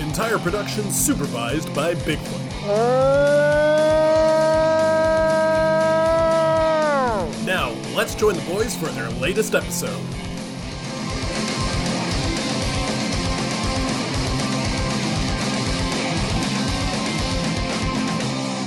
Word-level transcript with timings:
Entire 0.00 0.38
production 0.38 0.90
supervised 0.90 1.72
by 1.74 1.94
Bigfoot. 1.94 2.40
Now, 7.44 7.70
let's 7.94 8.14
join 8.14 8.34
the 8.34 8.42
boys 8.42 8.74
for 8.76 8.86
their 8.86 9.10
latest 9.10 9.54
episode. 9.54 10.00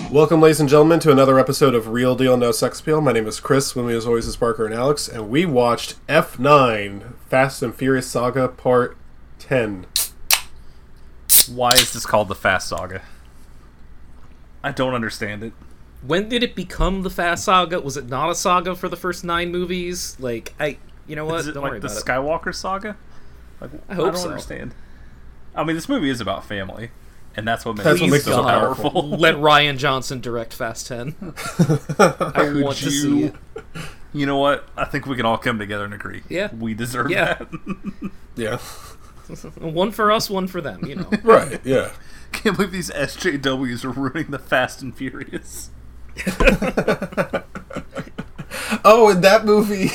Welcome, 0.10 0.42
ladies 0.42 0.62
and 0.62 0.70
gentlemen, 0.70 1.02
to 1.02 1.12
another 1.12 1.38
episode 1.38 1.76
of 1.76 1.90
Real 1.90 2.16
Deal 2.16 2.38
No 2.38 2.52
Sex 2.52 2.80
Appeal. 2.80 3.02
My 3.02 3.12
name 3.12 3.28
is 3.28 3.42
Chris. 3.42 3.76
With 3.76 3.86
me, 3.86 3.94
as 3.94 4.06
always, 4.06 4.26
is 4.26 4.38
Parker 4.38 4.66
and 4.66 4.74
Alex, 4.74 5.10
and 5.10 5.30
we 5.30 5.46
watched 5.46 5.96
F9 6.08 7.14
Fast 7.30 7.62
and 7.62 7.76
Furious 7.76 8.08
Saga 8.08 8.48
Part 8.48 8.96
10. 9.40 9.86
Why 11.50 11.70
is 11.72 11.94
this 11.94 12.06
called 12.06 12.28
the 12.28 12.36
Fast 12.36 12.68
Saga? 12.70 13.02
I 14.64 14.72
don't 14.72 14.94
understand 14.94 15.44
it. 15.44 15.54
when 16.02 16.28
did 16.30 16.44
it 16.44 16.56
become 16.56 17.04
the 17.04 17.10
Fast 17.10 17.44
Saga? 17.46 17.80
Was 17.80 17.96
it 17.98 18.08
not 18.10 18.30
a 18.30 18.36
saga 18.36 18.76
for 18.76 18.90
the 18.90 18.98
first 18.98 19.24
nine 19.24 19.52
movies? 19.52 20.18
Like, 20.20 20.54
I, 20.60 20.78
you 21.08 21.16
know 21.16 21.26
what? 21.26 21.42
Is 21.42 21.48
it 21.48 21.54
Don't 21.54 21.64
like 21.64 21.72
worry 21.74 21.80
the 21.80 21.88
about 21.88 21.98
it. 21.98 22.06
Skywalker 22.06 22.54
Saga? 22.56 22.98
Like, 23.62 23.72
I, 23.90 23.94
hope 23.96 24.08
I 24.08 24.12
don't 24.12 24.18
so. 24.22 24.30
understand. 24.30 24.74
I 25.56 25.64
mean, 25.64 25.76
this 25.76 25.88
movie 25.90 26.10
is 26.10 26.22
about 26.22 26.46
family, 26.46 26.92
and 27.36 27.48
that's 27.48 27.66
what 27.66 27.76
makes 27.78 27.84
That's 27.86 28.00
it 28.00 28.04
what 28.04 28.12
makes 28.12 28.24
it 28.28 28.32
so 28.32 28.36
so 28.38 28.44
powerful. 28.44 28.92
powerful. 28.92 29.10
Let 29.18 29.36
Rian 29.36 29.78
Johnson 29.78 30.22
direct 30.22 30.54
Fast 30.54 30.88
Ten. 30.88 31.16
I 32.00 32.52
want 32.64 32.78
to 32.78 32.92
see 32.92 33.24
it. 33.26 33.36
You 34.14 34.26
know 34.26 34.38
what? 34.38 34.68
I 34.78 34.86
think 34.86 35.06
we 35.06 35.16
can 35.16 35.26
all 35.26 35.38
come 35.38 35.60
together 35.60 35.86
and 35.86 35.94
agree. 35.94 36.24
Yeah. 36.30 36.54
we 36.54 36.74
deserve 36.74 37.10
Yeah. 37.12 37.36
that. 37.36 38.12
Yeah. 38.36 38.60
One 39.60 39.92
for 39.92 40.12
us, 40.12 40.30
one 40.30 40.48
for 40.48 40.62
them. 40.62 40.86
You 40.86 40.96
know. 40.96 41.10
Right, 41.24 41.60
yeah. 41.64 41.92
Can't 42.32 42.56
believe 42.58 42.72
these 42.72 42.90
SJWs 42.92 43.84
are 43.86 43.92
ruining 43.92 44.32
the 44.32 44.40
Fast 44.40 44.82
and 44.82 44.96
Furious. 44.96 45.70
Oh, 48.84 49.10
in 49.10 49.22
that 49.22 49.46
movie, 49.46 49.92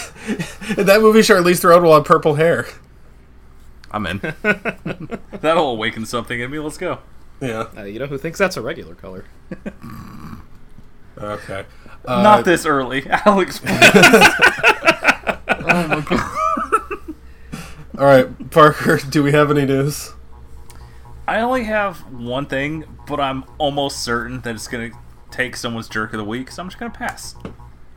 in 0.78 0.86
that 0.86 1.00
movie, 1.02 1.20
Charlize 1.20 1.60
Theron 1.60 1.82
will 1.82 1.94
have 1.94 2.04
purple 2.04 2.34
hair. 2.34 2.66
I'm 3.90 4.06
in. 4.06 4.20
That'll 5.40 5.70
awaken 5.70 6.06
something 6.06 6.40
in 6.40 6.50
me. 6.50 6.58
Let's 6.58 6.78
go. 6.78 6.98
Yeah. 7.40 7.68
Uh, 7.76 7.82
you 7.84 7.98
know 7.98 8.06
who 8.06 8.16
thinks 8.18 8.38
that's 8.38 8.56
a 8.56 8.62
regular 8.62 8.94
color? 8.94 9.24
Okay. 11.18 11.64
Uh, 12.06 12.22
Not 12.22 12.44
this 12.44 12.64
early, 12.64 13.06
Alex. 13.08 13.60
All 17.98 18.04
right, 18.06 18.50
Parker. 18.50 18.98
Do 18.98 19.22
we 19.22 19.32
have 19.32 19.50
any 19.50 19.66
news? 19.66 20.12
I 21.28 21.40
only 21.40 21.64
have 21.64 21.98
one 22.12 22.46
thing, 22.46 22.84
but 23.06 23.20
I'm 23.20 23.44
almost 23.58 24.02
certain 24.02 24.40
that 24.42 24.54
it's 24.54 24.66
gonna 24.68 24.90
take 25.30 25.56
someone's 25.56 25.88
jerk 25.88 26.12
of 26.12 26.18
the 26.18 26.24
week, 26.24 26.50
so 26.50 26.62
I'm 26.62 26.68
just 26.68 26.78
gonna 26.78 26.90
pass. 26.90 27.34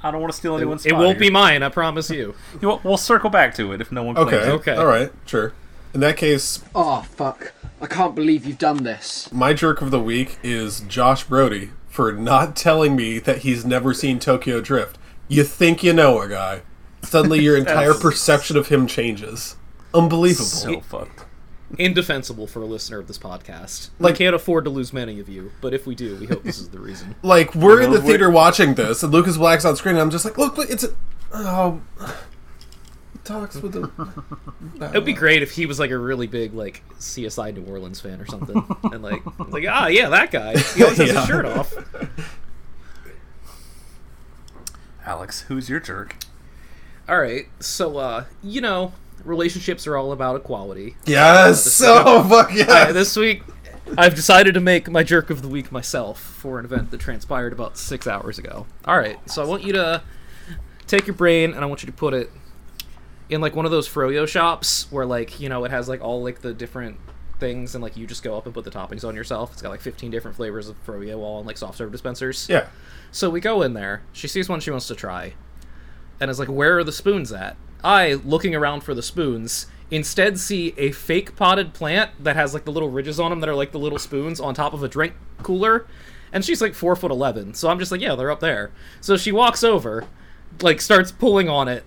I 0.03 0.11
don't 0.11 0.21
want 0.21 0.31
to 0.33 0.37
steal 0.37 0.55
anyone's. 0.55 0.85
It 0.85 0.89
spot 0.89 0.99
won't 1.01 1.17
here. 1.17 1.29
be 1.29 1.29
mine. 1.31 1.63
I 1.63 1.69
promise 1.69 2.09
you. 2.11 2.35
You 2.61 2.67
know 2.67 2.81
We'll 2.83 2.97
circle 2.97 3.29
back 3.29 3.55
to 3.55 3.71
it 3.71 3.81
if 3.81 3.91
no 3.91 4.03
one 4.03 4.15
claims 4.15 4.33
Okay. 4.33 4.47
it. 4.47 4.51
Okay. 4.51 4.75
All 4.75 4.85
right. 4.85 5.11
Sure. 5.25 5.53
In 5.93 6.01
that 6.01 6.17
case, 6.17 6.61
Oh, 6.75 7.01
fuck. 7.01 7.53
I 7.81 7.87
can't 7.87 8.13
believe 8.13 8.45
you've 8.45 8.57
done 8.59 8.83
this. 8.83 9.31
my 9.31 9.53
jerk 9.53 9.81
of 9.81 9.91
the 9.91 9.99
week 9.99 10.37
is 10.43 10.81
Josh 10.81 11.23
Brody 11.23 11.71
for 11.89 12.11
not 12.11 12.55
telling 12.55 12.95
me 12.95 13.17
that 13.19 13.39
he's 13.39 13.65
never 13.65 13.93
seen 13.93 14.19
Tokyo 14.19 14.61
Drift. 14.61 14.97
You 15.27 15.43
think 15.43 15.83
you 15.83 15.93
know 15.93 16.21
a 16.21 16.27
guy. 16.29 16.61
Suddenly, 17.01 17.39
your 17.41 17.57
entire 17.63 17.93
perception 17.93 18.57
of 18.57 18.67
him 18.67 18.85
changes. 18.87 19.55
Unbelievable. 19.95 20.45
So 20.45 20.79
fucked. 20.81 21.25
Indefensible 21.79 22.45
for 22.47 22.61
a 22.61 22.65
listener 22.65 22.99
of 22.99 23.07
this 23.07 23.17
podcast. 23.17 23.89
Like- 23.99 24.13
we 24.13 24.17
can't 24.17 24.35
afford 24.35 24.65
to 24.65 24.69
lose 24.69 24.93
many 24.93 25.19
of 25.19 25.27
you, 25.27 25.51
but 25.61 25.73
if 25.73 25.87
we 25.87 25.95
do, 25.95 26.15
we 26.17 26.27
hope 26.27 26.43
this 26.43 26.59
is 26.59 26.69
the 26.69 26.79
reason. 26.79 27.15
like 27.23 27.55
we're 27.55 27.81
in 27.81 27.91
the 27.91 27.99
Wait. 27.99 28.05
theater 28.07 28.29
watching 28.29 28.75
this, 28.75 29.01
and 29.03 29.11
Lucas 29.11 29.37
Black's 29.37 29.65
on 29.65 29.75
screen, 29.75 29.95
and 29.95 30.01
I'm 30.01 30.11
just 30.11 30.25
like, 30.25 30.37
look, 30.37 30.55
but 30.55 30.69
it's 30.69 30.83
a 30.83 30.89
oh. 31.33 31.81
Talks 33.23 33.55
with 33.55 33.71
the. 33.71 33.89
It'd 34.91 35.03
be 35.03 35.13
great 35.13 35.41
if 35.41 35.51
he 35.53 35.65
was 35.65 35.79
like 35.79 35.89
a 35.89 35.97
really 35.97 36.27
big 36.27 36.53
like 36.53 36.83
CSI 36.99 37.55
New 37.55 37.63
Orleans 37.63 37.99
fan 37.99 38.21
or 38.21 38.27
something, 38.27 38.63
and 38.83 39.01
like 39.01 39.23
like 39.49 39.65
ah 39.67 39.87
yeah 39.87 40.09
that 40.09 40.29
guy. 40.29 40.55
He 40.59 40.83
always 40.83 40.99
has 40.99 41.11
Yeah. 41.11 41.19
his 41.21 41.27
shirt 41.27 41.45
off. 41.45 41.73
Alex, 45.05 45.41
who's 45.41 45.69
your 45.69 45.79
jerk? 45.79 46.17
All 47.07 47.19
right, 47.19 47.47
so 47.59 47.97
uh, 47.97 48.25
you 48.43 48.61
know, 48.61 48.93
relationships 49.25 49.87
are 49.87 49.97
all 49.97 50.11
about 50.11 50.35
equality. 50.37 50.95
Yes. 51.05 51.81
Oh 51.83 52.23
fuck 52.29 52.51
Uh, 52.67 52.91
this 52.93 53.15
week, 53.17 53.43
I've 53.97 54.15
decided 54.15 54.53
to 54.53 54.59
make 54.59 54.89
my 54.89 55.03
jerk 55.03 55.29
of 55.29 55.41
the 55.41 55.47
week 55.47 55.71
myself 55.71 56.19
for 56.19 56.59
an 56.59 56.65
event 56.65 56.91
that 56.91 56.99
transpired 56.99 57.53
about 57.53 57.77
six 57.77 58.07
hours 58.07 58.39
ago. 58.39 58.65
All 58.85 58.97
right, 58.97 59.17
so 59.29 59.43
I 59.43 59.45
want 59.47 59.63
you 59.63 59.73
to 59.73 60.01
take 60.87 61.07
your 61.07 61.15
brain 61.15 61.53
and 61.53 61.61
I 61.63 61.65
want 61.65 61.81
you 61.83 61.87
to 61.87 61.93
put 61.93 62.13
it 62.13 62.29
in 63.29 63.41
like 63.41 63.55
one 63.55 63.65
of 63.65 63.71
those 63.71 63.89
froyo 63.89 64.27
shops 64.27 64.89
where 64.91 65.05
like 65.05 65.39
you 65.39 65.49
know 65.49 65.65
it 65.65 65.71
has 65.71 65.89
like 65.89 66.01
all 66.01 66.21
like 66.23 66.41
the 66.41 66.53
different 66.53 66.97
things 67.39 67.75
and 67.75 67.83
like 67.83 67.97
you 67.97 68.07
just 68.07 68.23
go 68.23 68.37
up 68.37 68.45
and 68.45 68.53
put 68.53 68.63
the 68.63 68.71
toppings 68.71 69.03
on 69.05 69.15
yourself. 69.15 69.51
It's 69.53 69.61
got 69.61 69.69
like 69.69 69.81
15 69.81 70.09
different 70.11 70.37
flavors 70.37 70.69
of 70.69 70.83
froyo 70.85 71.17
all 71.17 71.39
in 71.41 71.45
like 71.45 71.57
soft 71.57 71.77
serve 71.77 71.91
dispensers. 71.91 72.47
yeah. 72.49 72.67
So 73.11 73.29
we 73.29 73.39
go 73.39 73.61
in 73.61 73.73
there. 73.73 74.03
She 74.13 74.27
sees 74.27 74.47
one 74.49 74.59
she 74.59 74.71
wants 74.71 74.87
to 74.87 74.95
try, 74.95 75.33
and 76.19 76.29
is 76.29 76.37
like, 76.39 76.49
"Where 76.49 76.77
are 76.77 76.83
the 76.83 76.91
spoons 76.91 77.31
at?" 77.31 77.55
I, 77.85 78.15
looking 78.15 78.55
around 78.55 78.81
for 78.81 78.93
the 78.95 79.03
spoons, 79.03 79.67
instead 79.91 80.39
see 80.39 80.73
a 80.77 80.91
fake 80.91 81.35
potted 81.35 81.73
plant 81.73 82.11
that 82.23 82.35
has 82.35 82.53
like 82.53 82.65
the 82.65 82.71
little 82.71 82.89
ridges 82.89 83.19
on 83.19 83.29
them 83.29 83.39
that 83.41 83.49
are 83.49 83.55
like 83.55 83.71
the 83.71 83.79
little 83.79 83.99
spoons 83.99 84.39
on 84.39 84.55
top 84.55 84.73
of 84.73 84.81
a 84.83 84.87
drink 84.87 85.13
cooler, 85.43 85.85
and 86.33 86.43
she's 86.43 86.61
like 86.61 86.73
four 86.73 86.95
foot 86.95 87.11
eleven. 87.11 87.53
So 87.53 87.69
I'm 87.69 87.77
just 87.79 87.91
like, 87.91 88.01
"Yeah, 88.01 88.15
they're 88.15 88.31
up 88.31 88.39
there." 88.39 88.71
So 89.01 89.17
she 89.17 89.31
walks 89.31 89.63
over, 89.63 90.05
like 90.61 90.81
starts 90.81 91.11
pulling 91.11 91.47
on 91.47 91.67
it, 91.67 91.83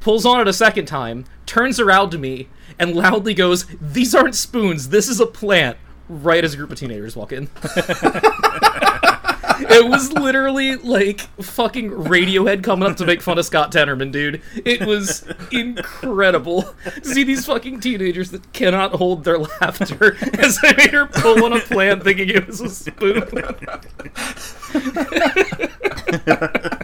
pulls 0.00 0.24
on 0.24 0.40
it 0.40 0.46
a 0.48 0.52
second 0.52 0.86
time, 0.86 1.24
turns 1.46 1.80
around 1.80 2.10
to 2.10 2.18
me, 2.18 2.48
and 2.78 2.94
loudly 2.94 3.34
goes, 3.34 3.66
"These 3.80 4.14
aren't 4.14 4.36
spoons. 4.36 4.90
This 4.90 5.08
is 5.08 5.20
a 5.20 5.26
plant." 5.26 5.76
Right 6.08 6.44
as 6.44 6.52
a 6.54 6.58
group 6.58 6.70
of 6.70 6.78
teenagers 6.78 7.16
walk 7.16 7.32
in. 7.32 7.48
it 9.60 9.88
was 9.88 10.12
literally 10.12 10.76
like 10.76 11.20
fucking 11.42 11.90
Radiohead 11.90 12.62
coming 12.62 12.88
up 12.88 12.96
to 12.98 13.06
make 13.06 13.22
fun 13.22 13.38
of 13.38 13.44
Scott 13.44 13.72
Tenorman, 13.72 14.12
dude. 14.12 14.42
It 14.64 14.86
was 14.86 15.26
incredible 15.50 16.62
to 16.84 17.04
see 17.04 17.24
these 17.24 17.46
fucking 17.46 17.80
teenagers 17.80 18.30
that 18.30 18.52
cannot 18.52 18.92
hold 18.92 19.24
their 19.24 19.38
laughter 19.38 20.16
as 20.38 20.58
I 20.62 20.74
made 20.76 20.90
her 20.90 21.06
pull 21.06 21.44
on 21.44 21.52
a 21.52 21.60
plant 21.60 22.04
thinking 22.04 22.28
it 22.30 22.46
was 22.46 22.60
a 22.60 22.68
spoon. 22.68 23.24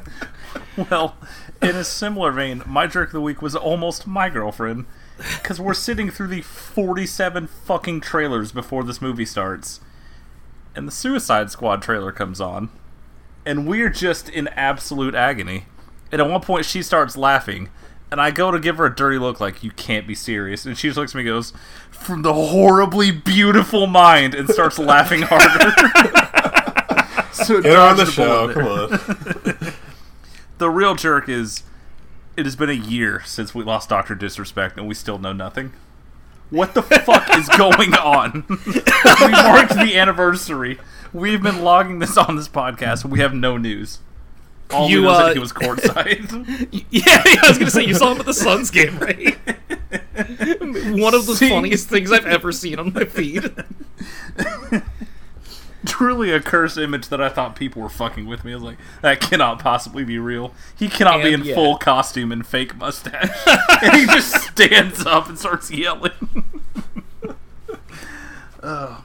Well, 0.88 1.16
in 1.60 1.77
a 1.77 1.84
similar 1.84 2.32
vein, 2.32 2.62
my 2.66 2.87
jerk 2.87 3.09
of 3.09 3.12
the 3.12 3.21
week 3.21 3.42
was 3.42 3.54
almost 3.54 4.06
my 4.06 4.31
girlfriend. 4.31 4.87
Because 5.19 5.60
we're 5.60 5.75
sitting 5.75 6.10
through 6.10 6.28
the 6.28 6.41
47 6.41 7.47
fucking 7.47 8.01
trailers 8.01 8.53
before 8.53 8.84
this 8.84 9.03
movie 9.03 9.27
starts. 9.27 9.80
And 10.75 10.87
the 10.87 10.93
Suicide 10.93 11.51
Squad 11.51 11.83
trailer 11.83 12.13
comes 12.13 12.41
on. 12.41 12.71
And 13.45 13.67
we're 13.67 13.91
just 13.91 14.28
in 14.28 14.49
absolute 14.49 15.15
agony. 15.15 15.67
And 16.13 16.21
at 16.21 16.28
one 16.28 16.41
point, 16.41 16.67
she 16.67 16.83
starts 16.83 17.17
laughing. 17.17 17.71
And 18.11 18.21
I 18.21 18.31
go 18.31 18.51
to 18.51 18.59
give 18.59 18.77
her 18.78 18.87
a 18.87 18.95
dirty 18.95 19.19
look, 19.19 19.41
like, 19.41 19.63
you 19.63 19.71
can't 19.71 20.07
be 20.07 20.15
serious. 20.15 20.67
And 20.67 20.77
she 20.77 20.89
just 20.89 20.99
looks 20.99 21.13
at 21.13 21.17
me 21.17 21.22
and 21.22 21.28
goes, 21.28 21.53
From 21.91 22.22
the 22.22 22.34
horribly 22.34 23.11
beautiful 23.13 23.87
mind, 23.87 24.34
and 24.34 24.49
starts 24.49 24.78
laughing 24.81 25.22
harder. 25.22 25.71
so 27.33 27.63
Get 27.63 27.77
on 27.77 27.97
the 27.97 28.07
show. 28.07 28.53
Come 28.53 28.66
on. 28.66 29.73
The 30.61 30.69
real 30.69 30.95
jerk 30.95 31.27
is 31.27 31.63
it 32.37 32.45
has 32.45 32.55
been 32.55 32.69
a 32.69 32.75
year 32.75 33.23
since 33.25 33.55
we 33.55 33.65
lost 33.65 33.89
Doctor 33.89 34.15
Disrespect 34.15 34.77
and 34.77 34.87
we 34.87 34.95
still 34.95 35.19
know 35.19 35.33
nothing. 35.33 35.73
What 36.51 36.75
the 36.75 36.83
fuck 36.83 37.37
is 37.37 37.49
going 37.51 37.95
on? 37.95 38.45
we 38.67 39.31
marked 39.31 39.75
the 39.75 39.95
anniversary. 39.97 40.79
We've 41.13 41.43
been 41.43 41.63
logging 41.63 42.01
this 42.01 42.17
on 42.17 42.37
this 42.37 42.49
podcast. 42.49 43.05
We 43.05 43.21
have 43.21 43.33
no 43.35 43.57
news. 43.57 44.01
All 44.73 44.89
You, 44.89 44.99
we 44.99 45.03
know 45.05 45.13
is 45.13 45.19
uh, 45.19 45.27
that 45.27 45.33
he 45.35 45.39
was 45.41 45.53
courtside. 45.53 46.85
Yeah, 46.91 47.23
I 47.25 47.49
was 47.49 47.59
gonna 47.59 47.71
say 47.71 47.85
you 47.85 47.95
saw 47.95 48.13
him 48.13 48.21
at 48.21 48.27
the 48.27 48.35
Suns 48.35 48.71
game, 48.71 48.99
right? 48.99 49.37
One 51.01 51.15
of 51.15 51.27
the 51.27 51.35
See? 51.37 51.49
funniest 51.49 51.89
things 51.89 52.13
I've 52.13 52.27
ever 52.27 52.53
seen 52.53 52.79
on 52.79 52.93
my 52.93 53.05
feed. 53.05 53.53
truly 55.86 56.30
a 56.32 56.41
cursed 56.41 56.78
image 56.78 57.09
that 57.09 57.21
I 57.21 57.28
thought 57.28 57.56
people 57.56 57.82
were 57.82 57.88
fucking 57.88 58.27
with 58.27 58.44
me. 58.44 58.53
I 58.53 58.54
was 58.56 58.65
like, 58.65 58.78
that 59.03 59.21
cannot 59.21 59.59
possibly 59.59 60.04
be 60.04 60.18
real. 60.18 60.53
He 60.77 60.88
cannot 60.88 61.22
be 61.22 61.32
in 61.32 61.44
yeah. 61.44 61.54
full 61.54 61.77
costume 61.77 62.32
and 62.32 62.47
fake 62.47 62.77
mustache. 62.77 63.30
and 63.82 63.97
he 63.97 64.06
just 64.06 64.34
stands 64.34 65.04
up 65.06 65.28
and 65.28 65.38
starts 65.38 65.71
yelling. 65.71 66.12
Uh, 68.62 69.00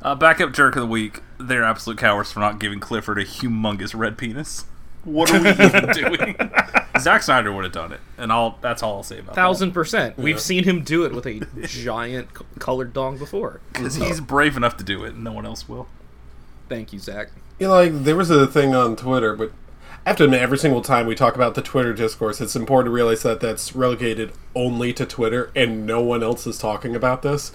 uh, 0.00 0.14
backup 0.14 0.50
jerk 0.54 0.74
of 0.74 0.80
the 0.80 0.86
week. 0.86 1.20
They're 1.38 1.62
absolute 1.62 1.98
cowards 1.98 2.32
for 2.32 2.40
not 2.40 2.58
giving 2.58 2.80
Clifford 2.80 3.18
a 3.18 3.26
humongous 3.26 3.94
red 3.94 4.16
penis. 4.16 4.64
What 5.06 5.32
are 5.32 5.40
we 5.40 5.48
even 5.50 5.86
doing? 5.92 6.36
Zack 7.00 7.22
Snyder 7.22 7.52
would 7.52 7.64
have 7.64 7.72
done 7.72 7.92
it, 7.92 8.00
and 8.18 8.30
all 8.32 8.58
that's 8.60 8.82
all 8.82 8.96
I'll 8.96 9.02
say 9.02 9.18
about 9.18 9.34
that. 9.34 9.40
Thousand 9.40 9.72
percent. 9.72 10.18
We've 10.18 10.40
seen 10.40 10.64
him 10.64 10.82
do 10.82 11.04
it 11.04 11.12
with 11.12 11.26
a 11.26 11.40
giant 11.66 12.28
c- 12.36 12.44
colored 12.58 12.92
dong 12.92 13.16
before. 13.16 13.60
Because 13.72 13.94
he's 13.94 14.20
brave 14.20 14.56
enough 14.56 14.76
to 14.78 14.84
do 14.84 15.04
it, 15.04 15.14
and 15.14 15.24
no 15.24 15.32
one 15.32 15.46
else 15.46 15.68
will. 15.68 15.88
Thank 16.68 16.92
you, 16.92 16.98
Zach. 16.98 17.28
You 17.58 17.68
know, 17.68 17.74
like 17.74 18.02
there 18.04 18.16
was 18.16 18.30
a 18.30 18.46
thing 18.46 18.74
on 18.74 18.96
Twitter, 18.96 19.36
but 19.36 19.52
I 20.04 20.10
have 20.10 20.16
to 20.18 20.24
admit, 20.24 20.40
every 20.40 20.58
single 20.58 20.82
time 20.82 21.06
we 21.06 21.14
talk 21.14 21.34
about 21.34 21.54
the 21.54 21.62
Twitter 21.62 21.92
discourse, 21.92 22.40
it's 22.40 22.56
important 22.56 22.86
to 22.86 22.94
realize 22.94 23.22
that 23.22 23.40
that's 23.40 23.74
relegated 23.74 24.32
only 24.54 24.92
to 24.94 25.06
Twitter, 25.06 25.50
and 25.54 25.86
no 25.86 26.00
one 26.00 26.22
else 26.22 26.46
is 26.46 26.58
talking 26.58 26.94
about 26.96 27.22
this. 27.22 27.52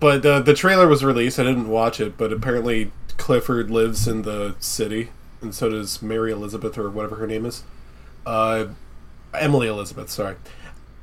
But 0.00 0.24
uh, 0.24 0.40
the 0.40 0.54
trailer 0.54 0.86
was 0.86 1.04
released. 1.04 1.38
I 1.38 1.44
didn't 1.44 1.68
watch 1.68 2.00
it, 2.00 2.16
but 2.16 2.32
apparently 2.32 2.92
Clifford 3.16 3.70
lives 3.70 4.06
in 4.06 4.22
the 4.22 4.54
city, 4.60 5.10
and 5.40 5.54
so 5.54 5.68
does 5.68 6.00
Mary 6.02 6.32
Elizabeth 6.32 6.76
or 6.78 6.90
whatever 6.90 7.16
her 7.16 7.26
name 7.26 7.46
is. 7.46 7.62
Uh, 8.26 8.66
Emily 9.34 9.68
Elizabeth, 9.68 10.10
sorry. 10.10 10.36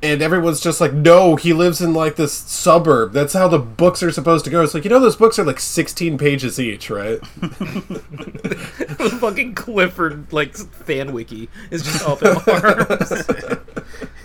And 0.04 0.22
everyone's 0.22 0.60
just 0.60 0.80
like, 0.82 0.94
no, 0.94 1.36
he 1.36 1.52
lives 1.54 1.82
in 1.82 1.94
like 1.94 2.16
this 2.16 2.32
suburb. 2.34 3.14
That's 3.14 3.34
how 3.34 3.48
the 3.48 3.58
books 3.58 4.04
are 4.04 4.12
supposed 4.12 4.46
to 4.46 4.52
go. 4.52 4.62
It's 4.62 4.74
like, 4.76 4.84
you 4.84 4.90
know, 4.90 5.00
those 5.00 5.16
books 5.16 5.40
are 5.40 5.44
like 5.46 5.60
16 5.60 6.18
pages 6.20 6.60
each, 6.60 6.90
right? 6.92 7.20
the 7.40 9.18
fucking 9.22 9.56
Clifford 9.56 10.32
like 10.32 10.56
fan 10.56 11.14
wiki 11.14 11.50
is 11.72 11.82
just 11.84 12.08
up 12.08 12.22
in 12.24 12.36
arms. 12.54 13.12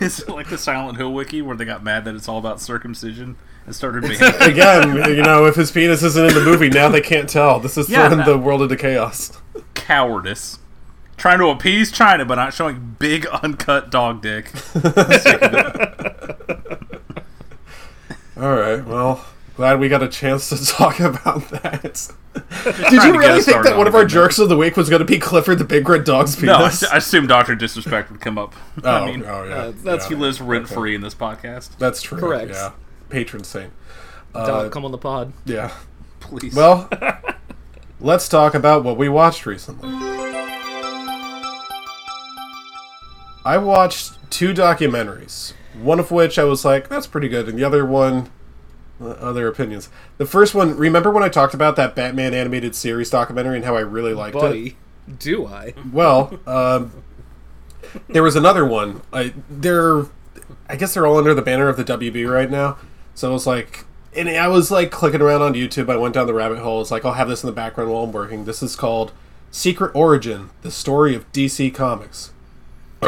Is 0.01 0.21
it 0.21 0.29
like 0.29 0.49
the 0.51 0.59
Silent 0.59 0.99
Hill 0.99 1.12
wiki 1.12 1.41
where 1.41 1.57
they 1.57 1.65
got 1.65 1.83
mad 1.83 2.05
that 2.05 2.15
it's 2.15 2.29
all 2.29 2.39
about 2.39 2.61
circumcision 2.61 3.37
and 3.65 3.75
started 3.75 4.03
being 4.09 4.21
Again, 4.41 4.97
you 5.15 5.23
know, 5.23 5.47
if 5.47 5.55
his 5.55 5.71
penis 5.71 6.03
isn't 6.03 6.27
in 6.27 6.35
the 6.35 6.45
movie, 6.45 6.69
now 6.69 6.89
they 6.89 7.01
can't 7.01 7.29
tell. 7.29 7.59
This 7.61 7.79
is 7.79 7.89
Yeah, 7.89 8.09
throwing 8.09 8.19
that- 8.19 8.27
the 8.27 8.37
world 8.39 8.62
into 8.62 8.77
chaos. 8.77 9.39
Cowardice? 9.75 10.59
Trying 11.17 11.39
to 11.41 11.49
appease 11.49 11.93
China, 11.93 12.25
but 12.25 12.37
not 12.37 12.55
showing 12.55 12.97
big 12.99 13.27
uncut 13.43 13.91
dog 13.91 14.23
dick. 14.23 14.51
All 18.37 18.55
right, 18.55 18.83
well, 18.87 19.27
glad 19.55 19.81
we 19.81 19.91
got 19.91 20.03
a 20.03 20.09
chance 20.09 20.49
to 20.49 20.67
talk 20.73 20.99
about 20.99 21.47
that. 21.51 22.11
Did 22.65 23.03
you 23.03 23.19
really 23.19 23.43
think 23.43 23.65
that 23.65 23.77
one 23.77 23.87
of 23.87 23.95
our 23.95 24.05
it, 24.05 24.09
jerks 24.09 24.39
of 24.39 24.49
the 24.49 24.57
week 24.57 24.79
was 24.79 24.89
going 24.89 25.01
to 25.01 25.05
be 25.05 25.19
Clifford 25.19 25.59
the 25.59 25.65
Big 25.65 25.87
Red 25.87 26.05
Dog's 26.05 26.37
penis? 26.37 26.81
No, 26.83 26.89
I. 26.89 26.95
I 26.95 26.97
assume 26.99 27.27
Doctor 27.27 27.55
Disrespect 27.55 28.11
would 28.11 28.23
come 28.23 28.39
up. 28.39 28.55
oh, 28.85 28.89
I 28.89 29.07
mean, 29.07 29.25
oh, 29.27 29.45
yeah. 29.45 29.55
uh, 29.55 29.73
that's- 29.83 30.09
he 30.09 30.15
lives 30.15 30.41
rent 30.41 30.69
free 30.69 30.95
in 30.95 31.03
this 31.03 31.15
podcast. 31.15 31.77
That's 31.77 32.01
true. 32.01 32.19
Correct. 32.19 32.53
Yeah. 32.53 32.73
Patron 33.11 33.45
saint. 33.45 33.73
Dog, 34.33 34.73
come 34.73 34.85
on 34.87 34.93
the 34.93 34.99
pod. 34.99 35.33
Yeah. 35.45 35.73
Please. 36.21 36.55
Well, 36.55 36.89
let's 38.00 38.29
talk 38.29 38.55
about 38.55 38.85
what 38.85 38.97
we 38.97 39.08
watched 39.08 39.47
recently. 39.47 39.88
I 43.44 43.56
watched 43.58 44.19
two 44.31 44.52
documentaries, 44.52 45.55
one 45.81 45.99
of 45.99 46.11
which 46.11 46.38
I 46.38 46.44
was 46.44 46.64
like, 46.64 46.88
that's 46.88 47.06
pretty 47.06 47.29
good, 47.29 47.49
and 47.49 47.58
the 47.58 47.64
other 47.64 47.87
one, 47.87 48.31
uh, 49.00 49.11
other 49.11 49.49
opinions. 49.49 49.88
The 50.19 50.26
first 50.26 50.55
one, 50.55 50.76
remember 50.76 51.11
when 51.11 51.23
I 51.23 51.29
talked 51.29 51.55
about 51.55 51.76
that 51.76 51.94
Batman 51.94 52.35
animated 52.35 52.75
series 52.75 53.08
documentary 53.11 53.56
and 53.56 53.64
how 53.64 53.76
I 53.76 53.81
really 53.81 54.12
liked 54.14 54.37
it? 54.37 54.75
Do 55.19 55.47
I? 55.47 55.75
Well, 55.93 56.38
um, 56.47 57.02
there 58.08 58.23
was 58.23 58.37
another 58.37 58.64
one. 58.64 59.02
I 59.12 59.32
they're, 59.49 60.05
I 60.69 60.76
guess 60.76 60.94
they're 60.94 61.06
all 61.06 61.17
under 61.17 61.35
the 61.35 61.43
banner 61.43 61.69
of 61.69 61.76
the 61.76 61.85
WB 61.85 62.31
right 62.31 62.50
now. 62.50 62.76
So 63.14 63.31
it 63.31 63.32
was 63.32 63.47
like, 63.47 63.87
and 64.15 64.29
I 64.29 64.49
was 64.49 64.71
like 64.71 64.91
clicking 64.91 65.21
around 65.21 65.43
on 65.43 65.55
YouTube. 65.55 65.91
I 65.91 65.97
went 65.97 66.15
down 66.15 66.27
the 66.27 66.35
rabbit 66.35 66.59
hole. 66.59 66.81
It's 66.81 66.91
like 66.91 67.05
I'll 67.05 67.15
have 67.15 67.29
this 67.29 67.43
in 67.43 67.47
the 67.47 67.53
background 67.53 67.91
while 67.91 68.05
I'm 68.05 68.12
working. 68.12 68.45
This 68.45 68.62
is 68.62 68.77
called 68.77 69.12
Secret 69.51 69.93
Origin: 69.95 70.51
The 70.62 70.71
Story 70.71 71.15
of 71.15 71.31
DC 71.33 71.75
Comics. 71.75 72.33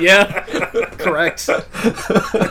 yeah, 0.00 0.42
correct. 0.98 1.46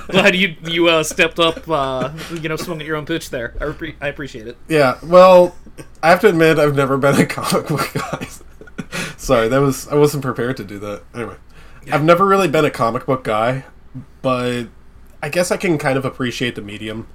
Glad 0.07 0.35
you 0.35 0.55
you 0.63 0.87
uh, 0.87 1.03
stepped 1.03 1.39
up. 1.39 1.69
Uh, 1.69 2.11
you 2.31 2.49
know, 2.49 2.55
swung 2.55 2.79
at 2.79 2.87
your 2.87 2.95
own 2.95 3.05
pitch 3.05 3.29
there. 3.29 3.53
I, 3.61 3.95
I 4.01 4.07
appreciate 4.07 4.47
it. 4.47 4.57
Yeah, 4.67 4.97
well, 5.03 5.55
I 6.01 6.09
have 6.09 6.21
to 6.21 6.29
admit 6.29 6.57
I've 6.57 6.75
never 6.75 6.97
been 6.97 7.15
a 7.15 7.25
comic 7.25 7.67
book 7.67 7.91
guy. 7.93 8.27
Sorry, 9.17 9.47
that 9.47 9.59
was 9.59 9.87
I 9.89 9.95
wasn't 9.95 10.23
prepared 10.23 10.57
to 10.57 10.63
do 10.63 10.79
that. 10.79 11.03
Anyway, 11.13 11.35
I've 11.91 12.03
never 12.03 12.25
really 12.25 12.47
been 12.47 12.65
a 12.65 12.71
comic 12.71 13.05
book 13.05 13.23
guy, 13.23 13.65
but 14.21 14.67
I 15.21 15.29
guess 15.29 15.51
I 15.51 15.57
can 15.57 15.77
kind 15.77 15.97
of 15.97 16.05
appreciate 16.05 16.55
the 16.55 16.61
medium. 16.61 17.07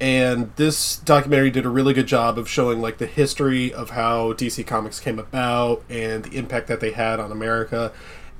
And 0.00 0.52
this 0.56 0.96
documentary 0.96 1.50
did 1.50 1.66
a 1.66 1.68
really 1.68 1.92
good 1.92 2.06
job 2.06 2.38
of 2.38 2.48
showing 2.48 2.80
like 2.80 2.98
the 2.98 3.06
history 3.06 3.72
of 3.72 3.90
how 3.90 4.32
DC 4.32 4.64
Comics 4.66 5.00
came 5.00 5.18
about 5.18 5.82
and 5.88 6.24
the 6.24 6.36
impact 6.36 6.68
that 6.68 6.80
they 6.80 6.92
had 6.92 7.18
on 7.18 7.32
America 7.32 7.92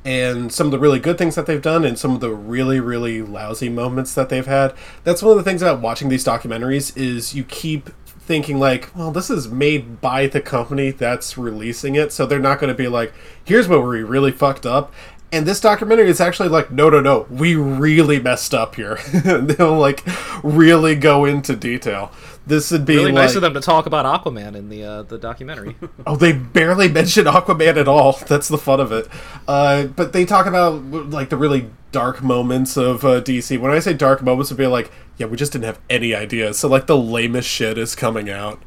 and 0.05 0.53
some 0.53 0.69
of 0.69 0.71
the 0.71 0.79
really 0.79 1.01
good 1.01 1.19
things 1.19 1.35
that 1.35 1.47
they've 1.47 1.61
done 1.61 1.85
and 1.85 1.99
some 1.99 2.15
of 2.15 2.21
the 2.21 2.31
really 2.31 2.79
really 2.79 3.21
lousy 3.21 3.69
moments 3.69 4.15
that 4.15 4.29
they've 4.29 4.47
had. 4.47 4.73
That's 5.03 5.23
one 5.23 5.33
of 5.33 5.37
the 5.37 5.43
things 5.43 5.61
about 5.61 5.81
watching 5.81 6.09
these 6.09 6.25
documentaries 6.25 6.97
is 6.97 7.35
you 7.35 7.43
keep 7.43 7.91
thinking 8.07 8.61
like, 8.61 8.95
well, 8.95 9.11
this 9.11 9.31
is 9.31 9.49
made 9.49 10.01
by 10.01 10.27
the 10.27 10.41
company 10.41 10.91
that's 10.91 11.39
releasing 11.39 11.95
it, 11.95 12.13
so 12.13 12.27
they're 12.27 12.39
not 12.39 12.61
going 12.61 12.69
to 12.69 12.77
be 12.77 12.87
like, 12.87 13.13
here's 13.43 13.67
what 13.67 13.83
we 13.83 14.03
really 14.03 14.31
fucked 14.31 14.67
up. 14.67 14.93
And 15.31 15.47
this 15.47 15.61
documentary 15.61 16.09
is 16.09 16.21
actually 16.21 16.49
like, 16.49 16.71
no, 16.71 16.89
no, 16.89 17.01
no, 17.01 17.27
we 17.31 17.55
really 17.55 18.19
messed 18.19 18.55
up 18.55 18.77
here. 18.77 18.97
They'll 19.25 19.77
like 19.77 20.03
really 20.43 20.95
go 20.95 21.27
into 21.27 21.55
detail. 21.55 22.11
This 22.47 22.71
would 22.71 22.87
be 22.87 22.97
Really 22.97 23.13
like, 23.13 23.27
nice 23.27 23.35
of 23.35 23.43
them 23.43 23.53
to 23.53 23.61
talk 23.61 23.85
about 23.85 24.07
Aquaman 24.07 24.57
in 24.57 24.71
the 24.71 24.83
uh, 24.83 25.03
the 25.03 25.19
documentary. 25.19 25.77
Oh, 26.07 26.17
they 26.17 26.33
barely 26.33 26.89
mention 26.89 27.27
Aquaman 27.27 27.77
at 27.77 27.89
all. 27.89 28.13
That's 28.27 28.49
the 28.49 28.57
fun 28.57 28.81
of 28.81 28.91
it. 28.91 29.07
Uh, 29.47 29.85
but 29.85 30.15
they 30.15 30.25
talk 30.25 30.47
about 30.47 30.83
like 31.11 31.29
the 31.29 31.37
really 31.37 31.69
dark 31.93 32.23
moments 32.23 32.79
of 32.79 33.05
uh, 33.05 33.21
DC. 33.21 33.61
When 33.61 33.71
I 33.71 33.81
say 33.81 33.93
dark 33.93 34.23
moments, 34.23 34.51
would 34.51 34.57
be 34.57 34.67
like, 34.67 34.91
yeah, 35.19 35.27
we 35.27 35.37
just 35.37 35.53
didn't 35.53 35.67
have 35.67 35.81
any 35.91 36.15
ideas 36.15 36.59
So 36.59 36.69
like 36.69 36.87
the 36.87 36.97
lamest 36.97 37.49
shit 37.49 37.77
is 37.77 37.95
coming 37.95 38.31
out. 38.31 38.63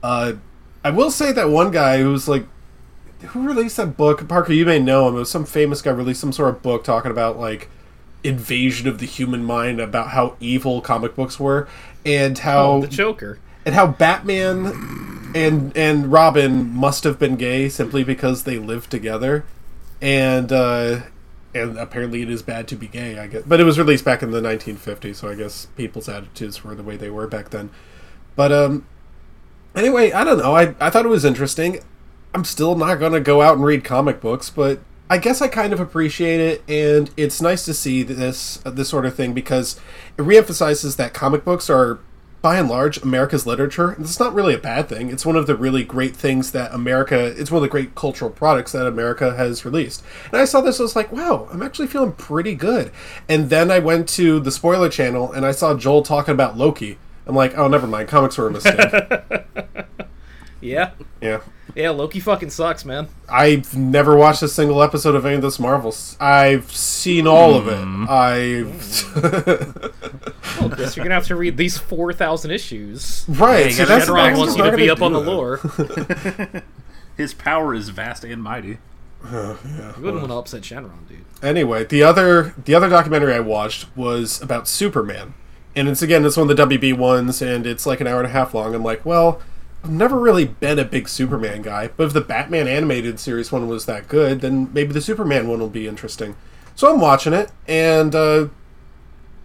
Uh, 0.00 0.34
I 0.84 0.90
will 0.90 1.10
say 1.10 1.32
that 1.32 1.48
one 1.48 1.72
guy 1.72 2.02
who's 2.02 2.28
like, 2.28 2.46
who 3.26 3.46
released 3.46 3.76
that 3.76 3.96
book? 3.96 4.26
Parker, 4.28 4.52
you 4.52 4.66
may 4.66 4.78
know 4.78 5.08
him. 5.08 5.16
It 5.16 5.20
was 5.20 5.30
some 5.30 5.44
famous 5.44 5.82
guy 5.82 5.90
released 5.90 6.20
some 6.20 6.32
sort 6.32 6.50
of 6.50 6.62
book 6.62 6.84
talking 6.84 7.10
about 7.10 7.38
like 7.38 7.68
invasion 8.22 8.88
of 8.88 8.98
the 8.98 9.06
human 9.06 9.44
mind, 9.44 9.80
about 9.80 10.08
how 10.08 10.36
evil 10.40 10.80
comic 10.80 11.14
books 11.14 11.38
were, 11.38 11.68
and 12.04 12.38
how 12.38 12.70
oh, 12.72 12.80
the 12.80 12.88
Joker. 12.88 13.38
and 13.64 13.74
how 13.74 13.86
Batman 13.86 15.32
and 15.34 15.76
and 15.76 16.10
Robin 16.10 16.74
must 16.74 17.04
have 17.04 17.18
been 17.18 17.36
gay 17.36 17.68
simply 17.68 18.02
because 18.02 18.44
they 18.44 18.58
lived 18.58 18.90
together, 18.90 19.44
and 20.00 20.52
uh, 20.52 21.00
and 21.54 21.78
apparently 21.78 22.22
it 22.22 22.30
is 22.30 22.42
bad 22.42 22.66
to 22.68 22.76
be 22.76 22.86
gay. 22.86 23.18
I 23.18 23.26
guess, 23.26 23.42
but 23.46 23.60
it 23.60 23.64
was 23.64 23.78
released 23.78 24.04
back 24.04 24.22
in 24.22 24.30
the 24.30 24.40
1950s, 24.40 25.16
so 25.16 25.28
I 25.28 25.34
guess 25.34 25.66
people's 25.76 26.08
attitudes 26.08 26.64
were 26.64 26.74
the 26.74 26.82
way 26.82 26.96
they 26.96 27.10
were 27.10 27.26
back 27.26 27.50
then. 27.50 27.70
But 28.36 28.52
um, 28.52 28.86
anyway, 29.74 30.12
I 30.12 30.24
don't 30.24 30.38
know. 30.38 30.56
I 30.56 30.74
I 30.80 30.90
thought 30.90 31.04
it 31.04 31.10
was 31.10 31.24
interesting. 31.24 31.80
I'm 32.34 32.44
still 32.44 32.74
not 32.74 32.96
gonna 32.96 33.20
go 33.20 33.40
out 33.42 33.54
and 33.56 33.64
read 33.64 33.84
comic 33.84 34.20
books, 34.20 34.50
but 34.50 34.80
I 35.08 35.18
guess 35.18 35.40
I 35.40 35.48
kind 35.48 35.72
of 35.72 35.80
appreciate 35.80 36.40
it, 36.40 36.62
and 36.68 37.10
it's 37.16 37.40
nice 37.40 37.64
to 37.66 37.74
see 37.74 38.02
this 38.02 38.60
uh, 38.66 38.70
this 38.70 38.88
sort 38.88 39.06
of 39.06 39.14
thing 39.14 39.32
because 39.32 39.78
it 40.18 40.22
reemphasizes 40.22 40.96
that 40.96 41.14
comic 41.14 41.44
books 41.44 41.70
are, 41.70 42.00
by 42.42 42.58
and 42.58 42.68
large, 42.68 43.00
America's 43.02 43.46
literature. 43.46 43.90
And 43.90 44.04
it's 44.04 44.18
not 44.18 44.34
really 44.34 44.54
a 44.54 44.58
bad 44.58 44.88
thing. 44.88 45.10
It's 45.10 45.24
one 45.24 45.36
of 45.36 45.46
the 45.46 45.54
really 45.56 45.84
great 45.84 46.16
things 46.16 46.52
that 46.52 46.74
America. 46.74 47.18
It's 47.38 47.50
one 47.50 47.58
of 47.58 47.62
the 47.62 47.68
great 47.68 47.94
cultural 47.94 48.30
products 48.30 48.72
that 48.72 48.86
America 48.86 49.34
has 49.36 49.64
released. 49.64 50.02
And 50.32 50.40
I 50.40 50.44
saw 50.44 50.60
this, 50.60 50.80
I 50.80 50.82
was 50.82 50.96
like, 50.96 51.12
wow, 51.12 51.48
I'm 51.52 51.62
actually 51.62 51.86
feeling 51.86 52.12
pretty 52.12 52.54
good. 52.54 52.90
And 53.28 53.48
then 53.50 53.70
I 53.70 53.78
went 53.78 54.08
to 54.10 54.40
the 54.40 54.50
spoiler 54.50 54.88
channel 54.88 55.32
and 55.32 55.46
I 55.46 55.52
saw 55.52 55.74
Joel 55.74 56.02
talking 56.02 56.34
about 56.34 56.56
Loki. 56.58 56.98
I'm 57.26 57.34
like, 57.34 57.56
oh, 57.56 57.68
never 57.68 57.86
mind. 57.86 58.08
Comics 58.08 58.36
were 58.36 58.48
a 58.48 58.50
mistake. 58.50 58.80
Yeah, 60.60 60.92
yeah. 61.20 61.40
Yeah. 61.74 61.90
Loki 61.90 62.20
fucking 62.20 62.50
sucks, 62.50 62.84
man. 62.84 63.08
I've 63.28 63.76
never 63.76 64.16
watched 64.16 64.42
a 64.42 64.48
single 64.48 64.82
episode 64.82 65.14
of 65.14 65.26
any 65.26 65.36
of 65.36 65.42
this 65.42 65.58
Marvels. 65.58 66.16
I've 66.20 66.70
seen 66.72 67.26
all 67.26 67.54
of 67.54 67.68
it. 67.68 67.78
Mm-hmm. 67.78 68.06
I've 68.08 70.00
Well, 70.60 70.68
guess 70.68 70.96
you're 70.96 71.04
gonna 71.04 71.14
have 71.14 71.26
to 71.26 71.36
read 71.36 71.56
these 71.56 71.76
four 71.78 72.12
thousand 72.12 72.50
issues. 72.50 73.24
right. 73.28 73.66
you 73.66 73.72
so 73.72 73.84
that's 73.84 74.06
get 74.06 74.06
the 74.06 74.14
around 74.14 74.26
next 74.28 74.38
Shenron 74.38 74.40
wants 74.40 74.56
you 74.56 74.70
to 74.70 74.76
be 74.76 74.90
up 74.90 75.02
on 75.02 75.12
the 75.12 75.20
lore. 75.20 75.56
His 77.16 77.34
power 77.34 77.74
is 77.74 77.90
vast 77.90 78.24
and 78.24 78.42
mighty. 78.42 78.78
yeah 79.24 79.56
You 79.96 80.02
wouldn't 80.02 80.20
want 80.20 80.28
to 80.28 80.34
upset 80.34 80.62
Shenron, 80.62 81.08
dude. 81.08 81.24
Anyway, 81.42 81.84
the 81.84 82.02
other 82.02 82.54
the 82.64 82.74
other 82.74 82.88
documentary 82.88 83.34
I 83.34 83.40
watched 83.40 83.94
was 83.96 84.40
about 84.40 84.68
Superman, 84.68 85.34
and 85.74 85.88
it's 85.88 86.02
again 86.02 86.24
it's 86.24 86.36
one 86.36 86.50
of 86.50 86.56
the 86.56 86.66
WB 86.66 86.96
ones, 86.96 87.42
and 87.42 87.66
it's 87.66 87.86
like 87.86 88.00
an 88.00 88.06
hour 88.06 88.18
and 88.18 88.26
a 88.26 88.30
half 88.30 88.54
long. 88.54 88.74
I'm 88.74 88.82
like, 88.82 89.04
well, 89.04 89.40
I've 89.84 89.90
never 89.90 90.18
really 90.18 90.46
been 90.46 90.78
a 90.78 90.84
big 90.84 91.10
Superman 91.10 91.60
guy, 91.60 91.88
but 91.94 92.04
if 92.04 92.14
the 92.14 92.22
Batman 92.22 92.66
animated 92.66 93.20
series 93.20 93.52
one 93.52 93.68
was 93.68 93.84
that 93.84 94.08
good, 94.08 94.40
then 94.40 94.72
maybe 94.72 94.94
the 94.94 95.02
Superman 95.02 95.46
one 95.46 95.60
will 95.60 95.68
be 95.68 95.86
interesting. 95.86 96.36
So 96.74 96.90
I'm 96.90 97.00
watching 97.00 97.34
it, 97.34 97.50
and 97.68 98.14
uh, 98.14 98.48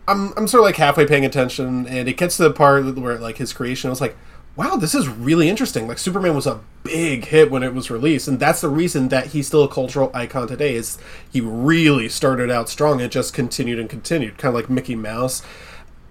I'm 0.08 0.32
I'm 0.38 0.48
sort 0.48 0.62
of 0.62 0.66
like 0.66 0.78
halfway 0.78 1.06
paying 1.06 1.26
attention, 1.26 1.86
and 1.88 2.08
it 2.08 2.16
gets 2.16 2.38
to 2.38 2.44
the 2.44 2.52
part 2.52 2.86
where 2.96 3.18
like 3.18 3.36
his 3.36 3.52
creation. 3.52 3.90
I 3.90 3.92
was 3.92 4.00
like, 4.00 4.16
wow, 4.56 4.78
this 4.78 4.96
is 4.96 5.10
really 5.10 5.50
interesting. 5.50 5.90
Like 5.90 5.98
Superman 5.98 6.36
was 6.36 6.48
a 6.48 6.62
big 6.84 7.26
hit 7.26 7.52
when 7.52 7.62
it 7.62 7.74
was 7.74 7.92
released, 7.92 8.30
and 8.30 8.40
that's 8.40 8.62
the 8.62 8.70
reason 8.70 9.10
that 9.10 9.28
he's 9.28 9.48
still 9.48 9.66
a 9.66 9.68
cultural 9.68 10.10
icon 10.14 10.48
today. 10.48 10.74
Is 10.74 10.98
he 11.30 11.42
really 11.42 12.08
started 12.08 12.50
out 12.50 12.70
strong 12.70 13.02
and 13.02 13.12
just 13.12 13.34
continued 13.34 13.78
and 13.78 13.90
continued, 13.90 14.38
kind 14.38 14.56
of 14.56 14.56
like 14.56 14.70
Mickey 14.70 14.96
Mouse. 14.96 15.42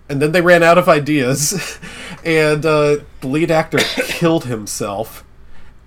And 0.08 0.22
then 0.22 0.32
they 0.32 0.40
ran 0.40 0.62
out 0.62 0.78
of 0.78 0.88
ideas, 0.88 1.78
and 2.24 2.64
uh, 2.64 2.96
the 3.20 3.26
lead 3.28 3.50
actor 3.50 3.78
killed 3.78 4.44
himself, 4.46 5.22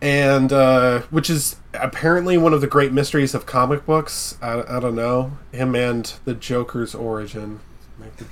and 0.02 0.54
uh, 0.54 1.02
which 1.10 1.30
is 1.30 1.56
apparently 1.74 2.38
one 2.38 2.54
of 2.54 2.62
the 2.62 2.68
great 2.68 2.92
mysteries 2.94 3.34
of 3.34 3.46
comic 3.46 3.86
books. 3.86 4.38
I, 4.42 4.62
I 4.78 4.80
don't 4.80 4.96
know 4.96 5.38
him 5.52 5.76
and 5.76 6.14
the 6.26 6.34
Joker's 6.36 6.94
origin. 6.94 7.62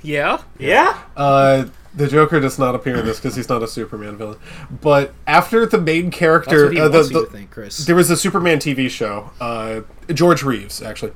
Yeah. 0.02 0.42
Yeah? 0.58 1.00
Uh, 1.16 1.66
the 1.94 2.06
Joker 2.08 2.38
does 2.40 2.58
not 2.58 2.74
appear 2.74 2.96
in 2.98 3.06
this 3.06 3.18
because 3.18 3.34
he's 3.36 3.48
not 3.48 3.62
a 3.62 3.68
Superman 3.68 4.16
villain. 4.16 4.38
But 4.70 5.12
after 5.26 5.64
the 5.66 5.80
main 5.80 6.10
character, 6.10 6.62
That's 6.62 6.64
what 6.68 6.72
he 6.74 6.80
uh, 6.80 6.88
the, 6.88 6.98
wants 6.98 7.10
you 7.10 7.20
the- 7.20 7.26
to 7.26 7.32
think, 7.32 7.50
Chris. 7.50 7.78
there 7.86 7.96
was 7.96 8.10
a 8.10 8.16
Superman 8.16 8.58
TV 8.58 8.88
show. 8.90 9.30
Uh, 9.40 9.80
George 10.12 10.42
Reeves, 10.42 10.82
actually. 10.82 11.12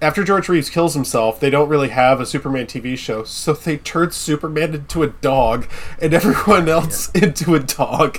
After 0.00 0.22
George 0.22 0.48
Reeves 0.48 0.70
kills 0.70 0.94
himself, 0.94 1.40
they 1.40 1.50
don't 1.50 1.68
really 1.68 1.88
have 1.88 2.20
a 2.20 2.26
Superman 2.26 2.66
TV 2.66 2.96
show, 2.96 3.24
so 3.24 3.52
they 3.52 3.78
turned 3.78 4.14
Superman 4.14 4.74
into 4.74 5.02
a 5.02 5.08
dog 5.08 5.68
and 6.00 6.14
everyone 6.14 6.68
else 6.68 7.10
into 7.10 7.56
a 7.56 7.58
dog. 7.58 8.18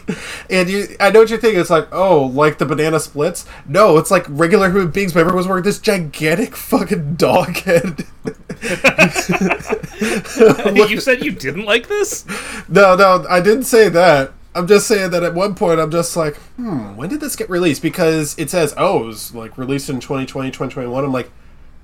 And 0.50 0.70
you, 0.70 0.98
I 1.00 1.10
know 1.10 1.22
what 1.22 1.30
you're 1.30 1.40
thinking. 1.40 1.62
It's 1.62 1.70
like, 1.70 1.88
oh, 1.94 2.26
like 2.26 2.58
the 2.58 2.66
banana 2.66 3.00
splits? 3.00 3.46
No, 3.66 3.98
it's 3.98 4.12
like 4.12 4.26
regular 4.28 4.70
human 4.70 4.92
beings, 4.92 5.14
but 5.14 5.22
everyone's 5.22 5.48
wearing 5.48 5.64
this 5.64 5.80
gigantic 5.80 6.54
fucking 6.56 7.16
dog 7.16 7.56
head. 7.58 8.06
you 10.90 11.00
said 11.00 11.24
you 11.24 11.32
didn't 11.32 11.64
like 11.64 11.88
this? 11.88 12.26
No, 12.68 12.96
no, 12.96 13.26
I 13.30 13.40
didn't 13.40 13.64
say 13.64 13.88
that. 13.88 14.34
I'm 14.54 14.68
just 14.68 14.88
saying 14.88 15.12
that 15.12 15.24
at 15.24 15.34
one 15.34 15.56
point 15.56 15.80
I'm 15.80 15.92
just 15.92 16.18
like, 16.18 16.36
hmm, 16.58 16.98
when 16.98 17.08
did 17.08 17.22
this 17.22 17.38
get 17.38 17.50
released? 17.50 17.82
Because 17.82 18.38
it 18.38 18.50
says, 18.50 18.74
oh, 18.76 19.04
it 19.04 19.06
was 19.06 19.34
like 19.34 19.58
released 19.58 19.90
in 19.90 20.02
2020, 20.02 20.50
2021. 20.50 21.06
I'm 21.06 21.14
like, 21.14 21.32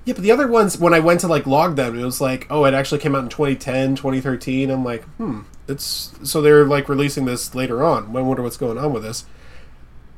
yeah, 0.06 0.14
but 0.14 0.22
the 0.22 0.30
other 0.30 0.46
ones, 0.46 0.78
when 0.78 0.94
I 0.94 1.00
went 1.00 1.18
to 1.20 1.26
like 1.26 1.48
log 1.48 1.74
them, 1.74 1.98
it 1.98 2.04
was 2.04 2.20
like, 2.20 2.46
oh, 2.48 2.64
it 2.64 2.74
actually 2.74 3.00
came 3.00 3.16
out 3.16 3.24
in 3.24 3.28
2010, 3.28 3.96
2013. 3.96 4.70
I'm 4.70 4.84
like, 4.84 5.02
hmm, 5.16 5.40
it's 5.66 6.12
so 6.22 6.40
they're 6.40 6.64
like 6.64 6.88
releasing 6.88 7.24
this 7.24 7.56
later 7.56 7.82
on. 7.82 8.16
I 8.16 8.20
wonder 8.20 8.40
what's 8.40 8.56
going 8.56 8.78
on 8.78 8.92
with 8.92 9.02
this. 9.02 9.26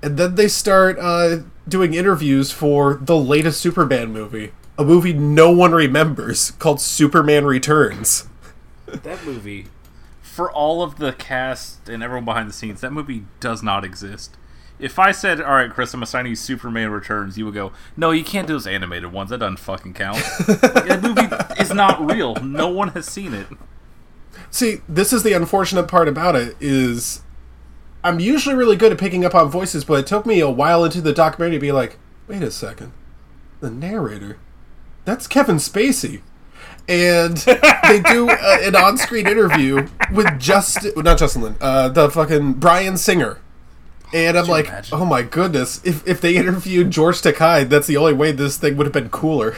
And 0.03 0.19
then 0.19 0.35
they 0.35 0.47
start 0.47 0.99
uh, 1.01 1.39
doing 1.67 1.95
interviews 1.95 2.53
for 2.53 2.99
the 3.01 3.17
latest 3.17 3.63
Superman 3.63 4.13
movie, 4.13 4.53
a 4.77 4.85
movie 4.85 5.15
no 5.15 5.51
one 5.51 5.73
remembers 5.73 6.51
called 6.53 6.81
Superman 6.81 7.45
Returns. 7.45 8.29
That 9.03 9.23
movie, 9.23 9.67
for 10.23 10.51
all 10.51 10.83
of 10.83 10.97
the 10.97 11.13
cast 11.13 11.91
and 11.91 12.03
everyone 12.03 12.25
behind 12.25 12.49
the 12.49 12.55
scenes, 12.55 12.81
that 12.81 12.91
movie 12.91 13.27
does 13.39 13.63
not 13.63 13.85
exist. 13.85 14.35
If 14.79 14.99
I 14.99 15.13
said, 15.13 15.41
"All 15.41 15.55
right, 15.55 15.71
Chris, 15.71 15.93
I'm 15.95 16.03
assigning 16.03 16.31
you 16.31 16.37
Superman 16.37 16.91
Returns," 16.91 17.37
you 17.37 17.45
would 17.45 17.55
go, 17.55 17.73
"No, 17.97 18.11
you 18.11 18.25
can't 18.25 18.47
do 18.47 18.55
those 18.55 18.67
animated 18.67 19.13
ones. 19.13 19.31
That 19.31 19.39
doesn't 19.39 19.59
fucking 19.59 19.95
count." 19.95 20.17
that 20.47 21.01
movie 21.03 21.63
is 21.63 21.73
not 21.73 22.05
real. 22.05 22.37
No 22.37 22.69
one 22.69 22.89
has 22.91 23.07
seen 23.07 23.35
it. 23.35 23.47
See, 24.51 24.83
this 24.89 25.13
is 25.13 25.23
the 25.23 25.33
unfortunate 25.33 25.89
part 25.89 26.09
about 26.09 26.37
it 26.37 26.57
is 26.61 27.23
I'm 28.05 28.21
usually 28.21 28.55
really 28.55 28.77
good 28.77 28.93
at 28.93 28.99
picking 28.99 29.25
up 29.25 29.35
on 29.35 29.51
voices, 29.51 29.85
but 29.85 30.01
it 30.01 30.07
took 30.07 30.25
me 30.25 30.41
a 30.41 30.49
while 30.49 30.85
into 30.85 31.01
the 31.01 31.13
documentary 31.13 31.59
to 31.59 31.61
be 31.61 31.73
like, 31.73 31.99
wait 32.27 32.43
a 32.43 32.51
second. 32.51 32.93
The 33.61 33.71
narrator. 33.71 34.39
That's 35.05 35.27
Kevin 35.27 35.57
Spacey. 35.57 36.23
And 36.89 37.37
they 37.37 38.01
do 38.01 38.31
uh, 38.31 38.59
an 38.63 38.77
on-screen 38.77 39.27
interview 39.27 39.89
with 40.13 40.39
Justin, 40.39 40.93
not 40.97 41.19
Justin 41.19 41.43
Lin, 41.43 41.57
uh, 41.61 41.89
the 41.89 42.09
fucking 42.09 42.55
Bryan 42.55 42.97
Singer. 42.97 43.41
And 44.13 44.39
I'm 44.39 44.47
like, 44.47 44.67
imagine? 44.69 44.99
oh 44.99 45.05
my 45.05 45.23
goodness, 45.23 45.81
if, 45.85 46.07
if 46.07 46.21
they 46.21 46.37
interviewed 46.37 46.91
George 46.91 47.17
Takei, 47.23 47.69
that's 47.69 47.87
the 47.87 47.97
only 47.97 48.13
way 48.15 48.33
this 48.33 48.57
thing 48.57 48.77
would 48.77 48.87
have 48.87 48.93
been 48.93 49.11
cooler. 49.11 49.57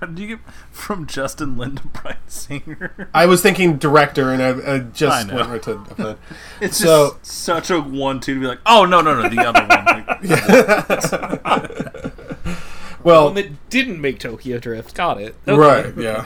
How 0.00 0.06
do 0.14 0.22
you 0.22 0.36
get 0.36 0.38
from 0.70 1.06
Justin 1.06 1.56
Lin 1.56 1.76
to 1.76 1.86
Bryan 1.88 2.16
Singer? 2.28 3.08
I 3.14 3.26
was 3.26 3.42
thinking 3.42 3.76
director, 3.78 4.30
and 4.32 4.40
I, 4.42 4.74
I 4.74 4.78
just 4.80 5.30
I 5.30 5.34
went 5.34 5.48
right 5.48 5.62
to 5.64 5.84
that. 5.96 6.18
It's 6.60 6.76
So- 6.76 7.16
just 7.22 7.26
such 7.44 7.70
a 7.70 7.80
one-two 7.80 8.34
to 8.34 8.40
be 8.40 8.46
like, 8.46 8.60
"Oh 8.66 8.84
no, 8.84 9.00
no, 9.00 9.20
no, 9.20 9.28
the 9.28 9.44
other 9.44 9.66
one." 9.66 9.78
Like, 11.44 13.04
Well, 13.04 13.26
One 13.26 13.34
that 13.34 13.70
didn't 13.70 14.00
make 14.00 14.18
Tokyo 14.18 14.58
Drift. 14.58 14.94
Got 14.94 15.20
it. 15.20 15.36
Okay. 15.46 15.56
Right, 15.58 15.96
yeah. 15.96 16.24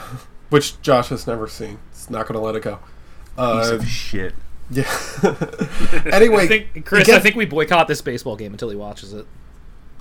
Which 0.48 0.80
Josh 0.80 1.08
has 1.10 1.26
never 1.26 1.46
seen. 1.46 1.78
It's 1.90 2.08
not 2.08 2.26
going 2.26 2.38
to 2.38 2.44
let 2.44 2.56
it 2.56 2.62
go. 2.62 2.76
piece 2.76 2.82
Uh, 3.38 3.74
of 3.74 3.86
shit. 3.86 4.34
Yeah. 4.72 4.84
anyway, 6.12 6.44
I 6.44 6.46
think, 6.48 6.84
Chris, 6.86 7.04
again- 7.06 7.16
I 7.16 7.20
think 7.20 7.36
we 7.36 7.44
boycott 7.44 7.88
this 7.88 8.00
baseball 8.00 8.36
game 8.36 8.52
until 8.52 8.70
he 8.70 8.76
watches 8.76 9.12
it. 9.12 9.26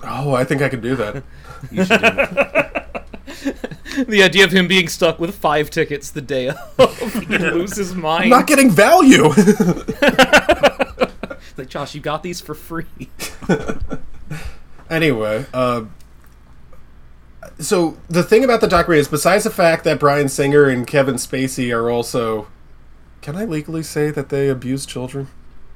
Oh, 0.02 0.34
I 0.34 0.44
think 0.44 0.62
I 0.62 0.68
can 0.68 0.80
do 0.80 0.96
that. 0.96 1.22
You 1.70 1.84
do 1.84 1.96
it. 2.00 2.78
The 4.08 4.22
idea 4.22 4.44
of 4.44 4.52
him 4.52 4.68
being 4.68 4.88
stuck 4.88 5.18
with 5.18 5.34
five 5.34 5.68
tickets 5.68 6.10
the 6.10 6.22
day 6.22 6.48
of, 6.48 6.98
he 7.28 7.36
lose 7.38 7.76
his 7.76 7.94
mind. 7.94 8.24
I'm 8.24 8.30
not 8.30 8.46
getting 8.46 8.70
value. 8.70 9.24
like, 11.58 11.68
Josh, 11.68 11.94
you 11.94 12.00
got 12.00 12.22
these 12.22 12.40
for 12.40 12.54
free. 12.54 12.86
anyway, 14.88 15.44
uh, 15.52 15.84
so 17.58 17.98
the 18.08 18.22
thing 18.22 18.44
about 18.44 18.60
the 18.62 18.66
documentary 18.66 19.00
is, 19.00 19.08
besides 19.08 19.44
the 19.44 19.50
fact 19.50 19.84
that 19.84 20.00
Bryan 20.00 20.28
Singer 20.30 20.64
and 20.68 20.86
Kevin 20.86 21.16
Spacey 21.16 21.74
are 21.76 21.90
also, 21.90 22.48
can 23.22 23.36
I 23.36 23.44
legally 23.44 23.82
say 23.82 24.10
that 24.10 24.28
they 24.28 24.48
abuse 24.48 24.84
children? 24.84 25.28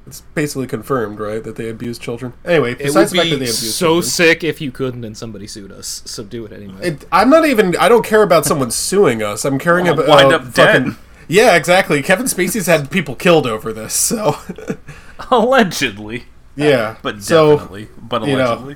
It's 0.05 0.21
basically 0.21 0.67
confirmed, 0.67 1.19
right, 1.19 1.43
that 1.43 1.57
they 1.57 1.67
abuse 1.69 1.97
children. 1.99 2.33
Anyway, 2.45 2.71
It 2.71 2.77
would 2.77 2.83
besides 2.85 3.11
the 3.11 3.17
fact 3.17 3.29
that 3.31 3.35
they 3.37 3.45
abuse 3.45 3.75
so 3.75 3.85
children, 3.87 4.03
sick 4.03 4.43
if 4.43 4.61
you 4.61 4.71
couldn't 4.71 5.03
and 5.03 5.17
somebody 5.17 5.47
sued 5.47 5.71
us. 5.71 6.01
So 6.05 6.23
do 6.23 6.45
it 6.45 6.53
anyway. 6.53 6.89
It, 6.89 7.05
I'm 7.11 7.29
not 7.29 7.45
even. 7.45 7.75
I 7.75 7.89
don't 7.89 8.05
care 8.05 8.23
about 8.23 8.45
someone 8.45 8.71
suing 8.89 9.21
us. 9.23 9.43
I'm 9.43 9.59
caring 9.59 9.85
Well, 9.85 9.95
about 9.95 10.07
wind 10.07 10.31
uh, 10.31 10.35
up 10.37 10.53
dead. 10.53 10.95
Yeah, 11.27 11.55
exactly. 11.57 12.01
Kevin 12.01 12.25
Spacey's 12.27 12.67
had 12.67 12.89
people 12.89 13.15
killed 13.15 13.45
over 13.45 13.73
this, 13.73 13.93
so 13.93 14.37
Allegedly, 15.31 16.25
yeah. 16.55 16.95
but 17.01 17.21
so 17.21 17.55
definitely, 17.57 17.89
but 17.97 18.25
you 18.25 18.37
know, 18.37 18.53
allegedly. 18.53 18.75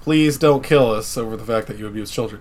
please 0.00 0.38
don't 0.38 0.62
kill 0.62 0.92
us 0.92 1.16
over 1.16 1.36
the 1.36 1.44
fact 1.44 1.66
that 1.66 1.76
you 1.78 1.86
abuse 1.88 2.10
children. 2.10 2.40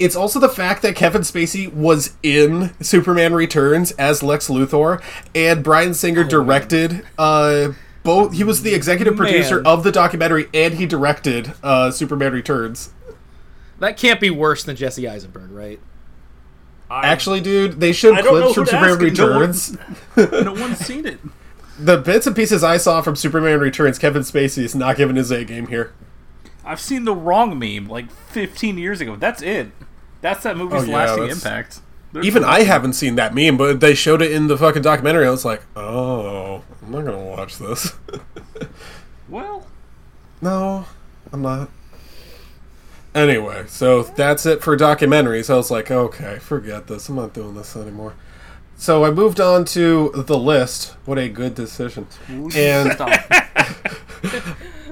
It's 0.00 0.16
also 0.16 0.40
the 0.40 0.48
fact 0.48 0.80
that 0.82 0.96
Kevin 0.96 1.20
Spacey 1.20 1.70
was 1.72 2.14
in 2.22 2.72
Superman 2.80 3.34
Returns 3.34 3.92
as 3.92 4.22
Lex 4.22 4.48
Luthor, 4.48 5.02
and 5.34 5.62
Bryan 5.62 5.92
Singer 5.92 6.24
directed. 6.24 7.06
Uh, 7.18 7.72
both. 8.02 8.32
He 8.32 8.42
was 8.42 8.62
the 8.62 8.74
executive 8.74 9.14
producer 9.14 9.56
Man. 9.56 9.66
of 9.66 9.84
the 9.84 9.92
documentary, 9.92 10.48
and 10.54 10.74
he 10.74 10.86
directed 10.86 11.52
uh, 11.62 11.90
Superman 11.90 12.32
Returns. 12.32 12.92
that 13.78 13.98
can't 13.98 14.20
be 14.20 14.30
worse 14.30 14.64
than 14.64 14.74
Jesse 14.74 15.06
Eisenberg, 15.06 15.50
right? 15.50 15.78
Actually, 16.90 17.40
dude, 17.40 17.78
they 17.78 17.92
showed 17.92 18.16
I 18.16 18.22
don't 18.22 18.40
know 18.40 18.52
clips 18.52 18.54
from 18.54 18.66
Superman 18.66 18.90
ask. 18.90 19.18
No 19.18 19.30
one- 19.30 19.40
Returns. 19.40 19.78
no 20.16 20.52
one's 20.54 20.78
seen 20.78 21.06
it. 21.06 21.20
the 21.78 21.98
bits 21.98 22.26
and 22.26 22.34
pieces 22.34 22.64
I 22.64 22.78
saw 22.78 23.00
from 23.00 23.16
Superman 23.16 23.60
Returns, 23.60 23.98
Kevin 23.98 24.22
Spacey 24.22 24.64
is 24.64 24.74
not 24.74 24.96
giving 24.96 25.16
his 25.16 25.30
A 25.30 25.44
game 25.44 25.68
here. 25.68 25.92
I've 26.64 26.80
seen 26.80 27.04
the 27.04 27.14
wrong 27.14 27.58
meme 27.58 27.86
like 27.86 28.10
15 28.10 28.78
years 28.78 29.00
ago. 29.00 29.16
That's 29.16 29.42
it. 29.42 29.72
That's 30.20 30.42
that 30.42 30.56
movie's 30.56 30.82
Oh, 30.82 30.86
yeah, 30.86 30.96
lasting 30.96 31.28
impact. 31.30 31.80
There's 32.12 32.26
Even 32.26 32.44
I 32.44 32.62
haven't 32.64 32.94
seen 32.94 33.14
that 33.16 33.34
meme, 33.34 33.56
but 33.56 33.80
they 33.80 33.94
showed 33.94 34.20
it 34.20 34.32
in 34.32 34.48
the 34.48 34.58
fucking 34.58 34.82
documentary. 34.82 35.26
I 35.26 35.30
was 35.30 35.44
like, 35.44 35.62
oh, 35.76 36.62
I'm 36.82 36.90
not 36.90 37.04
gonna 37.04 37.18
watch 37.24 37.58
this. 37.58 37.94
Well, 39.28 39.64
no, 40.42 40.86
I'm 41.32 41.40
not. 41.42 41.70
Anyway, 43.14 43.64
so 43.68 44.02
that's 44.02 44.44
it 44.44 44.60
for 44.60 44.76
documentaries. 44.76 45.48
I 45.48 45.56
was 45.56 45.70
like, 45.70 45.88
okay, 45.90 46.40
forget 46.40 46.88
this. 46.88 47.08
I'm 47.08 47.14
not 47.14 47.32
doing 47.32 47.54
this 47.54 47.76
anymore. 47.76 48.14
So 48.76 49.04
I 49.04 49.12
moved 49.12 49.40
on 49.40 49.64
to 49.66 50.10
the 50.16 50.36
list. 50.36 50.96
What 51.04 51.16
a 51.18 51.28
good 51.28 51.54
decision. 51.54 52.08
And 52.56 52.96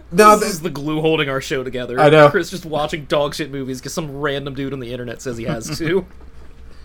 stop. 0.09 0.19
now, 0.19 0.37
This 0.37 0.51
is 0.51 0.61
the 0.61 0.71
glue 0.71 1.01
holding 1.01 1.29
our 1.29 1.41
show 1.41 1.63
together. 1.65 1.99
I 2.01 2.11
know. 2.11 2.29
Chris 2.31 2.51
just 2.51 2.67
watching 2.67 3.05
dog 3.07 3.35
shit 3.35 3.51
movies 3.51 3.81
because 3.81 3.95
some 3.95 4.19
random 4.21 4.55
dude 4.55 4.73
on 4.73 4.81
the 4.81 4.93
internet 4.93 5.23
says 5.23 5.37
he 5.39 5.45
has 5.45 5.79
to. 5.79 6.07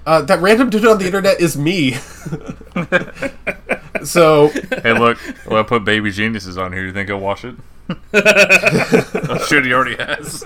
uh, 0.06 0.22
that 0.24 0.42
random 0.42 0.70
dude 0.70 0.86
on 0.86 0.98
the 0.98 1.06
internet 1.06 1.40
is 1.42 1.58
me. 1.58 1.94
so 4.04 4.48
hey, 4.82 4.94
look. 4.98 5.18
Well, 5.48 5.60
I 5.60 5.64
put 5.64 5.84
Baby 5.86 6.12
Geniuses 6.12 6.58
on 6.58 6.74
here. 6.74 6.86
You 6.86 6.94
think 6.94 7.10
I'll 7.10 7.20
watch 7.20 7.46
it? 7.46 7.56
I'm 8.14 9.46
sure 9.46 9.62
he 9.62 9.74
already 9.74 9.96
has. 9.98 10.46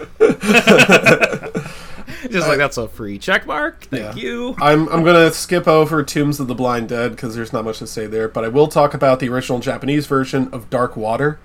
Just 2.31 2.48
like 2.48 2.57
that's 2.57 2.77
a 2.77 2.88
free 2.88 3.19
check 3.19 3.46
mark. 3.46 3.84
Thank 3.86 4.15
Yeah. 4.17 4.22
you. 4.22 4.55
I'm 4.60 4.88
I'm 4.89 5.03
gonna 5.03 5.31
skip 5.31 5.67
over 5.67 6.03
Tombs 6.03 6.39
of 6.39 6.48
the 6.48 6.55
Blind 6.55 6.89
Dead 6.89 7.12
because 7.12 7.36
there's 7.36 7.53
not 7.53 7.63
much 7.63 7.79
to 7.79 7.88
say 7.88 8.07
there, 8.07 8.27
but 8.27 8.43
I 8.43 8.48
will 8.48 8.67
talk 8.67 8.93
about 8.93 9.19
the 9.19 9.29
original 9.29 9.60
Japanese 9.60 10.07
version 10.07 10.50
of 10.51 10.69
Dark 10.69 10.98
Water. 10.98 11.39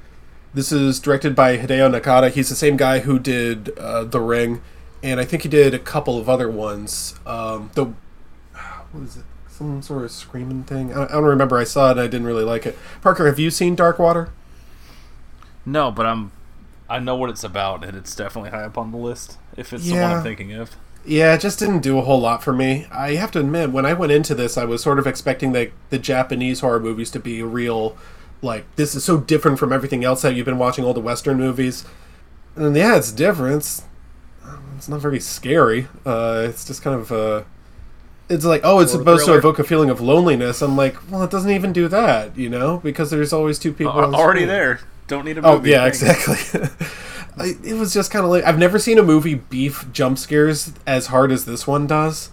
This 0.54 0.70
is 0.70 1.00
directed 1.00 1.34
by 1.34 1.56
Hideo 1.56 1.90
Nakata. 1.90 2.30
He's 2.30 2.48
the 2.48 2.54
same 2.54 2.76
guy 2.76 3.00
who 3.00 3.18
did 3.18 3.76
uh, 3.78 4.04
The 4.04 4.20
Ring, 4.20 4.60
and 5.02 5.18
I 5.18 5.24
think 5.24 5.44
he 5.44 5.48
did 5.48 5.72
a 5.72 5.78
couple 5.78 6.18
of 6.18 6.28
other 6.28 6.50
ones. 6.50 7.18
Um, 7.24 7.70
the 7.74 7.86
what 8.92 9.04
is 9.04 9.16
it? 9.16 9.24
Some 9.48 9.80
sort 9.82 10.04
of 10.04 10.10
screaming 10.10 10.64
thing. 10.64 10.92
I, 10.92 11.04
I 11.04 11.08
don't 11.12 11.24
remember. 11.24 11.56
I 11.58 11.64
saw 11.64 11.88
it. 11.88 11.92
and 11.92 12.00
I 12.00 12.06
didn't 12.06 12.26
really 12.26 12.44
like 12.44 12.66
it. 12.66 12.76
Parker, 13.00 13.26
have 13.26 13.38
you 13.38 13.50
seen 13.50 13.74
Dark 13.74 13.98
Water? 13.98 14.30
No, 15.64 15.90
but 15.90 16.06
I'm. 16.06 16.32
I 16.88 16.98
know 16.98 17.16
what 17.16 17.30
it's 17.30 17.44
about, 17.44 17.84
and 17.84 17.96
it's 17.96 18.14
definitely 18.14 18.50
high 18.50 18.64
up 18.64 18.76
on 18.76 18.90
the 18.90 18.98
list. 18.98 19.38
If 19.56 19.72
it's 19.72 19.84
the 19.84 19.92
one 19.92 20.02
I'm 20.02 20.22
thinking 20.22 20.52
of. 20.52 20.76
Yeah, 21.04 21.34
it 21.34 21.40
just 21.40 21.58
didn't 21.58 21.80
do 21.80 21.98
a 21.98 22.02
whole 22.02 22.20
lot 22.20 22.42
for 22.44 22.52
me. 22.52 22.86
I 22.92 23.14
have 23.14 23.30
to 23.32 23.40
admit, 23.40 23.72
when 23.72 23.84
I 23.84 23.92
went 23.92 24.12
into 24.12 24.34
this, 24.34 24.56
I 24.56 24.64
was 24.64 24.82
sort 24.82 24.98
of 24.98 25.06
expecting 25.06 25.52
the 25.52 25.70
the 25.90 25.98
Japanese 25.98 26.60
horror 26.60 26.80
movies 26.80 27.10
to 27.12 27.18
be 27.20 27.40
a 27.40 27.46
real, 27.46 27.96
like, 28.42 28.64
this 28.76 28.94
is 28.94 29.04
so 29.04 29.18
different 29.18 29.58
from 29.58 29.72
everything 29.72 30.04
else 30.04 30.22
that 30.22 30.34
you've 30.34 30.44
been 30.46 30.58
watching 30.58 30.84
all 30.84 30.92
the 30.94 31.00
Western 31.00 31.38
movies. 31.38 31.84
And 32.56 32.76
yeah, 32.76 32.96
it's 32.96 33.12
different. 33.12 33.56
It's, 33.56 33.82
it's 34.76 34.88
not 34.88 35.00
very 35.00 35.20
scary. 35.20 35.86
Uh, 36.04 36.44
it's 36.48 36.66
just 36.66 36.82
kind 36.82 37.00
of 37.00 37.10
uh, 37.12 37.42
it's 38.28 38.44
like, 38.44 38.62
oh, 38.64 38.80
it's 38.80 38.92
supposed 38.92 39.24
thriller. 39.24 39.40
to 39.40 39.46
evoke 39.46 39.58
a 39.58 39.64
feeling 39.64 39.90
of 39.90 40.00
loneliness. 40.00 40.60
I'm 40.62 40.76
like, 40.76 40.96
well, 41.10 41.22
it 41.22 41.30
doesn't 41.30 41.50
even 41.50 41.72
do 41.72 41.86
that, 41.88 42.36
you 42.36 42.48
know, 42.48 42.78
because 42.78 43.10
there's 43.10 43.32
always 43.32 43.58
two 43.58 43.72
people 43.72 43.92
Al- 43.92 44.14
Already 44.14 44.40
screen. 44.40 44.48
there. 44.48 44.80
Don't 45.06 45.24
need 45.24 45.38
a 45.38 45.42
movie 45.42 45.74
Oh 45.74 45.78
yeah, 45.78 45.90
Thanks. 45.90 46.02
exactly. 46.02 46.86
It 47.38 47.78
was 47.78 47.94
just 47.94 48.10
kind 48.10 48.26
of 48.26 48.30
like 48.30 48.44
I've 48.44 48.58
never 48.58 48.78
seen 48.78 48.98
a 48.98 49.02
movie 49.02 49.36
beef 49.36 49.86
jump 49.90 50.18
scares 50.18 50.72
as 50.86 51.06
hard 51.06 51.32
as 51.32 51.46
this 51.46 51.66
one 51.66 51.86
does. 51.86 52.28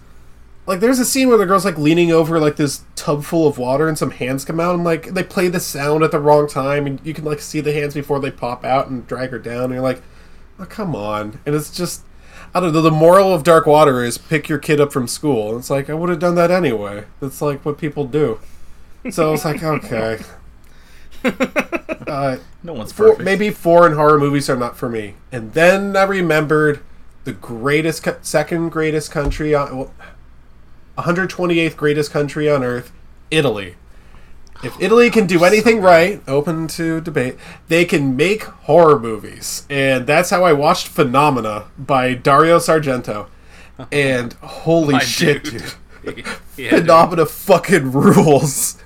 Like 0.70 0.80
there's 0.80 0.98
a 1.00 1.04
scene 1.04 1.28
where 1.28 1.36
the 1.36 1.46
girl's 1.46 1.64
like 1.64 1.76
leaning 1.78 2.12
over 2.12 2.38
like 2.38 2.54
this 2.56 2.84
tub 2.94 3.24
full 3.24 3.46
of 3.48 3.58
water 3.58 3.88
and 3.88 3.98
some 3.98 4.12
hands 4.12 4.44
come 4.44 4.60
out 4.60 4.74
and 4.76 4.84
like 4.84 5.06
they 5.14 5.24
play 5.24 5.48
the 5.48 5.58
sound 5.60 6.04
at 6.04 6.12
the 6.12 6.20
wrong 6.20 6.48
time 6.48 6.86
and 6.86 7.00
you 7.04 7.12
can 7.12 7.24
like 7.24 7.40
see 7.40 7.60
the 7.60 7.72
hands 7.72 7.92
before 7.94 8.20
they 8.20 8.30
pop 8.30 8.64
out 8.64 8.88
and 8.88 9.06
drag 9.06 9.30
her 9.30 9.38
down 9.38 9.64
and 9.64 9.72
you're 9.74 9.82
like, 9.82 10.00
oh 10.60 10.64
come 10.66 10.94
on. 10.94 11.40
And 11.44 11.54
it's 11.56 11.70
just 11.70 12.02
I 12.54 12.60
don't 12.60 12.72
know. 12.72 12.82
The 12.82 12.90
moral 12.90 13.34
of 13.34 13.42
Dark 13.42 13.66
Water 13.66 14.02
is 14.04 14.16
pick 14.16 14.48
your 14.48 14.58
kid 14.58 14.80
up 14.80 14.92
from 14.92 15.08
school. 15.08 15.50
And 15.50 15.58
it's 15.58 15.70
like 15.70 15.90
I 15.90 15.94
would 15.94 16.08
have 16.08 16.20
done 16.20 16.36
that 16.36 16.50
anyway. 16.52 17.04
That's 17.20 17.42
like 17.42 17.64
what 17.64 17.76
people 17.76 18.04
do. 18.06 18.38
So 19.10 19.28
I 19.28 19.30
was 19.32 19.44
like, 19.44 19.62
okay. 19.64 20.20
Uh, 22.06 22.38
No 22.64 22.72
one's 22.72 22.92
for, 22.92 23.08
perfect. 23.10 23.24
maybe 23.24 23.50
foreign 23.50 23.92
horror 23.94 24.18
movies 24.18 24.48
are 24.50 24.56
not 24.56 24.76
for 24.76 24.88
me. 24.88 25.14
And 25.30 25.52
then 25.52 25.96
I 25.96 26.02
remembered 26.04 26.80
the 27.24 27.32
greatest, 27.32 28.02
co- 28.02 28.16
second 28.22 28.70
greatest 28.70 29.12
country 29.12 29.54
on, 29.54 29.76
well, 29.76 29.94
128th 31.02 31.76
greatest 31.76 32.10
country 32.10 32.50
on 32.50 32.62
earth, 32.62 32.92
Italy. 33.30 33.76
If 34.62 34.78
Italy 34.80 35.10
can 35.10 35.26
do 35.26 35.44
anything 35.44 35.80
right, 35.80 36.22
open 36.28 36.68
to 36.68 37.00
debate, 37.00 37.36
they 37.68 37.86
can 37.86 38.14
make 38.14 38.42
horror 38.42 38.98
movies. 38.98 39.66
And 39.70 40.06
that's 40.06 40.28
how 40.30 40.44
I 40.44 40.52
watched 40.52 40.88
Phenomena 40.88 41.66
by 41.78 42.12
Dario 42.12 42.58
Argento. 42.58 43.28
And 43.90 44.34
holy 44.34 44.94
My 44.94 44.98
shit, 45.00 45.44
dude. 45.44 45.72
dude. 46.04 46.26
yeah, 46.58 46.70
dude. 46.70 46.80
Phenomena 46.80 47.24
fucking 47.24 47.92
rules. 47.92 48.76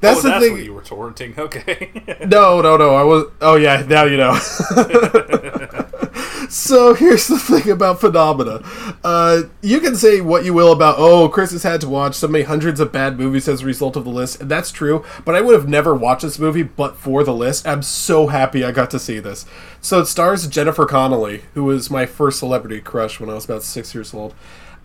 That's 0.00 0.20
oh, 0.20 0.22
the 0.22 0.28
that's 0.28 0.46
thing. 0.46 0.64
you 0.64 0.74
were 0.74 0.82
torrenting. 0.82 1.36
Okay. 1.46 1.90
No, 2.26 2.60
no, 2.60 2.76
no. 2.76 2.94
I 2.94 3.02
was. 3.02 3.30
Oh 3.40 3.56
yeah, 3.56 3.84
now 3.86 4.04
you 4.04 4.16
know. 4.16 4.34
so 6.48 6.94
here's 6.94 7.28
the 7.28 7.38
thing 7.38 7.70
about 7.70 8.00
Phenomena. 8.00 8.60
Uh, 9.04 9.42
you 9.62 9.80
can 9.80 9.94
say 9.94 10.20
what 10.20 10.44
you 10.44 10.52
will 10.52 10.72
about 10.72 10.96
oh, 10.98 11.28
Chris 11.28 11.52
has 11.52 11.62
had 11.62 11.80
to 11.82 11.88
watch 11.88 12.14
so 12.14 12.26
many 12.26 12.44
hundreds 12.44 12.80
of 12.80 12.90
bad 12.90 13.18
movies 13.18 13.48
as 13.48 13.62
a 13.62 13.66
result 13.66 13.96
of 13.96 14.04
the 14.04 14.10
list, 14.10 14.40
and 14.40 14.50
that's 14.50 14.72
true. 14.72 15.04
But 15.24 15.36
I 15.36 15.40
would 15.40 15.54
have 15.54 15.68
never 15.68 15.94
watched 15.94 16.22
this 16.22 16.38
movie 16.38 16.64
but 16.64 16.96
for 16.96 17.22
the 17.22 17.34
list. 17.34 17.66
I'm 17.66 17.82
so 17.82 18.28
happy 18.28 18.64
I 18.64 18.72
got 18.72 18.90
to 18.92 18.98
see 18.98 19.20
this. 19.20 19.46
So 19.80 20.00
it 20.00 20.06
stars 20.06 20.46
Jennifer 20.48 20.86
Connelly, 20.86 21.42
who 21.54 21.64
was 21.64 21.90
my 21.90 22.06
first 22.06 22.40
celebrity 22.40 22.80
crush 22.80 23.20
when 23.20 23.30
I 23.30 23.34
was 23.34 23.44
about 23.44 23.62
six 23.62 23.94
years 23.94 24.12
old. 24.12 24.34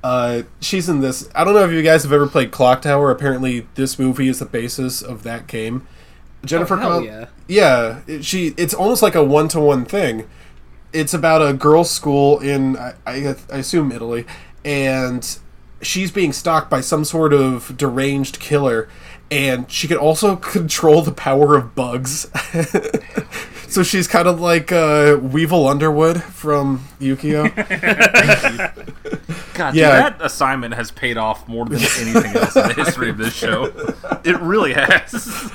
Uh, 0.04 0.44
she's 0.60 0.90
in 0.90 1.00
this. 1.02 1.30
I 1.36 1.44
don't 1.44 1.54
know 1.54 1.64
if 1.64 1.72
you 1.72 1.82
guys 1.84 2.04
have 2.04 2.12
ever 2.12 2.28
played 2.28 2.52
Clock 2.52 2.82
Tower. 2.82 3.12
Apparently, 3.12 3.68
this 3.76 4.00
movie 4.00 4.28
is 4.28 4.40
the 4.40 4.46
basis 4.46 5.02
of 5.02 5.24
that 5.24 5.48
game. 5.48 5.88
Jennifer 6.44 6.74
Oh, 6.76 6.80
Con- 6.80 7.04
yeah. 7.04 7.26
yeah, 7.48 8.00
it- 8.08 8.26
she. 8.26 8.54
It's 8.58 8.74
almost 8.74 9.02
like 9.04 9.14
a 9.16 9.24
one 9.24 9.48
to 9.50 9.60
one 9.60 9.86
thing. 9.86 10.28
It's 10.92 11.14
about 11.14 11.48
a 11.48 11.54
girls' 11.54 11.92
school 11.92 12.40
in 12.40 12.78
I, 12.78 12.94
I, 13.06 13.36
I 13.54 13.58
assume 13.60 13.92
Italy, 13.92 14.26
and 14.66 15.38
she's 15.82 16.12
being 16.12 16.34
stalked 16.34 16.70
by 16.70 16.82
some 16.82 17.06
sort 17.06 17.32
of 17.32 17.78
deranged 17.78 18.40
killer, 18.40 18.90
and 19.30 19.72
she 19.72 19.88
can 19.88 19.98
also 19.98 20.36
control 20.56 21.02
the 21.04 21.12
power 21.12 21.56
of 21.56 21.76
bugs. 21.76 22.26
so 23.72 23.84
she's 23.84 24.08
kind 24.08 24.28
of 24.28 24.40
like 24.42 24.72
uh, 24.72 25.18
Weevil 25.22 25.68
Underwood 25.68 26.22
from 26.22 26.84
Yu-Gi-Oh. 27.00 27.50
God, 29.54 29.76
Yeah. 29.76 29.76
dude, 29.76 29.76
that 29.76 30.18
assignment 30.22 30.74
has 30.74 30.92
paid 30.92 31.18
off 31.18 31.48
more 31.48 31.66
than 31.66 31.80
anything 31.80 32.36
else 32.36 32.56
in 32.56 32.68
the 32.68 32.74
history 32.74 33.10
of 33.10 33.18
this 33.18 33.34
show. 33.34 33.66
It 34.24 34.40
really 34.40 34.74
has. 34.74 35.52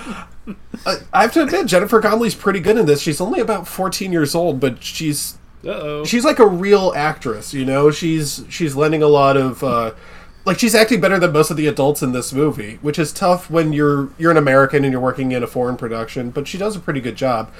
I, 0.84 0.96
I 1.12 1.22
have 1.22 1.32
to 1.34 1.42
admit, 1.42 1.66
Jennifer 1.66 2.00
Connelly's 2.00 2.34
pretty 2.34 2.60
good 2.60 2.76
in 2.76 2.86
this. 2.86 3.00
She's 3.00 3.20
only 3.20 3.40
about 3.40 3.66
14 3.66 4.12
years 4.12 4.34
old, 4.34 4.60
but 4.60 4.82
she's 4.82 5.38
Uh 5.64 5.68
oh. 5.70 6.04
she's 6.04 6.24
like 6.24 6.38
a 6.38 6.46
real 6.46 6.92
actress 6.94 7.52
you 7.54 7.64
know 7.64 7.90
she's 7.90 8.44
she's 8.48 8.76
lending 8.76 9.02
a 9.02 9.08
lot 9.08 9.36
of 9.36 9.64
uh 9.64 9.92
like 10.44 10.58
she's 10.60 10.74
acting 10.76 11.00
better 11.00 11.18
than 11.18 11.32
most 11.32 11.50
of 11.50 11.56
the 11.56 11.66
adults 11.66 12.02
in 12.02 12.12
this 12.12 12.32
movie 12.32 12.78
which 12.82 12.98
is 13.00 13.10
tough 13.12 13.50
when 13.50 13.72
you're 13.72 14.10
you're 14.18 14.30
an 14.30 14.36
american 14.36 14.84
and 14.84 14.92
you're 14.92 15.00
working 15.00 15.32
in 15.32 15.42
a 15.42 15.46
foreign 15.46 15.76
production 15.76 16.30
but 16.30 16.46
she 16.46 16.56
does 16.58 16.76
a 16.76 16.78
pretty 16.78 17.00
good 17.00 17.16
job 17.16 17.50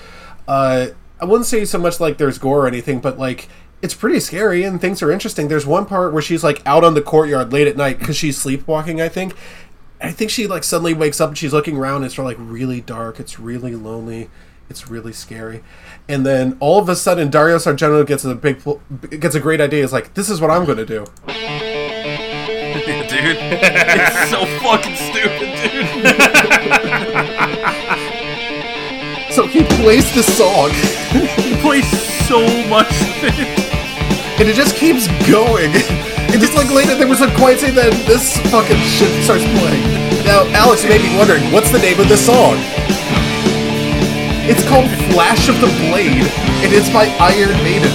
uh 0.49 0.89
i 1.21 1.25
wouldn't 1.25 1.47
say 1.47 1.65
so 1.65 1.79
much 1.79 2.01
like 2.01 2.19
there's 2.19 2.39
gore 2.39 2.65
or 2.65 2.67
anything 2.67 3.01
but 3.01 3.19
like 3.19 3.49
it's 3.83 3.95
pretty 3.95 4.19
scary 4.21 4.63
and 4.63 4.81
things 4.81 5.03
are 5.03 5.11
interesting 5.11 5.49
there's 5.49 5.67
one 5.67 5.85
part 5.87 6.13
where 6.13 6.23
she's 6.23 6.43
like 6.43 6.63
out 6.67 6.83
on 6.83 6.95
the 6.95 7.03
courtyard 7.03 7.53
late 7.53 7.67
at 7.67 7.77
night 7.77 7.99
because 7.99 8.17
she's 8.17 8.39
sleepwalking 8.39 9.01
i 9.01 9.09
think 9.09 9.35
I 10.01 10.13
think 10.13 10.31
she 10.31 10.47
like 10.47 10.65
suddenly 10.65 10.95
wakes 10.95 11.21
up 11.21 11.31
and 11.31 11.39
she's 11.39 11.53
looking 11.53 11.77
around. 11.77 11.97
And 11.97 12.07
it's 12.07 12.19
like 12.19 12.37
really 12.39 12.81
dark. 12.81 13.19
It's 13.19 13.39
really 13.39 13.75
lonely. 13.75 14.29
It's 14.69 14.91
really 14.91 15.13
scary. 15.13 15.63
And 16.09 16.27
then 16.27 16.57
all 16.61 16.81
of 16.81 16.89
a 16.89 16.97
sudden, 16.97 17.31
Dario 17.31 17.57
Argento 17.57 18.07
gets 18.07 18.25
a 18.25 18.35
big 18.35 18.63
gets 19.21 19.35
a 19.35 19.41
great 19.41 19.61
idea. 19.61 19.85
Is 19.85 19.93
like, 19.93 20.15
this 20.15 20.29
is 20.29 20.41
what 20.41 20.51
I'm 20.51 20.67
to 20.67 20.85
do. 20.85 21.07
dude. 23.09 23.37
It's 23.39 24.31
so 24.31 24.45
fucking 24.61 24.97
stupid, 24.97 25.57
dude. 25.63 26.43
So 29.37 29.45
he 29.47 29.63
plays 29.65 30.09
this 30.15 30.27
song, 30.39 30.71
He 31.45 31.55
plays 31.61 31.85
so 32.27 32.41
much 32.71 32.91
and 34.41 34.49
it 34.49 34.55
just 34.55 34.77
keeps 34.77 35.09
going. 35.29 35.71
And 36.33 36.41
just 36.41 36.55
like 36.55 36.71
later, 36.71 36.95
there 36.95 37.07
was 37.07 37.21
a 37.21 37.29
quiet 37.37 37.61
scene 37.61 37.75
that 37.75 37.93
this 38.09 38.39
fucking 38.49 38.81
shit 38.81 39.13
starts 39.25 39.45
playing. 39.45 39.83
Now, 40.25 40.49
Alex 40.57 40.85
you 40.85 40.89
may 40.89 40.97
be 40.97 41.15
wondering, 41.19 41.53
what's 41.53 41.71
the 41.71 41.79
name 41.79 42.01
of 42.01 42.09
this 42.09 42.25
song? 42.25 42.57
It's 44.49 44.67
called 44.69 44.89
Flash 45.13 45.51
of 45.51 45.61
the 45.61 45.69
Blade, 45.85 46.25
and 46.65 46.73
it's 46.73 46.89
by 46.89 47.05
Iron 47.21 47.53
Maiden. 47.61 47.93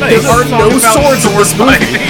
Nice. 0.00 0.24
There 0.24 0.32
are 0.32 0.48
no 0.48 0.72
swords 0.80 1.28
in 1.28 1.36
this 1.36 1.52
movie. 1.52 2.00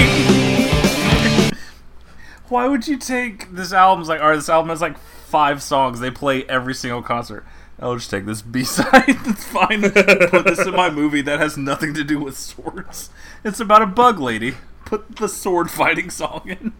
Why 2.47 2.69
would 2.69 2.87
you 2.87 2.95
take 2.97 3.51
this 3.51 3.73
album's 3.73 4.07
like, 4.07 4.21
or 4.21 4.37
this 4.37 4.47
album 4.47 4.69
has 4.69 4.79
like 4.79 4.97
five 4.97 5.61
songs 5.61 5.99
they 5.99 6.11
play 6.11 6.45
every 6.45 6.73
single 6.73 7.01
concert? 7.01 7.43
I'll 7.79 7.95
just 7.95 8.09
take 8.09 8.25
this 8.25 8.41
B 8.43 8.63
side. 8.63 9.03
It's 9.07 9.43
fine. 9.45 9.81
Put 9.81 10.45
this 10.45 10.65
in 10.65 10.73
my 10.75 10.89
movie 10.89 11.21
that 11.21 11.39
has 11.39 11.57
nothing 11.57 11.93
to 11.93 12.03
do 12.03 12.19
with 12.19 12.37
swords. 12.37 13.09
It's 13.43 13.59
about 13.59 13.81
a 13.81 13.85
bug 13.87 14.19
lady. 14.19 14.55
Put 14.85 15.17
the 15.17 15.27
sword 15.29 15.69
fighting 15.69 16.09
song 16.09 16.41
in. 16.45 16.73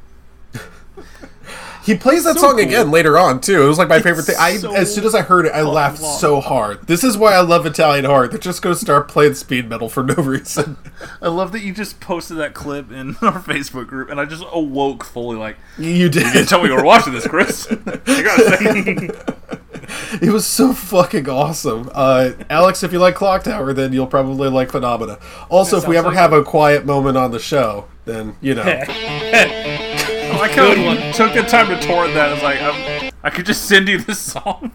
He 1.85 1.95
plays 1.95 2.25
that 2.25 2.35
So 2.35 2.41
song 2.41 2.51
cool. 2.57 2.65
again 2.65 2.91
later 2.91 3.17
on 3.17 3.39
too. 3.39 3.61
It 3.63 3.67
was 3.67 3.77
like 3.77 3.87
my 3.87 4.01
favorite 4.01 4.23
thing. 4.23 4.35
I 4.37 4.57
so 4.57 4.73
as 4.75 4.93
soon 4.93 5.05
as 5.05 5.15
I 5.15 5.21
heard 5.21 5.45
it, 5.45 5.53
I 5.53 5.61
laughed 5.61 6.01
long. 6.01 6.19
so 6.19 6.41
hard. 6.41 6.85
This 6.87 7.01
is 7.03 7.17
why 7.17 7.33
I 7.33 7.39
love 7.39 7.65
Italian 7.65 8.03
horror. 8.03 8.27
They're 8.27 8.39
just 8.39 8.61
going 8.61 8.75
to 8.75 8.79
start 8.81 9.07
playing 9.07 9.35
speed 9.35 9.69
metal 9.69 9.87
for 9.87 10.03
no 10.03 10.13
reason. 10.17 10.75
I 11.21 11.29
love 11.29 11.53
that 11.53 11.61
you 11.61 11.73
just 11.73 12.01
posted 12.01 12.35
that 12.37 12.53
clip 12.53 12.91
in 12.91 13.09
our 13.21 13.39
Facebook 13.39 13.87
group, 13.87 14.09
and 14.09 14.19
I 14.19 14.25
just 14.25 14.43
awoke 14.51 15.05
fully 15.05 15.37
like, 15.37 15.55
You 15.77 15.89
you 15.91 16.09
didn't 16.09 16.47
tell 16.47 16.61
me 16.61 16.67
you 16.69 16.75
were 16.75 16.83
watching 16.83 17.13
this, 17.13 17.25
Chris. 17.27 17.67
I 17.71 17.75
gotta 17.75 18.57
say. 18.57 19.56
It 20.21 20.31
was 20.31 20.45
so 20.47 20.73
fucking 20.73 21.29
awesome. 21.29 21.89
Uh, 21.93 22.31
Alex, 22.49 22.81
if 22.83 22.91
you 22.93 22.99
like 22.99 23.15
Clock 23.15 23.43
Tower, 23.43 23.73
then 23.73 23.93
you'll 23.93 24.07
probably 24.07 24.49
like 24.49 24.71
Phenomena. 24.71 25.19
Also, 25.49 25.77
if 25.77 25.87
we 25.87 25.97
ever 25.97 26.09
like 26.09 26.17
have 26.17 26.33
a 26.33 26.43
quiet 26.43 26.85
moment 26.85 27.17
on 27.17 27.31
the 27.31 27.39
show, 27.39 27.85
then 28.05 28.35
you 28.41 28.55
know. 28.55 28.63
I 28.63 30.37
like 30.39 30.51
how 30.51 30.71
you 30.71 31.13
took 31.13 31.33
the 31.33 31.43
time 31.43 31.67
to 31.67 31.79
torrent 31.85 32.13
that. 32.13 32.29
I 32.29 32.33
was 32.33 32.43
like, 32.43 32.61
um, 32.61 33.11
I 33.23 33.29
could 33.29 33.45
just 33.45 33.65
send 33.65 33.87
you 33.87 33.97
this 33.99 34.19
song. 34.19 34.71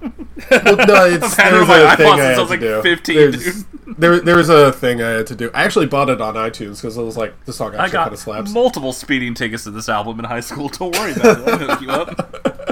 Well, 0.50 0.76
no, 0.87 1.04
it's 1.06 1.24
I've 1.38 1.44
had 1.44 1.48
it 1.48 1.50
there's 1.52 1.62
on 1.62 1.68
my 1.68 1.92
a 1.92 1.96
thing 1.96 2.06
iPod 2.06 2.18
I 2.18 2.35
since 2.35 2.38
I 2.38 2.40
was 2.40 2.48
to 2.48 2.54
like 2.54 2.61
do. 2.61 2.82
15, 2.82 3.14
There's- 3.16 3.44
dude. 3.54 3.66
there 3.98 4.20
there 4.20 4.37
was 4.37 4.48
a 4.48 4.72
thing 4.72 5.02
I 5.02 5.08
had 5.11 5.26
to 5.28 5.37
do. 5.37 5.50
I 5.54 5.64
actually 5.64 5.87
bought 5.87 6.08
it 6.11 6.20
on 6.20 6.35
iTunes 6.35 6.76
because 6.80 6.98
I 6.98 7.02
was 7.02 7.16
like, 7.16 7.32
this 7.44 7.56
song 7.56 7.74
I 7.74 7.85
actually 7.85 7.96
kind 7.98 8.06
got 8.06 8.12
of 8.12 8.18
slaps. 8.18 8.52
multiple 8.52 8.92
speeding 8.92 9.35
tickets 9.35 9.64
to 9.64 9.70
this 9.70 9.88
album 9.88 10.18
in 10.18 10.24
high 10.24 10.40
school. 10.40 10.68
Don't 10.68 10.94
worry 10.96 11.12
about 11.12 11.38
it. 11.40 11.48
I'll 11.48 11.58
hook 11.58 11.80
you 11.80 11.90
up. 11.90 12.71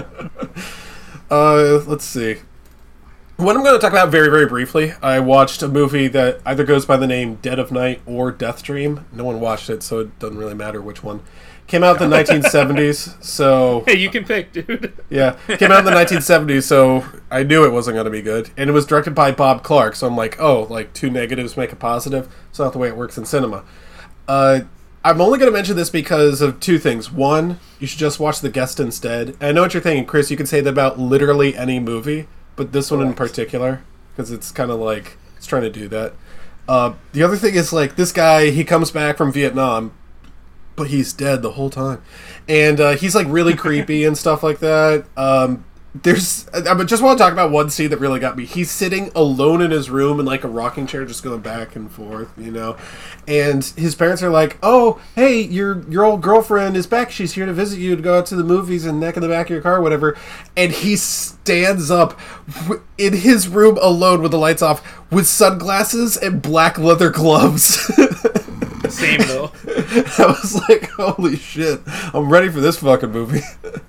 Uh, 1.31 1.83
let's 1.87 2.05
see. 2.05 2.37
What 3.37 3.57
I'm 3.57 3.63
going 3.63 3.75
to 3.75 3.81
talk 3.81 3.93
about 3.93 4.11
very, 4.11 4.29
very 4.29 4.47
briefly, 4.47 4.93
I 5.03 5.19
watched 5.21 5.63
a 5.63 5.69
movie 5.69 6.09
that 6.09 6.41
either 6.45 6.63
goes 6.65 6.85
by 6.85 6.99
the 6.99 7.07
name 7.07 7.37
Dead 7.37 7.59
of 7.59 7.73
Night 7.73 8.03
or 8.05 8.31
Death 8.31 8.63
Dream. 8.63 9.07
No 9.13 9.25
one 9.25 9.41
watched 9.41 9.71
it, 9.71 9.83
so 9.83 10.01
it 10.01 10.19
doesn't 10.19 10.37
really 10.37 10.55
matter 10.55 10.81
which 10.83 11.03
one. 11.03 11.23
Came 11.67 11.83
out 11.83 12.03
in 12.03 12.11
the 12.11 12.17
1970s, 12.25 13.23
so 13.25 13.83
Hey, 13.87 13.97
you 13.97 14.11
can 14.11 14.25
pick, 14.25 14.53
dude. 14.53 14.93
yeah, 15.09 15.39
came 15.57 15.71
out 15.73 15.79
in 15.79 15.85
the 15.87 15.91
1970s, 15.93 16.65
so 16.65 17.07
I 17.31 17.43
knew 17.45 17.65
it 17.65 17.73
wasn't 17.73 17.95
going 17.95 18.05
to 18.05 18.11
be 18.11 18.21
good. 18.23 18.51
And 18.59 18.69
it 18.69 18.73
was 18.75 18.85
directed 18.85 19.15
by 19.15 19.31
Bob 19.33 19.63
Clark, 19.63 19.95
so 19.95 20.07
I'm 20.07 20.17
like, 20.17 20.39
oh, 20.39 20.65
like 20.69 20.93
two 20.93 21.09
negatives 21.09 21.57
make 21.57 21.73
a 21.73 21.77
positive. 21.77 22.29
It's 22.51 22.59
not 22.59 22.73
the 22.73 22.79
way 22.79 22.89
it 22.89 22.97
works 22.97 23.17
in 23.17 23.25
cinema. 23.25 23.65
Uh, 24.29 24.63
I'm 25.03 25.21
only 25.21 25.39
going 25.39 25.51
to 25.51 25.57
mention 25.57 25.77
this 25.77 25.89
because 25.89 26.43
of 26.43 26.61
two 26.61 26.79
things. 26.79 27.11
One, 27.11 27.59
you 27.79 27.87
should 27.87 27.99
just 27.99 28.21
watch 28.21 28.41
The 28.41 28.51
Guest 28.51 28.79
instead. 28.79 29.31
And 29.41 29.45
I 29.45 29.53
know 29.53 29.63
what 29.63 29.73
you're 29.73 29.83
thinking, 29.83 30.05
Chris. 30.05 30.31
You 30.31 30.37
can 30.37 30.47
say 30.47 30.61
that 30.61 30.69
about 30.69 30.99
literally 30.99 31.57
any 31.57 31.81
movie, 31.81 32.29
but 32.55 32.73
this 32.73 32.91
one 32.91 33.01
in 33.01 33.15
particular, 33.15 33.83
because 34.13 34.31
it's 34.31 34.53
kind 34.53 34.71
of 34.71 34.79
like 34.79 35.17
it's 35.37 35.47
trying 35.47 35.63
to 35.63 35.71
do 35.71 35.89
that. 35.89 36.13
Uh, 36.69 36.95
the 37.13 37.23
other 37.23 37.37
thing 37.37 37.55
is 37.55 37.73
like 37.73 37.97
this 37.97 38.13
guy, 38.13 38.51
he 38.51 38.63
comes 38.63 38.91
back 38.91 39.17
from 39.17 39.33
Vietnam, 39.33 39.93
but 40.77 40.89
he's 40.89 41.15
dead 41.15 41.41
the 41.41 41.53
whole 41.53 41.71
time, 41.71 42.03
and 42.47 42.79
uh, 42.79 42.91
he's 42.95 43.15
like 43.15 43.27
really 43.29 43.57
creepy 43.57 44.05
and 44.05 44.19
stuff 44.19 44.43
like 44.43 44.59
that. 44.59 45.07
Um, 45.17 45.65
there's, 45.93 46.49
I 46.51 46.85
just 46.85 47.03
want 47.03 47.19
to 47.19 47.25
talk 47.25 47.33
about 47.33 47.51
one 47.51 47.69
scene 47.69 47.91
that 47.91 47.99
really 47.99 48.21
got 48.21 48.37
me. 48.37 48.45
He's 48.45 48.71
sitting 48.71 49.11
alone 49.17 49.61
in 49.61 49.73
his 49.73 49.91
room 49.91 50.21
in 50.21 50.27
like 50.27 50.45
a 50.45 50.49
rocking 50.49 50.87
chair, 50.87 51.05
just 51.05 51.25
going 51.25 51.41
back 51.41 51.75
and 51.75 51.91
forth, 51.91 52.33
you 52.39 52.53
know. 52.53 52.77
And 53.27 53.65
his 53.65 53.97
parents 53.97 54.23
are 54.23 54.31
like, 54.31 54.57
"Oh, 54.63 55.01
hey, 55.17 55.41
your 55.41 55.83
your 55.91 56.05
old 56.05 56.23
girlfriend 56.23 56.77
is 56.77 56.87
back. 56.87 57.11
She's 57.11 57.33
here 57.33 57.45
to 57.45 57.53
visit 57.53 57.81
you 57.81 57.97
to 57.97 58.03
go 58.03 58.19
out 58.19 58.27
to 58.27 58.37
the 58.37 58.45
movies 58.45 58.87
and 58.87 59.01
neck 59.01 59.17
in 59.17 59.23
the 59.23 59.29
back 59.29 59.47
of 59.47 59.51
your 59.51 59.63
car, 59.63 59.81
whatever." 59.81 60.17
And 60.57 60.71
he 60.71 60.95
stands 60.95 61.91
up 61.91 62.17
in 62.97 63.13
his 63.13 63.49
room 63.49 63.77
alone 63.83 64.23
with 64.23 64.31
the 64.31 64.39
lights 64.39 64.63
off, 64.63 65.11
with 65.11 65.27
sunglasses 65.27 66.17
and 66.17 66.41
black 66.41 66.79
leather 66.79 67.11
gloves. 67.11 67.65
Same 68.89 69.21
though. 69.23 69.51
I 69.67 70.27
was 70.27 70.63
like, 70.69 70.89
"Holy 70.91 71.35
shit! 71.35 71.81
I'm 72.15 72.29
ready 72.29 72.49
for 72.49 72.61
this 72.61 72.77
fucking 72.77 73.11
movie." 73.11 73.43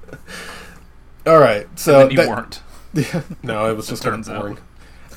All 1.25 1.39
right, 1.39 1.67
so 1.79 2.01
And 2.01 2.11
you 2.11 2.17
that- 2.17 2.29
weren't. 2.29 2.61
yeah, 2.93 3.21
no, 3.43 3.69
it 3.69 3.77
was 3.77 3.87
just 3.87 4.03
kind 4.03 4.15
of 4.15 4.25
turns 4.25 4.29
out. 4.29 4.41
boring. 4.41 4.57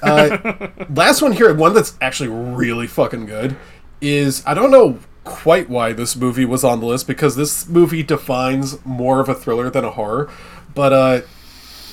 Uh, 0.02 0.68
last 0.94 1.22
one 1.22 1.32
here, 1.32 1.52
one 1.54 1.74
that's 1.74 1.96
actually 2.00 2.28
really 2.28 2.86
fucking 2.86 3.26
good, 3.26 3.56
is 4.00 4.42
I 4.46 4.54
don't 4.54 4.70
know 4.70 4.98
quite 5.24 5.68
why 5.70 5.92
this 5.92 6.14
movie 6.14 6.44
was 6.44 6.62
on 6.62 6.80
the 6.80 6.86
list 6.86 7.06
because 7.06 7.34
this 7.36 7.66
movie 7.66 8.02
defines 8.02 8.84
more 8.84 9.18
of 9.20 9.28
a 9.28 9.34
thriller 9.34 9.70
than 9.70 9.84
a 9.84 9.90
horror. 9.90 10.30
But 10.74 10.92
uh, 10.92 11.20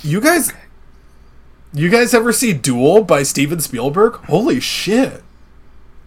you 0.03 0.19
guys, 0.21 0.51
you 1.73 1.89
guys 1.89 2.13
ever 2.13 2.33
see 2.33 2.53
Duel 2.53 3.03
by 3.03 3.23
Steven 3.23 3.59
Spielberg? 3.59 4.15
Holy 4.25 4.59
shit! 4.59 5.23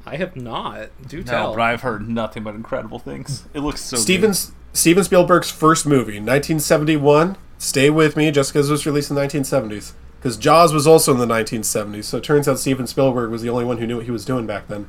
I 0.06 0.16
have 0.16 0.36
not. 0.36 0.90
Do 1.08 1.18
No, 1.18 1.24
tell. 1.24 1.54
but 1.54 1.62
I've 1.62 1.80
heard 1.80 2.08
nothing 2.08 2.42
but 2.44 2.54
incredible 2.54 2.98
things. 2.98 3.44
It 3.54 3.60
looks 3.60 3.80
so 3.80 3.96
Steven 3.96 4.34
Steven 4.74 5.02
Spielberg's 5.02 5.50
first 5.50 5.86
movie, 5.86 6.18
1971. 6.20 7.36
Stay 7.64 7.88
with 7.88 8.14
me, 8.14 8.30
just 8.30 8.52
because 8.52 8.68
it 8.68 8.72
was 8.72 8.84
released 8.84 9.08
in 9.08 9.16
the 9.16 9.22
1970s. 9.22 9.92
Because 10.18 10.36
Jaws 10.36 10.74
was 10.74 10.86
also 10.86 11.12
in 11.12 11.18
the 11.18 11.26
1970s, 11.26 12.04
so 12.04 12.18
it 12.18 12.24
turns 12.24 12.46
out 12.46 12.58
Steven 12.58 12.86
Spielberg 12.86 13.30
was 13.30 13.40
the 13.40 13.48
only 13.48 13.64
one 13.64 13.78
who 13.78 13.86
knew 13.86 13.96
what 13.96 14.04
he 14.04 14.10
was 14.10 14.26
doing 14.26 14.46
back 14.46 14.68
then. 14.68 14.86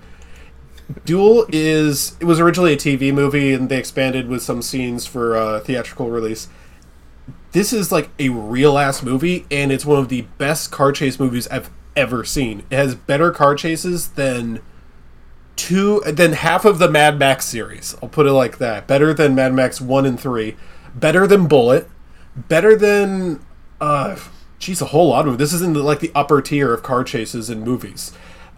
Duel 1.05 1.45
is 1.49 2.17
it 2.19 2.25
was 2.25 2.39
originally 2.39 2.73
a 2.73 2.77
TV 2.77 3.13
movie, 3.13 3.53
and 3.53 3.69
they 3.69 3.77
expanded 3.77 4.27
with 4.27 4.43
some 4.43 4.61
scenes 4.61 5.05
for 5.05 5.37
uh, 5.37 5.61
theatrical 5.61 6.09
release. 6.09 6.49
This 7.53 7.71
is 7.71 7.93
like 7.93 8.09
a 8.19 8.27
real 8.27 8.77
ass 8.77 9.01
movie, 9.01 9.45
and 9.49 9.71
it's 9.71 9.85
one 9.85 9.99
of 9.99 10.09
the 10.09 10.23
best 10.37 10.69
car 10.69 10.91
chase 10.91 11.17
movies 11.17 11.47
I've 11.47 11.69
ever 11.95 12.25
seen. 12.25 12.63
It 12.69 12.75
has 12.75 12.93
better 12.93 13.31
car 13.31 13.55
chases 13.55 14.09
than 14.09 14.61
two 15.55 16.01
than 16.01 16.33
half 16.33 16.65
of 16.65 16.79
the 16.79 16.91
Mad 16.91 17.17
Max 17.17 17.45
series. 17.45 17.95
I'll 18.03 18.09
put 18.09 18.27
it 18.27 18.33
like 18.33 18.57
that. 18.57 18.85
Better 18.85 19.13
than 19.13 19.33
Mad 19.33 19.53
Max 19.53 19.79
one 19.79 20.05
and 20.05 20.19
three. 20.19 20.57
Better 20.93 21.25
than 21.25 21.47
Bullitt. 21.47 21.89
Better 22.35 22.75
than 22.75 23.45
uh, 23.79 24.17
geez, 24.59 24.81
a 24.81 24.85
whole 24.85 25.09
lot 25.09 25.27
of 25.27 25.37
this 25.37 25.53
is 25.53 25.61
in 25.61 25.73
the, 25.73 25.83
like 25.83 25.99
the 25.99 26.11
upper 26.15 26.41
tier 26.41 26.73
of 26.73 26.83
car 26.83 27.03
chases 27.03 27.49
in 27.49 27.61
movies. 27.61 28.11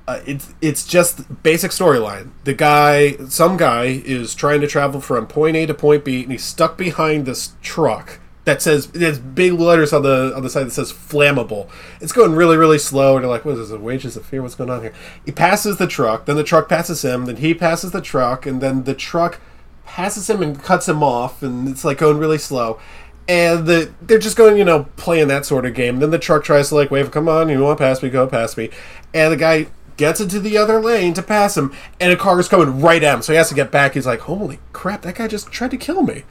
Uh, 0.08 0.22
it's 0.26 0.54
it's 0.62 0.86
just 0.86 1.44
basic 1.44 1.72
storyline. 1.72 2.32
The 2.46 2.54
guy, 2.54 3.18
some 3.28 3.58
guy, 3.58 4.02
is 4.06 4.34
trying 4.34 4.62
to 4.62 4.68
travel 4.68 5.02
from 5.02 5.28
point 5.28 5.58
A 5.58 5.66
to 5.66 5.74
point 5.74 6.06
B, 6.06 6.24
and 6.24 6.32
he's 6.32 6.46
stuck 6.46 6.78
behind 6.78 7.26
this 7.26 7.56
truck 7.62 8.20
that 8.46 8.62
says 8.62 8.88
there's 8.88 9.20
big 9.20 9.52
letters 9.54 9.92
on 9.92 10.04
the 10.04 10.34
on 10.34 10.44
the 10.44 10.50
side 10.50 10.68
that 10.68 10.72
says 10.72 10.94
flammable. 10.94 11.70
It's 12.00 12.13
going 12.13 12.36
really 12.36 12.56
really 12.56 12.80
slow, 12.80 13.18
and 13.18 13.24
you're 13.24 13.30
like, 13.30 13.44
what 13.44 13.58
is 13.58 13.70
this? 13.70 13.78
Wages 13.78 14.16
of 14.16 14.26
fear? 14.26 14.42
What's 14.42 14.56
going 14.56 14.70
on 14.70 14.82
here? 14.82 14.94
He 15.26 15.34
passes 15.34 15.76
the 15.76 15.88
truck, 15.88 16.26
then 16.26 16.38
the 16.38 16.44
truck 16.44 16.70
passes 16.70 17.04
him, 17.04 17.26
then 17.26 17.38
he 17.38 17.54
passes 17.54 17.92
the 17.92 18.02
truck, 18.02 18.46
and 18.46 18.62
then 18.62 18.86
the 18.86 18.96
truck 18.96 19.42
passes 19.84 20.30
him 20.30 20.42
and 20.42 20.63
cuts 20.63 20.88
him 20.88 21.04
off, 21.04 21.44
and 21.44 21.68
it's 21.68 21.84
like 21.84 21.98
going 21.98 22.18
really 22.18 22.38
slow. 22.38 22.80
And 23.28 23.68
the 23.68 23.92
they're 24.02 24.20
just 24.20 24.38
going, 24.38 24.58
you 24.58 24.63
know, 24.63 24.86
playing 24.96 25.28
that 25.28 25.46
sort 25.46 25.66
of 25.66 25.74
game. 25.74 26.00
Then 26.00 26.12
the 26.12 26.20
truck 26.20 26.44
tries 26.44 26.70
to 26.70 26.76
like 26.76 26.92
wave, 26.92 27.12
come 27.12 27.28
on, 27.28 27.50
you 27.50 27.60
want 27.60 27.78
to 27.78 27.84
pass 27.84 28.02
me, 28.02 28.10
go 28.10 28.26
past 28.26 28.58
me. 28.58 28.70
And 29.13 29.34
the 29.34 29.38
guy 29.38 29.68
gets 29.98 30.22
into 30.22 30.40
the 30.40 30.58
other 30.58 30.80
lane 30.80 31.13
to 31.16 31.24
pass 31.24 31.58
him, 31.58 31.74
and 32.00 32.13
a 32.13 32.16
car 32.16 32.40
is 32.40 32.48
coming 32.48 32.80
right 32.80 33.04
at 33.04 33.16
him. 33.16 33.22
So 33.22 33.34
he 33.34 33.38
has 33.38 33.50
to 33.50 33.56
get 33.56 33.72
back. 33.72 33.96
He's 33.96 34.06
like, 34.06 34.22
holy 34.22 34.60
crap, 34.72 35.02
that 35.02 35.16
guy 35.16 35.28
just 35.28 35.52
tried 35.52 35.72
to 35.72 35.78
kill 35.78 36.04
me. 36.04 36.24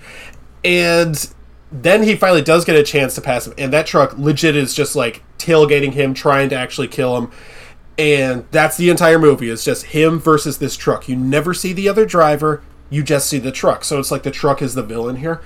And 0.64 1.28
then 1.70 2.04
he 2.04 2.16
finally 2.16 2.42
does 2.42 2.64
get 2.64 2.76
a 2.76 2.82
chance 2.82 3.14
to 3.16 3.20
pass 3.20 3.46
him, 3.46 3.54
and 3.58 3.72
that 3.72 3.86
truck 3.86 4.16
legit 4.16 4.56
is 4.56 4.72
just 4.72 4.96
like 4.96 5.22
tailgating 5.36 5.92
him, 5.92 6.14
trying 6.14 6.48
to 6.48 6.56
actually 6.56 6.88
kill 6.88 7.16
him. 7.18 7.30
And 7.98 8.46
that's 8.50 8.76
the 8.76 8.90
entire 8.90 9.18
movie. 9.18 9.50
It's 9.50 9.64
just 9.64 9.86
him 9.86 10.18
versus 10.18 10.58
this 10.58 10.76
truck. 10.76 11.08
You 11.08 11.16
never 11.16 11.54
see 11.54 11.72
the 11.72 11.88
other 11.88 12.06
driver, 12.06 12.62
you 12.88 13.02
just 13.02 13.28
see 13.28 13.38
the 13.38 13.52
truck. 13.52 13.84
So 13.84 13.98
it's 13.98 14.10
like 14.10 14.22
the 14.22 14.30
truck 14.30 14.62
is 14.62 14.74
the 14.74 14.82
villain 14.82 15.16
here. 15.16 15.40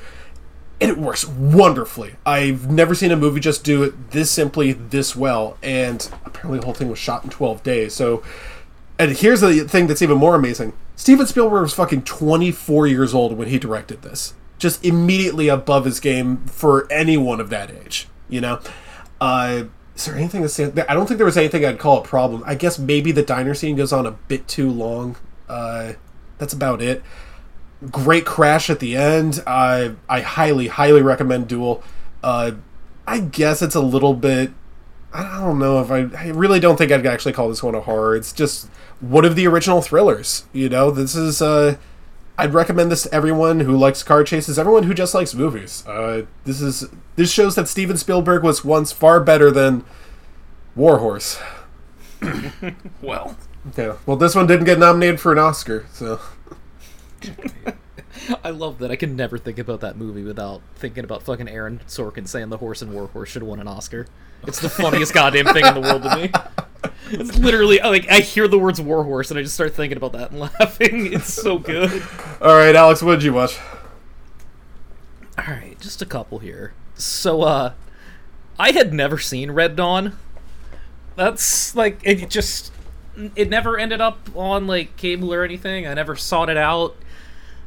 And 0.81 0.91
it 0.91 0.99
works 0.99 1.27
wonderfully. 1.27 2.17
I've 2.25 2.71
never 2.71 2.95
seen 2.95 3.11
a 3.11 3.17
movie 3.17 3.41
just 3.41 3.65
do 3.65 3.83
it 3.83 4.13
this 4.13 4.31
simply, 4.31 4.73
this 4.73 5.15
well. 5.15 5.59
And 5.63 6.09
apparently 6.25 6.61
the 6.61 6.65
whole 6.65 6.75
thing 6.75 6.89
was 6.89 6.99
shot 6.99 7.23
in 7.23 7.31
12 7.31 7.63
days. 7.63 7.95
So, 7.95 8.23
and 8.99 9.13
here's 9.13 9.43
the 9.43 9.69
thing 9.69 9.87
that's 9.87 10.03
even 10.03 10.19
more 10.19 10.35
amazing 10.35 10.73
Steven 10.97 11.27
Spielberg 11.27 11.63
was 11.63 11.73
fucking 11.73 12.03
24 12.03 12.87
years 12.87 13.15
old 13.15 13.37
when 13.37 13.49
he 13.49 13.59
directed 13.59 14.03
this. 14.03 14.35
Just 14.59 14.85
immediately 14.85 15.49
above 15.49 15.87
his 15.87 15.99
game 15.99 16.45
for 16.47 16.91
anyone 16.93 17.41
of 17.41 17.49
that 17.49 17.71
age, 17.71 18.07
you 18.29 18.43
know? 18.43 18.61
Uh, 19.19 19.65
is 19.97 20.05
there 20.05 20.15
anything 20.15 20.47
say? 20.49 20.73
I 20.89 20.95
don't 20.95 21.07
think 21.07 21.17
there 21.17 21.25
was 21.25 21.39
anything 21.39 21.65
I'd 21.65 21.79
call 21.79 21.99
a 21.99 22.03
problem. 22.03 22.43
I 22.47 22.55
guess 22.55 22.79
maybe 22.79 23.13
the 23.13 23.23
diner 23.23 23.55
scene 23.55 23.77
goes 23.77 23.93
on 23.93 24.07
a 24.07 24.11
bit 24.11 24.47
too 24.49 24.71
long. 24.71 25.17
Uh, 25.49 25.95
that's 26.39 26.53
about 26.53 26.81
it. 26.83 27.03
Great 27.91 28.27
crash 28.27 28.69
at 28.69 28.81
the 28.81 28.97
end. 28.97 29.43
I 29.47 29.95
I 30.09 30.21
highly 30.21 30.69
highly 30.69 31.01
recommend 31.03 31.49
Duel. 31.49 31.83
Uh, 32.23 32.53
I 33.07 33.21
guess 33.21 33.63
it's 33.63 33.75
a 33.75 33.81
little 33.81 34.15
bit. 34.15 34.51
I 35.13 35.39
don't 35.41 35.59
know 35.59 35.81
if 35.81 35.91
I. 35.91 36.09
I 36.17 36.29
really 36.29 36.61
don't 36.61 36.77
think 36.77 36.93
I'd 36.93 37.07
actually 37.07 37.33
call 37.33 37.49
this 37.49 37.63
one 37.63 37.75
a 37.75 37.81
horror. 37.81 38.15
It's 38.15 38.33
just 38.33 38.69
one 39.01 39.25
of 39.25 39.35
the 39.35 39.47
original 39.47 39.81
thrillers. 39.83 40.45
You 40.53 40.69
know, 40.69 40.91
this 40.91 41.15
is. 41.15 41.41
Uh, 41.41 41.77
I'd 42.37 42.55
recommend 42.55 42.91
this 42.91 43.03
to 43.03 43.15
everyone 43.15 43.61
who 43.61 43.77
likes 43.77 44.03
car 44.03 44.25
chases, 44.25 44.59
everyone 44.59 44.85
who 44.85 44.95
just 44.95 45.15
likes 45.15 45.35
movies. 45.35 45.85
Uh, 45.87 46.23
this 46.45 46.61
is 46.61 46.89
this 47.17 47.31
shows 47.33 47.55
that 47.55 47.69
Steven 47.69 47.97
Spielberg 47.97 48.43
was 48.43 48.65
once 48.65 48.93
far 48.93 49.21
better 49.21 49.51
than 49.51 49.85
Warhorse. 50.77 51.39
Well, 53.03 53.37
Yeah. 53.77 53.97
Well, 54.07 54.17
this 54.17 54.35
one 54.35 54.47
didn't 54.47 54.67
get 54.67 54.79
nominated 54.79 55.21
for 55.21 55.33
an 55.33 55.39
Oscar, 55.39 55.87
so. 55.93 56.21
I 58.45 58.51
love 58.51 58.79
that 58.79 58.91
I 58.91 58.97
can 58.97 59.17
never 59.17 59.39
think 59.39 59.59
about 59.59 59.81
that 59.81 59.97
movie 59.97 60.23
without 60.23 60.63
thinking 60.75 61.05
about 61.05 61.23
fucking 61.23 61.49
Aaron 61.49 61.81
Sorkin 61.87 62.27
saying 62.27 62.49
the 62.51 62.59
horse 62.59 62.83
and 62.83 62.93
warhorse 62.93 63.31
should 63.31 63.43
have 63.43 63.49
won 63.49 63.61
an 63.61 63.69
Oscar. 63.69 64.07
It's 64.47 64.61
the 64.61 64.69
funniest 64.69 65.15
goddamn 65.15 65.47
thing 65.47 65.65
in 65.65 65.75
the 65.75 65.81
world 65.81 66.03
to 66.03 66.17
me. 66.17 66.33
It's 67.13 67.37
literally 67.39 67.79
like 67.81 68.09
I 68.09 68.21
hear 68.21 68.47
the 68.47 68.59
words 68.59 68.81
warhorse 68.81 69.31
and 69.31 69.39
I 69.39 69.43
just 69.43 69.55
start 69.55 69.75
thinking 69.75 69.97
about 69.97 70.13
that 70.13 70.31
and 70.31 70.41
laughing. 70.61 71.13
It's 71.13 71.33
so 71.33 71.59
good. 71.59 72.03
All 72.41 72.55
right, 72.55 72.75
Alex, 72.75 73.03
what 73.03 73.17
did 73.17 73.25
you 73.25 73.35
watch? 73.35 73.59
All 75.37 75.45
right, 75.45 75.79
just 75.81 76.01
a 76.01 76.07
couple 76.07 76.39
here. 76.39 76.73
So, 76.95 77.43
uh, 77.43 77.73
I 78.59 78.71
had 78.73 78.95
never 78.95 79.19
seen 79.19 79.51
Red 79.51 79.75
Dawn. 79.75 80.17
That's 81.17 81.75
like 81.75 82.01
it 82.03 82.31
just 82.31 82.73
it 83.35 83.49
never 83.49 83.79
ended 83.79 84.01
up 84.01 84.29
on 84.35 84.67
like 84.67 84.97
cable 84.97 85.35
or 85.35 85.45
anything. 85.45 85.87
I 85.87 85.95
never 85.95 86.15
sought 86.15 86.49
it 86.49 86.57
out. 86.57 86.95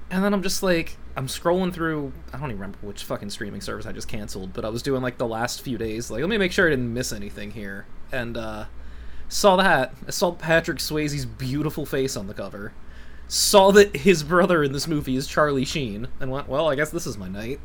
And 0.10 0.24
then 0.24 0.34
I'm 0.34 0.44
just 0.44 0.62
like 0.64 0.98
I'm 1.16 1.28
scrolling 1.28 1.74
through 1.74 2.14
I 2.32 2.38
don't 2.38 2.50
even 2.50 2.60
remember 2.60 2.78
which 2.82 3.04
fucking 3.04 3.30
streaming 3.30 3.62
service 3.62 3.86
I 3.86 3.92
just 3.92 4.08
canceled, 4.08 4.54
but 4.54 4.66
I 4.66 4.70
was 4.70 4.82
doing 4.82 5.02
like 5.02 5.18
the 5.18 5.28
last 5.28 5.62
few 5.62 5.78
days 5.78 6.12
like 6.12 6.22
let 6.22 6.30
me 6.30 6.38
make 6.38 6.52
sure 6.52 6.68
I 6.68 6.70
didn't 6.70 6.94
miss 6.94 7.12
anything 7.12 7.52
here. 7.52 7.86
And 8.12 8.38
uh 8.38 8.66
Saw 9.34 9.56
that. 9.56 9.96
I 10.08 10.12
saw 10.12 10.32
Patrick 10.32 10.78
Swayze's 10.78 11.26
beautiful 11.26 11.88
face 11.88 12.16
on 12.16 12.28
the 12.28 12.36
cover. 12.36 12.72
Saw 13.28 13.72
that 13.72 13.96
his 13.96 14.22
brother 14.22 14.64
in 14.64 14.74
this 14.74 14.88
movie 14.88 15.16
is 15.16 15.26
Charlie 15.26 15.66
Sheen, 15.66 16.08
and 16.20 16.30
went, 16.30 16.48
well, 16.48 16.70
I 16.70 16.76
guess 16.76 16.92
this 16.92 17.08
is 17.08 17.18
my 17.18 17.28
night. 17.28 17.60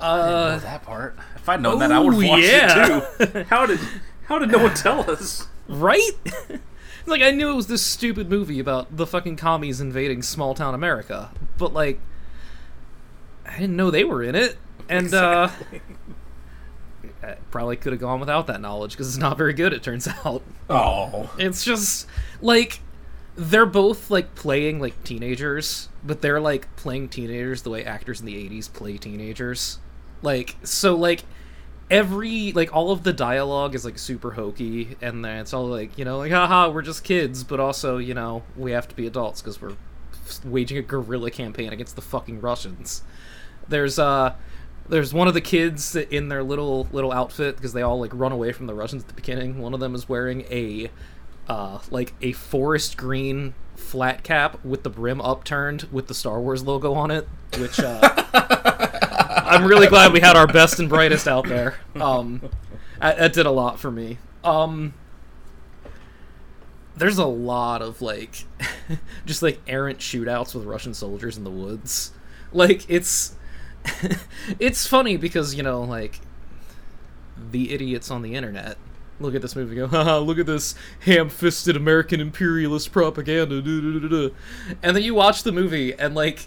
Uh, 0.00 0.58
that 0.60 0.82
part. 0.82 1.18
If 1.36 1.46
I'd 1.46 1.60
known 1.60 1.78
that, 1.80 1.92
I 1.92 1.98
would 1.98 2.14
have 2.14 2.30
watched 2.30 2.44
yeah. 2.44 3.00
it 3.20 3.32
too. 3.32 3.42
How 3.50 3.66
did 3.66 3.80
how 4.24 4.38
did 4.38 4.50
no 4.50 4.58
one 4.58 4.74
tell 4.74 5.10
us? 5.10 5.46
right? 5.68 6.10
Like 7.06 7.22
I 7.22 7.30
knew 7.30 7.50
it 7.50 7.54
was 7.54 7.66
this 7.66 7.84
stupid 7.84 8.30
movie 8.30 8.58
about 8.60 8.96
the 8.96 9.06
fucking 9.06 9.36
commies 9.36 9.80
invading 9.80 10.22
small 10.22 10.54
town 10.54 10.74
America, 10.74 11.30
but 11.58 11.72
like 11.72 12.00
I 13.46 13.58
didn't 13.58 13.76
know 13.76 13.90
they 13.90 14.04
were 14.04 14.22
in 14.22 14.34
it, 14.34 14.58
and 14.88 15.12
uh 15.12 15.50
I 17.22 17.36
probably 17.50 17.76
could 17.76 17.92
have 17.92 18.00
gone 18.00 18.20
without 18.20 18.46
that 18.48 18.60
knowledge 18.60 18.92
because 18.92 19.08
it's 19.08 19.16
not 19.16 19.38
very 19.38 19.52
good. 19.52 19.72
It 19.72 19.82
turns 19.82 20.08
out 20.24 20.42
Oh, 20.68 21.30
it's 21.38 21.64
just 21.64 22.06
like 22.40 22.80
they're 23.36 23.66
both 23.66 24.10
like 24.10 24.34
playing 24.34 24.80
like 24.80 25.02
teenagers, 25.04 25.88
but 26.04 26.20
they're 26.20 26.40
like 26.40 26.74
playing 26.76 27.08
teenagers 27.08 27.62
the 27.62 27.70
way 27.70 27.84
actors 27.84 28.20
in 28.20 28.26
the 28.26 28.34
'80s 28.48 28.72
play 28.72 28.96
teenagers. 28.96 29.78
Like 30.22 30.56
so, 30.62 30.94
like 30.94 31.24
every 31.90 32.52
like 32.52 32.74
all 32.74 32.90
of 32.90 33.02
the 33.02 33.12
dialogue 33.12 33.74
is 33.74 33.84
like 33.84 33.98
super 33.98 34.32
hokey, 34.32 34.96
and 35.00 35.24
then 35.24 35.38
it's 35.38 35.52
all 35.52 35.66
like 35.66 35.98
you 35.98 36.04
know 36.04 36.18
like 36.18 36.32
haha 36.32 36.70
we're 36.70 36.82
just 36.82 37.04
kids, 37.04 37.44
but 37.44 37.60
also 37.60 37.98
you 37.98 38.14
know 38.14 38.42
we 38.56 38.72
have 38.72 38.88
to 38.88 38.94
be 38.94 39.06
adults 39.06 39.42
because 39.42 39.60
we're 39.60 39.76
waging 40.44 40.78
a 40.78 40.82
guerrilla 40.82 41.30
campaign 41.30 41.72
against 41.72 41.96
the 41.96 42.02
fucking 42.02 42.40
Russians. 42.40 43.02
There's 43.68 43.98
uh 43.98 44.34
there's 44.88 45.14
one 45.14 45.28
of 45.28 45.34
the 45.34 45.40
kids 45.40 45.94
in 45.94 46.28
their 46.28 46.42
little 46.42 46.88
little 46.92 47.12
outfit 47.12 47.56
because 47.56 47.72
they 47.72 47.82
all 47.82 48.00
like 48.00 48.10
run 48.14 48.32
away 48.32 48.52
from 48.52 48.66
the 48.66 48.74
Russians 48.74 49.02
at 49.02 49.08
the 49.08 49.14
beginning. 49.14 49.58
One 49.60 49.74
of 49.74 49.80
them 49.80 49.94
is 49.94 50.08
wearing 50.08 50.42
a 50.50 50.90
uh 51.48 51.78
like 51.90 52.14
a 52.20 52.32
forest 52.32 52.96
green 52.96 53.54
flat 53.76 54.22
cap 54.22 54.64
with 54.64 54.82
the 54.82 54.90
brim 54.90 55.20
upturned 55.20 55.88
with 55.90 56.06
the 56.06 56.14
Star 56.14 56.40
Wars 56.40 56.62
logo 56.62 56.94
on 56.94 57.10
it, 57.10 57.28
which 57.58 57.78
uh 57.80 58.88
I'm 59.36 59.64
really 59.64 59.86
glad 59.86 60.12
we 60.12 60.20
had 60.20 60.36
our 60.36 60.46
best 60.46 60.78
and 60.78 60.88
brightest 60.88 61.26
out 61.28 61.48
there. 61.48 61.76
Um 61.94 62.42
that, 63.00 63.32
did 63.32 63.46
a 63.46 63.50
lot 63.50 63.80
for 63.80 63.90
me. 63.90 64.18
Um 64.44 64.94
there's 66.96 67.18
a 67.18 67.26
lot 67.26 67.82
of 67.82 68.02
like 68.02 68.44
just 69.26 69.42
like 69.42 69.60
errant 69.66 69.98
shootouts 69.98 70.54
with 70.54 70.64
Russian 70.64 70.94
soldiers 70.94 71.36
in 71.36 71.44
the 71.44 71.50
woods. 71.50 72.12
Like 72.52 72.88
it's 72.88 73.34
it's 74.58 74.86
funny 74.86 75.16
because 75.16 75.54
you 75.54 75.62
know 75.62 75.82
like 75.82 76.20
the 77.50 77.72
idiots 77.72 78.10
on 78.10 78.22
the 78.22 78.34
internet 78.34 78.76
look 79.18 79.34
at 79.34 79.42
this 79.42 79.56
movie 79.56 79.78
and 79.78 79.90
go 79.90 79.96
haha 79.96 80.18
look 80.18 80.38
at 80.38 80.46
this 80.46 80.74
ham-fisted 81.00 81.76
American 81.76 82.20
imperialist 82.20 82.92
propaganda 82.92 83.60
duh, 83.60 83.80
duh, 83.80 83.98
duh, 83.98 84.08
duh, 84.08 84.28
duh." 84.28 84.34
and 84.82 84.96
then 84.96 85.02
you 85.02 85.14
watch 85.14 85.42
the 85.42 85.52
movie 85.52 85.94
and 85.94 86.14
like 86.14 86.46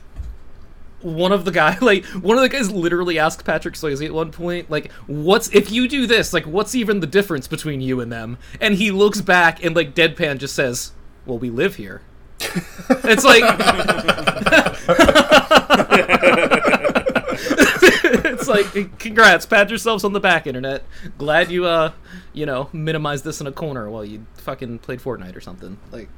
one 1.05 1.31
of 1.31 1.45
the 1.45 1.51
guy 1.51 1.77
like 1.81 2.03
one 2.05 2.37
of 2.37 2.41
the 2.41 2.49
guys 2.49 2.71
literally 2.71 3.19
asked 3.19 3.45
Patrick 3.45 3.75
Swayze 3.75 4.03
at 4.03 4.11
one 4.11 4.31
point 4.31 4.69
like 4.71 4.91
what's 5.07 5.49
if 5.49 5.71
you 5.71 5.87
do 5.87 6.07
this 6.07 6.33
like 6.33 6.45
what's 6.45 6.75
even 6.75 6.99
the 6.99 7.07
difference 7.07 7.47
between 7.47 7.79
you 7.79 8.01
and 8.01 8.11
them? 8.11 8.37
And 8.59 8.75
he 8.75 8.91
looks 8.91 9.21
back 9.21 9.63
and 9.63 9.75
like 9.75 9.93
deadpan 9.93 10.39
just 10.39 10.55
says 10.55 10.91
well 11.25 11.37
we 11.37 11.49
live 11.49 11.75
here. 11.75 12.01
It's 12.41 13.23
like 13.23 13.43
it's 18.25 18.47
like 18.47 18.99
congrats 18.99 19.45
pat 19.45 19.69
yourselves 19.69 20.03
on 20.03 20.13
the 20.13 20.19
back 20.19 20.47
internet. 20.47 20.83
Glad 21.17 21.51
you 21.51 21.65
uh 21.65 21.91
you 22.33 22.47
know 22.47 22.69
minimized 22.73 23.23
this 23.23 23.39
in 23.39 23.47
a 23.47 23.51
corner 23.51 23.89
while 23.89 24.03
you 24.03 24.25
fucking 24.37 24.79
played 24.79 24.99
fortnite 24.99 25.35
or 25.35 25.41
something 25.41 25.77
like. 25.91 26.09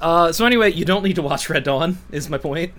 Uh 0.00 0.32
so 0.32 0.46
anyway 0.46 0.72
you 0.72 0.86
don't 0.86 1.02
need 1.02 1.16
to 1.16 1.22
watch 1.22 1.50
red 1.50 1.64
dawn 1.64 1.98
is 2.10 2.30
my 2.30 2.38
point 2.38 2.72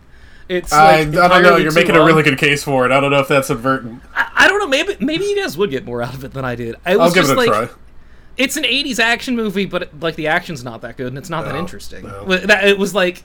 it's 0.51 0.73
I, 0.73 1.03
like, 1.03 1.17
I 1.17 1.27
don't 1.27 1.43
know. 1.43 1.57
You're 1.57 1.71
making 1.73 1.95
a 1.95 2.03
really 2.03 2.23
good 2.23 2.37
case 2.37 2.63
for 2.63 2.85
it. 2.85 2.91
I 2.91 2.99
don't 2.99 3.11
know 3.11 3.19
if 3.19 3.27
that's 3.27 3.49
advertent. 3.49 4.01
I, 4.13 4.29
I 4.35 4.47
don't 4.47 4.59
know 4.59 4.67
maybe 4.67 4.95
maybe 4.99 5.25
you 5.25 5.35
guys 5.35 5.57
would 5.57 5.69
get 5.69 5.85
more 5.85 6.01
out 6.01 6.15
of 6.15 6.23
it 6.23 6.33
than 6.33 6.45
i 6.45 6.55
did 6.55 6.75
i 6.85 6.95
was 6.95 7.09
I'll 7.09 7.13
give 7.13 7.23
just 7.23 7.31
it 7.31 7.37
a 7.37 7.51
like 7.51 7.69
try. 7.69 7.77
it's 8.37 8.57
an 8.57 8.63
80s 8.63 8.99
action 8.99 9.35
movie 9.35 9.65
but 9.65 9.89
like 9.99 10.15
the 10.15 10.27
action's 10.27 10.63
not 10.63 10.81
that 10.81 10.97
good 10.97 11.07
and 11.07 11.17
it's 11.17 11.29
not 11.29 11.45
that 11.45 11.55
interesting 11.55 12.03
no. 12.03 12.25
That, 12.25 12.63
it 12.67 12.79
was 12.79 12.95
like 12.95 13.23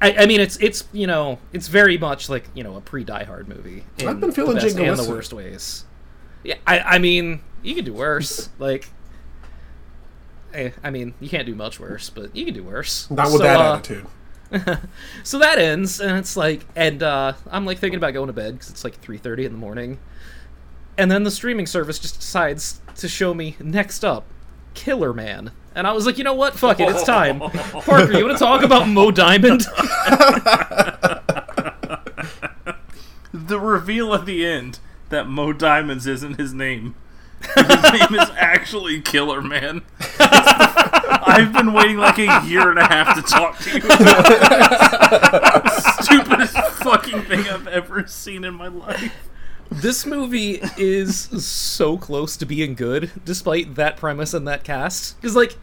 I, 0.00 0.12
I 0.12 0.26
mean 0.26 0.40
it's 0.40 0.56
it's 0.58 0.84
you 0.92 1.06
know 1.06 1.38
it's 1.52 1.68
very 1.68 1.98
much 1.98 2.28
like 2.30 2.48
you 2.54 2.62
know 2.62 2.76
a 2.76 2.80
pre 2.80 3.04
Die 3.04 3.24
Hard 3.24 3.48
movie 3.48 3.84
I've 4.06 4.20
been 4.20 4.32
feeling 4.32 4.56
the 4.56 4.62
best 4.62 4.78
and 4.78 4.98
the 4.98 5.10
worst 5.10 5.32
ways 5.32 5.84
yeah 6.44 6.56
I, 6.66 6.78
I 6.80 6.98
mean 6.98 7.40
you 7.62 7.74
could 7.74 7.84
do 7.84 7.92
worse 7.92 8.48
like 8.58 8.88
eh, 10.54 10.70
I 10.82 10.90
mean 10.90 11.14
you 11.20 11.28
can't 11.28 11.46
do 11.46 11.54
much 11.54 11.80
worse 11.80 12.08
but 12.10 12.34
you 12.34 12.44
can 12.44 12.54
do 12.54 12.62
worse 12.62 13.10
Not 13.10 13.26
with 13.26 13.32
So, 13.32 13.38
that 13.38 13.56
uh, 13.60 13.74
attitude. 13.74 14.06
so 15.22 15.38
that 15.38 15.58
ends 15.58 16.00
and 16.00 16.16
it's 16.16 16.34
like 16.36 16.64
and 16.74 17.02
uh 17.02 17.34
i'm 17.50 17.66
like 17.66 17.78
thinking 17.78 17.98
about 17.98 18.14
going 18.14 18.28
to 18.28 18.32
bed 18.32 18.54
because 18.54 18.70
it's 18.70 18.82
like 18.82 19.00
3.30 19.02 19.44
in 19.44 19.52
the 19.52 19.58
morning. 19.58 19.98
And 20.96 21.10
then 21.10 21.22
the 21.22 21.30
streaming 21.30 21.66
service 21.66 21.98
just 21.98 22.16
decides 22.18 22.80
to 22.96 23.08
show 23.08 23.34
me 23.34 23.56
next 23.60 24.04
up 24.04 24.24
killer 24.74 25.12
man. 25.12 25.52
And 25.74 25.86
i 25.86 25.92
was 25.92 26.06
like 26.06 26.18
you 26.18 26.24
know 26.24 26.34
what? 26.34 26.54
Fuck 26.54 26.80
it 26.80 26.88
it's 26.88 27.04
time. 27.04 27.40
Parker 27.40 28.12
you 28.12 28.24
want 28.24 28.38
to 28.38 28.44
talk 28.44 28.62
about 28.62 28.88
mo 28.88 29.10
diamond? 29.10 29.66
The 33.48 33.60
reveal 33.60 34.12
at 34.14 34.26
the 34.26 34.44
end 34.44 34.78
that 35.08 35.26
Mo 35.26 35.54
Diamonds 35.54 36.06
isn't 36.06 36.38
his 36.38 36.52
name. 36.52 36.94
His 37.42 37.92
name 37.92 38.20
is 38.20 38.30
actually 38.36 39.00
Killer 39.00 39.40
Man. 39.40 39.82
I've 40.20 41.52
been 41.52 41.72
waiting 41.72 41.96
like 41.96 42.18
a 42.18 42.42
year 42.46 42.70
and 42.70 42.78
a 42.78 42.86
half 42.86 43.14
to 43.16 43.22
talk 43.22 43.58
to 43.60 43.70
you 43.78 43.84
about 43.84 44.24
it. 44.28 45.72
Stupidest 46.04 46.56
fucking 46.82 47.22
thing 47.22 47.40
I've 47.40 47.68
ever 47.68 48.06
seen 48.06 48.44
in 48.44 48.54
my 48.54 48.68
life. 48.68 49.12
this 49.70 50.06
movie 50.06 50.60
is 50.76 51.16
so 51.44 51.96
close 51.98 52.36
to 52.38 52.46
being 52.46 52.74
good 52.74 53.10
despite 53.24 53.74
that 53.74 53.96
premise 53.96 54.32
and 54.34 54.48
that 54.48 54.64
cast 54.64 55.20
because 55.20 55.36
like 55.36 55.56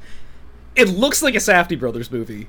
it 0.75 0.87
looks 0.89 1.23
like 1.23 1.33
a 1.35 1.39
Safdie 1.39 1.79
brothers 1.79 2.11
movie 2.11 2.47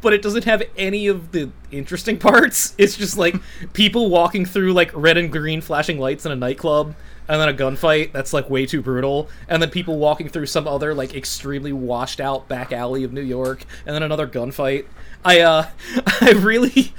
but 0.00 0.12
it 0.12 0.22
doesn't 0.22 0.44
have 0.44 0.62
any 0.76 1.06
of 1.06 1.32
the 1.32 1.50
interesting 1.70 2.18
parts. 2.18 2.74
It's 2.78 2.96
just 2.96 3.16
like 3.16 3.36
people 3.72 4.10
walking 4.10 4.44
through 4.44 4.72
like 4.72 4.90
red 4.94 5.16
and 5.16 5.30
green 5.30 5.60
flashing 5.60 5.98
lights 5.98 6.26
in 6.26 6.32
a 6.32 6.36
nightclub 6.36 6.94
and 7.30 7.40
then 7.40 7.48
a 7.48 7.54
gunfight 7.54 8.10
that's 8.10 8.32
like 8.32 8.50
way 8.50 8.66
too 8.66 8.82
brutal 8.82 9.28
and 9.48 9.62
then 9.62 9.70
people 9.70 9.98
walking 9.98 10.28
through 10.28 10.46
some 10.46 10.66
other 10.66 10.92
like 10.92 11.14
extremely 11.14 11.72
washed 11.72 12.20
out 12.20 12.48
back 12.48 12.72
alley 12.72 13.04
of 13.04 13.12
new 13.12 13.20
york 13.20 13.64
and 13.86 13.94
then 13.94 14.02
another 14.02 14.26
gunfight. 14.26 14.84
I 15.24 15.40
uh 15.40 15.68
i 16.20 16.32
really 16.32 16.92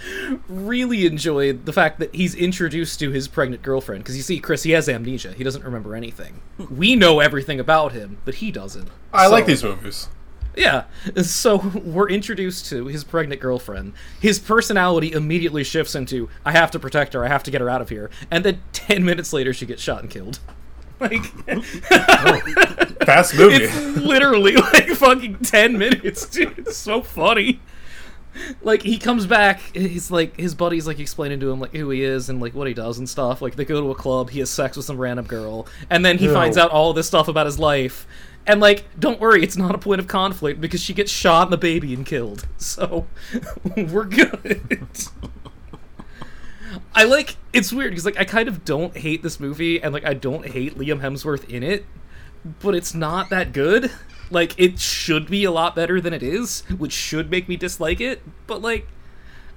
really 0.48 1.06
enjoyed 1.06 1.66
the 1.66 1.74
fact 1.74 2.00
that 2.00 2.16
he's 2.16 2.34
introduced 2.34 3.00
to 3.02 3.12
his 3.12 3.28
pregnant 3.28 3.62
girlfriend 3.62 4.04
because 4.04 4.16
you 4.16 4.24
see 4.24 4.40
chris 4.40 4.64
he 4.64 4.72
has 4.72 4.88
amnesia. 4.88 5.34
He 5.34 5.44
doesn't 5.44 5.66
remember 5.66 5.96
anything. 5.96 6.40
We 6.70 6.96
know 6.96 7.20
everything 7.20 7.60
about 7.60 7.92
him 7.92 8.18
but 8.24 8.36
he 8.36 8.52
doesn't. 8.52 8.88
I 9.14 9.28
like 9.28 9.46
these 9.46 9.64
movies. 9.64 10.08
Yeah. 10.56 10.84
So 11.24 11.58
we're 11.58 12.10
introduced 12.10 12.66
to 12.68 12.88
his 12.88 13.04
pregnant 13.04 13.42
girlfriend. 13.42 13.94
His 14.20 14.40
personality 14.40 15.12
immediately 15.12 15.64
shifts 15.64 15.96
into 15.96 16.30
I 16.46 16.52
have 16.52 16.72
to 16.72 16.80
protect 16.80 17.14
her, 17.14 17.24
I 17.26 17.28
have 17.30 17.44
to 17.44 17.52
get 17.52 17.62
her 17.62 17.70
out 17.70 17.82
of 17.82 17.90
here. 17.90 18.10
And 18.30 18.44
then 18.44 18.62
10 18.74 19.04
minutes 19.06 19.34
later 19.34 19.54
she 19.54 19.66
gets 19.66 19.82
shot 19.82 20.02
and 20.02 20.10
killed. 20.10 20.40
Like 21.02 21.24
Fast 23.06 23.36
movie. 23.36 23.64
it's 23.64 23.76
literally 23.98 24.56
like 24.56 24.88
fucking 24.90 25.40
10 25.40 25.76
minutes, 25.76 26.28
dude. 26.28 26.60
It's 26.60 26.78
so 26.78 27.02
funny. 27.02 27.60
Like 28.62 28.84
he 28.84 29.00
comes 29.00 29.26
back, 29.26 29.60
he's 29.76 30.12
like 30.12 30.40
his 30.40 30.54
buddy's 30.54 30.86
like 30.86 31.00
explaining 31.00 31.40
to 31.40 31.50
him 31.52 31.60
like 31.60 31.72
who 31.76 31.90
he 31.90 32.04
is 32.04 32.30
and 32.30 32.40
like 32.40 32.54
what 32.54 32.68
he 32.68 32.76
does 32.76 33.00
and 33.00 33.10
stuff. 33.10 33.42
Like 33.42 33.56
they 33.56 33.66
go 33.66 33.82
to 33.82 33.90
a 33.90 33.96
club, 33.96 34.30
he 34.30 34.40
has 34.40 34.52
sex 34.52 34.78
with 34.78 34.86
some 34.86 34.98
random 34.98 35.26
girl, 35.26 35.68
and 35.90 36.06
then 36.06 36.20
he 36.20 36.28
finds 36.28 36.56
out 36.56 36.70
all 36.70 36.94
this 36.94 37.08
stuff 37.08 37.28
about 37.28 37.48
his 37.48 37.58
life. 37.58 38.06
And 38.48 38.60
like, 38.60 38.86
don't 39.00 39.20
worry, 39.20 39.44
it's 39.44 39.58
not 39.58 39.76
a 39.76 39.78
point 39.78 40.02
of 40.02 40.08
conflict 40.08 40.60
because 40.60 40.82
she 40.82 40.94
gets 40.94 41.12
shot 41.12 41.48
in 41.48 41.52
the 41.52 41.58
baby 41.58 41.94
and 41.94 42.06
killed. 42.06 42.48
So 42.58 43.08
we're 43.78 44.06
good. 44.06 44.80
I 46.94 47.04
like 47.04 47.38
it's 47.54 47.72
weird 47.72 47.92
because 47.92 48.06
like 48.06 48.20
I 48.20 48.26
kind 48.26 48.48
of 48.48 48.66
don't 48.66 48.96
hate 48.96 49.24
this 49.24 49.40
movie 49.40 49.82
and 49.82 49.94
like 49.94 50.06
I 50.06 50.14
don't 50.14 50.46
hate 50.48 50.78
Liam 50.78 51.02
Hemsworth 51.02 51.50
in 51.50 51.64
it, 51.64 51.86
but 52.62 52.76
it's 52.76 52.94
not 52.94 53.30
that 53.30 53.54
good. 53.54 53.92
Like 54.30 54.58
it 54.58 54.80
should 54.80 55.28
be 55.28 55.44
a 55.44 55.52
lot 55.52 55.76
better 55.76 56.02
than 56.02 56.14
it 56.14 56.24
is, 56.24 56.62
which 56.78 56.94
should 56.94 57.30
make 57.30 57.48
me 57.48 57.58
dislike 57.58 58.02
it. 58.02 58.22
But 58.48 58.62
like, 58.62 58.88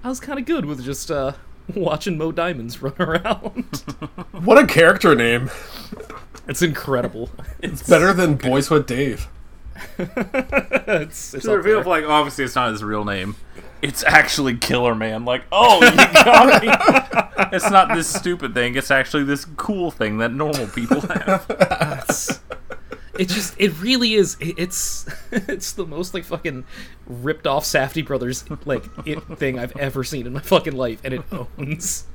I 0.02 0.08
was 0.08 0.20
kind 0.20 0.38
of 0.38 0.44
good 0.44 0.64
with 0.64 0.84
just 0.84 1.10
uh 1.10 1.32
watching 1.74 2.18
Mo 2.18 2.32
Diamonds 2.32 2.82
run 2.82 2.94
around. 2.98 3.84
What 4.32 4.58
a 4.58 4.66
character 4.66 5.14
name. 5.14 5.50
It's 6.48 6.62
incredible. 6.62 7.30
It's 7.60 7.88
Better 7.88 8.12
than 8.12 8.34
Boys 8.34 8.68
with 8.68 8.86
Dave. 8.86 9.26
it's, 9.98 11.34
it's 11.34 11.46
the 11.46 11.56
reveal 11.56 11.78
of 11.80 11.86
like 11.86 12.04
obviously 12.04 12.44
it's 12.44 12.54
not 12.54 12.70
his 12.72 12.84
real 12.84 13.04
name. 13.04 13.36
It's 13.80 14.04
actually 14.04 14.56
Killer 14.56 14.94
Man. 14.94 15.24
Like, 15.24 15.44
oh, 15.50 15.82
you 15.82 15.96
got 16.24 16.62
me. 16.62 16.68
it's 17.52 17.70
not 17.70 17.94
this 17.94 18.06
stupid 18.06 18.54
thing. 18.54 18.76
It's 18.76 18.90
actually 18.90 19.24
this 19.24 19.46
cool 19.56 19.90
thing 19.90 20.18
that 20.18 20.32
normal 20.32 20.66
people 20.68 21.00
have. 21.00 22.40
It's- 23.18 23.30
it 23.30 23.34
just 23.34 23.54
it 23.58 23.80
really 23.80 24.14
is 24.14 24.36
it- 24.40 24.54
it's 24.58 25.06
it's 25.32 25.72
the 25.72 25.86
most 25.86 26.14
like 26.14 26.24
fucking 26.24 26.64
ripped 27.06 27.46
off 27.46 27.64
Safdie 27.64 28.04
Brothers 28.04 28.44
like 28.66 28.84
it 29.06 29.20
thing 29.38 29.58
I've 29.58 29.76
ever 29.76 30.04
seen 30.04 30.26
in 30.26 30.32
my 30.32 30.40
fucking 30.40 30.74
life 30.76 31.00
and 31.04 31.14
it 31.14 31.22
owns 31.58 32.06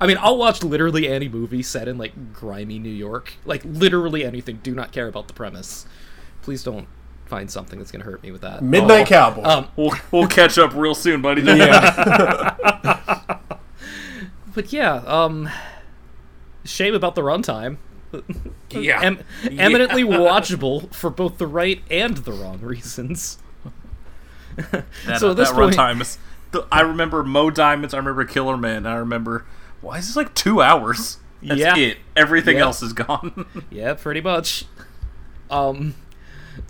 I 0.00 0.06
mean 0.06 0.16
I'll 0.20 0.38
watch 0.38 0.62
literally 0.62 1.08
any 1.08 1.28
movie 1.28 1.62
set 1.62 1.88
in 1.88 1.98
like 1.98 2.32
grimy 2.32 2.78
New 2.78 2.88
York 2.90 3.34
like 3.44 3.62
literally 3.64 4.24
anything 4.24 4.60
do 4.62 4.74
not 4.74 4.92
care 4.92 5.08
about 5.08 5.26
the 5.28 5.34
premise 5.34 5.86
please 6.42 6.62
don't 6.62 6.86
find 7.26 7.50
something 7.50 7.78
that's 7.80 7.90
gonna 7.90 8.04
hurt 8.04 8.22
me 8.22 8.30
with 8.30 8.42
that 8.42 8.62
Midnight 8.62 9.02
Oh. 9.02 9.04
Cowboy. 9.06 9.42
um 9.42 9.68
We'll, 9.76 9.92
we'll 10.12 10.28
catch 10.28 10.58
up 10.58 10.74
real 10.74 10.94
soon, 10.94 11.22
buddy. 11.22 11.42
yeah. 11.42 12.54
but 14.54 14.72
yeah 14.72 14.94
um 15.06 15.48
shame 16.64 16.94
about 16.94 17.14
the 17.14 17.22
runtime 17.22 17.76
yeah. 18.70 19.00
em- 19.02 19.24
eminently 19.50 20.02
watchable 20.04 20.92
for 20.94 21.10
both 21.10 21.38
the 21.38 21.46
right 21.46 21.82
and 21.90 22.16
the 22.18 22.32
wrong 22.32 22.60
reasons 22.60 23.38
That, 24.56 24.84
So 25.18 25.30
uh, 25.30 25.34
this 25.34 25.50
that 25.50 25.54
point- 25.54 25.74
runtime 25.76 26.00
is. 26.00 26.18
I 26.72 26.80
remember 26.80 27.22
Mo 27.22 27.50
Diamonds. 27.50 27.92
I 27.92 27.98
remember 27.98 28.24
Killer 28.24 28.56
Man. 28.56 28.86
I 28.86 28.94
remember. 28.94 29.44
Why 29.82 29.98
is 29.98 30.06
this 30.06 30.16
like 30.16 30.34
two 30.34 30.62
hours? 30.62 31.18
That's 31.42 31.60
Yeah. 31.60 31.76
it. 31.76 31.98
Everything 32.16 32.56
Yeah. 32.56 32.62
else 32.62 32.82
is 32.82 32.92
gone. 32.94 33.44
Yeah, 33.70 33.92
pretty 33.94 34.22
much. 34.22 34.64
Um, 35.50 35.94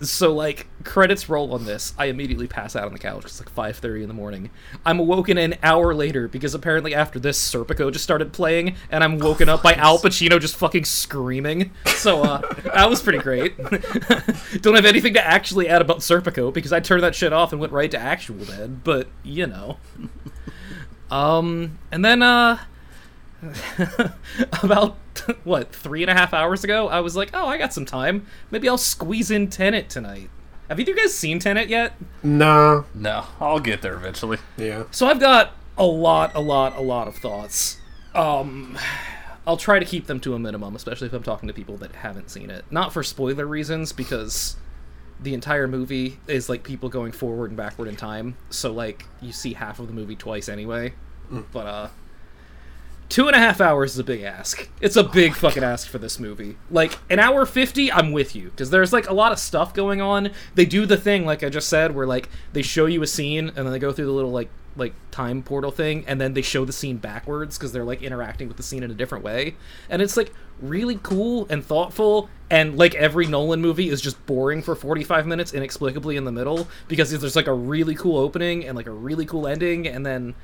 so 0.01 0.33
like 0.35 0.67
credits 0.87 1.27
roll 1.27 1.53
on 1.53 1.65
this, 1.65 1.93
I 1.97 2.05
immediately 2.05 2.47
pass 2.47 2.75
out 2.75 2.85
on 2.85 2.93
the 2.93 2.99
couch. 2.99 3.25
It's 3.25 3.39
like 3.39 3.49
five 3.49 3.77
thirty 3.77 4.01
in 4.01 4.07
the 4.07 4.13
morning. 4.13 4.49
I'm 4.85 4.99
awoken 4.99 5.37
an 5.37 5.55
hour 5.61 5.93
later 5.93 6.27
because 6.27 6.55
apparently 6.55 6.95
after 6.95 7.19
this, 7.19 7.37
Serpico 7.37 7.91
just 7.91 8.03
started 8.03 8.33
playing, 8.33 8.75
and 8.89 9.03
I'm 9.03 9.19
woken 9.19 9.49
up 9.49 9.61
by 9.61 9.73
Al 9.73 9.99
Pacino 9.99 10.39
just 10.39 10.55
fucking 10.55 10.85
screaming. 10.85 11.71
So 11.85 12.23
uh, 12.23 12.41
that 12.73 12.89
was 12.89 13.01
pretty 13.01 13.19
great. 13.19 13.57
Don't 14.61 14.75
have 14.75 14.85
anything 14.85 15.13
to 15.15 15.23
actually 15.23 15.67
add 15.67 15.81
about 15.81 15.99
Serpico 15.99 16.53
because 16.53 16.71
I 16.71 16.79
turned 16.79 17.03
that 17.03 17.13
shit 17.13 17.33
off 17.33 17.51
and 17.51 17.59
went 17.59 17.73
right 17.73 17.91
to 17.91 17.99
Actual 17.99 18.45
Dead. 18.45 18.83
But 18.83 19.07
you 19.23 19.45
know. 19.45 19.77
Um, 21.11 21.79
and 21.91 22.03
then 22.03 22.21
uh 22.21 22.59
about 24.63 24.97
what 25.43 25.73
three 25.73 26.01
and 26.01 26.09
a 26.09 26.13
half 26.13 26.33
hours 26.33 26.63
ago, 26.63 26.87
I 26.87 27.01
was 27.01 27.15
like, 27.15 27.31
"Oh, 27.33 27.45
I 27.47 27.57
got 27.57 27.73
some 27.73 27.85
time. 27.85 28.25
Maybe 28.51 28.67
I'll 28.67 28.77
squeeze 28.77 29.29
in 29.29 29.49
Tenet 29.49 29.89
tonight." 29.89 30.29
Have 30.69 30.79
either 30.79 30.91
of 30.91 30.97
you 30.97 31.03
guys 31.03 31.13
seen 31.13 31.39
Tenet 31.39 31.69
yet? 31.69 31.93
No. 32.23 32.85
no, 32.93 33.25
I'll 33.39 33.59
get 33.59 33.81
there 33.81 33.95
eventually. 33.95 34.37
Yeah. 34.57 34.83
So 34.91 35.07
I've 35.07 35.19
got 35.19 35.53
a 35.77 35.85
lot, 35.85 36.35
a 36.35 36.41
lot, 36.41 36.75
a 36.75 36.81
lot 36.81 37.07
of 37.07 37.15
thoughts. 37.15 37.77
Um, 38.13 38.77
I'll 39.45 39.57
try 39.57 39.79
to 39.79 39.85
keep 39.85 40.07
them 40.07 40.19
to 40.21 40.33
a 40.33 40.39
minimum, 40.39 40.75
especially 40.75 41.07
if 41.07 41.13
I'm 41.13 41.23
talking 41.23 41.47
to 41.47 41.53
people 41.53 41.77
that 41.77 41.93
haven't 41.93 42.29
seen 42.29 42.49
it. 42.49 42.65
Not 42.69 42.91
for 42.91 43.01
spoiler 43.03 43.45
reasons, 43.45 43.93
because 43.93 44.57
the 45.19 45.33
entire 45.33 45.67
movie 45.67 46.19
is 46.27 46.49
like 46.49 46.63
people 46.63 46.89
going 46.89 47.11
forward 47.11 47.51
and 47.51 47.57
backward 47.57 47.87
in 47.87 47.95
time. 47.95 48.35
So 48.49 48.71
like 48.73 49.05
you 49.21 49.31
see 49.31 49.53
half 49.53 49.79
of 49.79 49.87
the 49.87 49.93
movie 49.93 50.15
twice 50.15 50.49
anyway. 50.49 50.93
But 51.51 51.67
uh, 51.67 51.87
two 53.09 53.27
and 53.27 53.35
a 53.35 53.39
half 53.39 53.61
hours 53.61 53.93
is 53.93 53.99
a 53.99 54.03
big 54.03 54.21
ask. 54.21 54.69
It's 54.81 54.95
a 54.95 55.05
oh 55.05 55.09
big 55.09 55.33
fucking 55.33 55.63
ask 55.63 55.87
for 55.87 55.97
this 55.97 56.19
movie. 56.19 56.57
Like 56.69 56.97
an 57.09 57.19
hour 57.19 57.45
fifty, 57.45 57.91
I'm 57.91 58.11
with 58.11 58.35
you 58.35 58.49
because 58.49 58.69
there's 58.69 58.93
like 58.93 59.09
a 59.09 59.13
lot 59.13 59.31
of 59.31 59.39
stuff 59.39 59.73
going 59.73 60.01
on. 60.01 60.31
They 60.55 60.65
do 60.65 60.85
the 60.85 60.97
thing 60.97 61.25
like 61.25 61.43
I 61.43 61.49
just 61.49 61.69
said, 61.69 61.95
where 61.95 62.07
like 62.07 62.29
they 62.53 62.61
show 62.61 62.85
you 62.85 63.01
a 63.01 63.07
scene 63.07 63.47
and 63.47 63.57
then 63.57 63.71
they 63.71 63.79
go 63.79 63.91
through 63.91 64.05
the 64.05 64.11
little 64.11 64.31
like 64.31 64.49
like 64.77 64.93
time 65.11 65.41
portal 65.41 65.71
thing 65.71 66.05
and 66.07 66.21
then 66.21 66.33
they 66.33 66.41
show 66.41 66.63
the 66.63 66.71
scene 66.71 66.97
backwards 66.97 67.57
because 67.57 67.71
they're 67.71 67.83
like 67.83 68.03
interacting 68.03 68.47
with 68.47 68.57
the 68.57 68.63
scene 68.63 68.83
in 68.83 68.91
a 68.91 68.93
different 68.93 69.23
way 69.23 69.55
and 69.89 70.01
it's 70.01 70.15
like 70.15 70.31
really 70.61 70.99
cool 71.01 71.47
and 71.49 71.65
thoughtful 71.65 72.29
and 72.49 72.77
like 72.77 72.93
every 72.95 73.25
nolan 73.25 73.59
movie 73.59 73.89
is 73.89 73.99
just 73.99 74.23
boring 74.25 74.61
for 74.61 74.75
45 74.75 75.25
minutes 75.25 75.53
inexplicably 75.53 76.15
in 76.15 76.25
the 76.25 76.31
middle 76.31 76.67
because 76.87 77.09
there's 77.09 77.35
like 77.35 77.47
a 77.47 77.53
really 77.53 77.95
cool 77.95 78.17
opening 78.17 78.65
and 78.65 78.75
like 78.75 78.85
a 78.85 78.91
really 78.91 79.25
cool 79.25 79.47
ending 79.47 79.87
and 79.87 80.05
then 80.05 80.35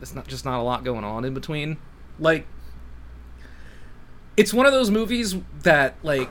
it's 0.00 0.14
not 0.14 0.26
just 0.26 0.44
not 0.44 0.60
a 0.60 0.62
lot 0.62 0.84
going 0.84 1.04
on 1.04 1.24
in 1.24 1.34
between 1.34 1.76
like 2.20 2.46
it's 4.36 4.54
one 4.54 4.66
of 4.66 4.72
those 4.72 4.90
movies 4.90 5.36
that 5.62 5.96
like 6.02 6.30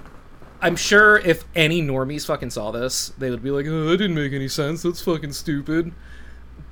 I'm 0.61 0.75
sure 0.75 1.17
if 1.17 1.45
any 1.55 1.81
normies 1.81 2.25
fucking 2.25 2.49
saw 2.49 2.71
this, 2.71 3.13
they 3.17 3.29
would 3.29 3.43
be 3.43 3.51
like, 3.51 3.65
"Oh, 3.67 3.85
that 3.85 3.97
didn't 3.97 4.15
make 4.15 4.33
any 4.33 4.47
sense. 4.47 4.83
That's 4.83 5.01
fucking 5.01 5.33
stupid." 5.33 5.93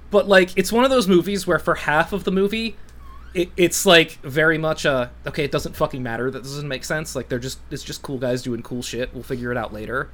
But 0.09 0.27
like, 0.27 0.57
it's 0.57 0.71
one 0.71 0.83
of 0.83 0.89
those 0.89 1.07
movies 1.07 1.47
where 1.47 1.59
for 1.59 1.75
half 1.75 2.13
of 2.13 2.23
the 2.23 2.31
movie, 2.31 2.75
it, 3.33 3.49
it's 3.55 3.85
like 3.85 4.19
very 4.21 4.57
much 4.57 4.83
a 4.85 5.11
okay. 5.25 5.43
It 5.43 5.51
doesn't 5.51 5.75
fucking 5.75 6.03
matter 6.03 6.29
that 6.31 6.43
this 6.43 6.51
doesn't 6.51 6.67
make 6.67 6.83
sense. 6.83 7.15
Like 7.15 7.29
they're 7.29 7.39
just 7.39 7.59
it's 7.71 7.83
just 7.83 8.01
cool 8.01 8.17
guys 8.17 8.41
doing 8.41 8.61
cool 8.61 8.81
shit. 8.81 9.13
We'll 9.13 9.23
figure 9.23 9.51
it 9.51 9.57
out 9.57 9.73
later. 9.73 10.11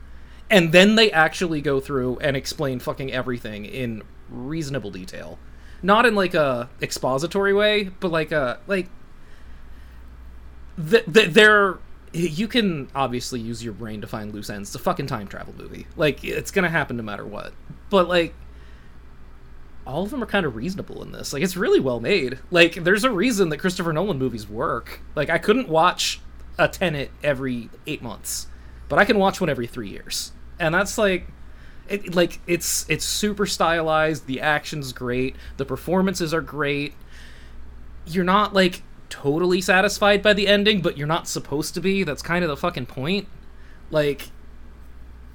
And 0.50 0.72
then 0.72 0.96
they 0.96 1.12
actually 1.12 1.62
go 1.62 1.80
through 1.80 2.18
and 2.20 2.38
explain 2.38 2.80
fucking 2.80 3.12
everything 3.12 3.66
in 3.66 4.04
reasonable 4.30 4.92
detail, 4.92 5.40
not 5.84 6.06
in 6.06 6.16
like 6.16 6.34
a 6.34 6.70
expository 6.82 7.54
way, 7.54 7.84
but 8.00 8.12
like 8.12 8.32
a 8.32 8.60
like 8.66 8.90
th- 10.90 11.06
th- 11.14 11.30
they're 11.30 11.78
you 12.14 12.48
can 12.48 12.90
obviously 12.94 13.40
use 13.40 13.64
your 13.64 13.74
brain 13.74 14.00
to 14.02 14.08
find 14.08 14.34
loose 14.34 14.50
ends. 14.50 14.70
It's 14.70 14.76
a 14.76 14.80
fucking 14.80 15.08
time 15.08 15.28
travel 15.28 15.54
movie. 15.58 15.88
Like 15.96 16.24
it's 16.24 16.52
gonna 16.52 16.70
happen 16.70 16.98
no 16.98 17.04
matter 17.04 17.26
what. 17.26 17.54
But 17.90 18.08
like 18.08 18.34
all 19.86 20.04
of 20.04 20.12
them 20.12 20.24
are 20.24 20.28
kind 20.28 20.46
of 20.46 20.56
reasonable 20.56 21.04
in 21.04 21.12
this. 21.12 21.34
Like 21.34 21.44
it's 21.44 21.58
really 21.58 21.80
well 21.80 22.00
made. 22.00 22.40
Like 22.50 22.76
there's 22.76 23.04
a 23.04 23.12
reason 23.12 23.50
that 23.50 23.58
Christopher 23.58 23.92
Nolan 23.92 24.18
movies 24.18 24.48
work. 24.48 25.02
Like 25.16 25.30
I 25.30 25.38
couldn't 25.38 25.68
watch 25.68 26.22
a 26.58 26.68
Tenet 26.68 27.12
every 27.24 27.70
eight 27.88 28.02
months, 28.02 28.48
but 28.88 29.00
I 29.00 29.06
can 29.06 29.18
watch 29.18 29.42
one 29.42 29.50
every 29.50 29.68
three 29.68 29.90
years, 29.90 30.32
and 30.60 30.74
that's 30.74 30.98
like. 30.98 31.28
It, 31.90 32.16
like 32.16 32.40
it's 32.48 32.90
it's 32.90 33.04
super 33.04 33.46
stylized 33.46 34.26
the 34.26 34.40
action's 34.40 34.94
great 34.94 35.36
the 35.58 35.66
performances 35.66 36.34
are 36.34 36.42
great 36.42 36.94
you're 38.06 38.24
not 38.24 38.54
like 38.54 38.84
totally 39.10 39.62
satisfied 39.62 40.24
by 40.24 40.34
the 40.34 40.48
ending, 40.48 40.82
but 40.82 40.98
you're 40.98 41.08
not 41.08 41.28
supposed 41.28 41.74
to 41.76 41.82
be. 41.82 42.04
That's 42.04 42.22
kind 42.22 42.44
of 42.44 42.50
the 42.50 42.58
fucking 42.58 42.88
point. 42.88 43.28
Like, 43.92 44.30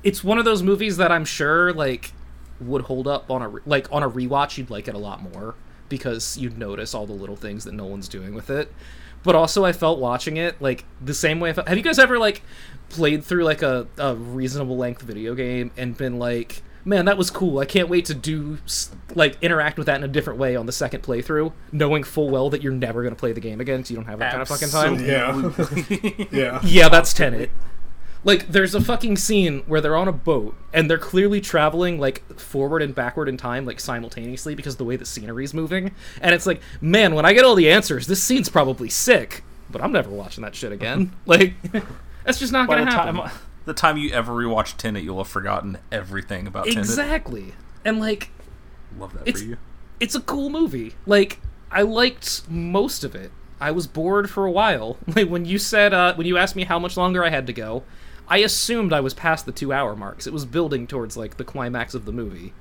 it's 0.02 0.24
one 0.24 0.38
of 0.38 0.44
those 0.44 0.62
movies 0.62 0.96
that 0.96 1.12
I'm 1.12 1.24
sure 1.24 1.72
like 1.72 2.12
would 2.60 2.82
hold 2.82 3.06
up 3.06 3.30
on 3.30 3.40
a 3.40 3.48
re- 3.48 3.62
like 3.66 3.90
on 3.92 4.02
a 4.02 4.10
rewatch. 4.10 4.58
You'd 4.58 4.70
like 4.70 4.88
it 4.88 4.94
a 4.94 4.98
lot 4.98 5.22
more 5.22 5.54
because 5.88 6.36
you'd 6.36 6.58
notice 6.58 6.92
all 6.92 7.06
the 7.06 7.12
little 7.12 7.36
things 7.36 7.64
that 7.64 7.72
Nolan's 7.72 8.08
doing 8.08 8.34
with 8.34 8.50
it. 8.50 8.72
But 9.28 9.36
also, 9.36 9.62
I 9.62 9.72
felt 9.72 9.98
watching 9.98 10.38
it 10.38 10.58
like 10.58 10.86
the 11.02 11.12
same 11.12 11.38
way. 11.38 11.50
I 11.50 11.52
felt, 11.52 11.68
have 11.68 11.76
you 11.76 11.84
guys 11.84 11.98
ever 11.98 12.18
like 12.18 12.40
played 12.88 13.22
through 13.22 13.44
like 13.44 13.60
a, 13.60 13.86
a 13.98 14.14
reasonable 14.14 14.78
length 14.78 15.02
video 15.02 15.34
game 15.34 15.70
and 15.76 15.94
been 15.94 16.18
like, 16.18 16.62
man, 16.86 17.04
that 17.04 17.18
was 17.18 17.28
cool. 17.28 17.58
I 17.58 17.66
can't 17.66 17.90
wait 17.90 18.06
to 18.06 18.14
do 18.14 18.56
like 19.14 19.36
interact 19.42 19.76
with 19.76 19.84
that 19.84 19.96
in 19.96 20.02
a 20.02 20.08
different 20.08 20.38
way 20.38 20.56
on 20.56 20.64
the 20.64 20.72
second 20.72 21.02
playthrough, 21.02 21.52
knowing 21.72 22.04
full 22.04 22.30
well 22.30 22.48
that 22.48 22.62
you're 22.62 22.72
never 22.72 23.02
going 23.02 23.14
to 23.14 23.20
play 23.20 23.32
the 23.32 23.40
game 23.42 23.60
again, 23.60 23.84
so 23.84 23.92
you 23.92 23.96
don't 23.96 24.06
have 24.06 24.18
that 24.20 24.30
kind 24.30 24.40
of 24.40 24.48
fucking 24.48 24.70
time. 24.70 24.98
Yeah. 25.04 26.26
yeah. 26.32 26.60
Yeah, 26.64 26.88
that's 26.88 27.12
Tenet. 27.12 27.50
Like, 28.24 28.48
there's 28.48 28.74
a 28.74 28.80
fucking 28.80 29.16
scene 29.16 29.60
where 29.66 29.80
they're 29.80 29.96
on 29.96 30.08
a 30.08 30.12
boat 30.12 30.56
and 30.72 30.90
they're 30.90 30.98
clearly 30.98 31.40
traveling 31.40 31.98
like 32.00 32.22
forward 32.38 32.82
and 32.82 32.94
backward 32.94 33.28
in 33.28 33.36
time, 33.36 33.64
like 33.64 33.80
simultaneously, 33.80 34.54
because 34.54 34.74
of 34.74 34.78
the 34.78 34.84
way 34.84 34.96
the 34.96 35.04
scenery's 35.06 35.54
moving. 35.54 35.92
And 36.20 36.34
it's 36.34 36.46
like, 36.46 36.60
man, 36.80 37.14
when 37.14 37.24
I 37.24 37.32
get 37.32 37.44
all 37.44 37.54
the 37.54 37.70
answers, 37.70 38.06
this 38.06 38.22
scene's 38.22 38.48
probably 38.48 38.88
sick, 38.88 39.44
but 39.70 39.82
I'm 39.82 39.92
never 39.92 40.10
watching 40.10 40.42
that 40.42 40.54
shit 40.54 40.72
again. 40.72 41.12
like, 41.26 41.54
that's 42.24 42.38
just 42.38 42.52
not 42.52 42.66
By 42.68 42.78
gonna 42.78 42.90
the 42.90 42.96
happen. 42.96 43.14
time, 43.16 43.30
the 43.64 43.74
time 43.74 43.96
you 43.96 44.10
ever 44.10 44.32
rewatch 44.32 44.76
Tenet, 44.76 45.04
you'll 45.04 45.18
have 45.18 45.28
forgotten 45.28 45.78
everything 45.92 46.46
about 46.46 46.64
Tenet. 46.64 46.78
Exactly. 46.80 47.54
And 47.84 48.00
like, 48.00 48.30
Love 48.98 49.12
that 49.12 49.28
It's- 49.28 49.42
for 49.42 49.48
you. 49.48 49.56
it's 50.00 50.14
a 50.14 50.20
cool 50.20 50.50
movie. 50.50 50.94
Like 51.06 51.38
I 51.70 51.82
liked 51.82 52.48
most 52.50 53.04
of 53.04 53.14
it. 53.14 53.30
I 53.60 53.70
was 53.72 53.86
bored 53.86 54.30
for 54.30 54.46
a 54.46 54.50
while. 54.50 54.96
Like 55.14 55.28
when 55.28 55.44
you 55.44 55.58
said 55.58 55.92
uh, 55.92 56.14
when 56.14 56.26
you 56.26 56.36
asked 56.38 56.56
me 56.56 56.64
how 56.64 56.78
much 56.78 56.96
longer 56.96 57.24
I 57.24 57.28
had 57.30 57.46
to 57.48 57.52
go, 57.52 57.82
I 58.28 58.38
assumed 58.38 58.92
I 58.92 59.00
was 59.00 59.14
past 59.14 59.46
the 59.46 59.52
two 59.52 59.72
hour 59.72 59.96
marks. 59.96 60.26
It 60.26 60.32
was 60.32 60.44
building 60.44 60.86
towards 60.86 61.16
like 61.16 61.36
the 61.38 61.44
climax 61.44 61.94
of 61.94 62.04
the 62.04 62.12
movie, 62.12 62.52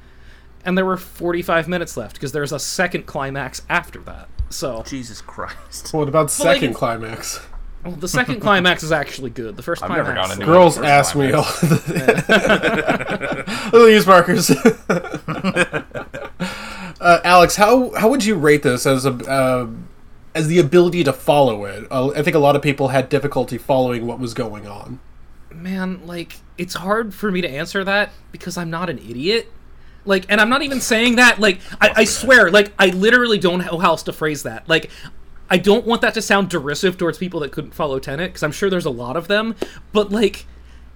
and 0.66 0.78
there 0.78 0.86
were 0.86 0.98
forty 0.98 1.42
five 1.42 1.68
minutes 1.68 1.98
left 1.98 2.14
because 2.16 2.32
there's 2.32 2.52
a 2.52 2.60
second 2.60 3.06
climax 3.06 3.62
after 3.70 4.00
that. 4.02 4.30
So 4.50 4.84
Jesus 4.88 5.22
Christ. 5.22 5.94
What 5.94 6.08
about 6.08 6.28
But, 6.28 6.40
like, 6.40 6.56
second 6.56 6.64
it's- 6.70 6.78
climax? 6.78 7.40
well, 7.84 7.96
the 7.96 8.08
second 8.08 8.40
climax 8.40 8.82
is 8.84 8.92
actually 8.94 9.30
good. 9.30 9.56
The 9.58 9.64
first 9.64 9.84
I've 9.84 9.90
never 9.90 10.14
climax. 10.14 10.28
gone 10.30 10.32
into 10.42 10.46
Girls 10.46 10.78
First 10.78 10.88
ask 10.90 11.16
me 11.16 11.32
all 11.34 11.44
climax. 11.44 12.30
Little 13.74 13.90
use 13.90 14.08
markers. 14.08 14.50
uh, 17.00 17.20
Alex, 17.24 17.56
how 17.56 17.92
how 17.96 18.10
would 18.10 18.24
you 18.26 18.36
rate 18.36 18.64
this 18.64 18.86
as 18.86 19.06
a 19.06 19.12
uh, 19.12 19.68
as 20.34 20.48
the 20.48 20.60
ability 20.60 21.04
to 21.04 21.14
follow 21.14 21.66
it? 21.66 21.86
Uh, 21.92 22.10
I 22.12 22.22
think 22.24 22.36
a 22.36 22.40
lot 22.40 22.56
of 22.56 22.62
people 22.62 22.90
had 22.90 23.10
difficulty 23.10 23.58
following 23.58 24.08
what 24.08 24.20
was 24.20 24.34
going 24.34 24.68
on. 24.68 25.00
Man, 25.58 26.06
like 26.06 26.40
it's 26.58 26.74
hard 26.74 27.14
for 27.14 27.32
me 27.32 27.42
to 27.42 27.50
answer 27.50 27.84
that 27.84 28.12
because 28.32 28.58
I'm 28.58 28.70
not 28.70 28.90
an 28.90 28.98
idiot. 29.00 29.52
Like, 30.06 30.26
and 30.30 30.40
I'm 30.40 30.50
not 30.50 30.62
even 30.62 30.80
saying 30.80 31.18
that. 31.18 31.40
Like, 31.40 31.60
I, 31.82 31.92
I 31.98 32.04
swear, 32.06 32.50
like 32.50 32.72
I 32.80 32.88
literally 32.88 33.38
don't 33.38 33.60
know 33.60 33.78
how 33.78 33.90
else 33.90 34.04
to 34.04 34.14
phrase 34.14 34.44
that. 34.44 34.68
Like, 34.70 34.90
I 35.50 35.58
don't 35.58 35.86
want 35.86 36.02
that 36.02 36.14
to 36.14 36.22
sound 36.22 36.50
derisive 36.50 36.98
towards 36.98 37.18
people 37.18 37.42
that 37.42 37.52
couldn't 37.52 37.72
follow 37.72 38.00
Tenet 38.00 38.30
because 38.30 38.44
I'm 38.44 38.52
sure 38.52 38.70
there's 38.70 38.86
a 38.86 38.90
lot 38.90 39.18
of 39.18 39.28
them. 39.28 39.56
But 39.92 40.12
like, 40.12 40.46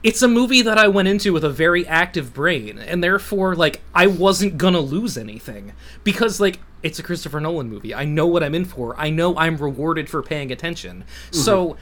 it's 0.04 0.22
a 0.22 0.28
movie 0.28 0.62
that 0.64 0.78
I 0.78 0.88
went 0.88 1.08
into 1.08 1.32
with 1.32 1.44
a 1.44 1.50
very 1.50 1.86
active 1.86 2.34
brain, 2.34 2.80
and 2.80 3.04
therefore, 3.04 3.56
like, 3.56 3.82
I 3.94 4.08
wasn't 4.08 4.58
gonna 4.58 4.80
lose 4.80 5.18
anything 5.18 5.74
because, 6.04 6.40
like, 6.40 6.60
it's 6.82 6.98
a 6.98 7.04
Christopher 7.04 7.40
Nolan 7.40 7.70
movie. 7.70 7.94
I 7.94 8.06
know 8.06 8.26
what 8.26 8.42
I'm 8.42 8.56
in 8.56 8.66
for. 8.66 9.00
I 9.00 9.12
know 9.12 9.38
I'm 9.38 9.58
rewarded 9.58 10.10
for 10.10 10.24
paying 10.24 10.52
attention. 10.52 11.04
So, 11.30 11.70
mm-hmm. 11.70 11.80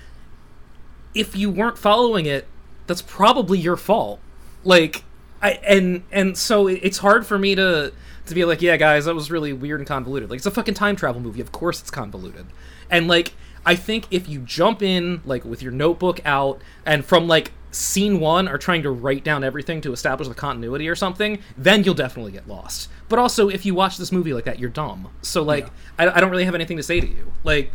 if 1.14 1.36
you 1.38 1.50
weren't 1.50 1.78
following 1.78 2.26
it, 2.26 2.46
that's 2.90 3.04
probably 3.04 3.60
your 3.60 3.78
fault. 3.78 4.20
Like, 4.66 5.04
I 5.42 5.52
and 5.66 6.04
and 6.12 6.38
so 6.38 6.68
it's 6.68 6.98
hard 6.98 7.26
for 7.26 7.38
me 7.38 7.56
to 7.56 7.94
to 8.26 8.36
be 8.36 8.44
like, 8.44 8.62
yeah, 8.62 8.76
guys, 8.78 9.06
that 9.06 9.16
was 9.16 9.32
really 9.32 9.54
weird 9.54 9.80
and 9.80 9.88
convoluted. 9.88 10.30
Like, 10.30 10.38
it's 10.38 10.46
a 10.46 10.52
fucking 10.52 10.74
time 10.74 10.96
travel 10.96 11.22
movie. 11.22 11.40
Of 11.40 11.52
course, 11.52 11.80
it's 11.80 11.92
convoluted. 11.92 12.48
And 12.90 13.08
like, 13.08 13.34
I 13.66 13.76
think 13.76 14.08
if 14.12 14.28
you 14.28 14.40
jump 14.40 14.82
in 14.82 15.22
like 15.24 15.46
with 15.46 15.62
your 15.62 15.72
notebook 15.72 16.20
out 16.26 16.62
and 16.86 17.06
from 17.06 17.28
like 17.28 17.52
scene 17.72 18.20
one 18.20 18.48
are 18.48 18.58
trying 18.58 18.82
to 18.82 18.90
write 18.90 19.24
down 19.24 19.44
everything 19.44 19.80
to 19.82 19.94
establish 19.94 20.28
the 20.28 20.34
continuity 20.34 20.90
or 20.90 20.96
something, 20.96 21.40
then 21.56 21.84
you'll 21.84 21.94
definitely 21.94 22.32
get 22.32 22.48
lost. 22.48 22.90
But 23.08 23.20
also, 23.20 23.50
if 23.50 23.66
you 23.66 23.76
watch 23.76 23.98
this 23.98 24.12
movie 24.12 24.34
like 24.34 24.46
that, 24.46 24.58
you're 24.58 24.70
dumb. 24.72 25.10
So 25.22 25.44
like, 25.44 25.68
I, 26.00 26.10
I 26.10 26.20
don't 26.20 26.32
really 26.32 26.46
have 26.46 26.56
anything 26.56 26.78
to 26.78 26.84
say 26.84 27.00
to 27.00 27.08
you. 27.08 27.32
Like, 27.44 27.72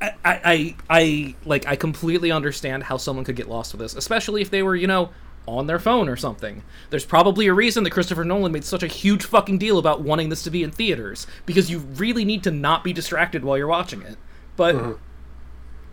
I, 0.00 0.12
I, 0.24 0.76
I 0.88 1.34
like 1.44 1.66
I 1.66 1.76
completely 1.76 2.30
understand 2.30 2.84
how 2.84 2.96
someone 2.96 3.24
could 3.24 3.36
get 3.36 3.48
lost 3.48 3.72
with 3.72 3.80
this, 3.80 3.94
especially 3.94 4.42
if 4.42 4.50
they 4.50 4.62
were, 4.62 4.76
you 4.76 4.86
know, 4.86 5.10
on 5.46 5.66
their 5.66 5.78
phone 5.78 6.08
or 6.08 6.16
something. 6.16 6.62
There's 6.90 7.04
probably 7.04 7.46
a 7.46 7.54
reason 7.54 7.82
that 7.84 7.90
Christopher 7.90 8.24
Nolan 8.24 8.52
made 8.52 8.64
such 8.64 8.82
a 8.82 8.86
huge 8.86 9.24
fucking 9.24 9.58
deal 9.58 9.78
about 9.78 10.02
wanting 10.02 10.28
this 10.28 10.42
to 10.44 10.50
be 10.50 10.62
in 10.62 10.70
theaters 10.70 11.26
because 11.46 11.70
you 11.70 11.78
really 11.78 12.24
need 12.24 12.42
to 12.44 12.50
not 12.50 12.84
be 12.84 12.92
distracted 12.92 13.44
while 13.44 13.56
you're 13.58 13.66
watching 13.66 14.02
it. 14.02 14.18
But 14.56 14.98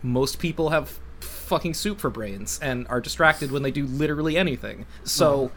most 0.02 0.38
people 0.38 0.70
have 0.70 1.00
fucking 1.20 1.74
soup 1.74 2.00
for 2.00 2.10
brains 2.10 2.58
and 2.60 2.86
are 2.88 3.00
distracted 3.00 3.50
when 3.50 3.62
they 3.62 3.70
do 3.70 3.86
literally 3.86 4.36
anything. 4.36 4.86
So 5.04 5.50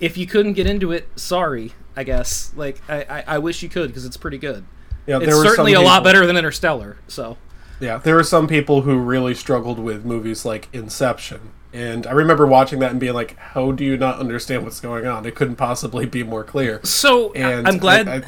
if 0.00 0.16
you 0.16 0.26
couldn't 0.26 0.52
get 0.54 0.66
into 0.66 0.92
it, 0.92 1.08
sorry, 1.16 1.72
I 1.96 2.04
guess. 2.04 2.52
Like 2.56 2.80
I, 2.88 3.02
I, 3.02 3.24
I 3.26 3.38
wish 3.38 3.62
you 3.62 3.68
could 3.68 3.88
because 3.88 4.04
it's 4.04 4.16
pretty 4.16 4.38
good. 4.38 4.64
Yeah, 5.06 5.18
It's 5.18 5.26
there 5.26 5.42
certainly 5.44 5.72
a 5.72 5.80
lot 5.80 6.02
better 6.04 6.26
than 6.26 6.36
Interstellar. 6.36 6.98
So 7.06 7.38
Yeah, 7.80 7.98
there 7.98 8.14
were 8.14 8.24
some 8.24 8.46
people 8.48 8.82
who 8.82 8.98
really 8.98 9.34
struggled 9.34 9.78
with 9.78 10.04
movies 10.04 10.44
like 10.44 10.68
Inception. 10.72 11.52
And 11.72 12.06
I 12.06 12.12
remember 12.12 12.46
watching 12.46 12.78
that 12.78 12.90
and 12.90 12.98
being 12.98 13.12
like, 13.12 13.36
how 13.36 13.70
do 13.72 13.84
you 13.84 13.98
not 13.98 14.18
understand 14.18 14.64
what's 14.64 14.80
going 14.80 15.06
on? 15.06 15.26
It 15.26 15.34
couldn't 15.34 15.56
possibly 15.56 16.06
be 16.06 16.22
more 16.22 16.42
clear. 16.42 16.80
So 16.84 17.32
And 17.34 17.68
I'm 17.68 17.76
glad. 17.78 18.08
I- 18.08 18.16
I- 18.16 18.22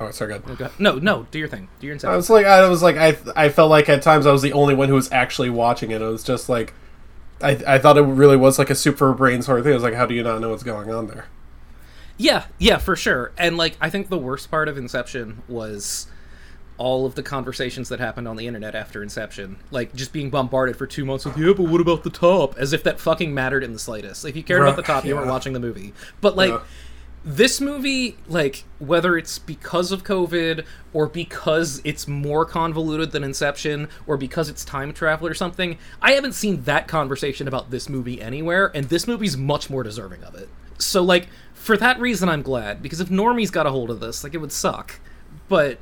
oh, 0.00 0.10
sorry, 0.10 0.38
go 0.38 0.52
ahead. 0.52 0.72
No, 0.78 0.96
no, 0.96 1.26
do 1.30 1.38
your 1.38 1.48
thing. 1.48 1.68
Do 1.80 1.86
your 1.86 1.96
I 2.04 2.14
was 2.16 2.28
like, 2.28 2.44
I 2.44 2.68
was 2.68 2.82
like, 2.82 2.96
I, 2.96 3.16
I 3.36 3.48
felt 3.48 3.70
like 3.70 3.88
at 3.88 4.02
times 4.02 4.26
I 4.26 4.32
was 4.32 4.42
the 4.42 4.52
only 4.52 4.74
one 4.74 4.88
who 4.88 4.94
was 4.96 5.10
actually 5.12 5.48
watching 5.50 5.90
it. 5.92 6.02
It 6.02 6.06
was 6.06 6.22
just 6.22 6.50
like, 6.50 6.74
I, 7.42 7.52
I 7.66 7.78
thought 7.78 7.96
it 7.96 8.02
really 8.02 8.36
was 8.36 8.58
like 8.58 8.68
a 8.68 8.74
super 8.74 9.14
brain 9.14 9.40
sort 9.40 9.58
of 9.60 9.64
thing. 9.64 9.72
I 9.72 9.76
was 9.76 9.82
like, 9.82 9.94
how 9.94 10.04
do 10.04 10.14
you 10.14 10.22
not 10.22 10.42
know 10.42 10.50
what's 10.50 10.62
going 10.62 10.90
on 10.92 11.06
there? 11.06 11.24
Yeah, 12.18 12.44
yeah, 12.58 12.76
for 12.76 12.96
sure. 12.96 13.32
And 13.38 13.56
like, 13.56 13.78
I 13.80 13.88
think 13.88 14.10
the 14.10 14.18
worst 14.18 14.50
part 14.50 14.68
of 14.68 14.76
Inception 14.76 15.42
was 15.48 16.06
all 16.80 17.06
of 17.06 17.14
the 17.14 17.22
conversations 17.22 17.88
that 17.90 18.00
happened 18.00 18.26
on 18.26 18.36
the 18.36 18.48
internet 18.48 18.74
after 18.74 19.02
Inception, 19.02 19.58
like 19.70 19.94
just 19.94 20.12
being 20.12 20.30
bombarded 20.30 20.76
for 20.76 20.86
two 20.86 21.04
months 21.04 21.24
with, 21.24 21.36
yeah, 21.36 21.52
but 21.52 21.64
what 21.64 21.80
about 21.80 22.02
the 22.02 22.10
top? 22.10 22.56
As 22.58 22.72
if 22.72 22.82
that 22.82 22.98
fucking 22.98 23.32
mattered 23.32 23.62
in 23.62 23.72
the 23.72 23.78
slightest. 23.78 24.24
If 24.24 24.34
you 24.34 24.42
cared 24.42 24.62
about 24.62 24.76
the 24.76 24.82
top, 24.82 25.04
you 25.04 25.14
weren't 25.14 25.28
watching 25.28 25.52
the 25.52 25.60
movie. 25.60 25.92
But 26.20 26.34
like. 26.34 26.50
Yeah. 26.50 26.60
This 27.22 27.60
movie, 27.60 28.16
like, 28.28 28.64
whether 28.78 29.14
it's 29.18 29.38
because 29.38 29.92
of 29.92 30.04
COVID 30.04 30.64
or 30.94 31.06
because 31.06 31.82
it's 31.84 32.08
more 32.08 32.46
convoluted 32.46 33.10
than 33.10 33.22
Inception 33.22 33.90
or 34.06 34.16
because 34.16 34.48
it's 34.48 34.64
time 34.64 34.94
travel 34.94 35.28
or 35.28 35.34
something, 35.34 35.76
I 36.00 36.12
haven't 36.12 36.32
seen 36.32 36.62
that 36.62 36.88
conversation 36.88 37.46
about 37.46 37.70
this 37.70 37.90
movie 37.90 38.22
anywhere, 38.22 38.72
and 38.74 38.86
this 38.86 39.06
movie's 39.06 39.36
much 39.36 39.68
more 39.68 39.82
deserving 39.82 40.24
of 40.24 40.34
it. 40.34 40.48
So, 40.78 41.02
like, 41.02 41.28
for 41.52 41.76
that 41.76 42.00
reason, 42.00 42.30
I'm 42.30 42.40
glad, 42.40 42.80
because 42.80 43.00
if 43.00 43.10
normies 43.10 43.52
got 43.52 43.66
a 43.66 43.70
hold 43.70 43.90
of 43.90 44.00
this, 44.00 44.24
like, 44.24 44.32
it 44.32 44.38
would 44.38 44.50
suck. 44.50 44.98
But 45.46 45.78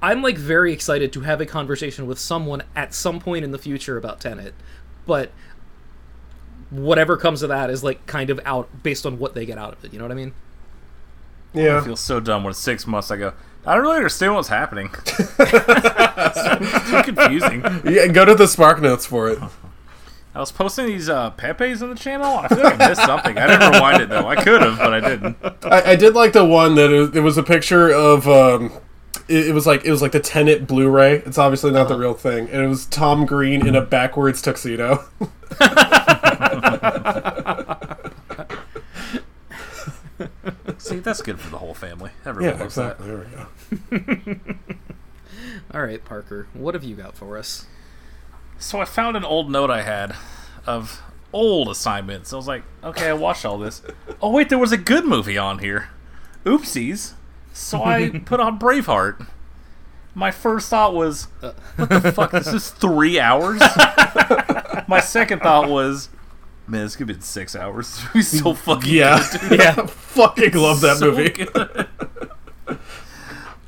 I'm, 0.00 0.22
like, 0.22 0.36
very 0.38 0.72
excited 0.72 1.12
to 1.14 1.20
have 1.22 1.40
a 1.40 1.46
conversation 1.46 2.06
with 2.06 2.18
someone 2.18 2.62
at 2.76 2.94
some 2.94 3.18
point 3.20 3.44
in 3.44 3.50
the 3.52 3.58
future 3.58 3.96
about 3.96 4.20
Tenet. 4.20 4.54
But 5.06 5.30
whatever 6.70 7.16
comes 7.16 7.42
of 7.42 7.48
that 7.48 7.70
is, 7.70 7.82
like, 7.82 8.06
kind 8.06 8.30
of 8.30 8.40
out 8.44 8.68
based 8.82 9.04
on 9.06 9.18
what 9.18 9.34
they 9.34 9.44
get 9.46 9.58
out 9.58 9.72
of 9.72 9.84
it, 9.84 9.92
you 9.92 9.98
know 9.98 10.04
what 10.04 10.12
I 10.12 10.16
mean? 10.16 10.34
Yeah. 11.52 11.62
I 11.62 11.66
Yeah. 11.66 11.80
feel 11.84 11.96
so 11.96 12.20
dumb 12.20 12.44
when 12.44 12.54
six 12.54 12.86
months 12.86 13.10
I 13.10 13.16
go. 13.16 13.32
I 13.66 13.74
don't 13.74 13.82
really 13.82 13.96
understand 13.96 14.34
what's 14.34 14.48
happening. 14.48 14.90
it's 15.06 16.90
too 16.90 17.02
confusing. 17.12 17.62
yeah. 17.84 18.06
Go 18.08 18.24
to 18.24 18.34
the 18.34 18.44
SparkNotes 18.44 19.06
for 19.06 19.28
it. 19.30 19.38
I 20.34 20.40
was 20.40 20.52
posting 20.52 20.86
these 20.86 21.08
uh, 21.08 21.30
Pepe's 21.30 21.82
on 21.82 21.88
the 21.90 21.96
channel. 21.96 22.36
I 22.38 22.48
feel 22.48 22.62
like 22.62 22.80
I 22.80 22.88
missed 22.88 23.02
something. 23.04 23.36
I 23.36 23.46
didn't 23.48 23.72
rewind 23.72 24.02
it 24.02 24.08
though. 24.08 24.28
I 24.28 24.36
could 24.36 24.62
have, 24.62 24.78
but 24.78 24.94
I 24.94 25.00
didn't. 25.00 25.36
I, 25.64 25.92
I 25.92 25.96
did 25.96 26.14
like 26.14 26.32
the 26.32 26.44
one 26.44 26.76
that 26.76 26.90
it, 26.92 27.16
it 27.16 27.20
was 27.20 27.36
a 27.38 27.42
picture 27.42 27.90
of. 27.90 28.28
Um, 28.28 28.70
it, 29.28 29.48
it 29.48 29.52
was 29.52 29.66
like 29.66 29.84
it 29.84 29.90
was 29.90 30.02
like 30.02 30.12
the 30.12 30.20
Tenet 30.20 30.66
Blu-ray. 30.66 31.18
It's 31.18 31.38
obviously 31.38 31.70
not 31.70 31.88
the 31.88 31.94
uh-huh. 31.94 32.02
real 32.02 32.14
thing, 32.14 32.48
and 32.50 32.62
it 32.62 32.68
was 32.68 32.86
Tom 32.86 33.26
Green 33.26 33.66
in 33.66 33.76
a 33.76 33.82
backwards 33.82 34.42
tuxedo. 34.42 35.04
See, 40.78 41.00
that's 41.00 41.22
good 41.22 41.38
for 41.38 41.50
the 41.50 41.58
whole 41.58 41.74
family. 41.74 42.10
Everyone 42.24 42.54
yeah, 42.54 42.60
loves 42.60 42.76
that. 42.76 42.98
There 42.98 43.18
we 43.18 43.26
go. 44.28 44.36
All 45.74 45.82
right, 45.82 46.02
Parker, 46.04 46.48
what 46.54 46.74
have 46.74 46.82
you 46.82 46.96
got 46.96 47.14
for 47.14 47.36
us? 47.36 47.66
So 48.58 48.80
I 48.80 48.86
found 48.86 49.16
an 49.16 49.24
old 49.24 49.50
note 49.50 49.70
I 49.70 49.82
had 49.82 50.16
of 50.66 51.02
old 51.32 51.68
assignments. 51.68 52.32
I 52.32 52.36
was 52.36 52.48
like, 52.48 52.62
okay, 52.82 53.08
I 53.08 53.12
watched 53.12 53.44
all 53.44 53.58
this. 53.58 53.82
Oh 54.20 54.30
wait, 54.30 54.48
there 54.48 54.58
was 54.58 54.72
a 54.72 54.76
good 54.76 55.04
movie 55.04 55.38
on 55.38 55.58
here. 55.58 55.90
Oopsies. 56.44 57.12
So 57.58 57.82
I 57.82 58.10
put 58.24 58.40
on 58.40 58.58
Braveheart. 58.58 59.26
My 60.14 60.30
first 60.30 60.68
thought 60.70 60.94
was, 60.94 61.24
what 61.76 61.88
the 61.90 62.12
fuck? 62.12 62.30
This 62.32 62.48
is 62.48 62.70
three 62.70 63.20
hours. 63.20 63.60
My 64.88 65.00
second 65.00 65.40
thought 65.40 65.68
was, 65.68 66.08
man, 66.66 66.82
this 66.84 66.96
could 66.96 67.08
have 67.08 67.18
been 67.18 67.22
six 67.22 67.54
hours. 67.54 67.94
This 67.94 68.04
movie's 68.14 68.42
so 68.42 68.54
fucking 68.54 68.92
Yeah, 68.92 69.24
good, 69.32 69.50
dude. 69.50 69.60
yeah. 69.60 69.74
Fucking 69.86 70.54
love 70.54 70.80
that 70.80 70.96
So 70.96 71.10
movie. 71.12 71.28
good. 71.30 71.88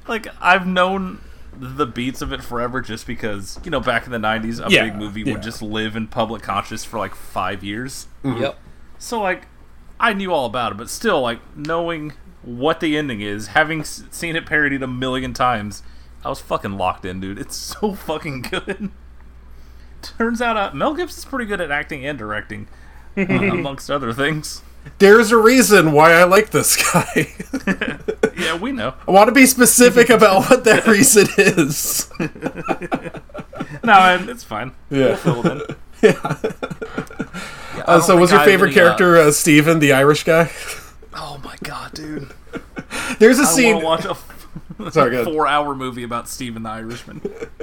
like 0.08 0.26
I've 0.40 0.66
known 0.66 1.20
the 1.56 1.86
beats 1.86 2.22
of 2.22 2.32
it 2.32 2.42
forever, 2.42 2.80
just 2.80 3.06
because 3.06 3.58
you 3.64 3.70
know 3.70 3.80
back 3.80 4.06
in 4.06 4.12
the 4.12 4.18
'90s, 4.18 4.64
a 4.66 4.70
Yeah, 4.70 4.84
big 4.84 4.96
movie 4.96 5.22
yeah. 5.22 5.34
would 5.34 5.42
just 5.42 5.62
live 5.62 5.94
in 5.96 6.06
public 6.08 6.42
conscious 6.42 6.84
for 6.84 6.98
like 6.98 7.14
five 7.14 7.62
years. 7.62 8.08
Mm-hmm. 8.24 8.42
Yep. 8.42 8.58
So 8.98 9.20
like, 9.20 9.46
I 9.98 10.12
knew 10.14 10.32
all 10.32 10.46
about 10.46 10.72
it, 10.72 10.78
but 10.78 10.88
still, 10.90 11.20
like 11.20 11.38
knowing 11.56 12.14
what 12.42 12.80
the 12.80 12.96
ending 12.96 13.20
is, 13.20 13.48
having 13.48 13.84
seen 13.84 14.36
it 14.36 14.46
parodied 14.46 14.82
a 14.82 14.86
million 14.86 15.32
times, 15.34 15.82
I 16.24 16.28
was 16.28 16.40
fucking 16.40 16.76
locked 16.76 17.04
in, 17.04 17.20
dude. 17.20 17.38
It's 17.38 17.56
so 17.80 17.94
fucking 17.94 18.42
good. 18.42 18.90
Turns 20.02 20.40
out 20.40 20.56
uh, 20.56 20.70
Mel 20.74 20.94
Gibson's 20.94 21.26
pretty 21.26 21.44
good 21.44 21.60
at 21.60 21.70
acting 21.70 22.06
and 22.06 22.18
directing, 22.18 22.68
uh, 23.16 23.22
amongst 23.28 23.90
other 23.90 24.12
things. 24.12 24.62
There's 24.98 25.30
a 25.30 25.36
reason 25.36 25.92
why 25.92 26.12
I 26.12 26.24
like 26.24 26.50
this 26.50 26.76
guy. 26.92 27.34
Yeah, 28.40 28.56
we 28.56 28.72
know. 28.72 28.94
I 29.06 29.10
want 29.10 29.28
to 29.28 29.34
be 29.34 29.44
specific 29.44 30.08
about 30.08 30.48
what 30.48 30.64
that 30.64 30.86
reason 30.86 31.26
is. 31.36 32.10
No, 33.84 34.26
it's 34.30 34.44
fine. 34.44 34.72
Yeah. 34.88 35.16
Fill 35.16 35.46
it 35.46 35.76
in. 36.02 36.16
Uh, 37.86 38.00
so, 38.00 38.16
was 38.16 38.30
your 38.30 38.40
favorite 38.40 38.70
uh, 38.70 38.74
character 38.74 39.16
uh, 39.16 39.30
Steven, 39.30 39.78
the 39.78 39.92
Irish 39.92 40.24
guy? 40.24 40.50
Oh 41.14 41.40
my 41.44 41.56
god, 41.62 41.92
dude! 41.94 42.32
There's 43.18 43.38
a 43.38 43.42
I 43.42 43.46
scene. 43.46 43.82
watch 43.82 44.04
a 44.04 44.16
Sorry, 44.90 45.10
go 45.10 45.24
four-hour 45.24 45.74
movie 45.74 46.02
about 46.02 46.28
Stephen 46.28 46.62
the 46.62 46.70
Irishman. 46.70 47.20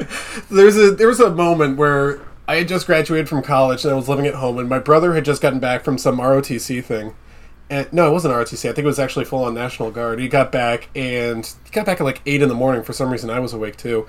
There's 0.52 0.78
a 0.78 0.92
there 0.92 1.08
was 1.08 1.20
a 1.20 1.30
moment 1.30 1.78
where 1.78 2.22
I 2.48 2.56
had 2.58 2.68
just 2.68 2.86
graduated 2.86 3.28
from 3.28 3.42
college 3.42 3.84
and 3.84 3.94
I 3.94 3.96
was 3.96 4.08
living 4.08 4.28
at 4.28 4.36
home, 4.36 4.58
and 4.58 4.70
my 4.70 4.80
brother 4.80 5.14
had 5.14 5.26
just 5.26 5.42
gotten 5.42 5.60
back 5.60 5.84
from 5.84 5.98
some 5.98 6.18
ROTC 6.20 6.84
thing. 6.84 7.16
And 7.70 7.92
no, 7.92 8.08
it 8.08 8.14
wasn't 8.14 8.34
ROTC. 8.34 8.70
I 8.70 8.74
think 8.74 8.80
it 8.80 8.86
was 8.86 9.00
actually 9.00 9.26
full 9.26 9.44
on 9.44 9.54
National 9.54 9.92
Guard. 9.92 10.20
He 10.20 10.30
got 10.30 10.54
back 10.54 10.88
and 10.96 11.46
he 11.66 11.72
got 11.72 11.86
back 11.86 12.00
at 12.00 12.06
like 12.06 12.22
eight 12.26 12.42
in 12.42 12.48
the 12.48 12.56
morning. 12.56 12.82
For 12.84 12.94
some 12.94 13.12
reason, 13.12 13.30
I 13.30 13.40
was 13.40 13.52
awake 13.52 13.76
too. 13.76 14.08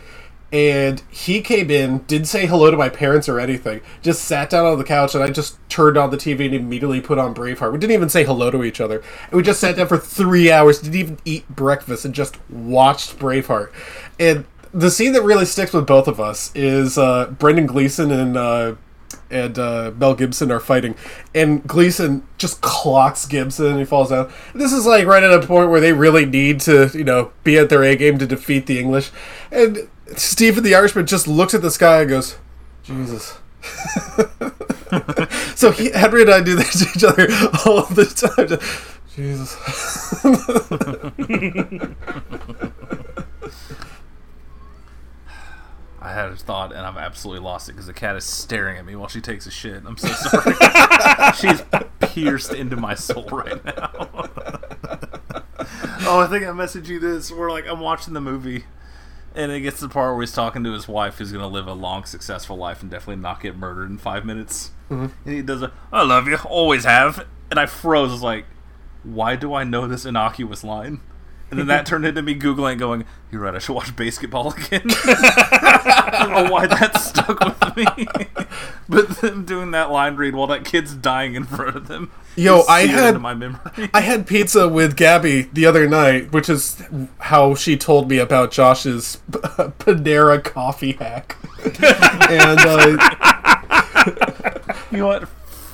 And 0.51 1.03
he 1.11 1.43
came 1.43 1.71
in, 1.71 1.99
didn't 2.07 2.27
say 2.27 2.47
hello 2.47 2.71
to 2.71 2.77
my 2.77 2.89
parents 2.89 3.29
or 3.29 3.39
anything. 3.39 3.83
Just 4.01 4.25
sat 4.25 4.49
down 4.49 4.65
on 4.65 4.79
the 4.79 4.85
couch, 4.85 5.15
and 5.15 5.23
I 5.23 5.29
just 5.29 5.59
turned 5.69 5.99
on 5.99 6.11
the 6.11 6.17
TV 6.17 6.47
and 6.47 6.55
immediately 6.55 7.03
put 7.03 7.19
on 7.19 7.35
Braveheart. 7.35 7.73
We 7.73 7.79
didn't 7.79 7.93
even 7.93 8.09
say 8.09 8.25
hello 8.25 8.51
to 8.51 8.65
each 8.65 8.81
other. 8.81 9.03
And 9.25 9.33
we 9.33 9.43
just 9.43 9.61
sat 9.61 9.77
down 9.77 9.89
for 9.89 9.99
three 9.99 10.51
hours, 10.51 10.81
didn't 10.81 10.97
even 10.97 11.19
eat 11.27 11.47
breakfast, 11.51 12.07
and 12.07 12.15
just 12.15 12.39
watched 12.49 13.19
Braveheart. 13.19 13.71
And 14.19 14.47
the 14.73 14.91
scene 14.91 15.13
that 15.13 15.23
really 15.23 15.45
sticks 15.45 15.73
with 15.73 15.87
both 15.87 16.09
of 16.09 16.21
us 16.21 16.51
is 16.55 16.97
uh, 16.97 17.27
Brendan 17.39 17.67
Gleeson 17.67 18.11
and 18.11 18.37
uh, 18.37 18.75
and 19.31 19.59
uh, 19.59 19.93
Mel 19.97 20.15
Gibson 20.15 20.51
are 20.51 20.61
fighting, 20.61 20.95
and 21.35 21.67
Gleeson 21.67 22.27
just 22.39 22.61
clocks 22.61 23.27
Gibson 23.27 23.67
and 23.67 23.79
he 23.79 23.85
falls 23.85 24.11
down. 24.11 24.33
This 24.55 24.73
is 24.73 24.87
like 24.87 25.07
right 25.07 25.23
at 25.23 25.33
a 25.33 25.47
point 25.47 25.71
where 25.71 25.81
they 25.81 25.93
really 25.93 26.25
need 26.25 26.61
to, 26.61 26.91
you 26.95 27.05
know, 27.05 27.33
be 27.45 27.59
at 27.59 27.69
their 27.69 27.83
A 27.83 27.97
game 27.97 28.19
to 28.19 28.27
defeat 28.27 28.67
the 28.67 28.79
English. 28.79 29.11
And 29.51 29.89
Stephen 30.17 30.65
the 30.65 30.75
Irishman 30.75 31.07
just 31.07 31.29
looks 31.29 31.55
at 31.55 31.63
the 31.63 31.71
sky 31.71 32.01
and 32.03 32.11
goes, 32.11 32.37
Jesus. 32.83 33.39
So 35.59 35.73
he, 35.73 35.91
Henry 35.91 36.23
and 36.23 36.31
I 36.31 36.41
do 36.41 36.55
this 36.55 36.85
to 36.85 36.89
each 36.95 37.03
other 37.03 37.27
all 37.67 37.83
the 37.87 38.05
time. 38.07 38.61
Jesus. 39.15 39.57
I 46.01 46.13
had 46.13 46.31
a 46.31 46.37
thought 46.37 46.71
and 46.73 46.87
I've 46.87 46.97
absolutely 46.97 47.45
lost 47.45 47.69
it 47.69 47.73
because 47.73 47.89
the 47.89 47.93
cat 47.93 48.15
is 48.15 48.25
staring 48.25 48.79
at 48.79 48.87
me 48.87 48.95
while 48.95 49.09
she 49.09 49.21
takes 49.21 49.47
a 49.47 49.51
shit. 49.51 49.83
I'm 49.85 49.97
so 49.97 50.07
sorry. 50.09 50.55
She's 51.37 51.61
pierced 51.99 52.55
into 52.55 52.77
my 52.77 52.95
soul 52.95 53.27
right 53.33 53.65
now. 53.65 53.91
oh, 56.07 56.21
I 56.21 56.29
think 56.31 56.45
I 56.45 56.51
messaged 56.51 56.87
you 56.87 57.01
this. 57.01 57.33
We're 57.33 57.51
like 57.51 57.67
I'm 57.67 57.81
watching 57.81 58.15
the 58.15 58.21
movie, 58.21 58.63
and 59.39 59.53
it 59.53 59.61
gets 59.61 59.79
to 59.79 59.87
the 59.87 59.93
part 59.93 60.15
where 60.15 60.23
he's 60.23 60.33
talking 60.33 60.65
to 60.65 60.73
his 60.73 60.89
wife, 60.89 61.19
who's 61.19 61.31
gonna 61.31 61.47
live 61.47 61.69
a 61.69 61.73
long, 61.73 62.05
successful 62.05 62.57
life 62.57 62.83
and 62.83 62.91
definitely 62.91 63.23
not 63.23 63.41
get 63.41 63.57
murdered 63.57 63.89
in 63.89 63.97
five 63.97 64.25
minutes. 64.25 64.73
Mm-hmm. 64.91 65.07
And 65.25 65.35
he 65.35 65.43
does 65.43 65.63
a 65.63 65.73
"I 65.93 66.03
love 66.03 66.27
you, 66.27 66.37
always 66.45 66.85
have," 66.85 67.25
and 67.49 67.59
I 67.61 67.67
froze. 67.67 68.11
I 68.11 68.13
was 68.15 68.23
like, 68.23 68.47
"Why 69.05 69.37
do 69.37 69.55
I 69.55 69.63
know 69.63 69.87
this 69.87 70.05
innocuous 70.05 70.65
line?" 70.65 71.01
And 71.51 71.59
then 71.59 71.67
that 71.69 71.87
turned 71.87 72.05
into 72.05 72.21
me 72.21 72.39
googling, 72.39 72.79
going, 72.79 73.05
"You're 73.31 73.41
right. 73.41 73.55
I 73.55 73.59
should 73.59 73.73
watch 73.75 73.97
BASEketball 73.97 74.55
again." 74.67 74.83
I 74.87 76.19
don't 76.27 76.45
know 76.45 76.53
why 76.53 76.67
that 76.67 76.99
stuck 77.01 77.41
with 77.41 77.77
me. 77.77 77.87
but 78.89 79.09
them 79.21 79.45
doing 79.47 79.71
that 79.71 79.91
line 79.91 80.17
read 80.17 80.35
while 80.35 80.47
that 80.49 80.65
kid's 80.67 80.95
dying 80.95 81.35
in 81.35 81.45
front 81.45 81.75
of 81.77 81.89
them. 81.89 82.11
Yo, 82.37 82.63
I 82.69 82.83
had- 82.83 83.21
my 83.21 83.33
memory. 83.35 83.89
I 83.95 84.01
had 84.03 84.27
pizza 84.27 84.69
with 84.69 84.95
Gabby 84.97 85.49
the 85.53 85.65
other 85.67 85.89
night, 85.89 86.33
which 86.33 86.49
is 86.51 86.83
how 87.19 87.55
she 87.55 87.77
told 87.77 88.11
me 88.11 88.19
about 88.19 88.51
Josh's 88.53 89.19
Panera 89.31 90.43
coffee 90.45 90.93
hack. 90.93 91.37
and 92.31 92.61
uh, 92.61 92.97
you 94.91 94.99
know 94.99 95.07
what? 95.07 95.29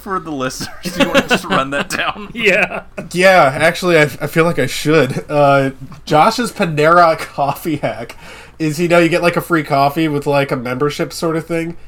For 0.04 0.20
the 0.20 0.30
listeners, 0.30 0.68
do 0.82 1.02
you 1.02 1.08
want 1.08 1.22
to 1.22 1.28
just 1.30 1.44
run 1.46 1.70
that 1.70 1.88
down? 1.88 2.30
Yeah. 2.34 2.84
yeah, 3.12 3.56
actually, 3.58 3.96
I, 3.96 4.02
I 4.02 4.26
feel 4.26 4.44
like 4.44 4.58
I 4.58 4.66
should. 4.66 5.24
Uh, 5.30 5.70
Josh's 6.04 6.52
Panera 6.52 7.16
coffee 7.18 7.76
hack 7.76 8.14
is 8.58 8.78
you 8.78 8.86
know 8.86 8.98
you 8.98 9.08
get 9.08 9.22
like 9.22 9.36
a 9.36 9.40
free 9.40 9.62
coffee 9.64 10.06
with 10.08 10.26
like 10.26 10.52
a 10.52 10.56
membership 10.56 11.10
sort 11.10 11.36
of 11.36 11.46
thing. 11.46 11.78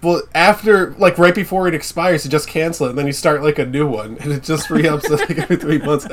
Well, 0.00 0.22
after 0.34 0.92
like 0.92 1.18
right 1.18 1.34
before 1.34 1.68
it 1.68 1.74
expires, 1.74 2.24
you 2.24 2.30
just 2.30 2.48
cancel 2.48 2.86
it, 2.86 2.90
and 2.90 2.98
then 2.98 3.06
you 3.06 3.12
start 3.12 3.42
like 3.42 3.58
a 3.58 3.66
new 3.66 3.86
one, 3.86 4.16
and 4.20 4.32
it 4.32 4.44
just 4.44 4.70
re-ups 4.70 5.10
it 5.10 5.28
like 5.28 5.36
every 5.38 5.56
three 5.56 5.76
months. 5.78 6.06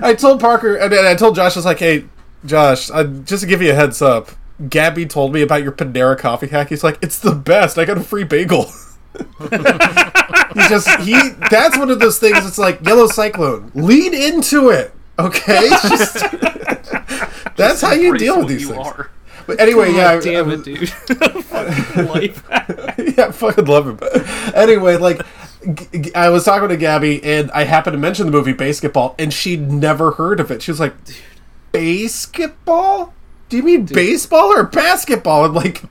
I 0.00 0.14
told 0.14 0.40
Parker, 0.40 0.76
and 0.76 0.90
then 0.90 1.04
I 1.04 1.14
told 1.14 1.36
Josh, 1.36 1.54
I 1.54 1.58
was 1.58 1.66
like, 1.66 1.80
"Hey, 1.80 2.06
Josh, 2.46 2.90
uh, 2.90 3.04
just 3.04 3.42
to 3.42 3.46
give 3.46 3.60
you 3.60 3.72
a 3.72 3.74
heads 3.74 4.00
up, 4.00 4.30
Gabby 4.70 5.04
told 5.04 5.34
me 5.34 5.42
about 5.42 5.62
your 5.62 5.72
Panera 5.72 6.16
coffee 6.18 6.46
hack. 6.46 6.70
He's 6.70 6.82
like, 6.82 6.98
it's 7.02 7.18
the 7.18 7.34
best. 7.34 7.76
I 7.76 7.84
got 7.84 7.98
a 7.98 8.02
free 8.02 8.24
bagel." 8.24 8.72
He's 10.54 10.68
just 10.68 10.88
he. 11.00 11.16
That's 11.50 11.76
one 11.76 11.90
of 11.90 11.98
those 11.98 12.18
things. 12.18 12.46
It's 12.46 12.58
like 12.58 12.84
yellow 12.84 13.06
cyclone. 13.06 13.70
Lean 13.74 14.14
into 14.14 14.70
it, 14.70 14.94
okay? 15.18 15.68
Just 15.82 16.24
that's 17.56 17.80
how 17.80 17.92
you 17.92 18.16
deal 18.16 18.38
with 18.38 18.48
these 18.48 18.68
things. 18.68 18.78
are. 18.86 19.10
But 19.46 19.60
anyway, 19.60 19.92
yeah, 19.92 20.12
I- 20.12 20.20
damn 20.20 20.48
I 20.50 20.54
it, 20.54 20.64
dude. 20.64 20.88
Fucking 21.44 22.06
life. 22.06 22.42
yeah, 23.18 23.30
fucking 23.30 23.66
love 23.66 23.86
him. 23.86 23.98
Anyway, 24.54 24.96
like, 24.96 25.20
I 26.16 26.30
was 26.30 26.44
talking 26.44 26.68
to 26.70 26.76
Gabby, 26.76 27.22
and 27.22 27.50
I 27.50 27.64
happened 27.64 27.92
to 27.94 27.98
mention 27.98 28.26
the 28.26 28.32
movie 28.32 28.54
BASEketball, 28.54 29.14
and 29.18 29.32
she'd 29.34 29.70
never 29.70 30.12
heard 30.12 30.40
of 30.40 30.50
it. 30.50 30.62
She 30.62 30.70
was 30.70 30.80
like, 30.80 30.94
"BASEketball? 31.72 33.12
Do 33.50 33.56
you 33.58 33.62
mean 33.62 33.84
baseball 33.84 34.46
or 34.46 34.62
basketball?" 34.64 35.44
I'm 35.44 35.54
like, 35.54 35.82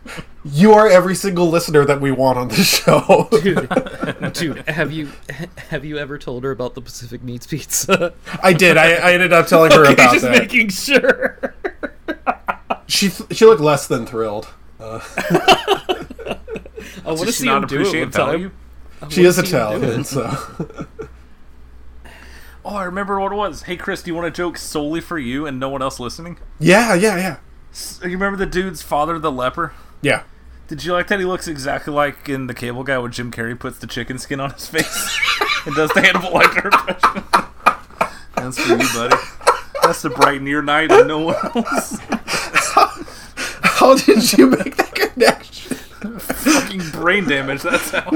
"You 0.46 0.74
are 0.74 0.88
every 0.89 1.16
single 1.16 1.50
listener 1.50 1.86
that 1.86 2.02
we 2.02 2.12
want 2.12 2.38
on 2.38 2.48
this 2.50 2.84
show." 2.84 3.28
dude, 3.32 3.70
dude, 4.34 4.58
have 4.70 4.91
you 4.91 5.10
have 5.70 5.86
you 5.86 5.98
ever 5.98 6.18
told 6.18 6.44
her 6.44 6.52
about 6.52 6.76
the 6.76 6.82
Pacific 6.82 7.24
Meats 7.24 7.48
Pizza? 7.48 8.14
I 8.41 8.54
did. 8.54 8.78
I, 8.78 8.94
I 8.94 9.14
ended 9.14 9.32
up 9.34 9.48
telling 9.48 9.72
her 9.72 9.84
Okay, 9.86 9.94
about 9.94 10.12
just 10.14 10.24
that. 10.24 10.38
making 10.38 10.70
sure. 10.70 11.54
She 12.88 13.10
she 13.10 13.46
looked 13.46 13.62
less 13.62 13.88
than 13.88 14.06
thrilled. 14.06 14.50
Uh, 14.80 15.00
I 17.06 17.08
want 17.08 17.20
to 17.20 17.26
Does 17.26 17.36
she 17.36 17.41
see 17.41 17.46
not 17.46 17.64
him 17.64 17.68
do 17.70 17.76
it 17.76 17.82
appreciate 17.82 18.02
one 18.04 18.12
time. 18.12 18.26
value? 18.28 18.52
she 19.10 19.24
is 19.26 19.36
see 19.36 19.41
him 19.41 19.46
do 19.46 19.58
Italian, 19.58 20.04
so 20.04 20.22
Oh, 22.66 22.76
I 22.78 22.86
remember 22.86 23.20
what 23.20 23.32
it 23.32 23.36
was. 23.36 23.64
Hey, 23.64 23.76
Chris, 23.76 24.02
do 24.04 24.10
you 24.12 24.16
want 24.16 24.28
a 24.28 24.32
joke 24.32 24.58
solely 24.58 25.02
for 25.02 25.18
you 25.20 25.46
and 25.46 25.60
no 25.60 25.68
one 25.70 25.82
else 25.82 26.00
listening? 26.00 26.38
yeah, 26.60 26.94
yeah, 26.94 27.18
yeah, 27.18 27.38
S- 27.74 28.00
You 28.04 28.12
remember 28.12 28.38
the 28.38 28.46
dude's 28.46 28.82
father, 28.82 29.20
the 29.20 29.32
leper? 29.32 29.74
yeah. 30.02 30.24
Did 30.68 30.86
you 30.86 30.93
like 30.93 31.07
that 31.07 31.20
he 31.20 31.26
looks 31.26 31.47
exactly 31.47 31.93
like 31.93 32.30
in 32.30 32.47
the 32.47 32.53
Cable 32.53 32.84
Guy 32.84 32.97
when 32.97 33.11
Jim 33.11 33.32
Carrey 33.32 33.59
puts 33.59 33.80
the 33.80 33.88
chicken 33.88 34.18
skin 34.18 34.39
on 34.39 34.51
his 34.51 34.68
face 34.68 35.20
and 35.66 35.76
does 35.76 35.91
the 35.91 36.01
Hannibal 36.01 36.30
Lecter 36.30 36.66
impression? 36.66 37.24
That's 38.36 38.57
for 38.57 38.72
you, 38.72 38.88
buddy. 38.93 39.16
That's 39.84 40.01
to 40.03 40.09
brighten 40.09 40.47
your 40.47 40.61
night 40.61 40.91
and 40.91 41.07
no 41.07 41.20
one 41.20 41.36
else. 41.55 41.97
How 43.64 43.95
did 43.95 44.34
you 44.34 44.47
make 44.47 44.78
that 44.78 44.95
connection? 44.95 45.76
Fucking 45.76 46.89
brain 46.91 47.26
damage. 47.28 47.61
That's 47.64 47.91
how. 47.91 48.09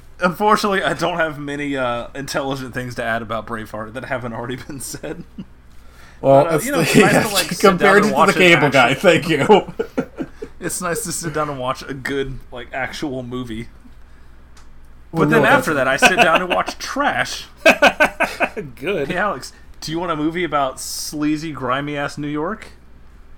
Unfortunately, 0.20 0.82
I 0.82 0.92
don't 0.94 1.16
have 1.16 1.38
many 1.38 1.76
uh, 1.76 2.08
intelligent 2.14 2.74
things 2.74 2.94
to 2.96 3.04
add 3.04 3.22
about 3.22 3.46
Braveheart 3.46 3.92
that 3.94 4.04
haven't 4.06 4.32
already 4.32 4.56
been 4.56 4.80
said. 4.80 5.24
Well, 6.20 6.44
But, 6.44 6.46
uh, 6.46 6.50
that's 6.52 6.66
you 6.66 6.72
know, 6.72 6.78
the, 6.78 6.82
it's 6.84 6.96
nice 6.96 7.12
yeah, 7.12 7.22
to, 7.22 7.28
like, 7.34 7.58
compared 7.58 8.02
to 8.04 8.08
the 8.10 8.32
cable 8.32 8.70
guy. 8.70 8.94
Thank 8.94 9.28
you. 9.28 9.72
It's 10.62 10.82
nice 10.82 11.04
to 11.04 11.12
sit 11.12 11.32
down 11.32 11.48
and 11.48 11.58
watch 11.58 11.82
a 11.88 11.94
good, 11.94 12.38
like, 12.52 12.68
actual 12.74 13.22
movie. 13.22 13.68
Well, 15.10 15.22
But 15.24 15.30
then 15.30 15.42
no, 15.44 15.48
after 15.48 15.72
that, 15.72 15.88
I 15.88 15.96
sit 15.96 16.16
down 16.22 16.42
and 16.42 16.50
watch 16.52 16.76
trash. 16.76 17.46
Good. 18.76 19.08
Hey, 19.08 19.16
Alex, 19.16 19.54
do 19.80 19.90
you 19.90 19.98
want 19.98 20.12
a 20.12 20.16
movie 20.16 20.44
about 20.44 20.78
sleazy, 20.78 21.52
grimy 21.52 21.96
ass 21.96 22.18
New 22.18 22.28
York? 22.28 22.68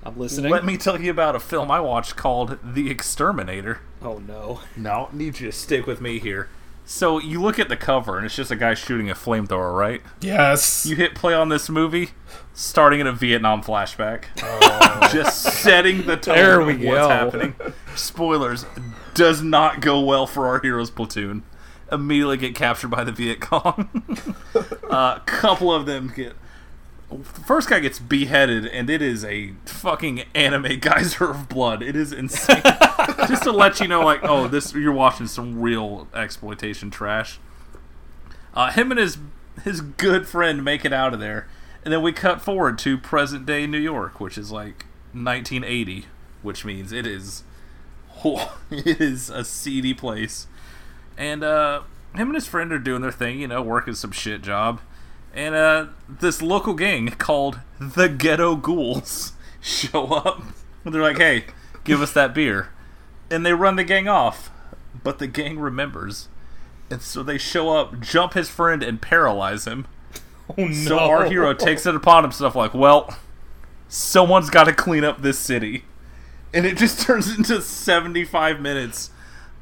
I'm 0.03 0.19
listening. 0.19 0.51
Let 0.51 0.65
me 0.65 0.77
tell 0.77 1.01
you 1.01 1.13
about 1.13 1.37
a 1.37 1.41
film 1.41 1.71
I 1.71 1.79
watched 1.79 2.17
called 2.17 2.59
The 2.65 2.91
Exterminator. 2.91 3.79
Oh 4.03 4.19
no. 4.19 4.61
No, 4.77 5.09
need 5.13 5.39
you 5.39 5.47
to 5.47 5.53
stick 5.53 5.87
with 5.87 6.01
me 6.01 6.19
here. 6.19 6.49
So 6.85 7.19
you 7.19 7.41
look 7.41 7.59
at 7.59 7.69
the 7.69 7.77
cover, 7.77 8.17
and 8.17 8.27
it's 8.27 8.35
just 8.35 8.51
a 8.51 8.57
guy 8.57 8.75
shooting 8.75 9.09
a 9.09 9.15
flamethrower, 9.15 9.75
right? 9.77 10.03
Yes. 10.21 10.85
You 10.85 10.97
hit 10.97 11.15
play 11.15 11.33
on 11.33 11.49
this 11.49 11.69
movie, 11.69 12.11
starting 12.55 13.01
in 13.01 13.07
a 13.07 13.13
Vietnam 13.13 13.63
flashback, 13.63 14.25
oh. 14.43 15.09
just 15.13 15.41
setting 15.43 16.07
the 16.07 16.17
tone 16.17 16.35
There 16.35 16.61
of 16.61 16.67
we 16.67 16.75
what's 16.75 17.01
go. 17.01 17.09
happening. 17.09 17.55
Spoilers: 17.95 18.67
does 19.15 19.43
not 19.43 19.81
go 19.81 20.01
well 20.01 20.27
for 20.27 20.47
our 20.49 20.61
hero's 20.61 20.91
platoon. 20.91 21.45
Immediately 21.91 22.39
get 22.39 22.55
captured 22.55 22.89
by 22.89 23.05
the 23.05 23.13
Viet 23.13 23.41
Cong. 23.41 23.89
A 24.85 24.91
uh, 24.91 25.19
couple 25.21 25.73
of 25.73 25.87
them 25.87 26.13
get. 26.15 26.35
The 27.19 27.41
first 27.43 27.69
guy 27.69 27.81
gets 27.81 27.99
beheaded, 27.99 28.67
and 28.67 28.89
it 28.89 29.03
is 29.03 29.25
a 29.25 29.53
fucking 29.67 30.25
anime 30.35 30.79
geyser 30.81 31.31
of 31.31 31.49
blood. 31.49 31.83
It 31.83 31.97
is 31.97 32.13
insane. 32.13 32.63
Just 33.29 33.43
to 33.45 33.53
let 33.53 33.81
you 33.81 33.89
know, 33.89 34.05
like, 34.05 34.21
oh, 34.23 34.49
this 34.49 34.75
you're 34.75 34.93
watching 34.93 35.27
some 35.27 35.61
real 35.61 36.09
exploitation 36.15 36.91
trash. 36.91 37.39
Uh, 38.55 38.71
him 38.71 38.91
and 38.91 39.01
his 39.01 39.19
his 39.65 39.81
good 39.81 40.27
friend 40.27 40.65
make 40.65 40.85
it 40.85 40.93
out 40.93 41.13
of 41.13 41.21
there, 41.21 41.49
and 41.85 41.93
then 41.93 42.03
we 42.03 42.13
cut 42.13 42.41
forward 42.41 42.79
to 42.79 42.97
present 42.97 43.47
day 43.47 43.67
New 43.67 43.79
York, 43.79 44.21
which 44.21 44.39
is 44.39 44.51
like 44.51 44.87
1980, 45.13 46.07
which 46.43 46.65
means 46.65 46.93
it 46.93 47.07
is, 47.07 47.45
oh, 48.25 48.59
it 48.71 49.01
is 49.01 49.31
a 49.31 49.45
seedy 49.45 49.95
place. 49.95 50.47
And 51.19 51.45
uh, 51.45 51.83
him 52.15 52.29
and 52.29 52.35
his 52.35 52.47
friend 52.47 52.73
are 52.73 52.79
doing 52.79 53.03
their 53.03 53.13
thing, 53.13 53.41
you 53.41 53.49
know, 53.49 53.63
working 53.63 53.95
some 53.95 54.13
shit 54.13 54.43
job. 54.43 54.81
And 55.35 55.55
uh, 55.55 55.87
this 56.09 56.43
local 56.43 56.75
gang 56.75 57.09
called 57.09 57.61
the 57.81 58.09
Ghetto 58.09 58.57
Ghouls 58.57 59.33
show 59.61 60.07
up. 60.13 60.43
They're 60.85 61.03
like, 61.03 61.19
"Hey, 61.19 61.45
give 61.85 62.03
us 62.03 62.13
that 62.13 62.35
beer," 62.35 62.71
and 63.31 63.47
they 63.47 63.53
run 63.53 63.77
the 63.77 63.85
gang 63.85 64.09
off. 64.09 64.51
But 65.03 65.19
the 65.19 65.27
gang 65.27 65.59
remembers, 65.59 66.29
and 66.91 67.01
so 67.01 67.23
they 67.23 67.39
show 67.39 67.71
up, 67.71 68.01
jump 68.01 68.35
his 68.35 68.51
friend, 68.51 68.83
and 68.83 69.01
paralyze 69.01 69.67
him. 69.67 69.87
Oh 70.59 70.67
no. 70.67 70.73
So 70.73 70.99
our 70.99 71.25
hero 71.25 71.55
takes 71.55 71.87
it 71.87 71.95
upon 71.95 72.25
himself, 72.25 72.55
like, 72.55 72.75
well, 72.75 73.17
someone's 73.89 74.51
got 74.51 74.65
to 74.65 74.73
clean 74.73 75.05
up 75.05 75.23
this 75.23 75.39
city. 75.39 75.85
And 76.53 76.67
it 76.67 76.77
just 76.77 77.01
turns 77.07 77.37
into 77.37 77.61
75 77.63 78.61
minutes 78.61 79.11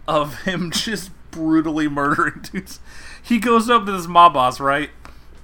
of 0.09 0.43
him 0.43 0.71
just 0.75 1.11
brutally 1.31 1.89
murdering 1.89 2.43
dudes. 2.43 2.81
He 3.23 3.39
goes 3.39 3.71
up 3.71 3.87
to 3.87 3.93
this 3.93 4.07
mob 4.07 4.35
boss, 4.35 4.59
right? 4.59 4.91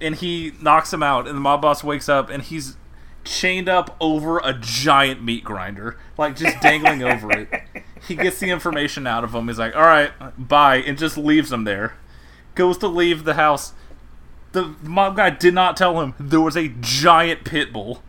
And 0.01 0.14
he 0.14 0.53
knocks 0.61 0.92
him 0.92 1.03
out, 1.03 1.26
and 1.26 1.36
the 1.36 1.40
mob 1.40 1.62
boss 1.62 1.82
wakes 1.82 2.09
up, 2.09 2.28
and 2.30 2.42
he's 2.42 2.76
chained 3.24 3.68
up 3.68 3.97
over 4.01 4.38
a 4.38 4.53
giant 4.53 5.22
meat 5.22 5.42
grinder, 5.42 5.99
like 6.16 6.36
just 6.36 6.61
dangling 6.61 7.03
over 7.03 7.30
it. 7.32 7.49
He 8.07 8.14
gets 8.14 8.38
the 8.38 8.51
information 8.51 9.07
out 9.07 9.24
of 9.24 9.34
him. 9.34 9.49
He's 9.49 9.59
like, 9.59 9.74
all 9.74 9.82
right, 9.82 10.12
bye, 10.38 10.76
and 10.76 10.97
just 10.97 11.16
leaves 11.16 11.51
him 11.51 11.64
there. 11.64 11.94
Goes 12.55 12.78
to 12.78 12.88
leave 12.88 13.24
the 13.24 13.34
house 13.34 13.72
the 14.57 14.74
mob 14.82 15.16
guy 15.16 15.30
did 15.30 15.55
not 15.55 15.76
tell 15.76 16.01
him 16.01 16.14
there 16.18 16.40
was 16.40 16.57
a 16.57 16.68
giant 16.80 17.44
pit 17.44 17.72
bull. 17.72 18.03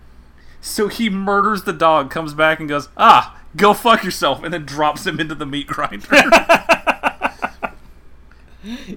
So 0.62 0.88
he 0.88 1.10
murders 1.10 1.64
the 1.64 1.74
dog, 1.74 2.10
comes 2.10 2.34
back 2.34 2.60
and 2.60 2.68
goes, 2.70 2.90
ah, 2.98 3.40
go 3.56 3.74
fuck 3.74 4.04
yourself, 4.04 4.44
and 4.44 4.54
then 4.54 4.66
drops 4.66 5.06
him 5.06 5.20
into 5.20 5.36
the 5.36 5.46
meat 5.46 5.68
grinder. 5.68 6.08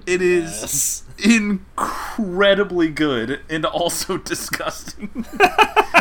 It 0.05 0.21
is 0.21 1.03
incredibly 1.23 2.89
good 2.89 3.41
and 3.49 3.65
also 3.65 4.17
disgusting. 4.17 5.25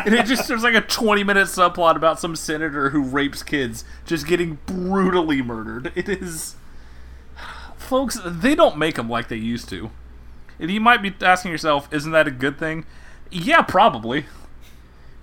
and 0.04 0.14
it 0.14 0.26
just 0.26 0.48
there's 0.48 0.62
like 0.62 0.74
a 0.74 0.80
20 0.80 1.24
minute 1.24 1.46
subplot 1.46 1.96
about 1.96 2.18
some 2.18 2.34
senator 2.36 2.90
who 2.90 3.02
rapes 3.02 3.42
kids 3.42 3.84
just 4.06 4.26
getting 4.26 4.58
brutally 4.66 5.42
murdered. 5.42 5.92
It 5.94 6.08
is 6.08 6.56
folks, 7.76 8.18
they 8.24 8.54
don't 8.54 8.78
make 8.78 8.94
them 8.94 9.08
like 9.08 9.28
they 9.28 9.36
used 9.36 9.68
to. 9.68 9.90
And 10.60 10.70
you 10.70 10.80
might 10.80 11.02
be 11.02 11.12
asking 11.22 11.50
yourself, 11.50 11.88
isn't 11.92 12.12
that 12.12 12.28
a 12.28 12.30
good 12.30 12.58
thing? 12.58 12.84
Yeah, 13.30 13.62
probably. 13.62 14.26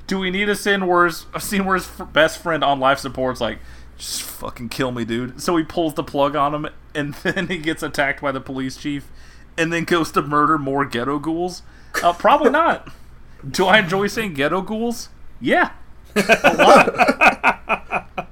Do 0.07 0.19
we 0.19 0.31
need 0.31 0.49
a 0.49 0.55
scene 0.55 0.87
where 0.87 1.05
his, 1.05 1.25
a 1.33 1.39
scene 1.39 1.65
where 1.65 1.75
his 1.75 1.87
best 2.11 2.41
friend 2.41 2.63
on 2.63 2.79
life 2.79 2.99
support's 2.99 3.39
like, 3.39 3.59
just 3.97 4.21
fucking 4.21 4.69
kill 4.69 4.91
me, 4.91 5.05
dude? 5.05 5.41
So 5.41 5.55
he 5.57 5.63
pulls 5.63 5.93
the 5.95 6.03
plug 6.03 6.35
on 6.35 6.53
him, 6.53 6.67
and 6.95 7.13
then 7.23 7.47
he 7.47 7.57
gets 7.57 7.83
attacked 7.83 8.21
by 8.21 8.31
the 8.31 8.41
police 8.41 8.77
chief, 8.77 9.09
and 9.57 9.71
then 9.73 9.83
goes 9.83 10.11
to 10.11 10.21
murder 10.21 10.57
more 10.57 10.85
ghetto 10.85 11.19
ghouls? 11.19 11.63
Uh, 12.03 12.13
probably 12.13 12.51
not. 12.51 12.91
Do 13.49 13.65
I 13.65 13.79
enjoy 13.79 14.07
saying 14.07 14.33
ghetto 14.33 14.61
ghouls? 14.61 15.09
Yeah. 15.39 15.71
a 16.15 16.53
lot. 16.57 18.29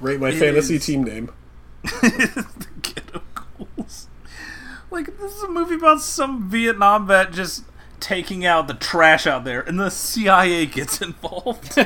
Rate 0.00 0.20
my 0.20 0.30
It 0.30 0.38
fantasy 0.38 0.76
is- 0.76 0.86
team 0.86 1.04
name. 1.04 1.30
the 1.82 2.66
ghetto 2.82 3.22
ghouls. 3.34 4.08
Like 4.90 5.18
this 5.18 5.36
is 5.36 5.42
a 5.42 5.48
movie 5.48 5.74
about 5.74 6.00
some 6.00 6.48
Vietnam 6.48 7.06
vet 7.06 7.32
just 7.32 7.64
taking 8.00 8.44
out 8.46 8.68
the 8.68 8.74
trash 8.74 9.26
out 9.26 9.44
there, 9.44 9.60
and 9.60 9.78
the 9.78 9.90
CIA 9.90 10.66
gets 10.66 11.00
involved. 11.02 11.76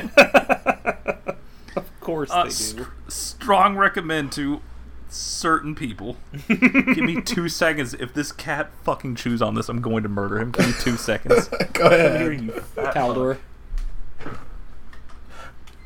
Of 2.01 2.05
course 2.05 2.31
Uh, 2.31 2.43
they 2.43 2.49
s- 2.49 2.73
do. 2.73 2.87
strong 3.07 3.75
recommend 3.77 4.31
to 4.31 4.61
certain 5.07 5.75
people. 5.75 6.17
Give 6.47 6.97
me 7.03 7.21
two 7.21 7.47
seconds. 7.47 7.93
If 7.93 8.13
this 8.15 8.31
cat 8.31 8.71
fucking 8.83 9.15
chews 9.15 9.39
on 9.41 9.53
this, 9.53 9.69
I'm 9.69 9.81
going 9.81 10.01
to 10.01 10.09
murder 10.09 10.39
him. 10.39 10.49
Give 10.51 10.65
me 10.65 10.73
two 10.79 10.97
seconds. 10.97 11.47
Go 11.47 11.57
Come 11.73 11.91
here, 11.91 11.99
ahead. 12.31 12.41
you 12.41 12.51
fat 12.51 12.95
Caldor. 12.95 13.37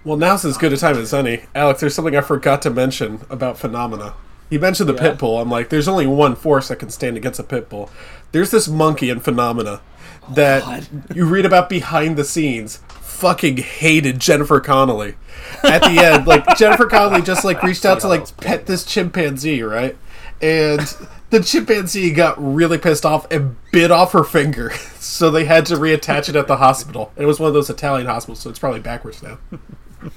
Well, 0.03 0.17
now's 0.17 0.45
as 0.45 0.57
good 0.57 0.71
a 0.71 0.77
time 0.77 0.97
as 0.97 1.13
any. 1.13 1.43
Alex, 1.55 1.79
there's 1.81 1.95
something 1.95 2.15
I 2.15 2.21
forgot 2.21 2.61
to 2.63 2.69
mention 2.69 3.21
about 3.29 3.57
phenomena. 3.57 4.13
You 4.49 4.59
mentioned 4.59 4.87
the 4.87 4.93
Yeah? 4.93 5.01
pit 5.01 5.17
bull. 5.17 5.41
I'm 5.41 5.49
like, 5.49 5.69
there's 5.69 5.87
only 5.87 6.05
one 6.05 6.35
force 6.35 6.67
that 6.67 6.75
can 6.77 6.91
stand 6.91 7.17
against 7.17 7.39
a 7.39 7.43
pit 7.43 7.67
bull. 7.69 7.89
There's 8.31 8.51
this 8.51 8.67
monkey 8.67 9.09
in 9.09 9.19
phenomena 9.19 9.81
that 10.29 10.87
you 11.13 11.25
read 11.25 11.45
about 11.45 11.69
behind 11.69 12.15
the 12.17 12.23
scenes. 12.23 12.79
Fucking 13.15 13.57
hated 13.57 14.19
Jennifer 14.19 14.59
Connelly. 14.59 15.15
At 15.63 15.81
the 15.83 16.03
end, 16.03 16.27
like 16.27 16.45
Jennifer 16.57 16.85
Connelly 16.85 17.21
just 17.21 17.45
like 17.45 17.63
reached 17.63 17.85
out 17.85 18.01
to 18.01 18.07
like 18.07 18.35
pet 18.37 18.65
this 18.65 18.83
chimpanzee, 18.83 19.61
right? 19.61 19.97
And 20.41 20.81
the 21.29 21.39
chimpanzee 21.39 22.11
got 22.11 22.35
really 22.37 22.77
pissed 22.77 23.05
off 23.05 23.25
and 23.31 23.55
bit 23.71 23.91
off 23.91 24.11
her 24.11 24.23
finger. 24.23 24.71
So 25.05 25.29
they 25.31 25.45
had 25.45 25.65
to 25.67 25.75
reattach 25.75 26.27
it 26.27 26.35
at 26.35 26.47
the 26.47 26.57
hospital. 26.57 27.13
It 27.15 27.25
was 27.25 27.39
one 27.39 27.47
of 27.47 27.53
those 27.53 27.69
Italian 27.69 28.07
hospitals, 28.07 28.39
so 28.39 28.49
it's 28.49 28.59
probably 28.59 28.81
backwards 28.81 29.23
now. 29.23 29.37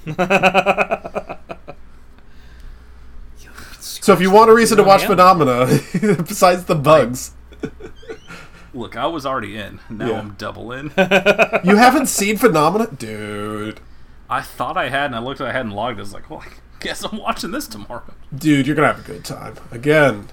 So 4.09 4.15
if 4.15 4.23
you 4.23 4.31
want 4.31 4.49
a 4.49 4.55
reason 4.55 4.79
to 4.79 4.83
watch 4.83 5.05
Phenomena, 5.05 5.67
besides 5.93 6.65
the 6.65 6.75
bugs, 6.75 7.33
Look, 8.75 8.97
I 8.97 9.07
was 9.07 9.25
already 9.25 9.57
in. 9.57 9.81
Now 9.89 10.09
Yeah. 10.09 10.19
I'm 10.21 10.31
double 10.35 10.73
in. 10.73 10.87
you 11.65 11.77
haven't 11.77 12.07
seen 12.07 12.37
Phenomena, 12.37 12.89
dude. 12.91 13.81
I 14.31 14.43
thought 14.43 14.77
I 14.77 14.91
had, 14.91 15.07
and 15.07 15.17
I 15.17 15.21
looked 15.21 15.41
at 15.41 15.49
I 15.49 15.53
hadn't 15.53 15.73
logged. 15.73 15.99
I 15.99 16.03
was 16.03 16.13
like, 16.13 16.29
well, 16.29 16.41
I 16.45 16.49
guess 16.81 17.03
I'm 17.03 17.19
watching 17.19 17.51
this 17.51 17.67
tomorrow. 17.67 18.15
Dude, 18.35 18.67
you're 18.67 18.77
gonna 18.77 18.89
have 18.89 19.01
a 19.01 19.09
good 19.09 19.25
time 19.25 19.55
again. 19.71 20.29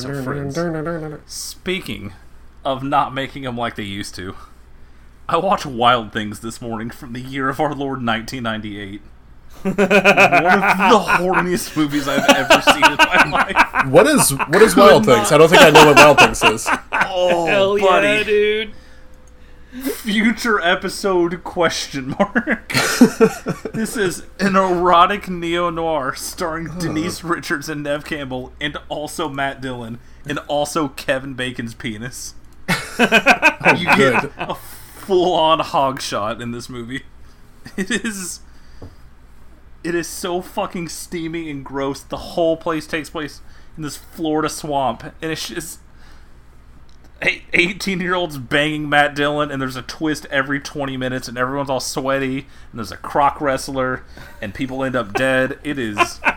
So 0.00 0.08
friends. 0.24 0.54
Speaking 1.26 2.12
of 2.64 2.82
not 2.82 3.14
making 3.14 3.44
them 3.44 3.56
like 3.56 3.76
they 3.76 3.84
used 3.84 4.14
to, 4.16 4.34
I 5.28 5.36
watched 5.36 5.66
Wild 5.66 6.12
Things 6.12 6.40
this 6.40 6.60
morning 6.60 6.90
from 6.90 7.12
the 7.12 7.20
year 7.20 7.48
of 7.48 7.60
our 7.60 7.74
Lord 7.74 8.04
1998. 8.04 9.00
One 9.62 9.72
of 9.72 9.76
the 9.76 9.84
horniest 11.18 11.76
movies 11.76 12.06
I've 12.08 12.28
ever 12.28 12.60
seen 12.62 12.84
in 12.84 12.96
my 12.96 13.30
life. 13.30 13.86
What 13.90 14.06
is 14.06 14.30
what 14.30 14.60
is 14.62 14.76
Wild 14.76 15.06
Things? 15.06 15.32
I 15.32 15.38
don't 15.38 15.48
think 15.48 15.62
I 15.62 15.70
know 15.70 15.86
what 15.86 15.96
Wild 15.96 16.18
Things 16.18 16.42
is. 16.42 16.68
Oh, 17.16 17.46
Hell 17.46 17.78
buddy. 17.78 18.06
yeah, 18.08 18.22
dude. 18.24 18.72
Future 19.92 20.60
episode 20.60 21.44
question 21.44 22.08
mark. 22.18 22.68
this 23.72 23.96
is 23.96 24.24
an 24.40 24.56
erotic 24.56 25.28
neo 25.28 25.70
noir 25.70 26.14
starring 26.16 26.76
Denise 26.78 27.22
Richards 27.22 27.68
and 27.68 27.82
Neve 27.84 28.04
Campbell, 28.04 28.52
and 28.60 28.76
also 28.88 29.28
Matt 29.28 29.60
Dillon, 29.60 29.98
and 30.26 30.38
also 30.48 30.88
Kevin 30.88 31.34
Bacon's 31.34 31.74
penis. 31.74 32.34
Oh, 32.68 33.74
you 33.76 33.86
get 33.96 34.30
a 34.38 34.54
full 34.54 35.32
on 35.34 35.60
hog 35.60 36.00
shot 36.00 36.40
in 36.40 36.50
this 36.50 36.68
movie. 36.68 37.02
It 37.76 37.90
is. 37.90 38.40
It 39.84 39.94
is 39.94 40.08
so 40.08 40.40
fucking 40.40 40.88
steamy 40.88 41.50
and 41.50 41.64
gross. 41.64 42.00
The 42.00 42.16
whole 42.16 42.56
place 42.56 42.86
takes 42.86 43.10
place 43.10 43.40
in 43.76 43.82
this 43.82 43.96
Florida 43.96 44.48
swamp, 44.48 45.04
and 45.04 45.30
it's 45.30 45.48
just 45.48 45.78
18 47.22 48.00
year 48.00 48.14
olds 48.14 48.38
banging 48.38 48.88
Matt 48.88 49.14
Dillon, 49.14 49.50
and 49.50 49.60
there's 49.60 49.76
a 49.76 49.82
twist 49.82 50.26
every 50.30 50.58
20 50.58 50.96
minutes, 50.96 51.28
and 51.28 51.36
everyone's 51.38 51.70
all 51.70 51.80
sweaty, 51.80 52.38
and 52.38 52.78
there's 52.78 52.92
a 52.92 52.96
croc 52.96 53.40
wrestler, 53.40 54.04
and 54.40 54.54
people 54.54 54.82
end 54.82 54.96
up 54.96 55.12
dead. 55.12 55.58
It 55.62 55.78
is. 55.78 56.20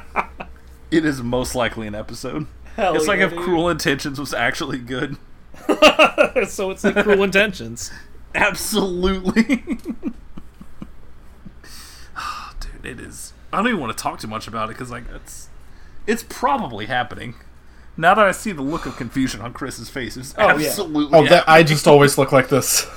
It 0.89 1.03
is 1.03 1.21
most 1.21 1.53
likely 1.53 1.85
an 1.85 1.95
episode. 1.95 2.47
Hell 2.77 2.95
it's 2.95 3.07
like 3.07 3.19
yeah, 3.19 3.25
if 3.25 3.31
dude. 3.31 3.41
Cruel 3.41 3.67
Intentions 3.67 4.17
was 4.17 4.33
actually 4.33 4.77
good. 4.77 5.17
so 6.47 6.71
it's 6.71 6.83
like 6.83 7.03
cruel 7.03 7.23
intentions. 7.23 7.91
Absolutely. 8.35 9.63
Ah, 12.15 12.53
Dude, 12.59 12.85
it 12.85 12.99
is. 13.01 13.33
I 13.51 13.57
don't 13.57 13.67
even 13.67 13.79
want 13.79 13.97
to 13.97 14.01
talk 14.01 14.19
too 14.19 14.27
much 14.27 14.47
about 14.47 14.69
it 14.69 14.73
because, 14.73 14.91
like, 14.91 15.03
it's 15.13 15.49
it's 16.05 16.23
probably 16.23 16.85
happening. 16.85 17.35
Now 17.95 18.13
that 18.13 18.25
I 18.25 18.31
see 18.31 18.51
the 18.51 18.61
look 18.61 18.85
of 18.85 18.95
confusion 18.95 19.41
on 19.41 19.53
Chris's 19.53 19.89
face, 19.89 20.17
it's 20.17 20.35
oh, 20.37 20.57
yeah. 20.57 20.67
absolutely. 20.67 21.17
Oh, 21.17 21.25
that 21.27 21.47
I 21.47 21.63
just 21.63 21.87
always 21.87 22.17
look 22.17 22.31
like 22.31 22.49
this. 22.49 22.87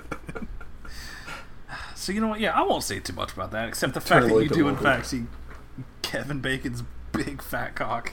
So 2.03 2.11
you 2.11 2.19
know 2.19 2.27
what? 2.27 2.41
Yeah, 2.41 2.51
I 2.51 2.63
won't 2.63 2.83
say 2.83 2.99
too 2.99 3.13
much 3.13 3.31
about 3.31 3.51
that, 3.51 3.69
except 3.69 3.93
the 3.93 4.01
fact 4.01 4.23
that 4.23 4.27
Totally 4.27 4.43
you 4.43 4.49
do 4.49 4.67
in 4.67 4.75
fact 4.75 5.05
see 5.05 5.23
Kevin 6.01 6.41
Bacon's 6.41 6.83
big 7.13 7.41
fat 7.41 7.75
cock. 7.75 8.11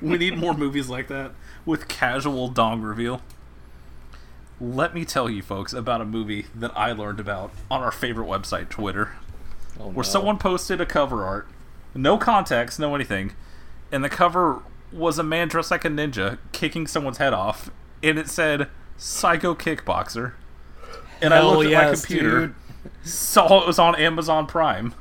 we 0.00 0.16
need 0.16 0.38
more 0.38 0.54
movies 0.54 0.88
like 0.88 1.08
that 1.08 1.32
with 1.66 1.86
casual 1.86 2.48
dong 2.48 2.80
reveal. 2.80 3.20
Let 4.60 4.92
me 4.94 5.04
tell 5.04 5.30
you, 5.30 5.42
folks, 5.42 5.72
about 5.72 6.00
a 6.00 6.04
movie 6.04 6.46
that 6.54 6.76
I 6.76 6.92
learned 6.92 7.20
about 7.20 7.52
on 7.70 7.80
our 7.82 7.92
favorite 7.92 8.26
website, 8.26 8.68
Twitter, 8.68 9.12
Oh, 9.78 9.84
where 9.86 9.96
no. 9.96 10.02
someone 10.02 10.38
posted 10.38 10.80
a 10.80 10.86
cover 10.86 11.24
art, 11.24 11.46
no 11.94 12.18
context, 12.18 12.80
no 12.80 12.94
anything, 12.94 13.32
and 13.92 14.02
the 14.02 14.08
cover 14.08 14.62
was 14.90 15.18
a 15.18 15.22
man 15.22 15.46
dressed 15.48 15.70
like 15.70 15.84
a 15.84 15.88
ninja 15.88 16.38
kicking 16.50 16.86
someone's 16.88 17.18
head 17.18 17.32
off, 17.32 17.70
and 18.02 18.18
it 18.18 18.28
said 18.28 18.68
"Psycho 18.96 19.54
Kickboxer." 19.54 20.32
And 21.22 21.32
I 21.32 21.36
Hell 21.36 21.58
looked 21.58 21.70
at 21.72 21.84
my 21.90 21.94
computer, 21.94 22.46
dude. 22.48 22.54
saw 23.04 23.62
it 23.62 23.66
was 23.66 23.78
on 23.78 23.94
Amazon 23.94 24.46
Prime, 24.46 24.94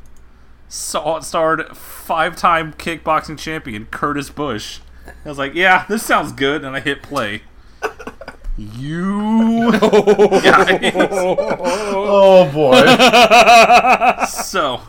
saw 0.69 1.17
it 1.17 1.23
starred 1.23 1.75
five-time 1.75 2.73
kickboxing 2.73 3.39
champion 3.39 3.85
Curtis 3.89 4.29
Bush. 4.29 4.79
I 5.25 5.29
was 5.29 5.37
like, 5.39 5.55
"Yeah, 5.55 5.85
this 5.89 6.03
sounds 6.03 6.31
good," 6.31 6.63
and 6.63 6.75
I 6.75 6.79
hit 6.79 7.01
play. 7.01 7.41
You 8.57 9.71
guys. 9.71 10.93
Oh 11.99 12.49
boy. 12.51 12.83
So, 14.27 14.81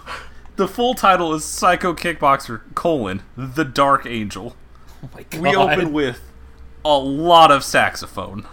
the 0.56 0.66
full 0.66 0.94
title 0.94 1.34
is 1.34 1.44
Psycho 1.44 1.94
Kickboxer: 1.94 2.62
colon 2.74 3.22
The 3.36 3.64
Dark 3.64 4.06
Angel. 4.06 4.56
Oh 5.04 5.10
my 5.14 5.22
God. 5.24 5.40
We 5.40 5.54
open 5.54 5.92
with 5.92 6.20
a 6.84 6.98
lot 6.98 7.50
of 7.50 7.62
saxophone. 7.62 8.46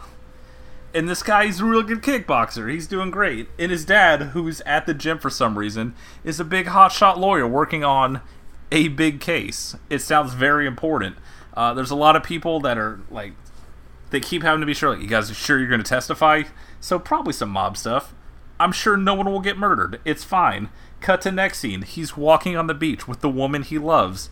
And 0.93 1.09
this 1.09 1.23
guy, 1.23 1.45
he's 1.45 1.59
a 1.59 1.65
real 1.65 1.83
good 1.83 2.01
kickboxer. 2.01 2.71
He's 2.71 2.87
doing 2.87 3.11
great. 3.11 3.49
And 3.59 3.69
his 3.69 3.83
dad, 3.83 4.21
who's 4.27 4.61
at 4.61 4.85
the 4.85 4.93
gym 4.93 5.19
for 5.19 5.29
some 5.29 5.57
reason, 5.57 5.93
is 6.23 6.39
a 6.39 6.45
big 6.45 6.67
hotshot 6.67 7.17
lawyer 7.17 7.45
working 7.45 7.83
on 7.83 8.21
a 8.71 8.87
big 8.87 9.19
case. 9.19 9.75
It 9.89 9.99
sounds 9.99 10.33
very 10.33 10.65
important. 10.65 11.17
Uh, 11.53 11.73
there's 11.73 11.91
a 11.91 11.95
lot 11.95 12.15
of 12.15 12.23
people 12.23 12.61
that 12.61 12.77
are 12.77 13.01
like, 13.09 13.33
they 14.15 14.27
keep 14.27 14.43
having 14.43 14.61
to 14.61 14.65
be 14.65 14.73
sure, 14.73 14.91
like, 14.91 15.01
you 15.01 15.07
guys 15.07 15.29
are 15.29 15.35
sure 15.35 15.59
you're 15.59 15.67
going 15.67 15.83
to 15.83 15.89
testify? 15.89 16.43
So 16.79 16.97
probably 16.97 17.33
some 17.33 17.49
mob 17.49 17.77
stuff. 17.77 18.13
I'm 18.59 18.71
sure 18.71 18.95
no 18.95 19.13
one 19.13 19.29
will 19.29 19.41
get 19.41 19.57
murdered. 19.57 19.99
It's 20.05 20.23
fine. 20.23 20.69
Cut 21.01 21.21
to 21.21 21.31
next 21.31 21.59
scene. 21.59 21.81
He's 21.81 22.15
walking 22.15 22.55
on 22.55 22.67
the 22.67 22.73
beach 22.73 23.07
with 23.07 23.21
the 23.21 23.29
woman 23.29 23.63
he 23.63 23.77
loves 23.77 24.29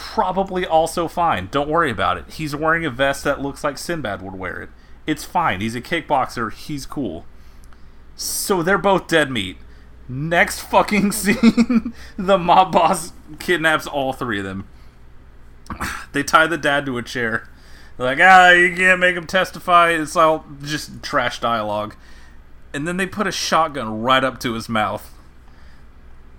probably 0.00 0.66
also 0.66 1.08
fine. 1.08 1.48
Don't 1.50 1.68
worry 1.68 1.90
about 1.90 2.16
it. 2.16 2.24
He's 2.32 2.56
wearing 2.56 2.86
a 2.86 2.90
vest 2.90 3.22
that 3.24 3.42
looks 3.42 3.62
like 3.62 3.76
Sinbad 3.76 4.22
would 4.22 4.34
wear 4.34 4.62
it. 4.62 4.70
It's 5.06 5.24
fine. 5.24 5.60
He's 5.60 5.74
a 5.74 5.80
kickboxer. 5.80 6.52
He's 6.52 6.86
cool. 6.86 7.26
So 8.16 8.62
they're 8.62 8.78
both 8.78 9.08
dead 9.08 9.30
meat. 9.30 9.58
Next 10.08 10.60
fucking 10.60 11.12
scene, 11.12 11.92
the 12.16 12.38
mob 12.38 12.72
boss 12.72 13.12
kidnaps 13.38 13.86
all 13.86 14.12
three 14.12 14.38
of 14.38 14.44
them. 14.44 14.66
They 16.12 16.24
tie 16.24 16.48
the 16.48 16.58
dad 16.58 16.86
to 16.86 16.98
a 16.98 17.02
chair. 17.04 17.48
They're 18.00 18.16
like, 18.16 18.20
ah, 18.22 18.50
you 18.52 18.74
can't 18.74 18.98
make 18.98 19.14
him 19.14 19.26
testify. 19.26 19.90
It's 19.90 20.16
all 20.16 20.46
just 20.62 21.02
trash 21.02 21.38
dialogue. 21.38 21.94
And 22.72 22.88
then 22.88 22.96
they 22.96 23.04
put 23.04 23.26
a 23.26 23.30
shotgun 23.30 24.00
right 24.00 24.24
up 24.24 24.40
to 24.40 24.54
his 24.54 24.70
mouth. 24.70 25.12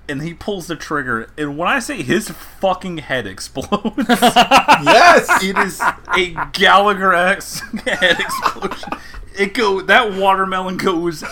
And 0.09 0.24
he 0.24 0.34
pulls 0.34 0.66
the 0.66 0.76
trigger. 0.76 1.30
And 1.38 1.59
when 1.59 1.68
I 1.68 1.78
say 1.78 2.01
his 2.01 2.30
fucking 2.30 2.97
head 2.97 3.28
explodes, 3.28 3.93
yes, 4.07 5.43
it 5.43 5.55
is 5.55 5.80
a 6.18 6.36
Gallagher 6.51 7.14
X 7.14 7.59
head 7.59 8.20
explosion. 8.20 8.89
It 9.38 9.53
go 9.53 9.82
that 9.82 10.14
watermelon 10.14 10.78
goes 10.78 11.24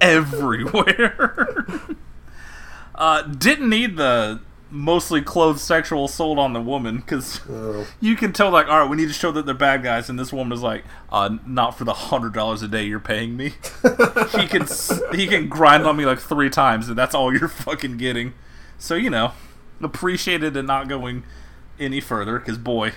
everywhere. 0.00 1.64
uh, 2.96 3.22
didn't 3.22 3.70
need 3.70 3.96
the 3.96 4.40
mostly 4.70 5.20
clothed 5.20 5.58
sexual 5.58 6.04
assault 6.04 6.38
on 6.38 6.52
the 6.52 6.60
woman 6.60 6.96
because 6.98 7.40
you 8.00 8.16
can 8.16 8.32
tell 8.32 8.50
like 8.50 8.68
all 8.68 8.80
right 8.80 8.90
we 8.90 8.96
need 8.96 9.08
to 9.08 9.12
show 9.12 9.32
that 9.32 9.44
they're 9.44 9.54
bad 9.54 9.82
guys 9.82 10.08
and 10.08 10.18
this 10.18 10.32
woman 10.32 10.52
is 10.52 10.62
like 10.62 10.84
uh, 11.10 11.36
not 11.46 11.76
for 11.76 11.84
the 11.84 11.92
hundred 11.92 12.32
dollars 12.32 12.62
a 12.62 12.68
day 12.68 12.84
you're 12.84 13.00
paying 13.00 13.36
me. 13.36 13.54
He 14.38 14.46
can 14.46 14.66
he 15.14 15.26
can 15.26 15.48
grind 15.48 15.86
on 15.86 15.96
me 15.96 16.06
like 16.06 16.20
three 16.20 16.50
times 16.50 16.88
and 16.88 16.96
that's 16.96 17.14
all 17.14 17.36
you're 17.36 17.48
fucking 17.48 17.96
getting. 17.96 18.34
So 18.78 18.94
you 18.94 19.10
know 19.10 19.32
appreciated 19.82 20.56
and 20.56 20.66
not 20.66 20.88
going 20.88 21.24
any 21.78 22.00
further 22.00 22.38
because 22.38 22.58
boy 22.58 22.92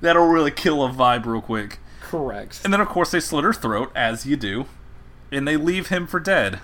that'll 0.00 0.26
really 0.26 0.50
kill 0.50 0.84
a 0.84 0.90
vibe 0.90 1.26
real 1.26 1.40
quick. 1.40 1.78
Correct. 2.00 2.60
and 2.62 2.72
then, 2.72 2.80
of 2.80 2.88
course, 2.88 3.10
they 3.10 3.18
slit 3.20 3.44
her 3.44 3.52
throat, 3.52 3.90
as 3.94 4.26
you 4.26 4.36
do, 4.36 4.66
and 5.32 5.46
they 5.46 5.56
leave 5.56 5.88
him 5.88 6.06
for 6.06 6.20
dead. 6.20 6.60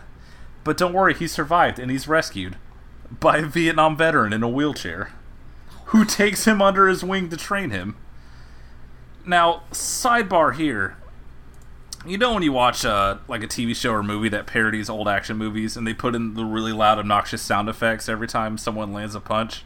But 0.63 0.77
don't 0.77 0.93
worry, 0.93 1.15
he 1.15 1.27
survived, 1.27 1.81
and 1.81 1.91
he's 1.91 2.07
rescued 2.07 2.57
by 3.21 3.39
a 3.39 3.47
Vietnam 3.47 3.97
veteran 3.97 4.33
in 4.33 4.43
a 4.43 4.49
wheelchair 4.49 5.13
who 5.87 6.05
takes 6.05 6.47
him 6.47 6.63
under 6.63 6.89
his 6.89 7.05
wing 7.05 7.29
to 7.29 7.37
train 7.37 7.71
him. 7.71 7.97
Now, 9.27 9.63
sidebar 9.71 10.55
here. 10.55 10.97
You 12.05 12.19
know 12.19 12.35
when 12.35 12.43
you 12.43 12.53
watch 12.53 12.85
uh, 12.85 13.19
like 13.29 13.45
a 13.45 13.47
TV 13.47 13.77
show 13.77 13.93
or 13.93 14.03
movie 14.03 14.29
that 14.31 14.47
parodies 14.47 14.91
old 14.91 15.07
action 15.07 15.37
movies, 15.37 15.77
and 15.77 15.87
they 15.87 15.95
put 15.95 16.15
in 16.15 16.35
the 16.35 16.45
really 16.45 16.73
loud, 16.73 16.99
obnoxious 16.99 17.43
sound 17.43 17.69
effects 17.69 18.09
every 18.09 18.27
time 18.27 18.59
someone 18.59 18.93
lands 18.93 19.15
a 19.15 19.21
punch? 19.21 19.65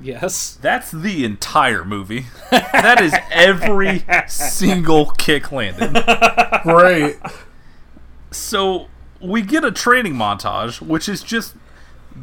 Yes. 0.00 0.58
That's 0.60 0.90
the 0.90 1.24
entire 1.24 1.84
movie. 1.84 2.26
that 2.50 3.00
is 3.00 3.14
every 3.30 4.04
single 4.28 5.06
kick 5.12 5.50
landed. 5.50 6.04
Great. 6.62 7.16
So 8.30 8.88
we 9.20 9.42
get 9.42 9.64
a 9.64 9.72
training 9.72 10.14
montage, 10.14 10.80
which 10.80 11.08
is 11.08 11.22
just 11.22 11.54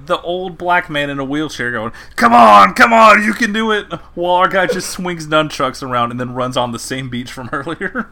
the 0.06 0.20
old 0.22 0.58
black 0.58 0.90
man 0.90 1.10
in 1.10 1.20
a 1.20 1.26
wheelchair 1.26 1.72
going, 1.72 1.92
"Come 2.16 2.34
on, 2.34 2.74
come 2.74 2.94
on, 2.94 3.24
you 3.24 3.34
can 3.34 3.54
do 3.54 3.72
it!" 3.72 3.92
While 4.16 4.36
our 4.36 4.48
guy 4.48 4.68
just 4.68 4.90
swings 4.90 5.28
nunchucks 5.28 5.82
around 5.82 6.12
and 6.12 6.20
then 6.20 6.34
runs 6.34 6.58
on 6.58 6.72
the 6.72 6.80
same 6.80 7.10
beach 7.10 7.32
from 7.32 7.50
earlier. 7.54 8.10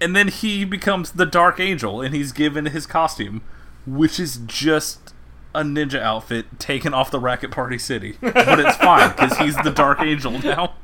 And 0.00 0.16
then 0.16 0.28
he 0.28 0.64
becomes 0.64 1.12
the 1.12 1.26
Dark 1.26 1.60
Angel, 1.60 2.00
and 2.00 2.14
he's 2.14 2.32
given 2.32 2.66
his 2.66 2.86
costume, 2.86 3.42
which 3.86 4.18
is 4.18 4.40
just 4.46 5.12
a 5.54 5.62
ninja 5.62 6.00
outfit 6.00 6.58
taken 6.58 6.94
off 6.94 7.10
the 7.10 7.20
Racket 7.20 7.50
Party 7.50 7.78
City. 7.78 8.16
But 8.20 8.60
it's 8.60 8.76
fine 8.76 9.10
because 9.10 9.36
he's 9.38 9.56
the 9.56 9.70
Dark 9.70 10.00
Angel 10.00 10.38
now. 10.38 10.74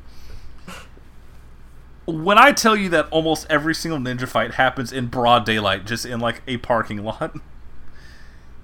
When 2.05 2.39
I 2.39 2.53
tell 2.53 2.77
you 2.77 2.89
that 2.91 3.09
almost 3.11 3.47
every 3.51 3.75
single 3.75 3.99
ninja 3.99 4.29
fight 4.29 4.55
happens 4.55 4.93
in 4.93 5.07
broad 5.07 5.45
daylight, 5.45 5.87
just 5.87 6.05
in 6.05 6.21
like 6.21 6.43
a 6.47 6.59
parking 6.59 7.03
lot, 7.03 7.37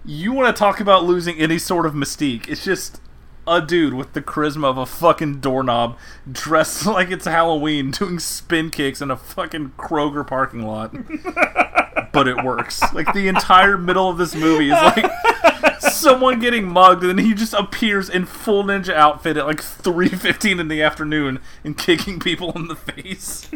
you 0.05 0.32
want 0.32 0.55
to 0.55 0.59
talk 0.59 0.80
about 0.80 1.05
losing 1.05 1.38
any 1.38 1.59
sort 1.59 1.86
of 1.86 1.94
mystique. 1.94 2.48
It's 2.48 2.64
just 2.64 3.00
a 3.46 3.61
dude 3.61 3.94
with 3.94 4.12
the 4.12 4.22
charisma 4.22 4.66
of 4.66 4.78
a 4.78 4.86
fucking 4.86 5.40
doorknob 5.40 5.98
dressed 6.30 6.86
like 6.86 7.11
it's 7.11 7.24
Halloween 7.24 7.90
doing 7.90 8.18
spin 8.18 8.70
kicks 8.70 9.00
in 9.00 9.11
a 9.11 9.16
fucking 9.16 9.72
Kroger 9.76 10.26
parking 10.26 10.62
lot. 10.62 10.92
but 12.12 12.28
it 12.28 12.44
works. 12.44 12.82
Like 12.92 13.12
the 13.12 13.28
entire 13.28 13.78
middle 13.78 14.09
of 14.09 14.18
this 14.18 14.34
movie 14.34 14.70
is 14.70 14.72
like 14.72 15.11
someone 15.80 16.40
getting 16.40 16.68
mugged 16.68 17.05
and 17.05 17.18
he 17.18 17.34
just 17.34 17.55
appears 17.55 18.09
in 18.09 18.26
full 18.26 18.64
ninja 18.64 18.94
outfit 18.94 19.36
at 19.36 19.46
like 19.46 19.61
3:15 19.61 20.61
in 20.61 20.68
the 20.68 20.82
afternoon 20.82 21.40
and 21.64 21.76
kicking 21.78 22.20
people 22.20 22.53
in 22.53 22.68
the 22.68 22.76
face. 22.76 23.50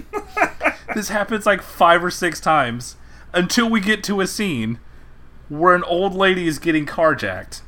this 0.95 1.09
happens 1.11 1.47
like 1.47 1.63
5 1.63 2.05
or 2.05 2.11
6 2.11 2.41
times 2.41 2.97
until 3.33 3.69
we 3.69 3.81
get 3.81 4.03
to 4.05 4.21
a 4.21 4.27
scene 4.27 4.79
where 5.49 5.75
an 5.75 5.85
old 5.85 6.15
lady 6.15 6.47
is 6.47 6.59
getting 6.59 6.87
carjacked. 6.87 7.63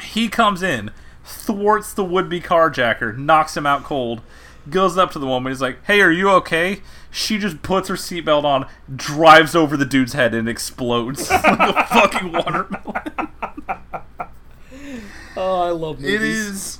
He 0.00 0.28
comes 0.28 0.62
in, 0.62 0.90
thwarts 1.24 1.92
the 1.92 2.04
would-be 2.04 2.40
carjacker, 2.40 3.16
knocks 3.16 3.56
him 3.56 3.66
out 3.66 3.84
cold, 3.84 4.22
goes 4.68 4.96
up 4.98 5.10
to 5.12 5.18
the 5.18 5.26
woman, 5.26 5.52
he's 5.52 5.60
like, 5.60 5.84
"Hey, 5.84 6.00
are 6.00 6.10
you 6.10 6.30
okay?" 6.30 6.82
She 7.10 7.38
just 7.38 7.62
puts 7.62 7.88
her 7.88 7.94
seatbelt 7.96 8.44
on, 8.44 8.66
drives 8.94 9.54
over 9.54 9.76
the 9.76 9.84
dude's 9.84 10.12
head, 10.12 10.34
and 10.34 10.48
explodes 10.48 11.30
like 11.30 11.44
a 11.44 11.86
fucking 11.86 12.32
watermelon. 12.32 13.28
Oh, 15.36 15.62
I 15.62 15.70
love 15.70 16.00
movies. 16.00 16.14
It 16.14 16.22
is. 16.22 16.78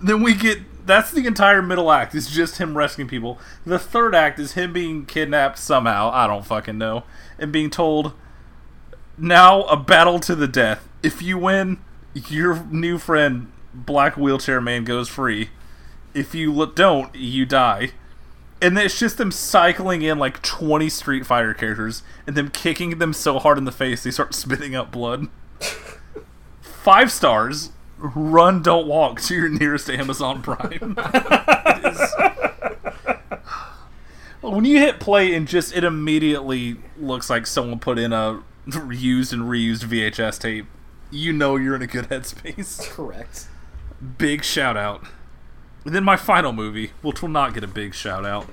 Then 0.00 0.22
we 0.22 0.34
get. 0.34 0.86
That's 0.86 1.10
the 1.12 1.26
entire 1.26 1.62
middle 1.62 1.92
act. 1.92 2.14
Is 2.14 2.28
just 2.30 2.56
him 2.58 2.76
rescuing 2.76 3.08
people. 3.08 3.38
The 3.64 3.78
third 3.78 4.14
act 4.14 4.38
is 4.38 4.54
him 4.54 4.72
being 4.72 5.06
kidnapped 5.06 5.58
somehow. 5.58 6.10
I 6.12 6.26
don't 6.26 6.44
fucking 6.44 6.78
know, 6.78 7.04
and 7.38 7.52
being 7.52 7.70
told, 7.70 8.14
"Now 9.20 9.62
a 9.64 9.76
battle 9.76 10.18
to 10.20 10.34
the 10.34 10.48
death. 10.48 10.88
If 11.02 11.22
you 11.22 11.38
win, 11.38 11.78
your 12.14 12.64
new 12.64 12.98
friend 12.98 13.52
Black 13.74 14.16
Wheelchair 14.16 14.60
Man 14.60 14.84
goes 14.84 15.08
free. 15.08 15.50
If 16.14 16.34
you 16.34 16.66
don't, 16.74 17.14
you 17.14 17.44
die." 17.46 17.92
And 18.62 18.78
it's 18.78 18.98
just 18.98 19.16
them 19.16 19.30
cycling 19.30 20.02
in 20.02 20.18
like 20.18 20.42
20 20.42 20.88
Street 20.90 21.24
Fighter 21.24 21.54
characters 21.54 22.02
and 22.26 22.36
them 22.36 22.50
kicking 22.50 22.98
them 22.98 23.12
so 23.12 23.38
hard 23.38 23.56
in 23.56 23.64
the 23.64 23.72
face 23.72 24.02
they 24.02 24.10
start 24.10 24.34
spitting 24.34 24.74
up 24.74 24.90
blood. 24.90 25.28
Five 26.60 27.12
stars. 27.12 27.70
Run, 27.98 28.62
don't 28.62 28.86
walk 28.86 29.20
to 29.22 29.34
your 29.34 29.48
nearest 29.50 29.90
Amazon 29.90 30.42
Prime. 30.42 30.96
When 34.40 34.64
you 34.64 34.78
hit 34.78 35.00
play 35.00 35.34
and 35.34 35.46
just 35.46 35.76
it 35.76 35.84
immediately 35.84 36.76
looks 36.98 37.28
like 37.28 37.46
someone 37.46 37.78
put 37.78 37.98
in 37.98 38.14
a 38.14 38.42
used 38.92 39.32
and 39.32 39.42
reused 39.42 39.84
VHS 39.84 40.38
tape, 40.40 40.66
you 41.10 41.32
know 41.32 41.56
you're 41.56 41.74
in 41.74 41.82
a 41.82 41.86
good 41.86 42.08
headspace. 42.08 42.88
Correct. 42.90 43.46
Big 44.18 44.44
shout 44.44 44.76
out. 44.76 45.04
And 45.84 45.94
then 45.94 46.04
my 46.04 46.16
final 46.16 46.52
movie, 46.52 46.92
which 47.02 47.22
will 47.22 47.28
not 47.28 47.54
get 47.54 47.64
a 47.64 47.68
big 47.68 47.94
shout 47.94 48.24
out. 48.26 48.46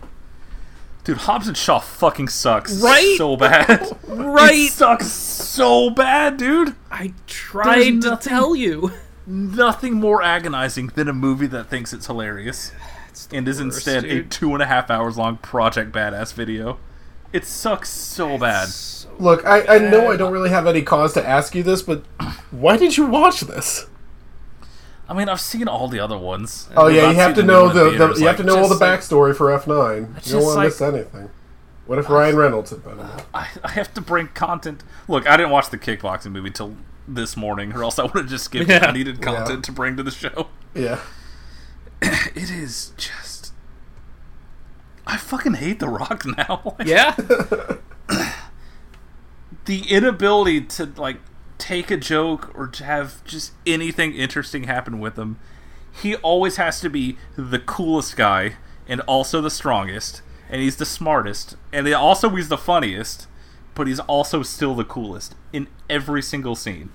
Dude, 1.04 1.18
Hobbs 1.20 1.48
and 1.48 1.56
Shaw 1.56 1.80
fucking 1.80 2.28
sucks 2.28 2.82
Right? 2.82 3.16
so 3.18 3.38
bad. 3.38 3.98
Right. 4.08 4.56
It 4.56 4.72
sucks 4.72 5.08
so 5.08 5.90
bad, 5.90 6.38
dude. 6.38 6.76
I 6.92 7.14
tried 7.28 8.02
to 8.02 8.18
tell 8.22 8.56
you. 8.56 8.92
Nothing 9.26 9.96
more 9.96 10.22
agonizing 10.22 10.88
than 10.88 11.08
a 11.08 11.14
movie 11.14 11.48
that 11.48 11.70
thinks 11.70 11.94
it's 11.94 12.08
hilarious 12.08 12.72
and 13.32 13.48
is 13.48 13.62
worst, 13.62 13.76
instead 13.88 14.04
a 14.06 14.24
two 14.24 14.54
and 14.54 14.62
a 14.62 14.66
half 14.66 14.90
hours 14.90 15.18
long 15.18 15.38
Project 15.38 15.92
Badass 15.94 16.34
video. 16.34 16.78
It 17.34 17.46
sucks 17.46 17.90
so 17.90 18.38
bad. 18.38 18.70
Look, 19.20 19.46
I, 19.46 19.76
I 19.76 19.78
know 19.80 20.12
I 20.12 20.18
don't 20.18 20.32
really 20.32 20.50
have 20.50 20.68
any 20.68 20.82
cause 20.82 21.14
to 21.14 21.28
ask 21.28 21.56
you 21.56 21.64
this, 21.64 21.82
but 21.82 22.04
why 22.52 22.78
did 22.78 22.98
you 22.98 23.06
watch 23.08 23.42
this? 23.42 23.88
I 25.10 25.14
mean, 25.14 25.30
I've 25.30 25.40
seen 25.42 25.68
all 25.68 25.88
the 25.88 26.00
other 26.00 26.18
ones. 26.18 26.70
Oh 26.76 26.88
yeah, 26.88 27.10
you 27.10 27.16
have 27.16 27.32
to 27.36 27.42
seen 27.42 27.48
the 27.48 27.54
know 27.54 27.68
the, 27.70 27.84
the 27.86 27.90
theaters, 27.92 28.20
you 28.22 28.28
have 28.28 28.38
to 28.38 28.44
know 28.44 28.58
all 28.58 28.68
the 28.68 28.76
just, 28.78 28.82
like, 28.82 29.00
backstory 29.00 29.36
for 29.36 29.52
F 29.52 29.66
nine. 29.68 30.16
You 30.24 30.34
don't 30.34 30.44
want 30.44 30.54
to 30.54 30.58
like- 30.58 30.66
miss 30.68 30.82
anything. 30.82 31.30
What 31.86 32.00
if 32.00 32.10
Ryan 32.10 32.36
Reynolds 32.36 32.72
had 32.72 32.84
been 32.84 33.00
in 33.00 33.06
it? 33.06 33.26
I, 33.34 33.48
I 33.64 33.70
have 33.72 33.94
to 33.94 34.02
bring 34.02 34.28
content. 34.28 34.84
Look, 35.08 35.26
I 35.26 35.38
didn't 35.38 35.52
watch 35.52 35.70
the 35.70 35.78
kickboxing 35.78 36.34
movie 36.34 36.52
till 36.52 36.76
this 37.08 37.38
morning, 37.38 37.72
or 37.72 37.82
else 37.82 37.98
I 37.98 38.04
would 38.04 38.14
have 38.16 38.28
just 38.28 38.44
skipped 38.44 38.70
it. 38.70 38.84
I 38.84 38.92
needed 38.92 39.22
content 39.22 39.50
Yeah. 39.60 39.62
to 39.62 39.72
bring 39.72 39.96
to 39.96 40.04
the 40.04 40.12
show. 40.12 40.48
Yeah. 40.76 41.00
It 42.02 42.52
is 42.52 42.92
just. 42.98 43.54
I 45.08 45.16
fucking 45.16 45.54
hate 45.56 45.80
The 45.80 45.88
Rock 45.88 46.26
now. 46.26 46.76
Like, 46.78 46.88
Yeah. 46.90 47.16
the 49.68 49.82
inability 49.92 50.62
to 50.62 50.86
like 50.98 51.18
take 51.58 51.92
a 51.92 51.98
joke 51.98 52.52
or 52.56 52.68
to 52.68 52.84
have 52.84 53.24
just 53.26 53.54
anything 53.66 54.14
interesting 54.16 54.64
happen 54.64 55.00
with 55.00 55.18
him. 55.18 55.38
He 56.02 56.16
always 56.16 56.56
has 56.56 56.80
to 56.82 56.90
be 56.90 57.18
the 57.36 57.60
coolest 57.60 58.16
guy 58.16 58.56
and 58.88 59.02
also 59.02 59.42
the 59.42 59.50
strongest, 59.50 60.22
and 60.50 60.62
he's 60.62 60.78
the 60.78 60.86
smartest, 60.86 61.58
and 61.74 61.92
also 61.94 62.30
he's 62.30 62.50
the 62.50 62.58
funniest, 62.58 63.28
but 63.76 63.88
he's 63.88 64.00
also 64.02 64.42
still 64.42 64.74
the 64.74 64.86
coolest 64.86 65.36
in 65.52 65.68
every 65.90 66.22
single 66.22 66.56
scene. 66.56 66.90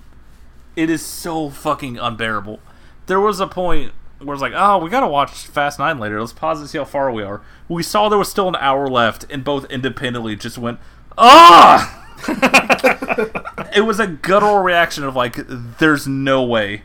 It 0.75 0.89
is 0.89 1.05
so 1.05 1.51
fucking 1.51 1.99
unbearable. 1.99 2.61
There 3.07 3.21
was 3.21 3.41
a 3.41 3.47
point 3.47 3.93
where 4.19 4.33
it's 4.33 4.41
like, 4.41 4.55
oh, 4.57 4.79
we 4.79 4.89
gotta 4.89 5.09
watch 5.09 5.31
Fast 5.31 5.79
Nine 5.79 5.99
later. 5.99 6.21
Let's 6.21 6.33
pause 6.33 6.61
and 6.61 6.71
see 6.71 6.79
how 6.79 6.85
far 6.85 7.11
we 7.13 7.23
are. 7.23 7.43
We 7.69 7.83
saw 7.83 8.09
there 8.09 8.19
was 8.19 8.31
still 8.31 8.49
an 8.49 8.57
hour 8.57 8.89
left, 8.89 9.27
and 9.29 9.45
both 9.45 9.67
independently 9.67 10.37
just 10.37 10.57
went, 10.57 10.79
ah. 11.19 12.02
it 13.75 13.85
was 13.85 14.01
a 14.01 14.07
guttural 14.07 14.59
reaction 14.59 15.05
of 15.05 15.17
like, 15.17 15.37
"There's 15.79 16.07
no 16.07 16.43
way 16.43 16.83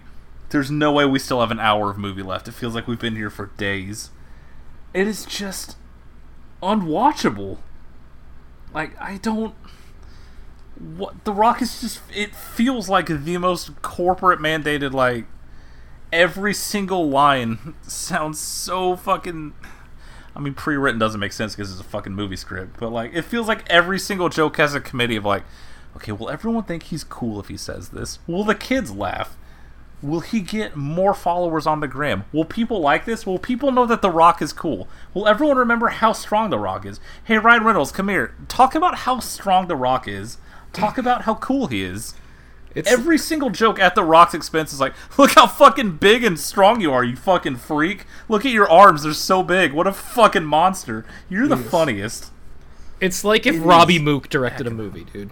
There's 0.49 0.71
no 0.71 0.91
way 0.93 1.05
we 1.05 1.19
still 1.19 1.41
have 1.41 1.51
an 1.51 1.59
hour 1.59 1.89
of 1.91 1.97
movie 1.97 2.23
left. 2.23 2.47
It 2.47 2.53
feels 2.53 2.73
like 2.73 2.87
we've 2.87 2.99
been 2.99 3.15
here 3.15 3.29
for 3.29 3.47
days. 3.57 4.11
It 4.93 5.07
is 5.07 5.25
just 5.25 5.75
unwatchable. 6.63 7.57
Like 8.73 8.99
I 9.01 9.17
don't 9.17 9.53
what 10.77 11.23
The 11.25 11.33
Rock 11.33 11.61
is 11.61 11.81
just 11.81 12.01
it 12.13 12.35
feels 12.35 12.87
like 12.87 13.07
the 13.07 13.37
most 13.37 13.81
corporate 13.81 14.39
mandated 14.39 14.93
like 14.93 15.25
every 16.13 16.53
single 16.53 17.09
line 17.09 17.75
sounds 17.81 18.39
so 18.39 18.95
fucking 18.95 19.53
I 20.37 20.39
mean 20.39 20.53
pre-written 20.53 20.99
doesn't 20.99 21.19
make 21.19 21.33
sense 21.33 21.55
because 21.55 21.71
it's 21.71 21.81
a 21.81 21.83
fucking 21.83 22.13
movie 22.13 22.35
script, 22.35 22.79
but 22.79 22.91
like 22.91 23.11
it 23.13 23.23
feels 23.23 23.47
like 23.47 23.67
every 23.69 23.97
single 23.97 24.29
joke 24.29 24.57
has 24.57 24.75
a 24.75 24.79
committee 24.79 25.15
of 25.15 25.25
like 25.25 25.43
okay, 25.95 26.11
will 26.11 26.29
everyone 26.29 26.63
think 26.63 26.83
he's 26.83 27.03
cool 27.03 27.39
if 27.39 27.47
he 27.47 27.57
says 27.57 27.89
this? 27.89 28.19
Will 28.27 28.43
the 28.43 28.53
kids 28.53 28.91
laugh? 28.91 29.35
Will 30.03 30.19
he 30.19 30.41
get 30.41 30.75
more 30.75 31.15
followers 31.15 31.65
on 31.65 31.79
the 31.79 31.87
gram? 31.87 32.25
Will 32.31 32.45
people 32.45 32.79
like 32.79 33.05
this? 33.05 33.25
Will 33.25 33.39
people 33.39 33.71
know 33.71 33.87
that 33.87 34.03
The 34.03 34.11
Rock 34.11 34.43
is 34.43 34.53
cool? 34.53 34.87
Will 35.15 35.27
everyone 35.27 35.57
remember 35.57 35.87
how 35.87 36.13
strong 36.13 36.51
The 36.51 36.59
Rock 36.59 36.85
is? 36.85 36.99
Hey, 37.23 37.39
Ryan 37.39 37.63
Reynolds, 37.63 37.91
come 37.91 38.09
here. 38.09 38.35
Talk 38.47 38.75
about 38.75 38.99
how 38.99 39.19
strong 39.19 39.67
The 39.67 39.75
Rock 39.75 40.07
is. 40.07 40.37
Talk 40.71 40.99
about 40.99 41.23
how 41.23 41.33
cool 41.33 41.65
he 41.65 41.81
is. 41.81 42.13
It's 42.77 42.91
Every 42.91 43.17
single 43.17 43.49
joke 43.49 43.79
at 43.79 43.95
The 43.95 44.03
Rock's 44.03 44.35
expense 44.35 44.71
is 44.71 44.79
like, 44.79 44.93
look 45.17 45.31
how 45.31 45.47
fucking 45.47 45.97
big 45.97 46.23
and 46.23 46.39
strong 46.39 46.79
you 46.79 46.93
are, 46.93 47.03
you 47.03 47.15
fucking 47.15 47.55
freak. 47.55 48.05
Look 48.29 48.45
at 48.45 48.51
your 48.51 48.69
arms, 48.69 49.01
they're 49.01 49.13
so 49.13 49.41
big. 49.41 49.73
What 49.73 49.87
a 49.87 49.91
fucking 49.91 50.45
monster. 50.45 51.03
You're 51.27 51.47
the 51.47 51.57
funniest. 51.57 52.31
it's 53.01 53.23
like 53.23 53.47
if 53.47 53.55
Robbie 53.65 53.97
Mook 53.97 54.29
directed 54.29 54.67
a 54.67 54.69
movie, 54.69 55.05
dude. 55.05 55.31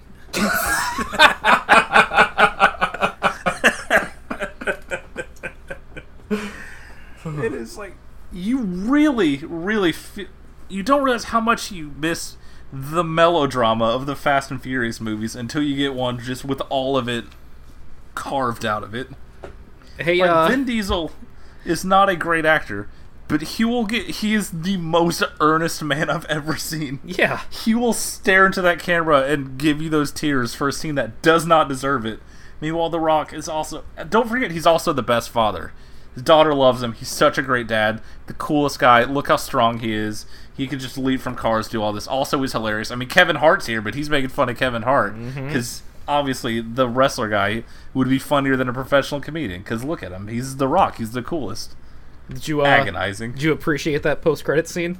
it 7.43 7.53
is 7.53 7.77
like 7.77 7.95
you 8.33 8.57
really, 8.57 9.37
really 9.37 9.91
feel. 9.91 10.29
You 10.67 10.81
don't 10.81 11.03
realize 11.03 11.25
how 11.25 11.41
much 11.41 11.71
you 11.71 11.93
miss 11.95 12.37
the 12.73 13.03
melodrama 13.03 13.85
of 13.85 14.05
the 14.05 14.15
Fast 14.15 14.51
and 14.51 14.61
Furious 14.61 14.99
movies 14.99 15.35
until 15.35 15.61
you 15.61 15.75
get 15.75 15.93
one 15.93 16.19
just 16.19 16.43
with 16.43 16.61
all 16.69 16.97
of 16.97 17.07
it 17.07 17.25
carved 18.15 18.65
out 18.65 18.83
of 18.83 18.93
it. 18.95 19.09
Hey, 19.97 20.19
Like 20.19 20.29
uh, 20.29 20.47
Vin 20.47 20.65
Diesel 20.65 21.11
is 21.63 21.85
not 21.85 22.09
a 22.09 22.15
great 22.15 22.45
actor, 22.45 22.89
but 23.27 23.41
he 23.41 23.65
will 23.65 23.85
get. 23.85 24.07
He 24.07 24.33
is 24.33 24.49
the 24.51 24.77
most 24.77 25.23
earnest 25.39 25.81
man 25.83 26.09
I've 26.09 26.25
ever 26.25 26.57
seen. 26.57 26.99
yeah, 27.05 27.41
He 27.49 27.73
will 27.73 27.93
stare 27.93 28.45
into 28.45 28.61
that 28.61 28.79
camera 28.79 29.21
and 29.23 29.57
give 29.57 29.81
you 29.81 29.89
those 29.89 30.11
tears 30.11 30.53
for 30.53 30.67
a 30.67 30.73
scene 30.73 30.95
that 30.95 31.21
does 31.21 31.45
not 31.45 31.69
deserve 31.69 32.05
it. 32.05 32.19
Meanwhile, 32.61 32.89
The 32.89 32.99
Rock 32.99 33.33
is 33.33 33.47
also. 33.49 33.83
Don't 34.09 34.29
forget, 34.29 34.51
he's 34.51 34.65
also 34.65 34.93
the 34.93 35.03
best 35.03 35.29
father. 35.29 35.71
His 36.13 36.23
daughter 36.23 36.53
loves 36.53 36.81
him. 36.81 36.93
He's 36.93 37.09
such 37.09 37.37
a 37.37 37.41
great 37.41 37.67
dad. 37.67 38.01
The 38.27 38.33
coolest 38.33 38.79
guy. 38.79 39.03
Look 39.03 39.27
how 39.27 39.35
strong 39.35 39.79
he 39.79 39.93
is. 39.93 40.25
He 40.55 40.67
can 40.67 40.79
just 40.79 40.97
leap 40.97 41.19
from 41.19 41.35
cars, 41.35 41.67
do 41.67 41.81
all 41.81 41.91
this. 41.91 42.07
Also, 42.07 42.39
he's 42.41 42.53
hilarious. 42.53 42.89
I 42.89 42.95
mean, 42.95 43.09
Kevin 43.09 43.37
Hart's 43.37 43.65
here, 43.65 43.81
but 43.81 43.93
he's 43.93 44.09
making 44.09 44.29
fun 44.29 44.47
of 44.49 44.57
Kevin 44.57 44.83
Hart 44.83 45.13
because 45.35 45.83
obviously 46.07 46.61
the 46.61 46.87
wrestler 46.87 47.27
guy 47.27 47.63
would 47.93 48.07
be 48.07 48.19
funnier 48.19 48.55
than 48.55 48.69
a 48.69 48.73
professional 48.73 49.19
comedian. 49.19 49.61
Because 49.63 49.83
look 49.83 50.01
at 50.01 50.11
him. 50.11 50.27
He's 50.27 50.55
The 50.57 50.67
Rock. 50.67 50.97
He's 50.97 51.11
the 51.11 51.21
coolest. 51.21 51.75
did 52.29 52.47
you 52.47 52.61
uh, 52.61 52.65
Agonizing. 52.65 53.33
Did 53.33 53.41
you 53.43 53.51
appreciate 53.51 54.01
that 54.03 54.21
post-credit 54.21 54.67
scene? 54.67 54.99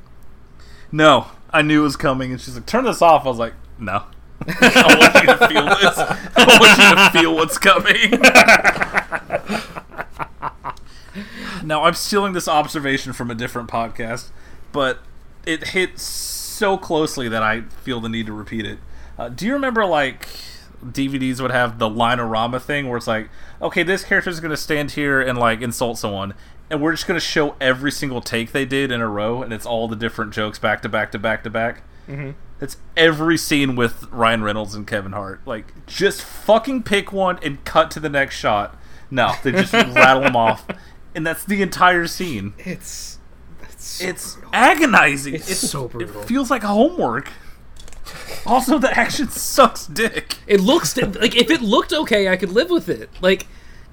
No, 0.92 1.28
I 1.52 1.62
knew 1.62 1.82
it 1.82 1.84
was 1.84 1.96
coming, 1.96 2.32
and 2.32 2.40
she's 2.40 2.56
like, 2.56 2.66
"Turn 2.66 2.84
this 2.86 3.02
off." 3.02 3.26
I 3.26 3.30
was 3.30 3.38
like, 3.38 3.54
"No." 3.80 4.04
I 4.48 4.96
want 5.00 5.16
you 5.16 5.28
to 5.28 5.48
feel 5.48 5.66
this. 5.66 5.98
I 6.36 6.46
want 6.60 6.78
you 6.78 6.96
to 6.96 7.10
feel 7.20 7.36
what's 7.36 7.58
coming. 7.58 8.12
now 11.68 11.84
I'm 11.84 11.94
stealing 11.94 12.34
this 12.34 12.48
observation 12.48 13.14
from 13.14 13.32
a 13.32 13.36
different 13.36 13.70
podcast, 13.70 14.30
but 14.72 15.00
it 15.46 15.70
hits 15.70 16.04
so 16.04 16.78
closely 16.78 17.28
that 17.30 17.44
I 17.44 17.62
feel 17.62 18.00
the 18.00 18.10
need 18.10 18.26
to 18.28 18.34
repeat 18.34 18.66
it. 18.66 18.80
Uh, 19.18 19.30
do 19.30 19.46
you 19.46 19.54
remember 19.54 19.86
like 19.86 20.28
DVDs 20.84 21.42
would 21.42 21.52
have 21.52 21.80
the 21.80 21.90
Line-O-Rama 21.90 22.60
thing 22.60 22.88
where 22.88 22.98
it's 22.98 23.08
like, 23.08 23.30
okay, 23.62 23.84
this 23.84 24.04
character 24.04 24.30
is 24.30 24.40
gonna 24.40 24.58
stand 24.58 24.92
here 24.92 25.22
and 25.22 25.38
like 25.38 25.62
insult 25.62 25.98
someone, 25.98 26.34
and 26.70 26.82
we're 26.82 26.92
just 26.92 27.08
gonna 27.08 27.20
show 27.20 27.56
every 27.60 27.92
single 27.92 28.22
take 28.22 28.52
they 28.52 28.66
did 28.66 28.92
in 28.92 29.02
a 29.02 29.08
row, 29.08 29.42
and 29.42 29.54
it's 29.54 29.66
all 29.66 29.88
the 29.88 29.96
different 29.96 30.34
jokes 30.34 30.60
back 30.60 30.82
to 30.82 30.90
back 30.90 31.12
to 31.12 31.20
back 31.20 31.44
to 31.44 31.50
back. 31.50 31.84
Mm-hmm. 32.08 32.32
It's 32.62 32.78
every 32.96 33.38
scene 33.38 33.76
with 33.76 34.08
Ryan 34.12 34.44
Reynolds 34.44 34.76
and 34.76 34.88
Kevin 34.88 35.12
Hart. 35.12 35.42
Like, 35.46 35.86
just 35.88 36.22
fucking 36.22 36.84
pick 36.84 37.12
one 37.12 37.38
and 37.44 37.64
cut 37.66 37.92
to 37.92 38.00
the 38.00 38.10
next 38.10 38.36
shot. 38.36 38.78
No, 39.12 39.34
they 39.44 39.52
just 39.52 39.74
rattle 39.74 40.24
them 40.24 40.36
off, 40.36 40.66
and 41.14 41.26
that's 41.26 41.44
the 41.44 41.62
entire 41.62 42.08
scene. 42.08 42.54
It's 42.60 42.66
it's, 42.68 43.15
so 43.86 44.08
It's 44.08 44.34
brutal. 44.34 44.52
agonizing. 44.54 45.36
It's 45.36 45.58
so 45.70 45.88
brutal. 45.88 46.22
It 46.22 46.28
feels 46.28 46.50
like 46.52 46.64
homework. 46.64 47.30
Also, 48.46 48.78
the 48.78 48.96
action 48.98 49.30
sucks 49.30 49.88
dick. 49.88 50.38
It 50.48 50.60
looks 50.62 50.96
like 50.98 51.36
if 51.36 51.50
it 51.50 51.62
looked 51.62 51.92
okay, 51.94 52.30
I 52.30 52.36
could 52.38 52.52
live 52.52 52.70
with 52.70 52.90
it. 52.90 53.10
Like 53.22 53.48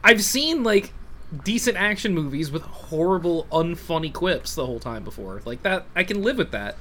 I've 0.05 0.22
seen 0.22 0.62
like 0.62 0.93
decent 1.45 1.76
action 1.78 2.12
movies 2.14 2.51
with 2.51 2.62
horrible, 2.62 3.47
unfunny 3.51 4.12
quips 4.12 4.55
the 4.55 4.66
whole 4.66 4.80
time 4.80 5.03
before. 5.05 5.40
Like 5.47 5.62
that, 5.62 5.86
I 5.97 6.05
can 6.05 6.22
live 6.22 6.36
with 6.36 6.51
that. 6.53 6.76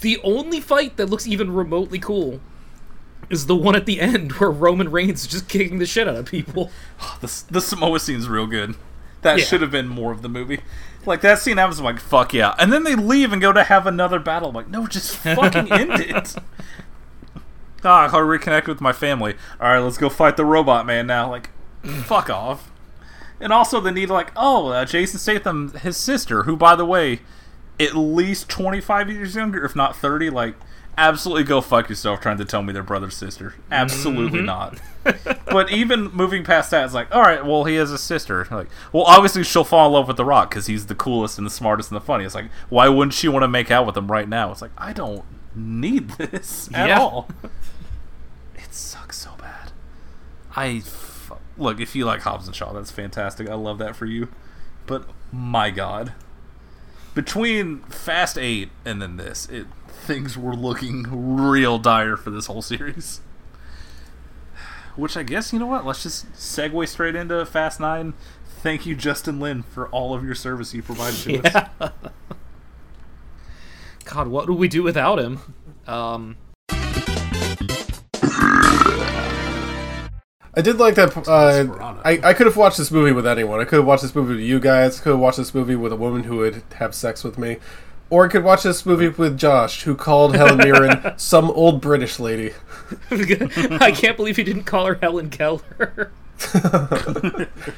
The 0.00 0.18
only 0.22 0.60
fight 0.60 0.96
that 0.96 1.06
looks 1.06 1.26
even 1.26 1.52
remotely 1.52 1.98
cool 1.98 2.40
is 3.30 3.46
the 3.46 3.56
one 3.56 3.74
at 3.74 3.86
the 3.86 4.00
end 4.00 4.32
where 4.32 4.50
Roman 4.50 4.90
Reigns 4.90 5.22
is 5.22 5.26
just 5.28 5.48
kicking 5.48 5.78
the 5.78 5.86
shit 5.86 6.06
out 6.06 6.16
of 6.16 6.26
people. 6.26 6.70
The, 7.20 7.42
the 7.50 7.60
Samoa 7.60 7.98
scene's 7.98 8.28
real 8.28 8.46
good. 8.46 8.74
That 9.22 9.38
Yeah. 9.38 9.44
should 9.44 9.62
have 9.62 9.70
been 9.70 9.88
more 9.88 10.12
of 10.12 10.22
the 10.22 10.28
movie. 10.28 10.60
Like 11.06 11.20
that 11.20 11.38
scene 11.38 11.56
happens, 11.56 11.78
I'm 11.78 11.84
like, 11.84 12.00
fuck 12.00 12.32
yeah. 12.32 12.54
And 12.58 12.72
then 12.72 12.84
they 12.84 12.94
leave 12.94 13.32
and 13.32 13.40
go 13.40 13.52
to 13.52 13.64
have 13.64 13.86
another 13.86 14.18
battle. 14.18 14.48
I'm 14.48 14.54
like, 14.54 14.68
no, 14.68 14.86
just 14.86 15.16
fucking 15.16 15.70
end 15.72 16.00
it. 16.00 16.36
Ah, 17.86 18.04
I'll 18.04 18.20
reconnect 18.22 18.66
with 18.66 18.80
my 18.80 18.94
family. 18.94 19.34
Alright, 19.60 19.82
let's 19.82 19.98
go 19.98 20.08
fight 20.08 20.38
the 20.38 20.44
robot 20.46 20.86
man 20.86 21.06
now. 21.06 21.28
Like, 21.28 21.50
fuck 21.82 22.30
off. 22.30 22.70
And 23.38 23.52
also 23.52 23.78
the 23.78 23.92
need 23.92 24.08
like, 24.08 24.32
oh, 24.36 24.68
uh, 24.68 24.86
Jason 24.86 25.18
Statham, 25.18 25.70
his 25.74 25.98
sister, 25.98 26.44
who 26.44 26.56
by 26.56 26.76
the 26.76 26.86
way, 26.86 27.20
at 27.78 27.94
least 27.94 28.48
25 28.48 29.10
years 29.10 29.36
younger, 29.36 29.62
if 29.66 29.76
not 29.76 29.96
30, 29.96 30.30
like, 30.30 30.54
absolutely 30.96 31.44
go 31.44 31.60
fuck 31.60 31.88
yourself 31.88 32.20
trying 32.20 32.38
to 32.38 32.44
tell 32.44 32.62
me 32.62 32.72
they're 32.72 32.82
brother 32.82 33.10
sister. 33.10 33.54
Absolutely 33.70 34.40
mm-hmm. 34.40 34.46
not. 34.46 34.80
but 35.46 35.70
even 35.70 36.10
moving 36.12 36.44
past 36.44 36.70
that, 36.70 36.84
it's 36.84 36.94
like, 36.94 37.14
all 37.14 37.22
right, 37.22 37.44
well, 37.44 37.64
he 37.64 37.74
has 37.76 37.90
a 37.90 37.98
sister. 37.98 38.46
Like, 38.50 38.68
well, 38.92 39.04
obviously 39.04 39.44
she'll 39.44 39.64
fall 39.64 39.86
in 39.86 39.92
love 39.92 40.08
with 40.08 40.16
The 40.16 40.24
Rock 40.24 40.50
because 40.50 40.66
he's 40.66 40.86
the 40.86 40.94
coolest 40.94 41.38
and 41.38 41.46
the 41.46 41.50
smartest 41.50 41.90
and 41.90 41.96
the 42.00 42.04
funniest. 42.04 42.34
Like, 42.34 42.50
why 42.68 42.88
wouldn't 42.88 43.14
she 43.14 43.28
want 43.28 43.42
to 43.42 43.48
make 43.48 43.70
out 43.70 43.86
with 43.86 43.96
him 43.96 44.10
right 44.10 44.28
now? 44.28 44.50
It's 44.50 44.62
like, 44.62 44.72
I 44.78 44.92
don't 44.92 45.24
need 45.54 46.10
this 46.10 46.68
at 46.74 46.88
Yeah. 46.88 47.00
all. 47.00 47.28
It 48.56 48.72
sucks 48.72 49.18
so 49.18 49.30
bad. 49.38 49.72
I 50.56 50.82
look 51.56 51.80
if 51.80 51.94
you 51.94 52.04
like 52.04 52.22
Hobbs 52.22 52.46
and 52.46 52.56
Shaw, 52.56 52.72
that's 52.72 52.90
fantastic. 52.90 53.48
I 53.48 53.54
love 53.54 53.78
that 53.78 53.94
for 53.94 54.06
you. 54.06 54.28
But 54.86 55.08
my 55.32 55.70
God, 55.70 56.12
between 57.14 57.80
Fast 57.82 58.38
Eight 58.38 58.70
and 58.84 59.00
then 59.00 59.16
this, 59.16 59.48
it 59.48 59.66
things 59.94 60.36
were 60.36 60.54
looking 60.54 61.06
real 61.36 61.78
dire 61.78 62.16
for 62.16 62.30
this 62.30 62.46
whole 62.46 62.62
series. 62.62 63.20
Which 64.96 65.16
I 65.16 65.22
guess 65.22 65.52
you 65.52 65.58
know 65.58 65.66
what? 65.66 65.84
Let's 65.84 66.02
just 66.02 66.32
segue 66.32 66.86
straight 66.88 67.16
into 67.16 67.44
Fast 67.46 67.80
Nine. 67.80 68.14
Thank 68.62 68.86
you, 68.86 68.94
Justin 68.94 69.40
Lin, 69.40 69.62
for 69.62 69.88
all 69.88 70.14
of 70.14 70.24
your 70.24 70.34
service 70.34 70.72
you 70.72 70.82
provided 70.82 71.18
to 71.20 71.58
us. 71.80 71.90
God, 74.04 74.28
what 74.28 74.48
would 74.48 74.58
we 74.58 74.68
do 74.68 74.82
without 74.82 75.18
him? 75.18 75.54
Um, 75.86 76.36
I 80.56 80.60
did 80.62 80.78
like 80.78 80.94
that. 80.94 81.16
Uh, 81.26 82.00
I, 82.04 82.20
I 82.22 82.32
could 82.32 82.46
have 82.46 82.56
watched 82.56 82.78
this 82.78 82.90
movie 82.90 83.12
with 83.12 83.26
anyone. 83.26 83.60
I 83.60 83.64
could 83.64 83.76
have 83.76 83.86
watched 83.86 84.02
this 84.02 84.14
movie 84.14 84.34
with 84.34 84.44
you 84.44 84.60
guys. 84.60 85.00
Could 85.00 85.10
have 85.10 85.18
watched 85.18 85.38
this 85.38 85.52
movie 85.52 85.74
with 85.74 85.92
a 85.92 85.96
woman 85.96 86.24
who 86.24 86.36
would 86.38 86.62
have 86.76 86.94
sex 86.94 87.24
with 87.24 87.36
me. 87.38 87.56
Or 88.10 88.26
I 88.26 88.28
could 88.28 88.44
watch 88.44 88.62
this 88.62 88.84
movie 88.86 89.08
with 89.08 89.38
Josh, 89.38 89.82
who 89.82 89.94
called 89.94 90.36
Helen 90.36 90.58
Mirren 90.58 91.14
some 91.16 91.50
old 91.50 91.80
British 91.80 92.20
lady. 92.20 92.52
I 93.10 93.92
can't 93.92 94.16
believe 94.16 94.36
he 94.36 94.44
didn't 94.44 94.64
call 94.64 94.86
her 94.86 94.98
Helen 95.00 95.30
Keller. 95.30 96.12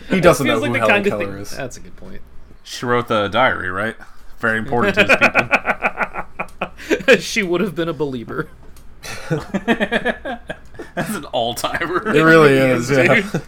He 0.08 0.20
doesn't 0.20 0.46
know 0.46 0.60
Feels 0.60 0.66
who 0.66 0.72
the 0.72 0.78
Helen 0.78 0.88
kind 0.88 1.06
of 1.06 1.10
Keller 1.10 1.32
thing. 1.32 1.42
is. 1.42 1.50
That's 1.50 1.76
a 1.76 1.80
good 1.80 1.96
point. 1.96 2.22
She 2.64 2.84
wrote 2.84 3.08
the 3.08 3.28
diary, 3.28 3.70
right? 3.70 3.96
Very 4.38 4.58
important 4.58 4.96
to 4.96 5.04
his 5.04 5.16
people. 6.98 7.16
she 7.18 7.42
would 7.42 7.60
have 7.60 7.74
been 7.74 7.88
a 7.88 7.92
believer. 7.94 8.48
That's 9.30 11.14
an 11.14 11.24
all 11.26 11.54
timer. 11.54 12.08
It 12.14 12.22
really 12.22 12.54
is, 12.54 12.90
yeah. 12.90 13.40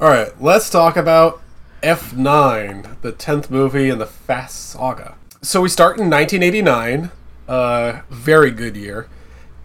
All 0.00 0.08
right, 0.08 0.40
let's 0.40 0.70
talk 0.70 0.96
about 0.96 1.40
F9, 1.82 3.00
the 3.00 3.12
10th 3.12 3.50
movie 3.50 3.88
in 3.88 3.98
the 3.98 4.06
Fast 4.06 4.70
Saga. 4.70 5.16
So 5.40 5.60
we 5.60 5.68
start 5.68 6.00
in 6.00 6.10
1989, 6.10 7.12
uh, 7.46 8.00
very 8.10 8.50
good 8.50 8.76
year, 8.76 9.08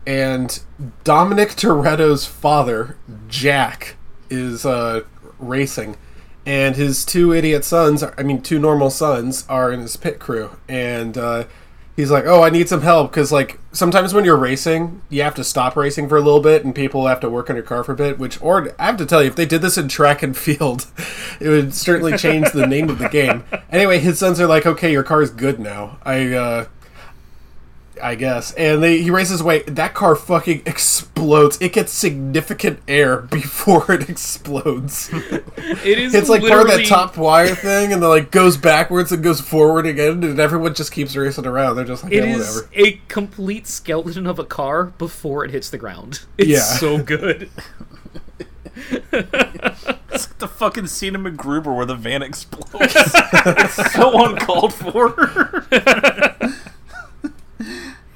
and 0.05 0.59
Dominic 1.03 1.49
Toretto's 1.49 2.28
father, 2.28 2.95
Jack, 3.28 3.95
is 4.30 4.67
uh, 4.67 5.01
racing, 5.39 5.97
and 6.45 6.76
his 6.76 7.03
two 7.03 7.34
idiot 7.34 7.65
sons, 7.65 8.03
I 8.03 8.21
mean, 8.21 8.43
two 8.43 8.59
normal 8.59 8.91
sons, 8.91 9.47
are 9.49 9.71
in 9.71 9.80
his 9.80 9.97
pit 9.97 10.19
crew, 10.19 10.51
and 10.69 11.17
uh, 11.17 11.45
he's 11.95 12.11
like, 12.11 12.25
"Oh, 12.25 12.43
I 12.43 12.49
need 12.49 12.69
some 12.69 12.81
help," 12.81 13.11
because 13.11 13.31
like 13.31 13.59
sometimes 13.71 14.13
when 14.13 14.25
you're 14.25 14.37
racing, 14.37 15.01
you 15.09 15.21
have 15.23 15.35
to 15.35 15.43
stop 15.43 15.75
racing 15.75 16.09
for 16.09 16.17
a 16.17 16.21
little 16.21 16.39
bit, 16.41 16.63
and 16.65 16.73
people 16.73 17.07
have 17.07 17.19
to 17.21 17.29
work 17.29 17.49
on 17.49 17.55
your 17.55 17.63
car 17.65 17.83
for 17.83 17.93
a 17.93 17.95
bit. 17.95 18.19
Which, 18.19 18.41
or 18.41 18.73
I 18.79 18.85
have 18.85 18.97
to 18.97 19.05
tell 19.05 19.21
you, 19.21 19.29
if 19.29 19.35
they 19.35 19.45
did 19.45 19.61
this 19.61 19.77
in 19.77 19.87
track 19.87 20.23
and 20.23 20.35
field, 20.35 20.87
it 21.39 21.49
would 21.49 21.73
certainly 21.73 22.17
change 22.17 22.51
the 22.51 22.67
name 22.67 22.89
of 22.89 22.99
the 22.99 23.09
game. 23.09 23.43
Anyway, 23.71 23.97
his 23.97 24.19
sons 24.19 24.39
are 24.39 24.45
like, 24.45 24.67
"Okay, 24.67 24.91
your 24.91 25.03
car 25.03 25.21
is 25.21 25.31
good 25.31 25.59
now." 25.59 25.97
I. 26.03 26.33
uh 26.33 26.65
I 28.03 28.15
guess. 28.15 28.53
And 28.55 28.83
they, 28.83 29.01
he 29.01 29.09
races 29.09 29.39
away. 29.41 29.63
That 29.63 29.93
car 29.93 30.15
fucking 30.15 30.63
explodes. 30.65 31.57
It 31.61 31.71
gets 31.71 31.93
significant 31.93 32.79
air 32.87 33.17
before 33.31 33.91
it 33.93 34.09
explodes. 34.09 35.09
It 35.85 35.97
is 35.97 36.13
It's 36.13 36.29
like 36.29 36.41
part 36.41 36.61
of 36.61 36.67
that 36.67 36.85
top 36.85 37.17
wire 37.17 37.55
thing, 37.55 37.93
and 37.93 38.01
then 38.03 38.09
like 38.09 38.31
goes 38.31 38.57
backwards 38.57 39.11
and 39.11 39.23
goes 39.23 39.39
forward 39.41 39.85
again, 39.85 40.23
and 40.23 40.39
everyone 40.39 40.73
just 40.73 40.91
keeps 40.91 41.15
racing 41.15 41.45
around. 41.45 41.75
They're 41.77 41.85
just 41.85 42.03
like, 42.03 42.13
It 42.13 42.23
yeah, 42.25 42.35
is 42.37 42.55
whatever. 42.69 42.87
a 42.87 43.01
complete 43.07 43.67
skeleton 43.67 44.27
of 44.27 44.39
a 44.39 44.43
car 44.45 44.85
before 44.85 45.43
it 45.45 45.51
hits 45.51 45.69
the 45.69 45.77
ground. 45.77 46.21
It's 46.37 46.49
Yeah. 46.49 46.59
so 46.59 47.01
good. 47.01 47.49
It's 49.11 50.27
like 50.27 50.37
the 50.39 50.47
fucking 50.47 50.87
scene 50.87 51.15
in 51.15 51.23
MacGruber 51.23 51.75
where 51.75 51.85
the 51.85 51.95
van 51.95 52.21
explodes. 52.21 52.93
it's 52.95 53.93
so 53.93 54.25
uncalled 54.25 54.73
for. 54.73 55.65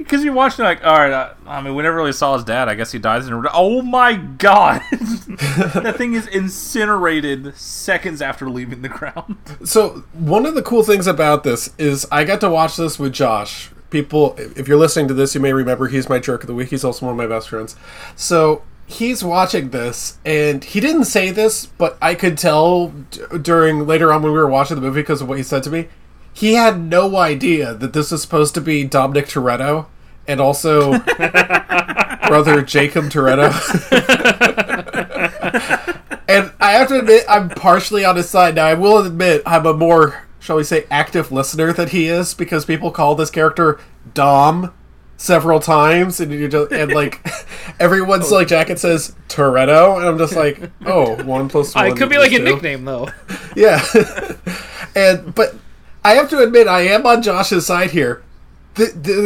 Because 0.07 0.23
you're 0.23 0.33
watching, 0.33 0.63
like, 0.63 0.85
all 0.85 0.95
right. 0.95 1.11
I, 1.11 1.21
uh, 1.21 1.33
I 1.47 1.61
mean, 1.61 1.75
we 1.75 1.83
never 1.83 1.97
really 1.97 2.13
saw 2.13 2.33
his 2.35 2.45
dad. 2.45 2.69
I 2.69 2.75
guess 2.75 2.93
he 2.93 2.99
dies 2.99 3.27
in 3.27 3.33
a. 3.33 3.43
Oh 3.53 3.81
my 3.81 4.15
god! 4.15 4.81
that 4.91 5.95
thing 5.97 6.13
is 6.13 6.27
incinerated 6.27 7.53
seconds 7.57 8.21
after 8.21 8.49
leaving 8.49 8.83
the 8.83 8.89
ground. 8.89 9.35
So 9.65 10.05
one 10.13 10.45
of 10.45 10.55
the 10.55 10.61
cool 10.61 10.83
things 10.83 11.07
about 11.07 11.43
this 11.43 11.73
is 11.77 12.07
I 12.09 12.23
got 12.23 12.39
to 12.39 12.49
watch 12.49 12.77
this 12.77 12.97
with 12.97 13.11
Josh. 13.11 13.69
People, 13.89 14.33
if 14.37 14.65
you're 14.65 14.77
listening 14.77 15.09
to 15.09 15.13
this, 15.13 15.35
you 15.35 15.41
may 15.41 15.51
remember 15.51 15.87
he's 15.87 16.07
my 16.07 16.19
jerk 16.19 16.41
of 16.41 16.47
the 16.47 16.53
week. 16.53 16.69
He's 16.69 16.85
also 16.85 17.05
one 17.05 17.13
of 17.13 17.17
my 17.17 17.27
best 17.27 17.49
friends. 17.49 17.75
So 18.15 18.63
he's 18.85 19.25
watching 19.25 19.71
this, 19.71 20.19
and 20.25 20.63
he 20.63 20.79
didn't 20.79 21.05
say 21.05 21.31
this, 21.31 21.65
but 21.65 21.97
I 22.01 22.15
could 22.15 22.37
tell 22.37 22.89
d- 23.11 23.21
during 23.41 23.85
later 23.85 24.13
on 24.13 24.21
when 24.21 24.31
we 24.31 24.37
were 24.37 24.47
watching 24.47 24.75
the 24.75 24.81
movie 24.81 25.01
because 25.01 25.21
of 25.21 25.27
what 25.27 25.37
he 25.37 25.43
said 25.43 25.63
to 25.63 25.69
me. 25.69 25.89
He 26.33 26.53
had 26.53 26.79
no 26.79 27.17
idea 27.17 27.73
that 27.73 27.91
this 27.91 28.11
was 28.11 28.21
supposed 28.21 28.53
to 28.55 28.61
be 28.61 28.85
Dominic 28.85 29.25
Toretto 29.25 29.87
and 30.27 30.39
also 30.39 30.99
brother 32.27 32.61
Jacob 32.61 33.05
Toretto. 33.05 33.53
And 36.27 36.51
I 36.59 36.73
have 36.73 36.89
to 36.89 36.99
admit, 36.99 37.23
I'm 37.29 37.49
partially 37.49 38.03
on 38.03 38.17
his 38.17 38.29
side 38.29 38.55
now. 38.55 38.65
I 38.65 38.73
will 38.73 38.97
admit, 38.99 39.41
I'm 39.45 39.65
a 39.65 39.73
more, 39.73 40.25
shall 40.39 40.57
we 40.57 40.63
say, 40.63 40.85
active 40.91 41.31
listener 41.31 41.71
than 41.71 41.87
he 41.89 42.07
is 42.07 42.33
because 42.33 42.65
people 42.65 42.91
call 42.91 43.15
this 43.15 43.29
character 43.29 43.79
Dom 44.13 44.73
several 45.15 45.61
times, 45.61 46.19
and 46.19 46.31
you 46.31 46.47
just 46.49 46.71
and 46.71 46.91
like 46.91 47.25
everyone's 47.79 48.31
oh. 48.31 48.35
like 48.35 48.49
jacket 48.49 48.77
says 48.77 49.15
Toretto, 49.29 49.97
and 49.97 50.05
I'm 50.05 50.17
just 50.17 50.35
like, 50.35 50.69
oh, 50.85 51.21
one 51.23 51.47
plus 51.47 51.73
one. 51.73 51.87
It 51.87 51.97
could 51.97 52.09
be 52.09 52.17
like 52.17 52.33
a 52.33 52.39
nickname 52.39 52.85
though. 52.85 53.09
Yeah, 53.55 53.83
and 54.95 55.33
but 55.33 55.55
I 56.05 56.13
have 56.13 56.29
to 56.29 56.43
admit, 56.43 56.67
I 56.67 56.81
am 56.81 57.07
on 57.07 57.23
Josh's 57.23 57.65
side 57.65 57.89
here. 57.89 58.21
The, 58.77 58.85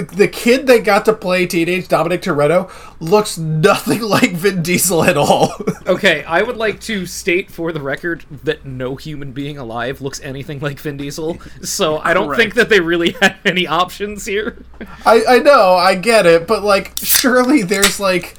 the, 0.10 0.16
the 0.16 0.28
kid 0.30 0.68
that 0.68 0.86
got 0.86 1.04
to 1.06 1.14
play 1.14 1.46
teenage 1.46 1.88
Dominic 1.90 2.22
Toretto 2.22 2.72
looks 3.02 3.38
nothing 3.38 4.02
like 4.16 4.32
Vin 4.32 4.64
Diesel 4.64 5.04
at 5.04 5.18
all. 5.18 5.54
Okay, 5.88 6.24
I 6.24 6.42
would 6.44 6.56
like 6.58 6.80
to 6.82 7.06
state 7.06 7.52
for 7.52 7.72
the 7.74 7.82
record 7.82 8.24
that 8.44 8.66
no 8.66 8.96
human 8.96 9.32
being 9.34 9.58
alive 9.58 10.00
looks 10.00 10.22
anything 10.22 10.60
like 10.60 10.80
Vin 10.80 10.96
Diesel, 10.96 11.40
so 11.64 11.98
I 11.98 12.14
don't 12.14 12.34
think 12.36 12.54
that 12.54 12.70
they 12.70 12.80
really 12.80 13.12
had 13.22 13.36
any 13.44 13.68
options 13.68 14.26
here. 14.26 14.64
I, 15.06 15.24
I 15.28 15.40
know, 15.40 15.74
I 15.74 15.96
get 15.96 16.26
it, 16.28 16.48
but 16.48 16.64
like, 16.64 16.94
surely 16.98 17.64
there's 17.64 18.00
like, 18.00 18.36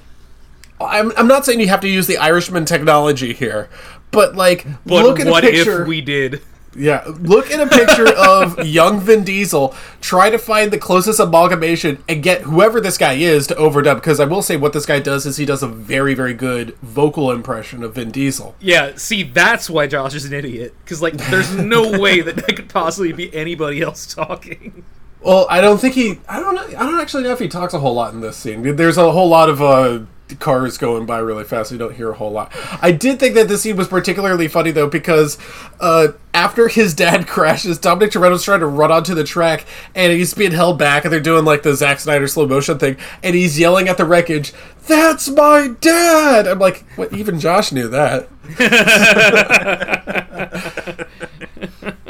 I'm, 0.81 1.13
I'm 1.17 1.27
not 1.27 1.45
saying 1.45 1.61
you 1.61 1.69
have 1.69 1.81
to 1.81 1.89
use 1.89 2.07
the 2.07 2.17
Irishman 2.17 2.65
technology 2.65 3.33
here, 3.35 3.69
but 4.13 4.35
like, 4.37 4.65
But 4.87 5.05
look 5.05 5.21
at 5.21 5.27
what 5.27 5.45
a 5.45 5.51
picture. 5.51 5.83
if 5.83 5.89
we 5.89 6.01
did? 6.01 6.41
Yeah, 6.75 7.05
look 7.07 7.51
at 7.51 7.61
a 7.61 7.67
picture 7.67 8.09
of 8.17 8.67
young 8.67 9.01
Vin 9.01 9.25
Diesel. 9.25 9.75
Try 10.01 10.31
to 10.31 10.39
find 10.39 10.71
the 10.71 10.79
closest 10.79 11.21
amalgamation 11.21 12.03
and 12.09 12.23
get 12.23 12.43
whoever 12.43 12.81
this 12.81 12.99
guy 12.99 13.15
is 13.15 13.47
to 13.49 13.55
overdub. 13.55 13.97
Because 13.97 14.21
I 14.21 14.25
will 14.25 14.43
say, 14.43 14.57
what 14.57 14.73
this 14.73 14.87
guy 14.87 15.01
does 15.01 15.27
is 15.27 15.37
he 15.37 15.45
does 15.45 15.63
a 15.63 15.69
very, 15.69 16.15
very 16.15 16.35
good 16.35 16.77
vocal 16.83 17.31
impression 17.31 17.83
of 17.83 17.95
Vin 17.95 18.11
Diesel. 18.11 18.55
Yeah, 18.61 18.93
see, 18.97 19.23
that's 19.23 19.69
why 19.69 19.87
Josh 19.87 20.15
is 20.15 20.25
an 20.25 20.33
idiot. 20.33 20.75
Because, 20.85 21.03
like, 21.03 21.15
there's 21.15 21.55
no 21.55 21.99
way 22.01 22.21
that 22.21 22.37
that 22.37 22.57
could 22.57 22.69
possibly 22.69 23.13
be 23.13 23.35
anybody 23.35 23.81
else 23.81 24.13
talking. 24.15 24.85
Well, 25.21 25.47
I 25.49 25.61
don't 25.61 25.81
think 25.81 25.95
he. 25.95 26.19
I 26.29 26.41
don't 26.41 26.55
know. 26.55 26.67
I 26.67 26.85
don't 26.85 27.01
actually 27.01 27.23
know 27.23 27.31
if 27.31 27.39
he 27.39 27.49
talks 27.49 27.75
a 27.75 27.79
whole 27.79 27.95
lot 27.95 28.13
in 28.13 28.21
this 28.21 28.37
scene. 28.37 28.75
There's 28.75 28.99
a 28.99 29.13
whole 29.13 29.29
lot 29.29 29.49
of 29.49 29.63
uh, 29.63 30.01
cars 30.39 30.79
going 30.79 31.07
by 31.07 31.19
really 31.19 31.45
fast. 31.45 31.69
So 31.69 31.75
you 31.75 31.79
don't 31.79 31.95
hear 31.95 32.11
a 32.11 32.15
whole 32.15 32.31
lot. 32.31 32.53
I 32.81 32.93
did 32.93 33.19
think 33.19 33.35
that 33.35 33.49
this 33.49 33.63
scene 33.63 33.77
was 33.77 33.89
particularly 33.89 34.49
funny 34.49 34.71
though 34.71 34.89
because 34.89 35.39
uh, 35.81 36.09
after 36.35 36.69
his 36.69 36.95
dad 36.95 37.27
crashes, 37.29 37.79
Dominic 37.79 38.13
Toretto's 38.13 38.45
trying 38.45 38.61
to 38.61 38.67
run 38.67 38.93
onto 38.93 39.15
the 39.15 39.25
track 39.25 39.65
and 39.95 40.13
he's 40.13 40.35
being 40.35 40.53
held 40.53 40.79
back, 40.79 41.05
and 41.05 41.13
they're 41.13 41.21
doing 41.21 41.45
like 41.45 41.63
the 41.63 41.75
Zack 41.75 42.01
Snyder 42.01 42.29
slow 42.29 42.47
motion 42.47 42.79
thing, 42.79 42.97
and 43.23 43.35
he's 43.35 43.59
yelling 43.59 43.89
at 43.89 43.97
the 43.97 44.05
wreckage, 44.05 44.53
"That's 44.87 45.29
my 45.29 45.69
dad!" 45.81 46.47
I'm 46.47 46.59
like, 46.59 46.85
what? 46.97 47.13
Even 47.13 47.41
Josh 47.41 47.73
knew 47.73 47.89
that. 47.89 48.29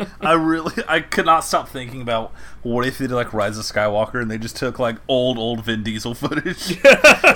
I 0.23 0.35
really, 0.35 0.73
I 0.89 1.01
could 1.01 1.27
not 1.27 1.45
stop 1.45 1.69
thinking 1.69 2.01
about 2.01 2.33
what 2.63 2.87
if 2.87 2.99
they 2.99 3.07
did 3.07 3.15
like 3.15 3.33
Rise 3.33 3.59
of 3.59 3.65
Skywalker 3.65 4.23
and 4.23 4.31
they 4.31 4.39
just 4.39 4.57
took 4.57 4.79
like 4.79 4.97
old, 5.09 5.39
old 5.39 5.65
Vin 5.65 5.83
Diesel 5.83 6.15
footage. 6.15 6.81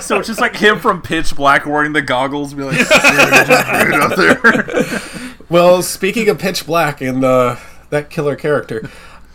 so 0.01 0.19
it's 0.19 0.27
just 0.27 0.39
like 0.39 0.55
him 0.55 0.79
from 0.79 1.01
Pitch 1.01 1.35
Black 1.35 1.65
wearing 1.65 1.93
the 1.93 2.01
goggles, 2.01 2.53
and 2.53 2.59
be 2.59 2.65
like, 2.65 2.77
"Yeah, 2.77 3.43
just 3.45 3.87
it 3.87 4.01
up 4.01 4.15
there." 4.15 5.23
Well, 5.49 5.81
speaking 5.81 6.27
of 6.27 6.39
Pitch 6.39 6.65
Black 6.65 6.99
and 6.99 7.23
uh, 7.23 7.55
that 7.89 8.09
killer 8.09 8.35
character, 8.35 8.89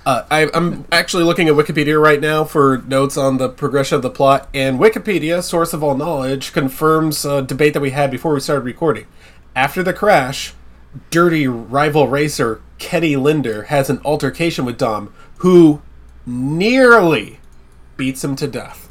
uh, 0.04 0.24
I, 0.30 0.50
I'm 0.52 0.84
actually 0.92 1.24
looking 1.24 1.48
at 1.48 1.54
Wikipedia 1.54 1.98
right 2.00 2.20
now 2.20 2.44
for 2.44 2.82
notes 2.86 3.16
on 3.16 3.38
the 3.38 3.48
progression 3.48 3.96
of 3.96 4.02
the 4.02 4.10
plot, 4.10 4.46
and 4.52 4.78
Wikipedia, 4.78 5.42
source 5.42 5.72
of 5.72 5.82
all 5.82 5.96
knowledge, 5.96 6.52
confirms 6.52 7.24
a 7.24 7.40
debate 7.40 7.72
that 7.72 7.80
we 7.80 7.92
had 7.92 8.10
before 8.10 8.34
we 8.34 8.40
started 8.40 8.64
recording. 8.66 9.06
After 9.56 9.82
the 9.82 9.94
crash, 9.94 10.52
dirty 11.10 11.46
rival 11.48 12.08
racer 12.08 12.60
Kenny 12.78 13.16
Linder 13.16 13.64
has 13.64 13.88
an 13.90 14.00
altercation 14.04 14.64
with 14.64 14.78
Dom, 14.78 15.12
who 15.38 15.80
nearly 16.26 17.40
beats 17.96 18.22
him 18.24 18.36
to 18.36 18.46
death. 18.48 18.88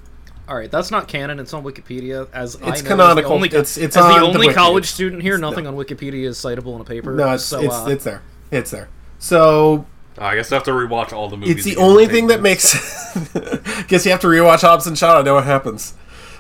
All 0.47 0.55
right, 0.57 0.69
that's 0.71 0.91
not 0.91 1.07
canon. 1.07 1.39
It's 1.39 1.53
on 1.53 1.63
Wikipedia. 1.63 2.27
As 2.33 2.57
I 2.57 2.59
know, 2.59 2.67
It's 2.69 2.77
as 2.79 2.83
the 2.83 2.89
canonical. 2.89 3.31
only, 3.33 3.47
It's- 3.47 3.77
it's 3.77 3.95
as 3.95 4.03
on 4.03 4.11
the 4.13 4.19
the 4.19 4.25
only 4.25 4.47
wiki. 4.47 4.53
college 4.53 4.85
student 4.87 5.21
here. 5.21 5.35
It's- 5.35 5.49
Nothing 5.49 5.63
no. 5.63 5.71
on 5.71 5.77
Wikipedia 5.77 6.25
is 6.25 6.37
citable 6.37 6.75
in 6.75 6.81
a 6.81 6.83
paper. 6.83 7.13
No, 7.13 7.31
it's 7.33 7.43
so, 7.43 7.61
it's, 7.61 7.73
uh, 7.73 7.85
it's 7.89 8.03
there. 8.03 8.21
It's 8.51 8.71
there. 8.71 8.89
So 9.19 9.85
I 10.17 10.35
guess 10.35 10.51
I 10.51 10.55
have 10.55 10.63
to 10.65 10.71
rewatch 10.71 11.13
all 11.13 11.29
the 11.29 11.37
movies. 11.37 11.55
it's 11.55 11.63
the 11.75 11.77
only 11.81 12.05
thing 12.07 12.27
that 12.27 12.41
notes. 12.41 12.73
makes. 12.73 13.83
Guess 13.87 14.03
you 14.05 14.11
have 14.11 14.19
to 14.21 14.27
rewatch 14.27 14.61
Hobbs 14.61 14.87
and 14.87 14.97
Shaw 14.97 15.17
to 15.19 15.23
know 15.23 15.35
what 15.35 15.45
happens. 15.45 15.93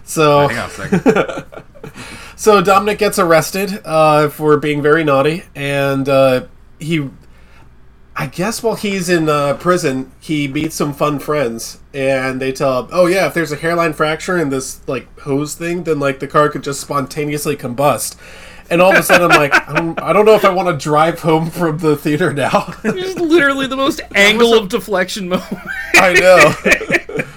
So, 0.03 0.47
Hang 0.49 0.57
on 0.57 0.69
a 0.69 0.69
second. 0.71 1.45
so 2.41 2.59
Dominic 2.59 2.97
gets 2.97 3.19
arrested 3.19 3.81
uh, 3.85 4.27
for 4.27 4.57
being 4.57 4.81
very 4.81 5.03
naughty, 5.03 5.43
and 5.53 6.09
uh, 6.09 6.47
he, 6.79 7.07
I 8.15 8.25
guess, 8.25 8.63
while 8.63 8.73
he's 8.73 9.09
in 9.09 9.29
uh, 9.29 9.57
prison, 9.57 10.11
he 10.19 10.47
meets 10.47 10.75
some 10.75 10.91
fun 10.91 11.19
friends, 11.19 11.77
and 11.93 12.41
they 12.41 12.51
tell 12.51 12.81
him, 12.81 12.89
"Oh 12.91 13.05
yeah, 13.05 13.27
if 13.27 13.35
there's 13.35 13.51
a 13.51 13.57
hairline 13.57 13.93
fracture 13.93 14.39
in 14.39 14.49
this 14.49 14.81
like 14.87 15.19
hose 15.19 15.53
thing, 15.53 15.83
then 15.83 15.99
like 15.99 16.19
the 16.19 16.25
car 16.25 16.49
could 16.49 16.63
just 16.63 16.81
spontaneously 16.81 17.55
combust." 17.55 18.17
And 18.71 18.81
all 18.81 18.91
of 18.91 18.97
a 18.97 19.03
sudden, 19.03 19.29
I'm 19.29 19.37
like, 19.37 19.53
I 19.69 19.73
don't, 19.79 20.01
I 20.01 20.11
don't 20.11 20.25
know 20.25 20.33
if 20.33 20.43
I 20.43 20.49
want 20.49 20.67
to 20.67 20.83
drive 20.83 21.19
home 21.19 21.51
from 21.51 21.77
the 21.77 21.95
theater 21.95 22.33
now. 22.33 22.73
It's 22.83 23.19
literally 23.19 23.67
the 23.67 23.77
most 23.77 24.01
angle 24.15 24.55
of 24.55 24.67
deflection 24.67 25.29
moment. 25.29 25.59
I 25.93 26.13
know. 26.13 27.23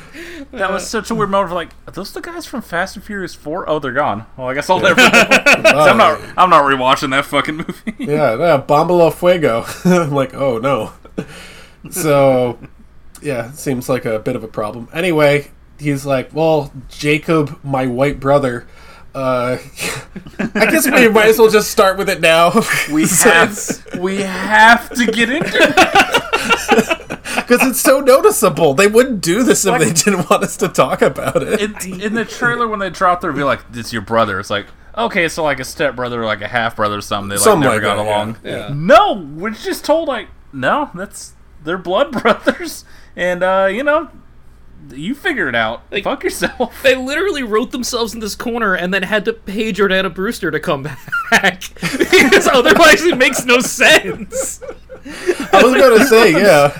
That 0.58 0.72
was 0.72 0.88
such 0.88 1.10
a 1.10 1.14
weird 1.14 1.30
moment. 1.30 1.50
For 1.50 1.54
like, 1.54 1.70
are 1.86 1.92
those 1.92 2.12
the 2.12 2.20
guys 2.20 2.46
from 2.46 2.62
Fast 2.62 2.96
and 2.96 3.04
Furious 3.04 3.34
Four? 3.34 3.68
Oh, 3.68 3.78
they're 3.78 3.92
gone. 3.92 4.26
Well, 4.36 4.48
I 4.48 4.54
guess 4.54 4.68
I'll 4.70 4.80
never. 4.80 5.00
know. 5.00 5.10
'Cause 5.10 5.88
I'm 5.88 5.96
not. 5.98 6.20
I'm 6.36 6.50
not 6.50 6.64
rewatching 6.64 7.10
that 7.10 7.24
fucking 7.26 7.56
movie. 7.56 7.94
Yeah, 7.98 8.36
yeah, 8.36 8.62
Bombalo 8.66 9.12
Fuego. 9.12 9.64
I'm 9.84 10.12
like, 10.12 10.34
oh 10.34 10.58
no. 10.58 10.92
So, 11.90 12.58
yeah, 13.20 13.50
it 13.50 13.56
seems 13.56 13.88
like 13.88 14.04
a 14.04 14.18
bit 14.18 14.36
of 14.36 14.42
a 14.44 14.48
problem. 14.48 14.88
Anyway, 14.92 15.50
he's 15.78 16.06
like, 16.06 16.32
well, 16.34 16.72
Jacob, 16.88 17.58
my 17.62 17.86
white 17.86 18.20
brother. 18.20 18.66
Uh, 19.14 19.58
I 20.38 20.66
guess 20.70 20.86
we 20.90 21.08
might 21.08 21.26
as 21.26 21.38
well 21.38 21.50
just 21.50 21.70
start 21.70 21.98
with 21.98 22.08
it 22.08 22.20
now. 22.20 22.50
We 22.90 23.06
have. 23.06 23.86
we 24.00 24.16
have 24.22 24.90
to 24.90 25.06
get 25.06 25.30
into. 25.30 25.48
it. 25.52 26.23
Because 27.46 27.66
it's 27.68 27.80
so 27.80 28.00
noticeable. 28.00 28.74
They 28.74 28.86
wouldn't 28.86 29.20
do 29.20 29.42
this 29.42 29.64
if 29.64 29.78
they 29.78 29.92
didn't 29.92 30.28
want 30.30 30.42
us 30.44 30.56
to 30.58 30.68
talk 30.68 31.02
about 31.02 31.42
it. 31.42 31.60
In, 31.86 32.00
in 32.00 32.14
the 32.14 32.24
trailer, 32.24 32.66
when 32.68 32.78
they 32.80 32.90
drop 32.90 33.20
their 33.20 33.30
reveal, 33.30 33.46
like, 33.46 33.60
"It's 33.72 33.92
your 33.92 34.02
brother," 34.02 34.38
it's 34.40 34.50
like, 34.50 34.66
okay, 34.96 35.28
so 35.28 35.42
like 35.44 35.60
a 35.60 35.64
stepbrother 35.64 36.22
or 36.22 36.26
like 36.26 36.40
a 36.42 36.48
half 36.48 36.76
brother 36.76 36.98
or 36.98 37.00
something. 37.00 37.28
They 37.28 37.36
like 37.36 37.44
Something 37.44 37.60
never 37.70 37.74
like 37.74 37.82
got 37.82 37.96
that, 37.96 38.04
yeah. 38.04 38.16
along. 38.16 38.36
Yeah. 38.44 38.70
No, 38.74 39.12
we're 39.36 39.50
just 39.50 39.84
told 39.84 40.08
like 40.08 40.28
no, 40.52 40.90
that's 40.94 41.34
they're 41.64 41.78
blood 41.78 42.12
brothers, 42.22 42.84
and 43.16 43.42
uh, 43.42 43.68
you 43.70 43.82
know, 43.82 44.10
you 44.92 45.14
figure 45.14 45.48
it 45.48 45.54
out. 45.54 45.82
Like- 45.90 46.04
Fuck 46.04 46.24
yourself. 46.24 46.80
They 46.82 46.94
literally 46.94 47.42
wrote 47.42 47.70
themselves 47.72 48.12
in 48.14 48.20
this 48.20 48.34
corner 48.34 48.74
and 48.74 48.92
then 48.92 49.02
had 49.02 49.24
to 49.24 49.32
pay 49.32 49.72
Jordana 49.72 50.14
Brewster 50.14 50.50
to 50.50 50.60
come 50.60 50.82
back 51.30 51.62
because 51.80 52.46
otherwise 52.46 53.02
it 53.02 53.16
makes 53.16 53.44
no 53.44 53.60
sense. 53.60 54.62
I 55.52 55.62
was 55.62 55.74
going 55.74 55.98
to 55.98 56.04
say, 56.06 56.32
yeah. 56.32 56.76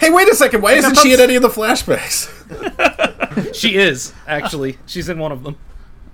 Hey, 0.00 0.10
wait 0.10 0.28
a 0.28 0.34
second. 0.34 0.62
Why 0.62 0.72
isn't 0.72 0.96
she 0.96 1.12
in 1.12 1.20
any 1.20 1.36
of 1.36 1.42
the 1.42 1.48
flashbacks? 1.48 2.36
She 3.54 3.76
is 3.76 4.12
actually. 4.26 4.78
She's 4.86 5.08
in 5.08 5.18
one 5.18 5.30
of 5.32 5.44
them. 5.44 5.56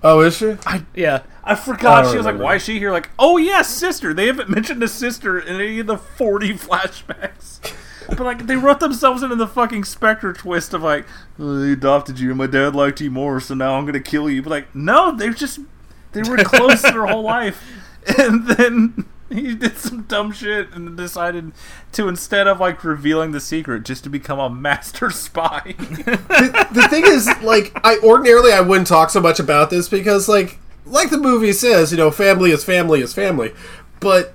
Oh, 0.02 0.20
is 0.20 0.36
she? 0.36 0.56
Yeah. 0.94 1.22
I 1.42 1.54
forgot. 1.54 2.04
Oh, 2.04 2.08
I 2.08 2.10
she 2.10 2.16
was 2.16 2.26
like, 2.26 2.38
"Why 2.38 2.56
is 2.56 2.62
she 2.62 2.78
here?" 2.78 2.92
Like, 2.92 3.08
"Oh 3.18 3.36
yeah, 3.38 3.62
sister." 3.62 4.12
They 4.12 4.26
haven't 4.26 4.50
mentioned 4.50 4.82
a 4.82 4.88
sister 4.88 5.38
in 5.38 5.56
any 5.56 5.78
of 5.80 5.86
the 5.86 5.96
forty 5.96 6.52
flashbacks. 6.54 7.60
But 8.08 8.20
like, 8.20 8.46
they 8.46 8.56
wrote 8.56 8.80
themselves 8.80 9.22
into 9.22 9.36
the 9.36 9.46
fucking 9.46 9.84
Spectre 9.84 10.32
twist 10.32 10.74
of 10.74 10.82
like, 10.82 11.06
"Oh, 11.38 11.58
"They 11.58 11.72
adopted 11.72 12.18
you, 12.20 12.28
and 12.30 12.38
my 12.38 12.46
dad 12.46 12.74
liked 12.74 13.00
you 13.00 13.10
more, 13.10 13.40
so 13.40 13.54
now 13.54 13.76
I'm 13.76 13.86
gonna 13.86 14.00
kill 14.00 14.28
you." 14.28 14.42
But 14.42 14.50
like, 14.50 14.74
no, 14.74 15.16
they 15.16 15.30
just 15.30 15.60
they 16.12 16.22
were 16.22 16.36
close 16.38 16.82
their 16.82 17.06
whole 17.06 17.22
life, 17.22 17.64
and 18.18 18.46
then 18.46 19.06
he 19.32 19.54
did 19.54 19.76
some 19.76 20.02
dumb 20.02 20.32
shit 20.32 20.72
and 20.72 20.96
decided 20.96 21.52
to 21.92 22.08
instead 22.08 22.46
of 22.46 22.60
like 22.60 22.84
revealing 22.84 23.32
the 23.32 23.40
secret, 23.40 23.84
just 23.84 24.04
to 24.04 24.10
become 24.10 24.38
a 24.38 24.50
master 24.50 25.10
spy. 25.10 25.74
the 25.78 26.86
thing 26.90 27.04
is, 27.06 27.28
like, 27.42 27.72
I 27.84 27.98
ordinarily 27.98 28.52
I 28.52 28.60
wouldn't 28.60 28.86
talk 28.86 29.10
so 29.10 29.20
much 29.20 29.40
about 29.40 29.70
this 29.70 29.88
because, 29.88 30.28
like, 30.28 30.58
like 30.84 31.10
the 31.10 31.18
movie 31.18 31.52
says, 31.52 31.90
you 31.90 31.98
know, 31.98 32.10
family 32.10 32.52
is 32.52 32.62
family 32.64 33.00
is 33.00 33.12
family, 33.12 33.52
but 33.98 34.34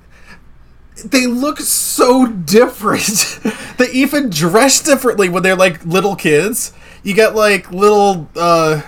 they 1.05 1.25
look 1.25 1.59
so 1.59 2.27
different. 2.27 3.39
they 3.77 3.89
even 3.91 4.29
dress 4.29 4.81
differently 4.81 5.29
when 5.29 5.43
they're 5.43 5.55
like 5.55 5.85
little 5.85 6.15
kids. 6.15 6.73
You 7.03 7.15
got 7.15 7.35
like 7.35 7.71
little, 7.71 8.29
uh, 8.35 8.81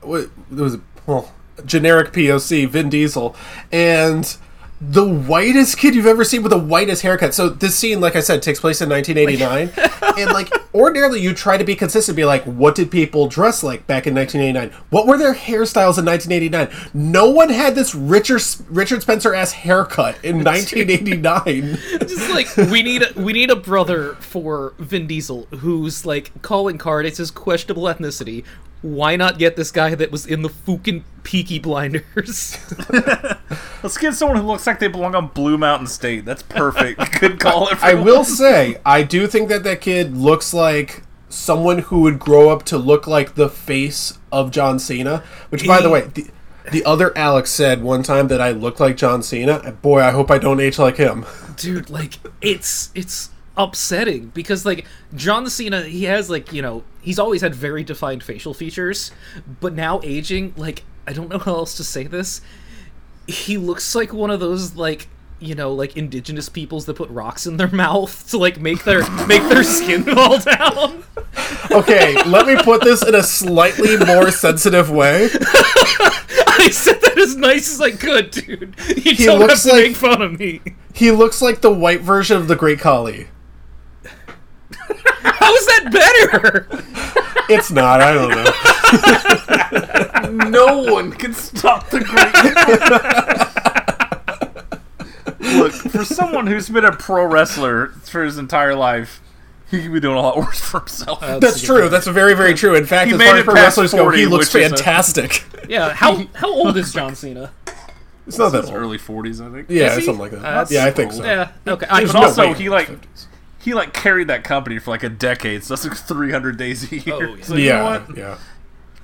what 0.00 0.30
was 0.50 0.74
it? 0.74 0.80
Well, 1.06 1.34
generic 1.64 2.12
POC, 2.12 2.68
Vin 2.68 2.88
Diesel, 2.88 3.34
and 3.72 4.36
the 4.80 5.04
whitest 5.04 5.76
kid 5.76 5.94
you've 5.94 6.06
ever 6.06 6.22
seen 6.22 6.42
with 6.42 6.50
the 6.50 6.58
whitest 6.58 7.02
haircut. 7.02 7.34
So 7.34 7.48
this 7.48 7.76
scene, 7.76 8.00
like 8.00 8.14
I 8.14 8.20
said, 8.20 8.42
takes 8.42 8.60
place 8.60 8.80
in 8.80 8.88
1989, 8.88 9.72
and 10.18 10.32
like 10.32 10.52
ordinarily 10.72 11.20
you 11.20 11.34
try 11.34 11.56
to 11.56 11.64
be 11.64 11.74
consistent, 11.74 12.14
be 12.16 12.24
like, 12.24 12.44
what 12.44 12.74
did 12.74 12.90
people 12.90 13.26
dress 13.26 13.62
like 13.62 13.86
back 13.86 14.06
in 14.06 14.14
1989? 14.14 14.80
What 14.90 15.06
were 15.06 15.18
their 15.18 15.34
hairstyles 15.34 15.98
in 15.98 16.04
1989? 16.04 16.70
No 16.94 17.28
one 17.28 17.48
had 17.50 17.74
this 17.74 17.94
Richard 17.94 18.42
Richard 18.68 19.02
Spencer 19.02 19.34
ass 19.34 19.52
haircut 19.52 20.16
in 20.24 20.36
1989. 20.44 21.78
Just 22.00 22.30
like 22.30 22.56
we 22.70 22.82
need 22.82 23.02
a, 23.02 23.20
we 23.20 23.32
need 23.32 23.50
a 23.50 23.56
brother 23.56 24.14
for 24.14 24.74
Vin 24.78 25.06
Diesel 25.06 25.46
who's 25.58 26.06
like 26.06 26.40
calling 26.42 26.78
card. 26.78 27.04
It's 27.04 27.18
his 27.18 27.30
questionable 27.30 27.84
ethnicity. 27.84 28.44
Why 28.80 29.16
not 29.16 29.38
get 29.38 29.56
this 29.56 29.70
guy 29.72 29.94
that 29.94 30.12
was 30.12 30.24
in 30.24 30.42
the 30.42 30.48
fucking 30.48 31.04
Peaky 31.24 31.58
Blinders? 31.58 32.56
Let's 33.82 33.98
get 33.98 34.14
someone 34.14 34.38
who 34.38 34.46
looks 34.46 34.66
like 34.66 34.78
they 34.78 34.88
belong 34.88 35.14
on 35.14 35.28
Blue 35.28 35.58
Mountain 35.58 35.88
State. 35.88 36.24
That's 36.24 36.42
perfect. 36.42 37.20
Good 37.20 37.40
call. 37.40 37.68
I 37.82 37.94
will 37.94 38.24
say, 38.24 38.80
I 38.86 39.02
do 39.02 39.26
think 39.26 39.48
that 39.48 39.64
that 39.64 39.80
kid 39.80 40.16
looks 40.16 40.54
like 40.54 41.02
someone 41.28 41.78
who 41.80 42.00
would 42.02 42.18
grow 42.18 42.50
up 42.50 42.62
to 42.64 42.78
look 42.78 43.06
like 43.06 43.34
the 43.34 43.48
face 43.48 44.18
of 44.30 44.50
John 44.50 44.78
Cena. 44.78 45.24
Which, 45.48 45.66
by 45.66 45.80
the 45.80 45.90
way, 45.90 46.02
the, 46.02 46.28
the 46.70 46.84
other 46.84 47.16
Alex 47.16 47.50
said 47.50 47.82
one 47.82 48.02
time 48.02 48.28
that 48.28 48.40
I 48.40 48.50
look 48.50 48.78
like 48.78 48.96
John 48.96 49.22
Cena. 49.22 49.72
Boy, 49.72 50.00
I 50.00 50.10
hope 50.10 50.30
I 50.30 50.38
don't 50.38 50.60
age 50.60 50.78
like 50.78 50.96
him. 50.96 51.26
dude 51.56 51.90
like 51.90 52.14
it's 52.40 52.90
it's 52.94 53.30
upsetting 53.58 54.28
because 54.28 54.64
like 54.64 54.86
john 55.14 55.50
cena 55.50 55.82
he 55.82 56.04
has 56.04 56.30
like 56.30 56.52
you 56.52 56.62
know 56.62 56.82
he's 57.02 57.18
always 57.18 57.40
had 57.42 57.54
very 57.54 57.82
defined 57.82 58.22
facial 58.22 58.54
features 58.54 59.10
but 59.60 59.74
now 59.74 60.00
aging 60.04 60.54
like 60.56 60.84
i 61.06 61.12
don't 61.12 61.28
know 61.28 61.38
how 61.38 61.54
else 61.56 61.76
to 61.76 61.82
say 61.84 62.04
this 62.04 62.40
he 63.26 63.58
looks 63.58 63.94
like 63.96 64.12
one 64.12 64.30
of 64.30 64.38
those 64.40 64.76
like 64.76 65.08
you 65.40 65.54
know 65.54 65.72
like 65.72 65.96
indigenous 65.96 66.48
peoples 66.48 66.86
that 66.86 66.94
put 66.94 67.10
rocks 67.10 67.46
in 67.46 67.56
their 67.56 67.68
mouth 67.72 68.28
to 68.30 68.38
like 68.38 68.60
make 68.60 68.84
their 68.84 69.00
make 69.26 69.42
their 69.48 69.64
skin 69.64 70.04
fall 70.14 70.38
down 70.38 71.02
Okay, 71.70 72.14
let 72.24 72.46
me 72.46 72.56
put 72.62 72.82
this 72.82 73.06
in 73.06 73.14
a 73.14 73.22
slightly 73.22 73.96
more 73.98 74.30
sensitive 74.30 74.90
way. 74.90 75.24
i 75.30 76.68
said 76.72 77.00
that 77.02 77.16
as 77.18 77.36
nice 77.36 77.72
as 77.72 77.80
i 77.80 77.90
could 77.90 78.30
dude 78.30 78.74
you 78.88 78.94
He 79.14 79.26
don't 79.26 79.40
have 79.40 79.50
looks 79.50 79.62
to 79.64 79.72
like- 79.72 79.84
make 79.88 79.96
fun 79.96 80.22
of 80.22 80.38
me 80.38 80.60
He 80.94 81.10
looks 81.10 81.40
like 81.42 81.60
the 81.60 81.72
white 81.72 82.00
version 82.00 82.36
of 82.36 82.48
the 82.48 82.56
Great 82.56 82.80
Khali. 82.80 83.28
How 85.48 85.54
is 85.54 85.66
that 85.66 85.90
better 85.92 86.68
It's 87.50 87.70
not, 87.70 88.02
I 88.02 88.12
don't 88.12 88.28
know. 90.36 90.50
no 90.50 90.92
one 90.92 91.12
can 91.12 91.32
stop 91.32 91.88
the 91.88 92.00
great. 92.00 92.34
Look, 95.58 95.72
for 95.72 96.04
someone 96.04 96.46
who's 96.46 96.68
been 96.68 96.84
a 96.84 96.92
pro 96.92 97.24
wrestler 97.24 97.88
for 98.04 98.22
his 98.22 98.36
entire 98.36 98.74
life, 98.74 99.22
he 99.70 99.80
could 99.82 99.94
be 99.94 100.00
doing 100.00 100.16
a 100.16 100.20
lot 100.20 100.36
worse 100.36 100.60
for 100.60 100.80
himself. 100.80 101.20
That's 101.40 101.62
true. 101.62 101.88
That's 101.88 102.06
very, 102.06 102.34
very 102.34 102.52
true. 102.52 102.74
In 102.74 102.84
fact, 102.84 103.08
He 103.08 103.14
as 103.14 103.18
made 103.18 103.26
far 103.28 103.34
as 103.36 103.40
it 103.40 103.44
pro 103.46 103.54
past 103.54 103.64
wrestlers 103.78 103.94
go, 103.94 104.10
he 104.10 104.26
looks 104.26 104.52
which 104.52 104.62
is 104.64 104.72
a- 104.72 104.76
fantastic. 104.76 105.44
yeah 105.70 105.94
how 105.94 106.26
how 106.34 106.50
old 106.52 106.76
is 106.76 106.92
john 106.92 107.14
cena 107.14 107.50
It's 108.26 108.36
not 108.38 108.52
that 108.52 108.64
old. 108.66 108.74
early 108.74 108.98
forties, 108.98 109.40
I 109.40 109.48
think. 109.50 109.66
Yeah, 109.70 109.94
something 109.94 110.18
like 110.18 110.32
that. 110.32 110.44
Uh, 110.44 110.66
yeah, 110.70 110.84
I 110.84 110.90
think 110.90 111.12
so. 111.12 111.24
yeah 111.24 111.52
okay 111.66 111.86
I, 111.88 112.00
There's 112.00 112.12
But 112.12 112.20
no 112.20 112.26
also, 112.26 112.52
he 112.52 112.64
his 112.64 112.72
like 112.72 112.88
50s. 112.88 113.26
He 113.58 113.74
like 113.74 113.92
carried 113.92 114.28
that 114.28 114.44
company 114.44 114.78
for 114.78 114.90
like 114.90 115.02
a 115.02 115.08
decade, 115.08 115.64
so 115.64 115.74
that's 115.74 115.84
like 115.84 115.96
300 115.96 116.56
days 116.56 116.90
a 116.90 116.96
year. 116.96 117.14
Oh, 117.14 117.34
yeah. 117.34 117.44
So 117.44 117.54
you 117.56 117.68
know 117.70 117.84
what? 117.84 118.16
yeah. 118.16 118.38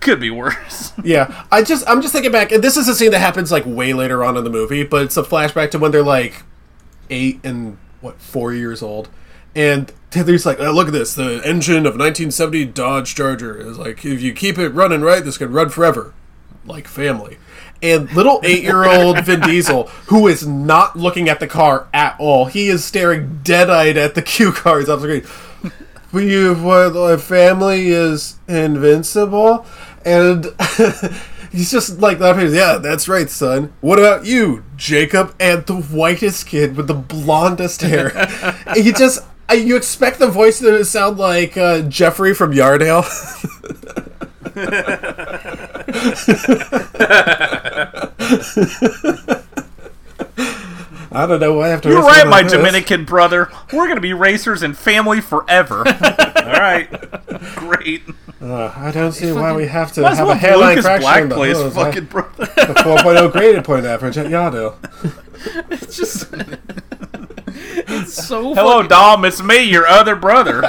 Could 0.01 0.21
be 0.21 0.31
worse. 0.31 0.93
Yeah, 1.05 1.45
I 1.51 1.63
just 1.63 1.89
I'm 1.89 2.01
just 2.01 2.13
thinking 2.13 2.33
back, 2.33 2.53
and 2.53 2.63
this 2.63 2.77
is 2.77 2.89
a 2.89 2.95
scene 2.95 3.11
that 3.11 3.21
happens 3.21 3.51
like 3.53 3.65
way 3.67 3.93
later 3.93 4.25
on 4.25 4.37
in 4.37 4.45
the 4.45 4.51
movie, 4.51 4.85
but 4.85 5.03
it's 5.03 5.17
a 5.17 5.23
flashback 5.23 5.71
to 5.73 5.79
when 5.79 5.91
they're 5.91 6.03
like 6.03 6.43
eight 7.11 7.41
and 7.45 7.79
what 8.01 8.21
four 8.21 8.53
years 8.53 8.83
old, 8.83 9.09
and 9.55 9.93
He's 10.15 10.47
like, 10.47 10.61
oh, 10.61 10.71
look 10.71 10.87
at 10.87 10.93
this, 10.93 11.15
the 11.15 11.43
engine 11.45 11.87
of 11.87 11.95
1970 11.95 12.67
Dodge 12.67 13.15
Charger 13.17 13.57
is 13.57 13.79
like, 13.79 14.05
if 14.05 14.23
you 14.23 14.33
keep 14.33 14.59
it 14.59 14.69
running 14.69 15.03
right, 15.03 15.25
this 15.25 15.39
could 15.39 15.51
run 15.51 15.71
forever, 15.71 16.15
like 16.65 16.87
family. 16.87 17.39
And 17.85 18.11
little 18.15 18.41
eight-year-old 18.43 19.25
Vin 19.27 19.41
Diesel, 19.41 19.85
who 20.07 20.27
is 20.27 20.47
not 20.47 20.97
looking 20.97 21.29
at 21.29 21.39
the 21.39 21.47
car 21.47 21.87
at 21.93 22.17
all, 22.19 22.47
he 22.47 22.69
is 22.69 22.83
staring 22.83 23.41
dead-eyed 23.43 23.99
at 23.99 24.15
the 24.15 24.23
cue 24.33 24.53
cards 24.53 24.89
off 24.89 25.03
the 25.03 25.21
screen. 25.21 25.73
We, 26.13 26.51
what, 26.55 27.21
family 27.21 27.89
is 27.89 28.37
invincible, 28.49 29.67
and 30.05 30.47
he's 31.53 31.71
just 31.73 31.99
like 32.01 32.21
that. 32.21 32.37
Yeah, 32.53 32.79
that's 32.79 33.09
right, 33.09 33.29
son. 33.29 33.73
What 33.81 33.99
about 33.99 34.25
you, 34.25 34.65
Jacob? 34.77 35.35
And 35.41 35.67
the 35.67 35.75
whitest 35.75 36.47
kid 36.47 36.77
with 36.77 36.87
the 36.87 36.95
blondest 36.95 37.83
hair. 37.83 38.11
he 38.75 38.93
just. 38.93 39.25
uh, 39.51 39.55
You 39.55 39.77
expect 39.77 40.21
the 40.21 40.29
voice 40.29 40.61
to 40.61 40.85
sound 40.85 41.19
like 41.19 41.57
uh, 41.57 41.83
Jeffrey 41.83 42.33
from 42.33 42.53
Yardale. 42.53 43.05
I 51.17 51.27
don't 51.27 51.39
know. 51.41 51.61
I 51.61 51.69
have 51.69 51.81
to. 51.83 51.89
You're 51.91 52.03
right, 52.03 52.27
my 52.27 52.43
this. 52.43 52.53
Dominican 52.53 53.05
brother. 53.05 53.51
We're 53.73 53.87
gonna 53.89 54.01
be 54.01 54.13
racers 54.13 54.63
and 54.63 54.77
family 54.77 55.21
forever. 55.21 55.79
All 55.87 56.53
right, 56.53 56.89
great. 57.55 58.03
Uh, 58.43 58.73
I 58.77 58.91
don't 58.91 59.13
see 59.13 59.31
why 59.33 59.55
we 59.55 59.67
have 59.67 59.93
to 59.93 60.07
have 60.07 60.19
well 60.19 60.31
a 60.31 60.35
hairline 60.35 60.71
Lucas 60.71 60.85
fracture 60.85 61.01
Black 61.03 61.29
the 61.29 61.35
play 61.35 61.49
his 61.51 61.59
hose. 61.59 61.75
fucking 61.75 62.07
brother. 62.07 62.45
The 62.47 62.75
4.0 62.85 63.33
graded 63.33 63.65
point 63.65 63.87
average 63.87 64.19
at 64.19 64.27
Yardale. 64.27 64.75
It's 65.71 65.97
just 65.97 66.29
it's 67.87 68.27
so 68.27 68.55
Hello, 68.55 68.77
fucking- 68.79 68.89
Dom. 68.89 69.25
It's 69.25 69.43
me, 69.43 69.63
your 69.63 69.87
other 69.87 70.17
brother. 70.17 70.63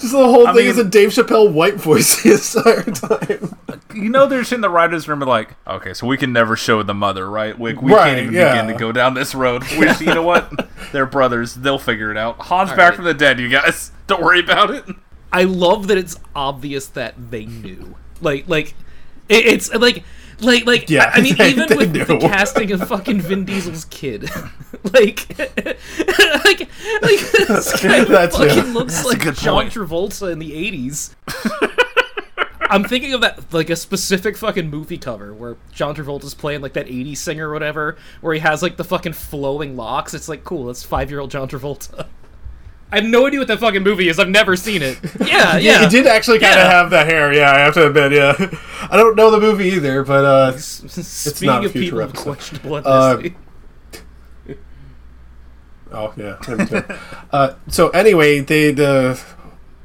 Just 0.00 0.12
the 0.12 0.18
whole 0.18 0.46
I 0.46 0.54
thing 0.54 0.66
is 0.66 0.78
a 0.78 0.84
Dave 0.84 1.10
Chappelle 1.10 1.52
white 1.52 1.74
voice 1.74 2.22
the 2.22 2.32
entire 2.32 2.82
time. 2.82 3.56
you 3.94 4.08
know, 4.08 4.26
they're 4.26 4.42
in 4.52 4.60
the 4.62 4.70
writers' 4.70 5.06
room, 5.06 5.20
like, 5.20 5.54
okay, 5.66 5.92
so 5.92 6.06
we 6.06 6.16
can 6.16 6.32
never 6.32 6.56
show 6.56 6.82
the 6.82 6.94
mother, 6.94 7.28
right? 7.28 7.58
We, 7.58 7.74
we 7.74 7.92
Right, 7.92 8.06
can't 8.14 8.20
even 8.20 8.34
yeah. 8.34 8.62
begin 8.62 8.72
to 8.72 8.78
go 8.80 8.92
down 8.92 9.14
this 9.14 9.34
road. 9.34 9.62
Which, 9.76 10.00
you 10.00 10.14
know 10.14 10.22
what? 10.22 10.68
They're 10.92 11.06
brothers. 11.06 11.54
They'll 11.54 11.78
figure 11.78 12.10
it 12.10 12.16
out. 12.16 12.40
Han's 12.46 12.70
back 12.70 12.78
right. 12.78 12.94
from 12.94 13.04
the 13.04 13.14
dead, 13.14 13.38
you 13.38 13.48
guys. 13.48 13.92
Don't 14.06 14.22
worry 14.22 14.40
about 14.40 14.70
it. 14.70 14.84
I 15.32 15.44
love 15.44 15.88
that 15.88 15.98
it's 15.98 16.18
obvious 16.34 16.86
that 16.88 17.30
they 17.30 17.44
knew. 17.46 17.94
Like, 18.20 18.48
like 18.48 18.74
it, 19.28 19.44
it's 19.46 19.72
like, 19.74 20.02
like, 20.42 20.66
like. 20.66 20.90
Yeah, 20.90 21.10
I, 21.14 21.18
I 21.18 21.20
mean, 21.22 21.34
they- 21.38 21.50
even 21.50 21.68
they 21.68 21.76
with 21.76 21.92
the 21.92 22.18
casting 22.18 22.72
of 22.72 22.86
fucking 22.88 23.20
Vin 23.20 23.44
Diesel's 23.44 23.84
kid, 23.86 24.22
like, 24.92 25.28
like, 25.38 26.68
like 27.02 27.20
this 27.32 27.82
guy 27.82 28.04
That's- 28.04 28.36
fucking 28.36 28.56
yeah. 28.66 28.72
looks 28.72 29.02
a 29.04 29.08
like 29.08 29.22
John 29.36 29.64
point. 29.64 29.72
Travolta 29.72 30.32
in 30.32 30.38
the 30.38 30.52
'80s. 30.52 31.14
I'm 32.72 32.84
thinking 32.84 33.12
of 33.14 33.20
that 33.22 33.52
like 33.52 33.68
a 33.68 33.74
specific 33.74 34.36
fucking 34.36 34.70
movie 34.70 34.96
cover 34.98 35.34
where 35.34 35.56
John 35.72 35.94
Travolta's 35.96 36.34
playing 36.34 36.60
like 36.60 36.74
that 36.74 36.86
80s 36.86 37.16
singer 37.16 37.48
or 37.48 37.52
whatever, 37.52 37.96
where 38.20 38.32
he 38.32 38.38
has 38.40 38.62
like 38.62 38.76
the 38.76 38.84
fucking 38.84 39.14
flowing 39.14 39.76
locks. 39.76 40.14
It's 40.14 40.28
like 40.28 40.44
cool. 40.44 40.66
That's 40.66 40.84
five 40.84 41.10
year 41.10 41.18
old 41.18 41.32
John 41.32 41.48
Travolta. 41.48 42.06
I 42.92 42.96
have 42.96 43.04
no 43.04 43.26
idea 43.26 43.38
what 43.40 43.48
that 43.48 43.60
fucking 43.60 43.82
movie 43.84 44.08
is. 44.08 44.18
I've 44.18 44.28
never 44.28 44.56
seen 44.56 44.82
it. 44.82 44.98
Yeah, 45.26 45.56
yeah. 45.58 45.82
He 45.82 45.88
did 45.88 46.06
actually 46.06 46.38
kind 46.40 46.52
of 46.58 46.64
Yeah. 46.66 46.70
have 46.70 46.90
the 46.90 47.04
hair. 47.04 47.32
Yeah, 47.32 47.52
I 47.52 47.58
have 47.60 47.74
to 47.74 47.86
admit. 47.86 48.12
Yeah, 48.12 48.34
I 48.90 48.96
don't 48.96 49.14
know 49.16 49.30
the 49.30 49.38
movie 49.40 49.68
either, 49.68 50.02
but 50.02 50.24
uh, 50.24 50.56
Speaking 50.58 51.46
not 51.46 51.62
a 51.62 51.66
of 51.66 51.72
future 51.72 51.84
people 51.86 52.00
of 52.00 52.08
episode. 52.10 52.22
questionable 52.24 52.74
Uh, 52.76 53.16
ethnicity. 53.16 53.34
Oh 55.92 56.12
yeah. 56.16 56.36
uh, 57.32 57.54
so 57.68 57.88
anyway, 57.90 58.40
they 58.40 58.70
the 58.72 59.20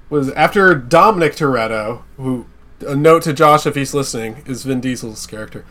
was 0.09 0.31
after 0.33 0.75
Dominic 0.75 1.33
Toretto, 1.33 2.03
who 2.17 2.45
a 2.85 2.95
note 2.95 3.23
to 3.23 3.33
Josh 3.33 3.65
if 3.65 3.75
he's 3.75 3.93
listening 3.93 4.43
is 4.45 4.63
Vin 4.63 4.81
Diesel's 4.81 5.25
character. 5.25 5.65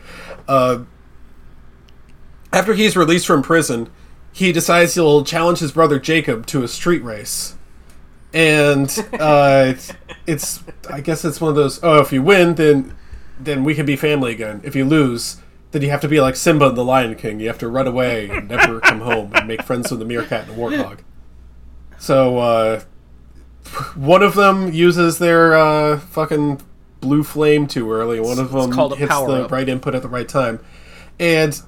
Uh, 0.47 0.79
after 2.51 2.73
he's 2.73 2.97
released 2.97 3.25
from 3.27 3.41
prison, 3.41 3.89
he 4.35 4.51
decides 4.51 4.95
he'll 4.95 5.23
challenge 5.23 5.59
his 5.59 5.71
brother 5.71 5.97
Jacob 5.97 6.45
to 6.47 6.61
a 6.61 6.67
street 6.67 7.01
race, 7.01 7.55
and 8.33 8.93
uh, 9.13 9.75
it's 10.27 10.61
I 10.89 10.99
guess 10.99 11.23
it's 11.23 11.39
one 11.39 11.51
of 11.51 11.55
those. 11.55 11.81
Oh, 11.81 12.01
if 12.01 12.11
you 12.11 12.21
win, 12.21 12.55
then 12.55 12.93
then 13.39 13.63
we 13.63 13.73
can 13.75 13.85
be 13.85 13.95
family 13.95 14.33
again. 14.33 14.59
If 14.65 14.75
you 14.75 14.83
lose, 14.83 15.37
then 15.71 15.83
you 15.83 15.89
have 15.89 16.01
to 16.01 16.09
be 16.09 16.19
like 16.19 16.35
Simba 16.35 16.65
in 16.65 16.75
the 16.75 16.83
Lion 16.83 17.15
King. 17.15 17.39
You 17.39 17.47
have 17.47 17.57
to 17.59 17.69
run 17.69 17.87
away 17.87 18.29
and 18.29 18.49
never 18.49 18.81
come 18.81 18.99
home 18.99 19.31
and 19.33 19.47
make 19.47 19.63
friends 19.63 19.89
with 19.89 20.01
the 20.01 20.05
meerkat 20.05 20.49
and 20.49 20.57
the 20.57 20.61
warthog. 20.61 20.99
So 21.97 22.37
uh, 22.39 22.81
one 23.95 24.21
of 24.21 24.35
them 24.35 24.73
uses 24.73 25.17
their 25.17 25.55
uh, 25.55 25.99
fucking 25.99 26.61
blue 26.99 27.23
flame 27.23 27.67
too 27.67 27.89
early. 27.89 28.19
One 28.19 28.37
of 28.37 28.51
them 28.51 28.69
called 28.69 28.91
a 28.91 28.95
hits 28.97 29.15
the 29.15 29.45
up. 29.45 29.51
right 29.51 29.69
input 29.69 29.95
at 29.95 30.01
the 30.01 30.09
right 30.09 30.27
time, 30.27 30.59
and 31.21 31.61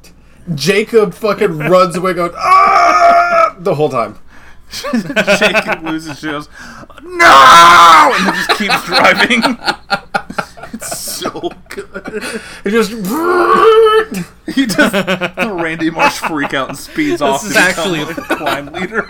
Jacob 0.56 1.14
fucking 1.14 1.58
runs 1.58 1.96
away 1.96 2.14
going 2.14 2.32
ah 2.36 3.56
the 3.60 3.76
whole 3.76 3.90
time. 3.90 4.18
Jacob 5.40 5.84
loses 5.84 6.20
shit. 6.20 6.32
goes, 6.32 6.50
No! 7.04 8.12
And 8.16 8.26
then 8.28 8.34
just 8.34 8.50
keeps 8.58 8.84
driving. 8.86 9.42
it's 10.74 10.98
so 11.00 11.50
good. 11.70 12.42
It 12.66 12.72
just 12.72 12.92
He 14.54 14.66
does 14.66 14.92
the 14.92 15.58
Randy 15.62 15.90
Marsh 15.90 16.18
freak 16.20 16.54
out 16.54 16.70
and 16.70 16.78
speeds 16.78 17.22
off 17.22 17.46
is 17.46 17.54
to 17.54 17.60
actually- 17.60 18.02
a 18.02 18.14
climb 18.14 18.68
leader. 18.68 19.10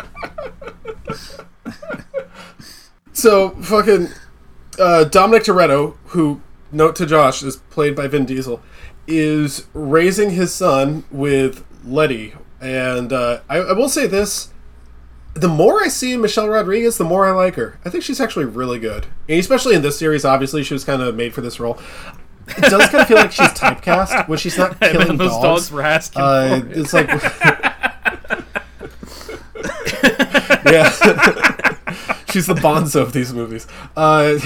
So 3.14 3.50
fucking 3.62 4.10
uh, 4.80 5.06
Dominic 5.06 5.44
Toretto, 5.44 5.96
who 6.08 6.42
note 6.72 6.96
to 6.98 7.06
Josh 7.06 7.42
is 7.42 7.58
played 7.58 7.96
by 7.96 8.08
Vin 8.08 8.26
Diesel, 8.26 8.62
is 9.08 9.68
raising 9.74 10.32
his 10.32 10.54
son 10.54 11.04
with 11.12 11.64
Letty, 11.86 12.34
and 12.62 13.12
uh, 13.14 13.40
I, 13.50 13.58
I 13.58 13.74
will 13.74 13.90
say 13.90 14.06
this: 14.08 14.50
the 15.34 15.48
more 15.48 15.82
I 15.84 15.88
see 15.88 16.18
Michelle 16.18 16.50
Rodriguez, 16.50 16.98
the 16.98 17.04
more 17.06 17.26
I 17.28 17.32
like 17.32 17.56
her. 17.56 17.80
I 17.86 17.90
think 17.90 18.04
she's 18.04 18.20
actually 18.20 18.46
really 18.46 18.80
good, 18.80 19.06
and 19.30 19.40
especially 19.40 19.76
in 19.76 19.82
this 19.82 19.98
series. 19.98 20.26
Obviously, 20.26 20.64
she 20.64 20.74
was 20.74 20.84
kind 20.84 21.02
of 21.02 21.16
made 21.16 21.34
for 21.34 21.42
this 21.42 21.60
role. 21.60 21.80
It 22.50 22.62
does 22.62 22.88
kind 22.90 23.02
of 23.02 23.08
feel 23.08 23.18
like 23.18 23.32
she's 23.34 23.50
typecast 23.50 24.28
when 24.30 24.38
she's 24.40 24.58
not 24.58 24.80
killing 24.80 25.18
those 25.18 25.32
dogs 25.32 25.70
were 25.72 25.82
asking 25.82 26.22
Uh, 26.22 26.62
it. 26.70 26.78
it's 26.78 26.94
like, 26.94 27.08
yeah, 30.66 30.90
she's 32.32 32.46
the 32.48 32.54
Bonzo 32.56 33.02
of 33.02 33.12
these 33.14 33.34
movies. 33.34 33.68
Uh, 33.98 34.38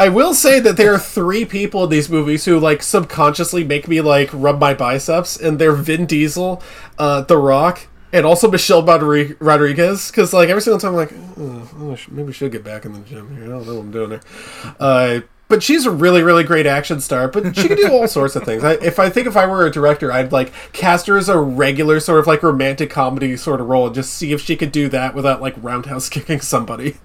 I 0.00 0.08
will 0.08 0.32
say 0.32 0.60
that 0.60 0.78
there 0.78 0.94
are 0.94 0.98
three 0.98 1.44
people 1.44 1.84
in 1.84 1.90
these 1.90 2.08
movies 2.08 2.46
who 2.46 2.58
like 2.58 2.82
subconsciously 2.82 3.64
make 3.64 3.86
me 3.86 4.00
like 4.00 4.30
rub 4.32 4.58
my 4.58 4.72
biceps, 4.72 5.36
and 5.36 5.58
they're 5.58 5.74
Vin 5.74 6.06
Diesel, 6.06 6.62
uh, 6.98 7.20
The 7.20 7.36
Rock, 7.36 7.86
and 8.10 8.24
also 8.24 8.50
Michelle 8.50 8.82
Rodri- 8.82 9.36
Rodriguez. 9.40 10.10
Because 10.10 10.32
like 10.32 10.48
every 10.48 10.62
single 10.62 10.80
time, 10.80 10.92
I'm 10.92 10.96
like, 10.96 11.12
oh, 11.38 11.98
maybe 12.10 12.30
I 12.30 12.32
should 12.32 12.50
get 12.50 12.64
back 12.64 12.86
in 12.86 12.94
the 12.94 13.00
gym 13.00 13.36
here. 13.36 13.44
I 13.44 13.48
don't 13.48 13.66
know 13.66 13.74
what 13.74 13.80
I'm 13.80 13.90
doing 13.90 14.08
there. 14.08 14.20
Uh, 14.80 15.20
but 15.48 15.62
she's 15.62 15.84
a 15.84 15.90
really, 15.90 16.22
really 16.22 16.44
great 16.44 16.64
action 16.64 16.98
star. 17.02 17.28
But 17.28 17.54
she 17.54 17.68
can 17.68 17.76
do 17.76 17.92
all 17.92 18.08
sorts 18.08 18.36
of 18.36 18.44
things. 18.44 18.64
I, 18.64 18.76
if 18.76 18.98
I 18.98 19.10
think 19.10 19.26
if 19.26 19.36
I 19.36 19.44
were 19.44 19.66
a 19.66 19.70
director, 19.70 20.10
I'd 20.10 20.32
like 20.32 20.50
cast 20.72 21.08
her 21.08 21.18
as 21.18 21.28
a 21.28 21.38
regular 21.38 22.00
sort 22.00 22.20
of 22.20 22.26
like 22.26 22.42
romantic 22.42 22.88
comedy 22.88 23.36
sort 23.36 23.60
of 23.60 23.66
role, 23.68 23.84
and 23.84 23.94
just 23.94 24.14
see 24.14 24.32
if 24.32 24.40
she 24.40 24.56
could 24.56 24.72
do 24.72 24.88
that 24.88 25.14
without 25.14 25.42
like 25.42 25.54
roundhouse 25.58 26.08
kicking 26.08 26.40
somebody. 26.40 26.96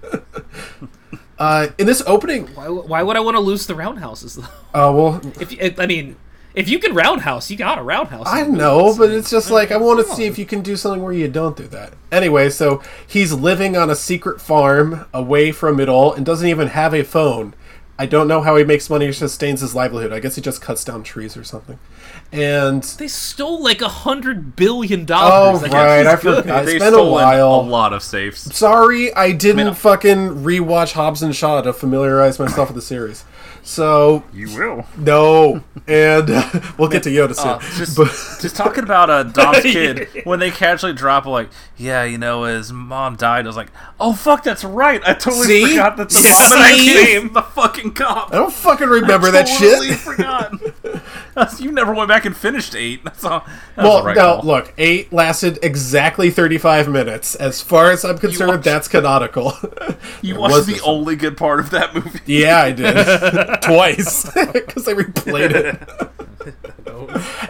uh, 1.38 1.68
in 1.78 1.86
this 1.86 2.02
opening, 2.06 2.46
Why, 2.48 2.68
why 2.68 3.02
would 3.02 3.16
I 3.16 3.20
want 3.20 3.36
to 3.36 3.40
lose 3.40 3.66
the 3.66 3.74
roundhouses 3.74 4.36
though? 4.36 4.44
oh 4.74 4.92
well, 4.96 5.20
If 5.40 5.52
you- 5.52 5.74
I 5.78 5.86
mean, 5.86 6.16
if 6.54 6.68
you 6.70 6.78
can 6.78 6.94
roundhouse, 6.94 7.50
you 7.50 7.56
got 7.58 7.78
a 7.78 7.82
roundhouse. 7.82 8.26
I 8.26 8.42
know, 8.44 8.94
but 8.96 9.10
it's 9.10 9.28
just 9.30 9.50
like 9.50 9.70
I 9.70 9.76
want 9.76 10.06
to 10.06 10.14
see 10.14 10.24
if 10.24 10.38
you 10.38 10.46
can 10.46 10.62
do 10.62 10.74
something 10.74 11.02
where 11.02 11.12
you 11.12 11.28
don't 11.28 11.54
do 11.56 11.66
that. 11.68 11.92
Anyway, 12.10 12.48
so 12.48 12.82
he's 13.06 13.32
living 13.34 13.76
on 13.76 13.90
a 13.90 13.94
secret 13.94 14.40
farm 14.40 15.04
away 15.12 15.52
from 15.52 15.78
it 15.80 15.88
all 15.90 16.14
and 16.14 16.24
doesn't 16.24 16.48
even 16.48 16.68
have 16.68 16.94
a 16.94 17.04
phone. 17.04 17.52
I 17.98 18.04
don't 18.06 18.28
know 18.28 18.42
how 18.42 18.56
he 18.56 18.64
makes 18.64 18.90
money 18.90 19.06
or 19.06 19.12
sustains 19.14 19.62
his 19.62 19.74
livelihood. 19.74 20.12
I 20.12 20.20
guess 20.20 20.34
he 20.34 20.42
just 20.42 20.60
cuts 20.60 20.84
down 20.84 21.02
trees 21.02 21.34
or 21.36 21.44
something. 21.44 21.78
And 22.30 22.82
They 22.82 23.08
stole 23.08 23.62
like 23.62 23.80
a 23.80 23.88
hundred 23.88 24.54
billion 24.54 25.02
oh 25.02 25.04
dollars. 25.04 25.62
Like, 25.62 25.72
right, 25.72 26.06
I 26.06 26.16
forgot. 26.16 26.64
It's 26.64 26.72
They've 26.72 26.78
been 26.80 26.88
a 26.88 26.96
stolen 26.96 27.12
while. 27.24 27.54
a 27.54 27.62
lot 27.62 27.92
of 27.94 28.02
safes. 28.02 28.54
Sorry, 28.54 29.14
I 29.14 29.32
didn't 29.32 29.56
Man, 29.56 29.68
I- 29.68 29.72
fucking 29.74 30.42
rewatch 30.44 30.92
Hobbs 30.92 31.22
and 31.22 31.34
Shaw 31.34 31.62
to 31.62 31.72
familiarize 31.72 32.38
myself 32.38 32.68
with 32.68 32.76
the 32.76 32.82
series. 32.82 33.24
So 33.66 34.22
You 34.32 34.46
will. 34.56 34.86
no, 34.96 35.60
and 35.88 36.28
we'll 36.78 36.88
get 36.88 37.02
to 37.02 37.10
Yoda 37.10 37.34
soon. 37.34 37.48
Uh, 37.48 37.58
just, 37.76 37.96
but 37.96 38.06
just 38.40 38.54
talking 38.54 38.84
about 38.84 39.10
uh, 39.10 39.24
Dom's 39.24 39.58
kid 39.62 40.08
when 40.22 40.38
they 40.38 40.52
casually 40.52 40.92
drop 40.92 41.26
like, 41.26 41.48
yeah, 41.76 42.04
you 42.04 42.16
know, 42.16 42.44
his 42.44 42.72
mom 42.72 43.16
died. 43.16 43.44
I 43.44 43.48
was 43.48 43.56
like, 43.56 43.72
oh 43.98 44.12
fuck, 44.14 44.44
that's 44.44 44.62
right. 44.62 45.02
I 45.04 45.14
totally 45.14 45.46
See? 45.48 45.66
forgot 45.70 45.96
that 45.96 46.10
the 46.10 46.14
See? 46.14 46.28
mom 46.30 46.52
in 46.52 46.58
that 46.60 46.94
game, 46.94 47.32
the 47.32 47.42
fucking 47.42 47.94
cop. 47.94 48.32
I 48.32 48.36
don't 48.36 48.52
fucking 48.52 48.86
remember 48.88 49.32
that 49.32 49.48
totally 49.58 49.88
shit. 49.88 49.98
forgot. 49.98 50.52
you 51.58 51.72
never 51.72 51.92
went 51.94 52.08
back 52.08 52.24
and 52.24 52.36
finished 52.36 52.74
eight. 52.74 53.04
That's 53.04 53.24
all. 53.24 53.40
That 53.76 53.84
Well, 53.84 53.98
the 53.98 54.04
right 54.06 54.16
no, 54.16 54.36
call. 54.36 54.42
look, 54.44 54.74
eight 54.78 55.12
lasted 55.12 55.58
exactly 55.62 56.30
35 56.30 56.88
minutes. 56.88 57.34
As 57.34 57.60
far 57.60 57.90
as 57.90 58.04
I'm 58.04 58.18
concerned, 58.18 58.50
watched- 58.50 58.64
that's 58.64 58.88
canonical. 58.88 59.52
you 60.22 60.36
watched 60.38 60.52
was 60.54 60.66
the 60.66 60.72
this- 60.74 60.82
only 60.82 61.16
good 61.16 61.36
part 61.36 61.60
of 61.60 61.70
that 61.70 61.94
movie. 61.94 62.20
Yeah, 62.26 62.58
I 62.60 62.72
did. 62.72 62.94
Twice. 63.62 64.24
Because 64.32 64.84
they 64.84 64.94
replayed 64.94 65.50
it. 65.52 65.82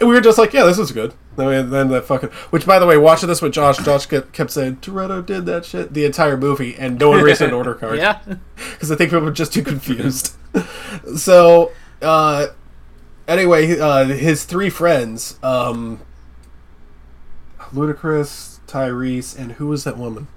and 0.00 0.08
we 0.08 0.14
were 0.14 0.20
just 0.20 0.38
like, 0.38 0.52
yeah, 0.52 0.64
this 0.64 0.78
is 0.78 0.90
good. 0.92 1.14
Then, 1.36 1.46
we- 1.46 1.70
then 1.70 1.88
that 1.88 2.06
fucking. 2.06 2.30
Which, 2.50 2.66
by 2.66 2.78
the 2.78 2.86
way, 2.86 2.96
watching 2.96 3.28
this 3.28 3.42
with 3.42 3.52
Josh, 3.52 3.78
Josh 3.78 4.06
kept, 4.06 4.32
kept 4.32 4.50
saying, 4.50 4.76
Toretto 4.76 5.24
did 5.24 5.46
that 5.46 5.64
shit 5.64 5.92
the 5.94 6.04
entire 6.04 6.36
movie, 6.36 6.74
and 6.76 6.98
no 6.98 7.10
one 7.10 7.22
raised 7.22 7.42
an 7.42 7.52
order 7.52 7.74
card. 7.74 7.98
Yeah. 7.98 8.20
because 8.72 8.90
I 8.90 8.96
think 8.96 9.10
people 9.10 9.24
were 9.24 9.30
just 9.30 9.52
too 9.52 9.62
confused. 9.62 10.34
so, 11.16 11.72
uh, 12.02 12.46
anyway, 13.28 13.78
uh, 13.78 14.04
his 14.06 14.44
three 14.44 14.70
friends, 14.70 15.38
um, 15.42 16.00
Ludacris, 17.72 18.58
Tyrese, 18.66 19.38
and 19.38 19.52
who 19.52 19.68
was 19.68 19.84
that 19.84 19.96
woman? 19.96 20.28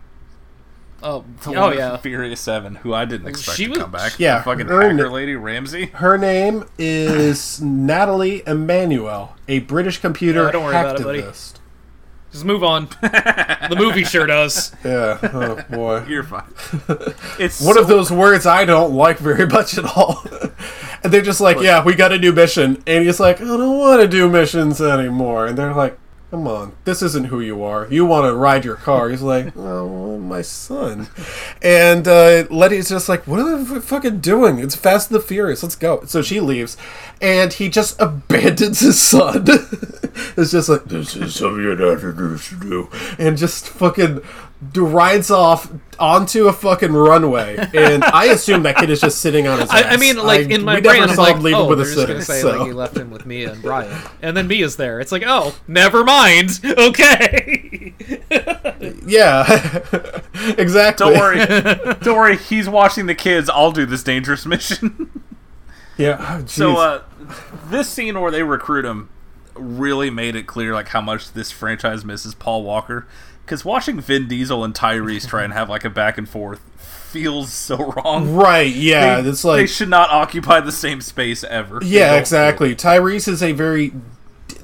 Oh, 1.01 1.23
The 1.43 1.55
oh 1.55 1.61
one 1.67 1.77
yeah. 1.77 1.91
from 1.91 1.99
Furious 2.01 2.41
Seven, 2.41 2.75
who 2.75 2.93
I 2.93 3.05
didn't 3.05 3.27
expect 3.29 3.55
she 3.57 3.65
to 3.65 3.69
was- 3.71 3.79
come 3.79 3.91
back. 3.91 4.19
Yeah, 4.19 4.39
the 4.39 4.43
fucking 4.43 4.67
her 4.67 4.81
hacker 4.81 4.93
na- 4.93 5.09
lady 5.09 5.35
Ramsey. 5.35 5.85
Her 5.87 6.17
name 6.17 6.65
is 6.77 7.61
Nathalie 7.61 8.43
Emmanuel, 8.45 9.35
a 9.47 9.59
British 9.59 9.99
computer 9.99 10.45
Yeah, 10.45 10.51
don't 10.51 10.65
worry 10.65 10.75
about 10.75 10.99
it, 10.99 11.03
buddy. 11.03 11.23
Hacktivist. 12.29 12.31
Just 12.31 12.45
move 12.45 12.63
on. 12.63 12.87
the 13.01 13.75
movie 13.77 14.03
sure 14.03 14.25
does. 14.25 14.71
Yeah, 14.83 15.17
oh 15.33 15.63
boy. 15.69 16.05
You're 16.07 16.23
fine. 16.23 16.43
It's 17.39 17.61
One 17.61 17.75
so- 17.75 17.81
of 17.81 17.87
those 17.87 18.11
words 18.11 18.45
I 18.45 18.65
don't 18.65 18.93
like 18.93 19.17
very 19.17 19.47
much 19.47 19.77
at 19.77 19.85
all. 19.85 20.23
and 21.03 21.13
they're 21.13 21.21
just 21.21 21.41
like, 21.41 21.59
yeah, 21.61 21.83
we 21.83 21.95
got 21.95 22.11
a 22.11 22.17
new 22.19 22.31
mission. 22.33 22.83
And 22.85 23.05
he's 23.05 23.19
like, 23.19 23.39
I 23.41 23.45
don't 23.45 23.77
want 23.77 24.01
to 24.01 24.07
do 24.07 24.29
missions 24.29 24.81
anymore. 24.81 25.47
And 25.47 25.57
they're 25.57 25.73
like, 25.73 25.97
come 26.29 26.47
on, 26.47 26.73
this 26.85 27.01
isn't 27.01 27.25
who 27.25 27.39
you 27.39 27.63
are. 27.63 27.87
You 27.89 28.05
want 28.05 28.25
to 28.25 28.35
ride 28.35 28.63
your 28.63 28.75
car. 28.75 29.09
He's 29.09 29.21
like, 29.21 29.53
oh, 29.57 30.17
my 30.17 30.41
son. 30.41 31.07
And 31.61 32.07
uh, 32.07 32.45
Letty's 32.49 32.89
just 32.89 33.09
like, 33.09 33.25
what 33.25 33.39
are 33.39 33.63
they 33.63 33.79
fucking 33.79 34.19
doing? 34.19 34.59
It's 34.59 34.75
Fast 34.75 35.11
and 35.11 35.19
the 35.19 35.23
Furious. 35.23 35.63
Let's 35.63 35.75
go. 35.75 36.03
So 36.05 36.21
she 36.21 36.39
leaves. 36.39 36.77
And 37.21 37.53
he 37.53 37.69
just 37.69 37.95
abandons 37.99 38.81
his 38.81 39.01
son. 39.01 39.45
it's 40.37 40.51
just 40.51 40.69
like, 40.69 40.85
this 40.85 41.15
is 41.15 41.35
something 41.35 41.63
you're 41.63 41.75
not 41.75 41.99
supposed 41.99 42.49
to 42.49 42.59
do. 42.59 42.89
And 43.17 43.37
just 43.37 43.67
fucking 43.67 44.21
rides 44.61 45.31
off 45.31 45.71
onto 45.97 46.47
a 46.47 46.53
fucking 46.53 46.91
runway. 46.91 47.57
And 47.73 48.03
I 48.03 48.25
assume 48.25 48.63
that 48.63 48.75
kid 48.77 48.89
is 48.89 48.99
just 49.01 49.19
sitting 49.19 49.47
on 49.47 49.59
his 49.59 49.69
I, 49.69 49.81
ass. 49.81 49.93
I 49.93 49.97
mean, 49.97 50.17
like 50.17 50.47
I- 50.47 50.53
in 50.55 50.63
my 50.63 50.75
we 50.75 50.81
brain, 50.81 50.99
never 50.99 51.11
I'm 51.11 51.15
saw 51.15 51.21
like, 51.23 51.35
him 51.37 51.43
leave 51.43 51.55
oh, 51.55 51.63
him 51.63 51.69
with 51.69 51.77
they're 51.79 51.87
a 51.87 51.95
just 51.95 52.07
gonna 52.07 52.21
sitter. 52.21 52.41
say 52.51 52.57
like 52.57 52.67
he 52.67 52.73
left 52.73 52.97
him 52.97 53.09
with 53.09 53.25
Mia 53.25 53.53
and 53.53 53.61
Brian, 53.61 53.97
and 54.21 54.35
then 54.35 54.47
Mia's 54.47 54.75
there. 54.75 54.99
It's 54.99 55.11
like, 55.11 55.23
oh, 55.25 55.55
never 55.67 56.03
mind. 56.03 56.59
Okay. 56.79 57.93
Yeah. 59.05 59.43
exactly. 60.57 61.05
Don't 61.09 61.17
worry, 61.19 61.45
don't 62.01 62.15
worry. 62.17 62.37
He's 62.37 62.69
watching 62.69 63.07
the 63.07 63.15
kids. 63.15 63.49
I'll 63.49 63.71
do 63.71 63.85
this 63.85 64.03
dangerous 64.03 64.45
mission. 64.45 65.23
Yeah. 65.97 66.39
Oh, 66.41 66.45
so, 66.45 66.77
uh, 66.77 67.03
this 67.65 67.89
scene 67.89 68.19
where 68.21 68.31
they 68.31 68.43
recruit 68.43 68.85
him 68.85 69.09
really 69.55 70.09
made 70.09 70.35
it 70.35 70.47
clear 70.47 70.73
like 70.73 70.89
how 70.89 71.01
much 71.01 71.33
this 71.33 71.51
franchise 71.51 72.05
misses 72.05 72.33
Paul 72.35 72.63
Walker. 72.63 73.07
Because 73.49 73.65
watching 73.65 73.99
Vin 73.99 74.27
Diesel 74.27 74.63
and 74.63 74.75
Tyrese 74.75 75.27
try 75.27 75.43
and 75.43 75.51
have 75.53 75.71
like 75.71 75.83
a 75.83 75.89
back 75.89 76.19
and 76.19 76.29
forth 76.29 76.59
feels 76.77 77.51
so 77.51 77.77
wrong. 77.77 78.35
right. 78.35 78.71
Yeah. 78.71 79.21
they, 79.21 79.29
it's 79.29 79.43
like 79.43 79.57
they 79.57 79.65
should 79.65 79.89
not 79.89 80.11
occupy 80.11 80.59
the 80.59 80.71
same 80.71 81.01
space 81.01 81.43
ever. 81.43 81.79
Yeah, 81.83 82.13
exactly. 82.17 82.75
Tyrese 82.75 83.27
is 83.27 83.41
a 83.41 83.53
very 83.53 83.91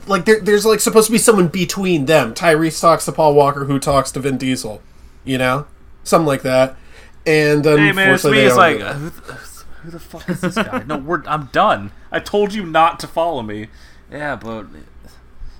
like 0.06 0.26
there, 0.26 0.40
there's 0.40 0.68
like 0.68 0.82
supposed 0.82 1.08
to 1.08 1.12
be 1.12 1.18
someone 1.18 1.48
between 1.48 2.06
them. 2.06 2.36
Tyrese 2.36 2.80
talks 2.80 3.06
to 3.06 3.12
Paul 3.12 3.34
Walker, 3.34 3.66
who 3.66 3.80
talks 3.80 4.12
to 4.12 4.20
Vin 4.20 4.38
Diesel. 4.38 4.84
You 5.24 5.40
know, 5.40 5.66
something 6.04 6.28
like 6.28 6.44
that. 6.44 6.78
And 7.26 7.66
Hey 7.66 7.92
man, 7.92 8.14
it's 8.14 8.24
unfortunately, 8.24 8.38
me. 8.38 8.46
It's 8.46 8.56
like 8.56 8.82
uh, 8.82 8.94
who, 8.94 9.10
the, 9.10 9.34
who 9.34 9.90
the 9.90 10.00
fuck 10.00 10.30
is 10.30 10.42
this 10.42 10.54
guy? 10.54 10.84
no, 10.86 10.98
we're 10.98 11.24
I'm 11.26 11.48
done. 11.48 11.90
I 12.12 12.20
told 12.20 12.54
you 12.54 12.64
not 12.64 13.00
to 13.00 13.08
follow 13.08 13.42
me. 13.42 13.70
Yeah, 14.12 14.36
but 14.36 14.68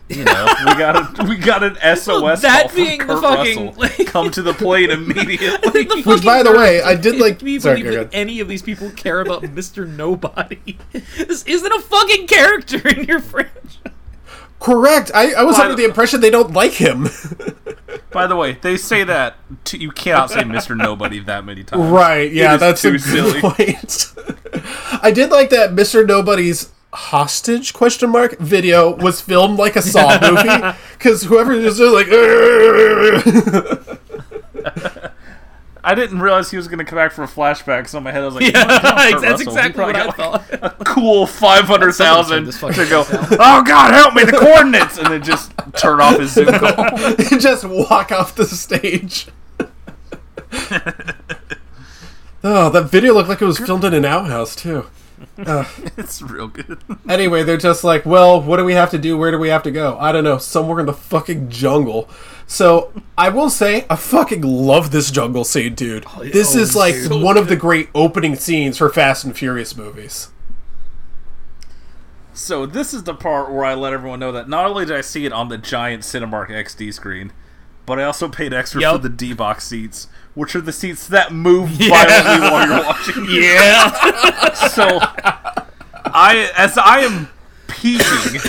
you 0.10 0.24
know 0.24 0.46
we 0.66 0.76
got 0.76 1.20
a 1.20 1.24
we 1.26 1.36
got 1.38 1.64
an 1.64 1.76
SOS 1.98 2.42
that 2.42 2.62
call 2.62 2.70
from 2.70 2.76
being 2.84 3.00
the 3.08 3.18
fucking, 3.22 3.76
like- 3.78 4.06
Come 4.08 4.30
to 4.32 4.42
the 4.42 4.54
plate 4.54 4.90
immediately. 4.90 5.84
The 5.86 6.04
Which, 6.06 6.24
by 6.24 6.44
the 6.44 6.52
way. 6.52 6.82
I 6.82 6.96
did 6.96 7.18
like- 7.20 7.40
Can 7.40 7.48
you 7.48 7.60
sorry, 7.60 7.82
believe 7.82 8.00
that 8.00 8.10
any 8.14 8.40
of 8.40 8.48
these 8.48 8.62
people 8.62 8.90
care 8.92 9.20
about 9.22 9.42
Mr. 9.44 9.88
Nobody? 9.88 10.78
This 11.18 11.44
isn't 11.46 11.72
a 11.72 11.82
fucking 11.82 12.28
character 12.28 12.88
in 12.88 13.06
your 13.06 13.20
franchise. 13.20 13.78
correct. 14.60 15.12
I, 15.14 15.34
I 15.34 15.44
was 15.44 15.58
By 15.58 15.64
under 15.64 15.76
the- 15.76 15.82
the 15.84 15.88
impression 15.90 16.22
they 16.22 16.30
don't 16.30 16.54
like 16.54 16.74
him. 16.74 17.08
By 18.12 18.28
the 18.28 18.36
way, 18.36 18.58
they 18.62 18.78
say 18.78 19.04
that 19.04 19.36
to, 19.66 19.78
you 19.78 19.92
cannot 19.92 20.30
say 20.30 20.42
Mr. 20.44 20.78
Nobody 20.78 21.20
that 21.20 21.44
many 21.46 21.64
times. 21.64 21.92
right? 21.92 22.32
Yeah, 22.32 22.56
that's 22.58 22.82
too 22.82 22.90
a 22.90 22.92
good 22.94 23.02
silly. 23.02 23.42
point. 23.42 24.14
I 25.04 25.12
did 25.12 25.32
like 25.32 25.50
that 25.50 25.72
Mr. 25.72 26.06
Nobody's 26.08 26.72
hostage 26.96 27.74
question 27.74 28.10
mark 28.10 28.38
video 28.40 28.96
was 28.96 29.22
filmed 29.22 29.58
like 29.60 29.76
a 29.76 29.82
Saw 29.82 30.18
movie 30.32 30.78
because 30.94 31.24
whoever 31.24 31.52
is 31.54 31.78
just 31.78 31.94
like. 31.94 32.08
I 35.88 35.94
didn't 35.94 36.20
realize 36.20 36.50
he 36.50 36.58
was 36.58 36.68
going 36.68 36.80
to 36.80 36.84
come 36.84 36.98
back 36.98 37.12
for 37.12 37.24
a 37.24 37.28
flashback. 37.28 37.88
So 37.88 38.00
in 38.00 38.04
my 38.06 38.12
head, 38.12 38.24
I 38.24 38.26
was 38.26 38.34
like, 38.34 38.52
Yeah, 38.52 38.66
"Oh, 38.68 39.12
Kurt 39.12 39.22
that's 39.22 39.24
Russell, 39.24 39.38
he 39.38 39.44
exactly 39.44 39.84
what 39.84 39.96
I 39.96 40.06
got, 40.08 40.18
like, 40.18 40.42
thought. 40.62 40.76
a 40.82 40.84
cool 40.84 41.28
five 41.28 41.66
hundred 41.66 41.92
thousand 41.94 42.52
to 42.52 42.86
go. 42.90 43.06
Oh 43.40 43.62
God, 43.64 43.94
help 43.94 44.16
me! 44.16 44.24
The 44.24 44.32
coordinates, 44.32 44.98
and 44.98 45.06
then 45.08 45.22
just 45.22 45.52
turn 45.78 46.02
off 46.02 46.18
his 46.20 46.34
Zoom 46.34 46.48
call. 46.48 46.74
and 46.74 47.40
just 47.40 47.66
walk 47.66 48.12
off 48.12 48.34
the 48.36 48.46
stage. 48.46 49.28
oh, 52.44 52.70
that 52.72 52.88
video 52.90 53.14
looked 53.14 53.30
like 53.30 53.42
it 53.42 53.46
was 53.46 53.60
filmed 53.60 53.84
in 53.84 53.94
an 53.94 54.06
outhouse 54.06 54.56
too. 54.56 54.88
it's 55.38 56.22
real 56.22 56.48
good. 56.48 56.80
Anyway, 57.10 57.44
they're 57.44 57.58
just 57.58 57.84
like, 57.84 58.06
well, 58.06 58.42
what 58.42 58.58
do 58.58 58.66
we 58.66 58.74
have 58.74 58.90
to 58.90 58.98
do? 58.98 59.18
Where 59.18 59.32
do 59.32 59.38
we 59.38 59.50
have 59.50 59.64
to 59.64 59.72
go? 59.72 59.98
I 60.00 60.12
don't 60.12 60.24
know. 60.24 60.38
Somewhere 60.38 60.80
in 60.80 60.86
the 60.86 60.94
fucking 60.94 61.50
jungle. 61.50 62.10
So 62.48 62.92
I 63.18 63.30
will 63.30 63.50
say, 63.50 63.86
I 63.90 63.96
fucking 63.96 64.42
love 64.42 64.92
this 64.92 65.12
jungle 65.12 65.44
scene, 65.44 65.76
dude. 65.76 66.06
Oh, 66.16 66.24
this 66.24 66.56
oh, 66.56 66.60
is 66.60 66.76
like 66.76 66.96
one 67.10 67.38
of 67.38 67.48
the 67.48 67.56
great 67.56 67.90
opening 67.94 68.36
scenes 68.36 68.78
for 68.78 68.90
Fast 68.90 69.24
and 69.24 69.38
Furious 69.38 69.78
movies. 69.78 70.30
So 72.34 72.66
this 72.66 72.94
is 72.94 73.04
the 73.04 73.14
part 73.14 73.52
where 73.52 73.64
I 73.64 73.76
let 73.76 73.94
everyone 73.94 74.20
know 74.20 74.32
that 74.34 74.50
not 74.50 74.66
only 74.66 74.86
did 74.86 74.96
I 74.96 75.02
see 75.02 75.26
it 75.26 75.32
on 75.32 75.48
the 75.48 75.58
giant 75.58 76.04
Cinemark 76.04 76.50
XD 76.50 76.94
screen, 76.94 77.32
but 77.86 78.00
I 78.00 78.04
also 78.04 78.28
paid 78.30 78.54
extra 78.54 78.82
Yep. 78.82 78.92
for 78.94 78.98
the 79.00 79.10
D 79.10 79.34
box 79.34 79.66
seats, 79.66 80.08
which 80.34 80.56
are 80.56 80.62
the 80.62 80.72
seats 80.74 81.08
that 81.08 81.32
move 81.34 81.70
violently 81.74 82.50
while 82.50 82.68
you're 82.68 82.86
watching. 82.86 83.26
Yeah. 83.30 84.54
So 84.70 85.00
I, 85.02 86.52
as 86.58 86.78
I 86.78 87.00
am 87.02 87.30
peeking, 87.68 88.40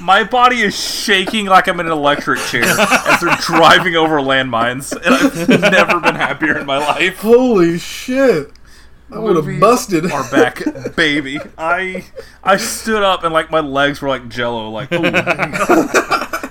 my 0.00 0.24
body 0.24 0.62
is 0.62 0.74
shaking 0.78 1.46
like 1.46 1.68
I'm 1.68 1.78
in 1.80 1.86
an 1.86 1.92
electric 1.92 2.40
chair 2.40 2.64
as 2.64 3.20
they're 3.20 3.36
driving 3.36 3.96
over 3.96 4.18
landmines, 4.20 4.92
and 4.92 5.14
I've 5.14 5.48
never 5.72 6.00
been 6.00 6.14
happier 6.14 6.58
in 6.58 6.66
my 6.66 6.78
life. 6.78 7.18
Holy 7.18 7.78
shit! 7.78 8.50
I 9.10 9.18
would 9.18 9.36
have 9.36 9.60
busted. 9.60 10.10
our 10.10 10.28
back, 10.30 10.62
baby. 10.96 11.38
I 11.58 12.06
I 12.42 12.56
stood 12.56 13.02
up 13.02 13.24
and 13.24 13.32
like 13.34 13.50
my 13.50 13.60
legs 13.60 14.00
were 14.00 14.08
like 14.08 14.28
jello. 14.30 14.70
Like 14.70 14.90
ooh. 14.92 15.02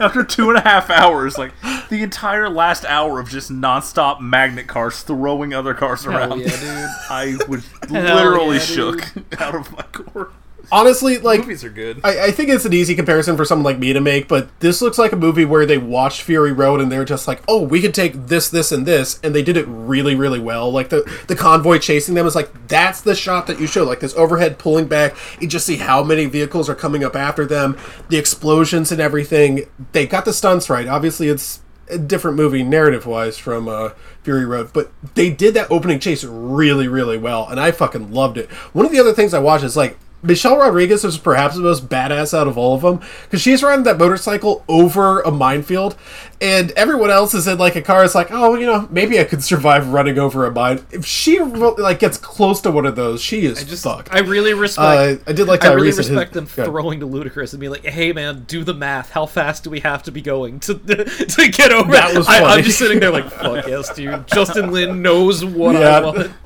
After 0.01 0.23
two 0.23 0.49
and 0.49 0.57
a 0.57 0.61
half 0.61 0.89
hours, 0.89 1.37
like 1.37 1.53
the 1.89 2.01
entire 2.03 2.49
last 2.49 2.85
hour 2.85 3.19
of 3.19 3.29
just 3.29 3.51
nonstop 3.51 4.19
magnet 4.19 4.67
cars 4.67 5.01
throwing 5.03 5.53
other 5.53 5.73
cars 5.73 6.05
around. 6.05 6.39
yeah, 6.41 6.47
dude. 6.47 6.89
I 7.09 7.37
was 7.47 7.65
literally 7.89 8.57
yeah, 8.57 8.65
dude. 8.65 9.03
shook 9.03 9.13
out 9.41 9.55
of 9.55 9.71
my 9.71 9.83
core. 9.83 10.31
Honestly, 10.71 11.17
like 11.17 11.41
Movies 11.41 11.63
are 11.65 11.69
good. 11.69 11.99
I, 12.03 12.27
I 12.27 12.31
think 12.31 12.49
it's 12.49 12.63
an 12.63 12.71
easy 12.71 12.95
comparison 12.95 13.35
for 13.35 13.43
someone 13.43 13.65
like 13.65 13.77
me 13.77 13.91
to 13.91 13.99
make, 13.99 14.29
but 14.29 14.57
this 14.61 14.81
looks 14.81 14.97
like 14.97 15.11
a 15.11 15.17
movie 15.17 15.43
where 15.43 15.65
they 15.65 15.77
watched 15.77 16.21
Fury 16.21 16.53
Road 16.53 16.79
and 16.79 16.89
they're 16.89 17.03
just 17.03 17.27
like, 17.27 17.41
oh, 17.47 17.61
we 17.61 17.81
could 17.81 17.93
take 17.93 18.27
this, 18.27 18.49
this, 18.49 18.71
and 18.71 18.85
this, 18.85 19.19
and 19.21 19.35
they 19.35 19.43
did 19.43 19.57
it 19.57 19.65
really, 19.67 20.15
really 20.15 20.39
well. 20.39 20.71
Like 20.71 20.89
the 20.89 21.01
the 21.27 21.35
convoy 21.35 21.77
chasing 21.79 22.15
them 22.15 22.25
is 22.25 22.35
like 22.35 22.67
that's 22.67 23.01
the 23.01 23.15
shot 23.15 23.47
that 23.47 23.59
you 23.59 23.67
show, 23.67 23.83
like 23.83 23.99
this 23.99 24.15
overhead 24.15 24.57
pulling 24.59 24.87
back. 24.87 25.15
You 25.41 25.47
just 25.47 25.65
see 25.65 25.77
how 25.77 26.03
many 26.03 26.25
vehicles 26.25 26.69
are 26.69 26.75
coming 26.75 27.03
up 27.03 27.15
after 27.17 27.45
them, 27.45 27.77
the 28.07 28.17
explosions 28.17 28.91
and 28.93 29.01
everything. 29.01 29.65
They 29.91 30.07
got 30.07 30.23
the 30.23 30.33
stunts 30.33 30.69
right. 30.69 30.87
Obviously, 30.87 31.27
it's 31.27 31.59
a 31.89 31.97
different 31.97 32.37
movie 32.37 32.63
narrative 32.63 33.05
wise 33.05 33.37
from 33.37 33.67
uh, 33.67 33.89
Fury 34.23 34.45
Road, 34.45 34.71
but 34.71 34.91
they 35.15 35.29
did 35.29 35.53
that 35.55 35.69
opening 35.69 35.99
chase 35.99 36.23
really, 36.23 36.87
really 36.87 37.17
well, 37.17 37.47
and 37.49 37.59
I 37.59 37.71
fucking 37.71 38.13
loved 38.13 38.37
it. 38.37 38.49
One 38.71 38.85
of 38.85 38.93
the 38.93 38.99
other 38.99 39.13
things 39.13 39.33
I 39.33 39.39
watched 39.39 39.65
is 39.65 39.75
like 39.75 39.97
Michelle 40.23 40.57
Rodriguez 40.57 41.03
is 41.03 41.17
perhaps 41.17 41.55
the 41.55 41.61
most 41.61 41.89
badass 41.89 42.37
out 42.37 42.47
of 42.47 42.57
all 42.57 42.75
of 42.75 42.81
them 42.81 42.99
because 43.23 43.41
she's 43.41 43.63
riding 43.63 43.83
that 43.85 43.97
motorcycle 43.97 44.63
over 44.67 45.21
a 45.21 45.31
minefield, 45.31 45.95
and 46.39 46.71
everyone 46.71 47.09
else 47.09 47.33
is 47.33 47.47
in 47.47 47.57
like 47.57 47.75
a 47.75 47.81
car. 47.81 48.03
It's 48.05 48.13
like, 48.15 48.27
oh, 48.31 48.55
you 48.55 48.65
know, 48.67 48.87
maybe 48.91 49.19
I 49.19 49.23
could 49.23 49.43
survive 49.43 49.87
running 49.89 50.19
over 50.19 50.45
a 50.45 50.51
mine. 50.51 50.85
If 50.91 51.05
she 51.05 51.39
like 51.39 51.99
gets 51.99 52.17
close 52.17 52.61
to 52.61 52.71
one 52.71 52.85
of 52.85 52.95
those, 52.95 53.21
she 53.21 53.45
is 53.45 53.59
I 53.59 53.63
Just, 53.63 53.83
fucked. 53.83 54.13
I 54.13 54.19
really 54.19 54.53
respect. 54.53 55.21
Uh, 55.27 55.29
I 55.29 55.33
did 55.33 55.47
like 55.47 55.65
I 55.65 55.73
really 55.73 55.87
Tyrese 55.87 55.91
and 55.91 55.97
his- 55.97 56.09
respect 56.11 56.33
them 56.33 56.45
throwing 56.45 56.99
to 56.99 57.07
Ludacris 57.07 57.53
and 57.53 57.59
being 57.59 57.71
like, 57.71 57.85
"Hey, 57.85 58.13
man, 58.13 58.43
do 58.47 58.63
the 58.63 58.73
math. 58.73 59.09
How 59.11 59.25
fast 59.25 59.63
do 59.63 59.69
we 59.69 59.79
have 59.79 60.03
to 60.03 60.11
be 60.11 60.21
going 60.21 60.59
to 60.61 60.73
to 60.75 61.47
get 61.51 61.71
over?" 61.71 61.91
That 61.91 62.15
was 62.15 62.27
I, 62.27 62.39
funny. 62.41 62.53
I'm 62.59 62.63
just 62.63 62.77
sitting 62.77 62.99
there 62.99 63.11
like, 63.11 63.25
"Fuck 63.31 63.65
yes, 63.67 63.93
dude." 63.93 64.27
Justin 64.27 64.71
Lin 64.71 65.01
knows 65.01 65.43
what 65.43 65.75
Yeah. 65.75 65.97
I 65.97 66.01
want. 66.01 66.31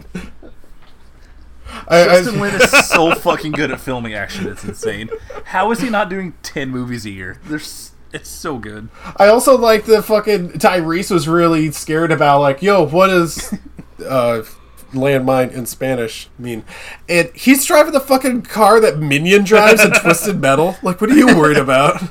Justin 1.89 2.39
Lin 2.39 2.55
is 2.55 2.87
so 2.87 3.13
fucking 3.15 3.51
good 3.53 3.71
at 3.71 3.79
filming 3.79 4.13
action. 4.13 4.47
It's 4.47 4.63
insane. 4.63 5.09
How 5.45 5.71
is 5.71 5.79
he 5.81 5.89
not 5.89 6.09
doing 6.09 6.33
ten 6.43 6.69
movies 6.69 7.05
a 7.05 7.09
year? 7.11 7.39
There's, 7.45 7.91
it's 8.11 8.29
so 8.29 8.57
good. 8.57 8.89
I 9.17 9.27
also 9.27 9.57
like 9.57 9.85
the 9.85 10.01
fucking 10.01 10.53
Tyrese 10.53 11.11
was 11.11 11.27
really 11.27 11.71
scared 11.71 12.11
about 12.11 12.41
like, 12.41 12.61
yo, 12.61 12.83
what 12.85 13.09
is 13.09 13.53
uh 14.07 14.43
landmine 14.93 15.51
in 15.51 15.65
Spanish 15.65 16.29
mean? 16.39 16.63
And 17.09 17.29
he's 17.35 17.65
driving 17.65 17.93
the 17.93 17.99
fucking 17.99 18.43
car 18.43 18.79
that 18.79 18.97
Minion 18.97 19.43
drives 19.43 19.83
in 19.83 19.91
Twisted 19.91 20.39
Metal. 20.39 20.77
Like, 20.83 21.01
what 21.01 21.09
are 21.09 21.15
you 21.15 21.27
worried 21.27 21.57
about? 21.57 22.01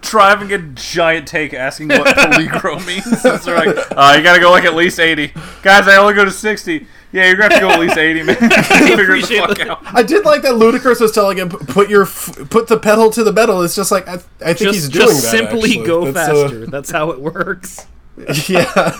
Driving 0.00 0.52
a 0.52 0.58
giant 0.58 1.28
tank, 1.28 1.54
asking 1.54 1.88
what 1.88 2.16
peligro 2.16 2.84
means. 2.86 3.22
They're 3.22 3.56
like, 3.56 3.76
uh, 3.92 4.14
you 4.16 4.22
gotta 4.22 4.40
go 4.40 4.50
like 4.50 4.64
at 4.64 4.74
least 4.74 4.98
eighty. 4.98 5.32
Guys, 5.62 5.86
I 5.86 5.96
only 5.96 6.14
go 6.14 6.24
to 6.24 6.30
sixty. 6.30 6.86
Yeah, 7.12 7.26
you're 7.26 7.36
gonna 7.36 7.54
have 7.54 7.60
to 7.62 7.66
go 7.68 7.70
at 7.70 7.80
least 7.80 7.98
eighty, 7.98 8.22
man. 8.22 8.36
Figure 8.36 9.20
the 9.20 9.22
fuck 9.46 9.58
that. 9.58 9.68
out. 9.68 9.82
I 9.94 10.02
did 10.02 10.24
like 10.24 10.42
that 10.42 10.54
Ludacris 10.54 11.00
was 11.00 11.12
telling 11.12 11.36
him 11.38 11.50
put 11.50 11.90
your 11.90 12.02
f- 12.04 12.48
put 12.50 12.68
the 12.68 12.78
pedal 12.78 13.10
to 13.10 13.22
the 13.22 13.32
metal. 13.32 13.60
It's 13.62 13.76
just 13.76 13.90
like 13.92 14.08
I, 14.08 14.14
I 14.14 14.54
think 14.54 14.58
Just, 14.58 14.74
he's 14.74 14.88
doing 14.88 15.06
just 15.08 15.22
that. 15.22 15.30
simply 15.30 15.70
actually. 15.72 15.86
go 15.86 16.10
That's, 16.10 16.28
uh, 16.30 16.42
faster. 16.48 16.66
That's 16.66 16.90
how 16.90 17.10
it 17.10 17.20
works. 17.20 17.86
yeah. 18.48 18.98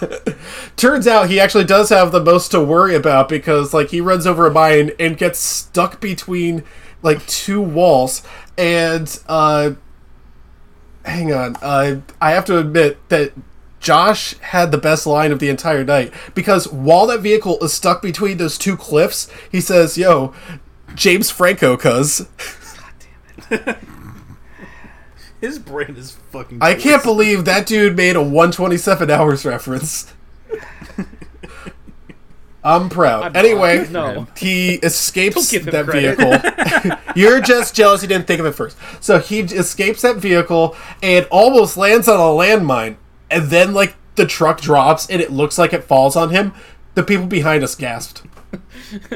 Turns 0.77 1.07
out 1.07 1.29
he 1.31 1.39
actually 1.41 1.65
does 1.65 1.89
have 1.91 2.13
the 2.13 2.21
most 2.23 2.51
to 2.53 2.61
worry 2.63 2.95
about 2.95 3.29
because 3.29 3.73
like 3.75 3.89
he 3.91 4.01
runs 4.01 4.27
over 4.27 4.47
a 4.47 4.51
mine 4.51 4.91
and 4.99 5.17
gets 5.19 5.39
stuck 5.39 6.01
between 6.01 6.65
like 7.03 7.27
two 7.27 7.61
walls 7.61 8.23
and 8.59 9.19
uh 9.27 9.73
hang 11.05 11.33
on. 11.33 11.57
Uh 11.63 12.01
I 12.21 12.31
have 12.33 12.45
to 12.47 12.59
admit 12.59 12.99
that 13.11 13.33
Josh 13.83 14.39
had 14.39 14.71
the 14.71 14.79
best 14.79 15.07
line 15.07 15.33
of 15.33 15.41
the 15.41 15.49
entire 15.51 15.85
night 15.85 16.13
because 16.35 16.69
while 16.69 17.07
that 17.09 17.21
vehicle 17.21 17.59
is 17.63 17.73
stuck 17.73 18.01
between 18.01 18.39
those 18.39 18.57
two 18.57 18.77
cliffs, 18.77 19.29
he 19.51 19.61
says, 19.61 19.99
"Yo, 19.99 20.33
James 20.95 21.31
Franco 21.31 21.77
cuz 21.77 22.27
His 25.41 25.59
brain 25.59 25.97
is 25.97 26.13
fucking. 26.31 26.59
I 26.63 26.75
can't 26.75 27.03
believe 27.03 27.45
that 27.47 27.67
dude 27.67 27.97
made 27.97 28.15
a 28.15 28.23
127 28.23 29.11
hours 29.11 29.45
reference. 29.45 30.13
I'm 32.65 32.89
proud. 32.89 33.37
anyway, 33.37 33.89
No. 33.91 34.29
he 34.37 34.75
escapes 34.85 35.35
Don't 35.35 35.51
give 35.51 35.67
him 35.67 35.73
that 35.73 35.85
credit. 35.87 36.17
vehicle. 36.17 36.99
You're 37.17 37.41
just 37.41 37.75
jealous 37.75 38.03
you 38.03 38.09
didn't 38.09 38.29
think 38.29 38.39
of 38.39 38.47
it 38.47 38.53
first. 38.53 38.77
So 39.01 39.19
he 39.19 39.41
escapes 39.41 40.03
that 40.03 40.19
vehicle 40.19 40.77
and 41.03 41.27
almost 41.33 41.77
lands 41.77 42.07
on 42.07 42.21
a 42.21 42.23
landmine. 42.23 42.95
And 43.33 43.45
then, 43.51 43.73
like, 43.75 43.95
the 44.17 44.27
truck 44.27 44.61
drops 44.61 45.09
and 45.09 45.21
it 45.23 45.33
looks 45.33 45.57
like 45.59 45.73
it 45.73 45.85
falls 45.85 46.17
on 46.17 46.31
him, 46.31 46.53
the 46.95 47.03
people 47.03 47.27
behind 47.27 47.65
us 47.65 47.75
gasped. 47.75 48.23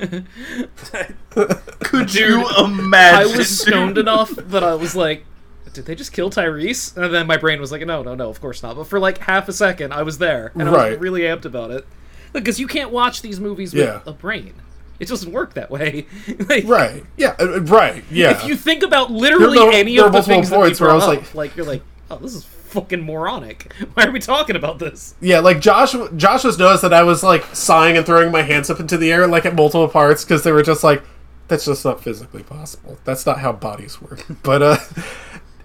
Could 1.81 2.09
Dude, 2.09 2.11
you 2.19 2.49
imagine? 2.65 2.95
I 2.95 3.37
was 3.37 3.61
stoned 3.61 3.99
enough 3.99 4.31
that 4.31 4.65
I 4.65 4.75
was 4.75 4.97
like, 4.97 5.25
did 5.73 5.85
they 5.87 5.95
just 5.95 6.13
kill 6.13 6.31
Tyrese? 6.31 6.97
And 6.97 7.13
then 7.13 7.27
my 7.27 7.37
brain 7.37 7.61
was 7.61 7.71
like, 7.71 7.85
no, 7.87 8.03
no, 8.03 8.15
no, 8.15 8.31
of 8.31 8.41
course 8.41 8.63
not. 8.63 8.77
But 8.77 8.87
for 8.87 8.99
like 8.99 9.19
half 9.19 9.49
a 9.49 9.53
second, 9.53 9.93
I 9.93 10.03
was 10.03 10.19
there, 10.19 10.53
and 10.55 10.69
I 10.69 10.91
was 10.91 10.99
really 10.99 11.23
amped 11.23 11.45
about 11.45 11.71
it. 11.71 11.87
Because 12.33 12.59
you 12.61 12.67
can't 12.67 12.91
watch 12.91 13.23
these 13.23 13.41
movies 13.41 13.73
with 13.75 13.85
Yeah. 13.85 14.01
a 14.07 14.13
brain. 14.13 14.55
It 14.99 15.09
doesn't 15.09 15.31
work 15.33 15.55
that 15.55 15.71
way. 15.71 16.07
like, 16.49 16.65
Right. 16.67 17.05
Yeah. 17.19 17.35
uh, 17.39 17.61
Right. 17.61 18.05
Yeah. 18.11 18.31
If 18.31 18.47
you 18.47 18.57
think 18.57 18.83
about 18.83 19.11
literally 19.11 19.59
There- 19.59 19.71
there- 19.71 19.81
any 19.81 19.99
of 19.99 20.07
the 20.07 20.11
multiple 20.13 20.35
things 20.37 20.51
that 20.51 20.59
we 20.59 20.65
points 20.67 20.81
where 20.81 20.91
I 20.91 20.95
was 20.95 21.05
up, 21.05 21.09
like- 21.11 21.35
like, 21.35 21.57
you're 21.57 21.67
like, 21.67 21.83
oh, 22.11 22.17
this 22.17 22.35
is 22.35 22.45
fucking 22.67 23.05
moronic. 23.05 23.73
Why 23.95 24.05
are 24.05 24.11
we 24.11 24.21
talking 24.21 24.57
about 24.57 24.79
this? 24.79 25.15
Yeah, 25.21 25.41
like 25.41 25.61
Josh, 25.61 25.95
Josh 26.17 26.45
was 26.45 26.59
noticed 26.59 26.83
that 26.83 26.93
I 26.93 27.03
was 27.03 27.23
like 27.23 27.45
sighing 27.55 27.97
and 27.97 28.05
throwing 28.05 28.31
my 28.33 28.43
hands 28.43 28.71
up 28.71 28.81
into 28.81 28.97
the 28.97 29.13
air, 29.13 29.27
like 29.27 29.47
at 29.47 29.55
multiple 29.55 29.89
parts, 29.89 30.25
because 30.25 30.43
they 30.45 30.53
were 30.53 30.63
just 30.63 30.85
like, 30.85 31.03
"That's 31.49 31.65
just 31.65 31.85
not 31.85 32.03
physically 32.03 32.43
possible. 32.43 32.99
That's 33.05 33.27
not 33.27 33.41
how 33.41 33.53
bodies 33.53 34.01
work." 34.01 34.25
But 34.43 34.63
uh, 34.63 34.77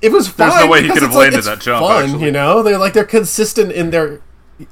it 0.01 0.11
was 0.11 0.27
fine. 0.27 0.49
There's 0.49 0.65
no 0.65 0.71
way 0.71 0.81
he 0.83 0.89
could 0.89 1.01
have 1.03 1.11
it's, 1.11 1.15
like, 1.15 1.31
landed 1.31 1.43
that 1.43 1.61
jump, 1.61 1.85
Fun, 1.85 2.03
actually. 2.03 2.25
you 2.25 2.31
know? 2.31 2.63
They're 2.63 2.77
like 2.77 2.93
they're 2.93 3.03
consistent 3.05 3.71
in 3.71 3.89
their 3.91 4.21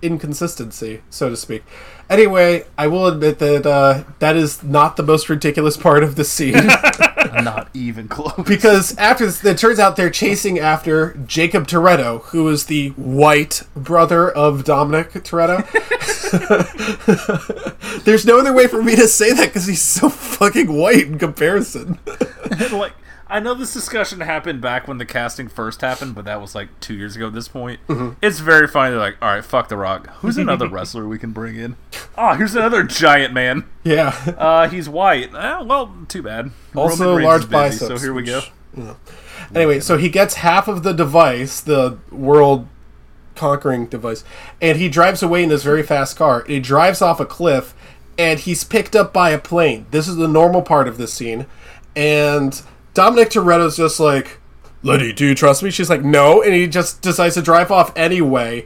inconsistency, 0.01 1.01
so 1.09 1.29
to 1.29 1.37
speak. 1.37 1.63
Anyway, 2.09 2.65
I 2.77 2.87
will 2.87 3.05
admit 3.05 3.37
that 3.39 3.65
uh, 3.67 4.03
that 4.17 4.35
is 4.35 4.63
not 4.63 4.97
the 4.97 5.03
most 5.03 5.29
ridiculous 5.29 5.77
part 5.77 6.03
of 6.03 6.15
the 6.15 6.25
scene. 6.25 6.55
Not 7.43 7.69
even 7.73 8.07
close. 8.07 8.33
because 8.47 8.97
after 8.97 9.25
this, 9.25 9.43
it 9.45 9.57
turns 9.57 9.77
out 9.77 9.95
they're 9.95 10.09
chasing 10.09 10.57
after 10.57 11.13
Jacob 11.27 11.67
Toretto, 11.67 12.23
who 12.23 12.47
is 12.49 12.65
the 12.65 12.89
white 12.89 13.63
brother 13.75 14.29
of 14.29 14.63
Dominic 14.63 15.11
Toretto. 15.11 15.63
There's 18.03 18.25
no 18.25 18.39
other 18.39 18.53
way 18.53 18.67
for 18.67 18.81
me 18.81 18.95
to 18.95 19.07
say 19.07 19.31
that 19.33 19.47
because 19.47 19.67
he's 19.67 19.81
so 19.81 20.09
fucking 20.09 20.71
white 20.73 21.07
in 21.07 21.19
comparison. 21.19 21.99
like 22.71 22.93
I 23.29 23.39
know 23.39 23.53
this 23.53 23.73
discussion 23.73 24.21
happened 24.21 24.59
back 24.59 24.87
when 24.87 24.97
the 24.97 25.05
casting 25.05 25.47
first 25.49 25.81
happened, 25.81 26.15
but 26.15 26.25
that 26.25 26.41
was 26.41 26.55
like 26.55 26.69
two 26.79 26.95
years 26.95 27.15
ago 27.15 27.27
at 27.27 27.33
this 27.33 27.47
point. 27.47 27.79
Mm-hmm. 27.87 28.13
It's 28.23 28.39
very 28.39 28.67
funny. 28.67 28.91
They're 28.91 28.99
like, 28.99 29.17
all 29.21 29.29
right, 29.29 29.45
fuck 29.45 29.69
The 29.69 29.77
Rock. 29.77 30.07
Who's 30.21 30.37
another 30.37 30.67
wrestler 30.69 31.07
we 31.07 31.19
can 31.19 31.31
bring 31.31 31.55
in? 31.55 31.75
Oh, 32.17 32.33
here's 32.33 32.55
another 32.55 32.81
giant 32.83 33.33
man. 33.33 33.65
Yeah. 33.83 34.09
Uh, 34.37 34.67
he's 34.67 34.89
white. 34.89 35.33
Eh, 35.33 35.61
well, 35.61 35.95
too 36.07 36.23
bad. 36.23 36.51
Also, 36.75 37.17
large 37.19 37.41
busy, 37.43 37.51
biceps. 37.51 37.87
So 37.87 37.97
here 37.97 38.13
we 38.13 38.23
go. 38.23 38.41
which, 38.73 38.95
Anyway, 39.53 39.79
so 39.79 39.97
he 39.97 40.09
gets 40.09 40.35
half 40.35 40.67
of 40.67 40.83
the 40.83 40.93
device, 40.93 41.61
the 41.61 41.97
world 42.11 42.67
conquering 43.35 43.87
device, 43.87 44.23
and 44.61 44.77
he 44.77 44.89
drives 44.89 45.23
away 45.23 45.43
in 45.43 45.49
this 45.49 45.63
very 45.63 45.83
fast 45.83 46.17
car. 46.17 46.43
He 46.45 46.59
drives 46.59 47.01
off 47.01 47.19
a 47.19 47.25
cliff, 47.25 47.73
and 48.17 48.39
he's 48.39 48.63
picked 48.63 48.95
up 48.95 49.13
by 49.13 49.29
a 49.31 49.39
plane. 49.39 49.85
This 49.91 50.07
is 50.07 50.17
the 50.17 50.27
normal 50.27 50.61
part 50.61 50.87
of 50.87 50.97
this 50.97 51.13
scene. 51.13 51.45
And 51.95 52.61
Dominic 52.93 53.29
Toretto's 53.29 53.77
just 53.77 53.99
like, 53.99 54.39
Letty, 54.81 55.11
do 55.13 55.25
you 55.25 55.35
trust 55.35 55.61
me? 55.63 55.71
She's 55.71 55.89
like, 55.89 56.03
no. 56.03 56.41
And 56.41 56.53
he 56.53 56.65
just 56.67 57.01
decides 57.01 57.35
to 57.35 57.41
drive 57.41 57.71
off 57.71 57.91
anyway. 57.97 58.65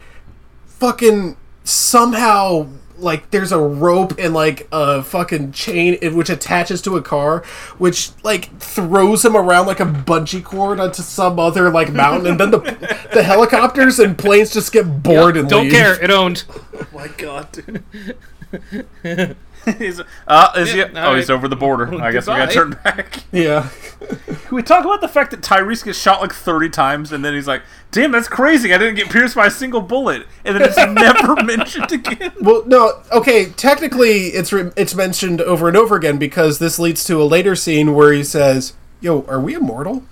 Fucking 0.67 1.37
somehow, 1.63 2.67
like, 2.97 3.31
there's 3.31 3.51
a 3.51 3.57
rope 3.57 4.13
and, 4.19 4.33
like, 4.33 4.67
a 4.71 5.01
fucking 5.01 5.53
chain 5.53 5.97
which 6.15 6.29
attaches 6.29 6.81
to 6.83 6.97
a 6.97 7.01
car, 7.01 7.43
which, 7.79 8.11
like, 8.23 8.55
throws 8.59 9.25
him 9.25 9.35
around 9.35 9.65
like 9.65 9.79
a 9.79 9.85
bungee 9.85 10.43
cord 10.43 10.79
onto 10.79 11.01
some 11.01 11.39
other, 11.39 11.71
like, 11.71 11.91
mountain. 11.91 12.27
and 12.27 12.39
then 12.39 12.51
the, 12.51 12.59
the 13.13 13.23
helicopters 13.23 13.99
and 13.99 14.15
planes 14.17 14.53
just 14.53 14.71
get 14.71 15.01
bored 15.03 15.35
and 15.35 15.49
Don't 15.49 15.63
leave. 15.63 15.73
care. 15.73 16.03
It 16.03 16.11
owned. 16.11 16.43
Oh 16.75 16.87
my 16.93 17.07
god, 17.07 17.51
dude. 17.51 17.83
he's, 19.77 20.01
uh, 20.27 20.51
is 20.57 20.71
he? 20.73 20.81
Oh, 20.81 20.87
alright. 20.87 21.17
he's 21.17 21.29
over 21.29 21.47
the 21.47 21.55
border. 21.55 21.93
I 22.01 22.11
guess 22.11 22.27
we 22.27 22.33
gotta 22.33 22.53
turn 22.53 22.79
back. 22.83 23.23
Yeah. 23.31 23.69
Can 23.99 24.37
we 24.55 24.61
talk 24.61 24.83
about 24.85 25.01
the 25.01 25.07
fact 25.07 25.31
that 25.31 25.41
Tyrese 25.41 25.83
gets 25.83 25.97
shot 25.97 26.21
like 26.21 26.33
30 26.33 26.69
times 26.69 27.11
and 27.11 27.23
then 27.25 27.33
he's 27.33 27.47
like, 27.47 27.63
damn, 27.91 28.11
that's 28.11 28.27
crazy. 28.27 28.73
I 28.73 28.77
didn't 28.77 28.95
get 28.95 29.09
pierced 29.09 29.35
by 29.35 29.47
a 29.47 29.51
single 29.51 29.81
bullet. 29.81 30.27
And 30.45 30.55
then 30.55 30.61
it's 30.69 30.77
never 30.77 31.35
mentioned 31.43 31.91
again. 31.91 32.33
Well, 32.41 32.63
no, 32.67 33.01
okay. 33.11 33.45
Technically, 33.51 34.27
it's 34.27 34.51
re- 34.53 34.71
it's 34.75 34.93
mentioned 34.93 35.41
over 35.41 35.67
and 35.67 35.75
over 35.77 35.95
again 35.95 36.17
because 36.17 36.59
this 36.59 36.77
leads 36.77 37.03
to 37.05 37.21
a 37.21 37.25
later 37.25 37.55
scene 37.55 37.95
where 37.95 38.11
he 38.13 38.23
says, 38.23 38.73
"Yo, 39.01 39.23
are 39.27 39.39
we 39.39 39.53
immortal?" 39.55 40.03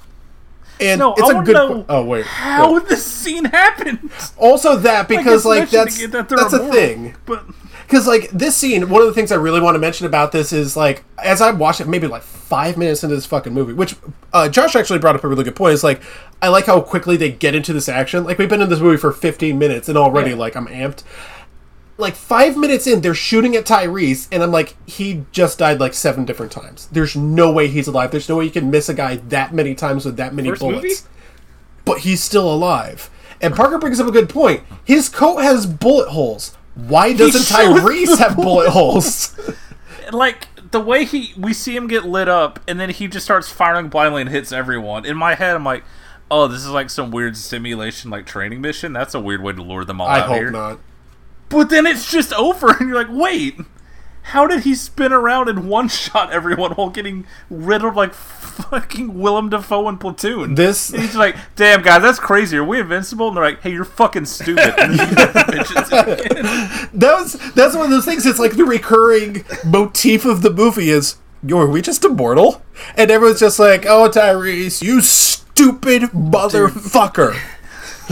And 0.79 0.97
No, 0.99 1.13
it's 1.13 1.29
I 1.29 1.39
a 1.39 1.43
good. 1.43 1.53
know 1.53 1.83
qu- 1.83 1.85
oh 1.89 2.05
wait. 2.05 2.25
How 2.25 2.73
Wait. 2.73 2.87
this 2.87 3.05
scene 3.05 3.45
happened. 3.45 4.09
Also, 4.37 4.77
that 4.77 5.07
because 5.07 5.41
it's 5.41 5.45
like 5.45 5.69
that's 5.69 5.99
that 6.07 6.27
they're 6.29 6.37
that's 6.37 6.53
a 6.53 6.71
thing. 6.71 7.15
But 7.25 7.43
Because 7.91 8.07
like 8.07 8.29
this 8.29 8.55
scene, 8.55 8.87
one 8.87 9.01
of 9.01 9.07
the 9.09 9.13
things 9.13 9.33
I 9.33 9.35
really 9.35 9.59
want 9.59 9.75
to 9.75 9.79
mention 9.79 10.05
about 10.05 10.31
this 10.31 10.53
is 10.53 10.77
like 10.77 11.03
as 11.21 11.41
I 11.41 11.51
watched 11.51 11.81
it, 11.81 11.89
maybe 11.89 12.07
like 12.07 12.21
five 12.21 12.77
minutes 12.77 13.03
into 13.03 13.15
this 13.17 13.25
fucking 13.25 13.53
movie, 13.53 13.73
which 13.73 13.95
uh, 14.31 14.47
Josh 14.47 14.77
actually 14.77 14.99
brought 14.99 15.15
up 15.15 15.25
a 15.25 15.27
really 15.27 15.43
good 15.43 15.57
point. 15.57 15.73
Is 15.73 15.83
like 15.83 16.01
I 16.41 16.47
like 16.47 16.67
how 16.67 16.79
quickly 16.79 17.17
they 17.17 17.29
get 17.33 17.53
into 17.53 17.73
this 17.73 17.89
action. 17.89 18.23
Like 18.23 18.37
we've 18.37 18.47
been 18.47 18.61
in 18.61 18.69
this 18.69 18.79
movie 18.79 18.95
for 18.95 19.11
fifteen 19.11 19.59
minutes 19.59 19.89
and 19.89 19.97
already 19.97 20.29
Yeah. 20.29 20.37
like 20.37 20.55
I'm 20.55 20.67
amped. 20.67 21.03
Like 21.97 22.15
five 22.15 22.55
minutes 22.55 22.87
in, 22.87 23.01
they're 23.01 23.13
shooting 23.13 23.55
at 23.57 23.65
Tyrese, 23.65 24.29
and 24.31 24.41
I'm 24.41 24.51
like, 24.51 24.75
he 24.87 25.25
just 25.33 25.59
died 25.59 25.81
like 25.81 25.93
seven 25.93 26.23
different 26.23 26.51
times. 26.53 26.87
There's 26.93 27.15
no 27.17 27.51
way 27.51 27.67
he's 27.67 27.87
alive. 27.87 28.09
There's 28.11 28.29
no 28.29 28.37
way 28.37 28.45
you 28.45 28.51
can 28.51 28.71
miss 28.71 28.87
a 28.87 28.93
guy 28.93 29.17
that 29.17 29.53
many 29.53 29.75
times 29.75 30.05
with 30.05 30.15
that 30.15 30.33
many 30.33 30.47
First 30.49 30.61
bullets 30.61 30.81
movie? 30.81 30.95
but 31.83 31.99
he's 31.99 32.23
still 32.23 32.51
alive. 32.51 33.09
And 33.41 33.53
Parker 33.53 33.77
brings 33.77 33.99
up 33.99 34.07
a 34.07 34.11
good 34.11 34.29
point. 34.29 34.63
His 34.85 35.09
coat 35.09 35.39
has 35.39 35.65
bullet 35.67 36.07
holes. 36.09 36.57
Why 36.75 37.13
doesn't 37.13 37.55
Tyrese 37.55 38.17
have 38.17 38.35
bullet 38.35 38.69
holes? 38.69 39.37
like 40.11 40.47
the 40.71 40.79
way 40.79 41.05
he 41.05 41.33
we 41.37 41.53
see 41.53 41.75
him 41.75 41.87
get 41.87 42.05
lit 42.05 42.29
up 42.29 42.59
and 42.67 42.79
then 42.79 42.89
he 42.89 43.07
just 43.07 43.25
starts 43.25 43.49
firing 43.49 43.89
blindly 43.89 44.21
and 44.21 44.29
hits 44.29 44.51
everyone. 44.51 45.05
In 45.05 45.17
my 45.17 45.35
head 45.35 45.55
I'm 45.55 45.65
like, 45.65 45.83
"Oh, 46.29 46.47
this 46.47 46.61
is 46.61 46.69
like 46.69 46.89
some 46.89 47.11
weird 47.11 47.35
simulation 47.35 48.09
like 48.09 48.25
training 48.25 48.61
mission. 48.61 48.93
That's 48.93 49.13
a 49.13 49.19
weird 49.19 49.41
way 49.41 49.53
to 49.53 49.61
lure 49.61 49.85
them 49.85 49.99
all 49.99 50.07
I 50.07 50.19
out 50.19 50.27
hope 50.27 50.37
here." 50.37 50.51
not. 50.51 50.79
But 51.49 51.69
then 51.69 51.85
it's 51.85 52.09
just 52.09 52.31
over 52.33 52.69
and 52.79 52.89
you're 52.89 52.97
like, 52.97 53.09
"Wait, 53.09 53.59
how 54.23 54.47
did 54.47 54.63
he 54.63 54.75
spin 54.75 55.11
around 55.11 55.49
and 55.49 55.67
one 55.67 55.87
shot 55.87 56.31
everyone 56.33 56.71
while 56.73 56.89
getting 56.89 57.25
riddled 57.49 57.95
like 57.95 58.13
fucking 58.13 59.19
Willem 59.19 59.49
Dafoe 59.49 59.87
in 59.89 59.97
Platoon?" 59.97 60.55
This 60.55 60.91
And 60.91 61.01
he's 61.01 61.15
like, 61.15 61.35
"Damn, 61.55 61.81
guys, 61.81 62.01
that's 62.01 62.19
crazy. 62.19 62.57
Are 62.57 62.63
we 62.63 62.79
invincible?" 62.79 63.27
And 63.29 63.37
they're 63.37 63.43
like, 63.43 63.61
"Hey, 63.61 63.71
you're 63.71 63.85
fucking 63.85 64.25
stupid." 64.25 64.73
And 64.77 64.93
he 64.93 64.97
mentions 65.55 65.89
it 65.91 66.31
again. 66.31 66.89
that 66.93 67.15
was 67.19 67.33
that's 67.53 67.75
one 67.75 67.85
of 67.85 67.91
those 67.91 68.05
things. 68.05 68.25
It's 68.25 68.39
like 68.39 68.53
the 68.53 68.65
recurring 68.65 69.43
motif 69.65 70.25
of 70.25 70.41
the 70.41 70.51
movie 70.51 70.89
is, 70.89 71.17
"Yo, 71.43 71.59
are 71.59 71.67
we 71.67 71.81
just 71.81 72.03
immortal?" 72.05 72.61
And 72.95 73.11
everyone's 73.11 73.39
just 73.39 73.59
like, 73.59 73.85
"Oh, 73.85 74.09
Tyrese, 74.09 74.81
you 74.81 75.01
stupid 75.01 76.03
motherfucker." 76.11 77.39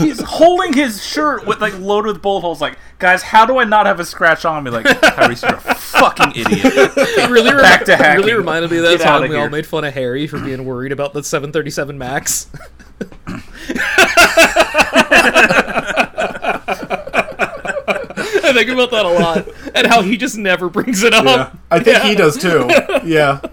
He's 0.00 0.20
holding 0.20 0.72
his 0.72 1.04
shirt 1.04 1.46
with 1.46 1.60
like 1.60 1.78
loaded 1.78 2.14
with 2.14 2.22
bullet 2.22 2.40
holes. 2.40 2.60
Like, 2.60 2.78
guys, 2.98 3.22
how 3.22 3.46
do 3.46 3.58
I 3.58 3.64
not 3.64 3.86
have 3.86 4.00
a 4.00 4.04
scratch 4.04 4.44
on 4.44 4.64
me? 4.64 4.70
Like, 4.70 4.86
Tyrese, 4.86 5.48
you're 5.48 5.58
a 5.58 5.74
fucking 5.74 6.32
idiot. 6.32 6.92
It 6.96 7.30
really, 7.30 7.50
remi- 7.50 7.62
Back 7.62 7.84
to 7.86 7.92
it 7.94 8.16
really 8.16 8.34
reminded 8.34 8.70
me 8.70 8.78
of 8.78 8.84
that 8.84 8.98
Get 8.98 9.04
time 9.04 9.28
we 9.28 9.36
all 9.36 9.48
made 9.48 9.66
fun 9.66 9.84
of 9.84 9.94
Harry 9.94 10.26
for 10.26 10.38
being 10.40 10.64
worried 10.64 10.92
about 10.92 11.12
the 11.12 11.22
737 11.22 11.98
Max. 11.98 12.48
I 17.22 18.52
think 18.52 18.68
about 18.70 18.90
that 18.90 19.06
a 19.06 19.08
lot, 19.08 19.48
and 19.76 19.86
how 19.86 20.02
he 20.02 20.16
just 20.16 20.36
never 20.36 20.68
brings 20.68 21.02
it 21.02 21.14
up. 21.14 21.24
Yeah, 21.24 21.52
I 21.70 21.80
think 21.80 21.98
he 22.02 22.14
does 22.14 22.36
too. 22.36 22.68
Yeah. 23.04 23.40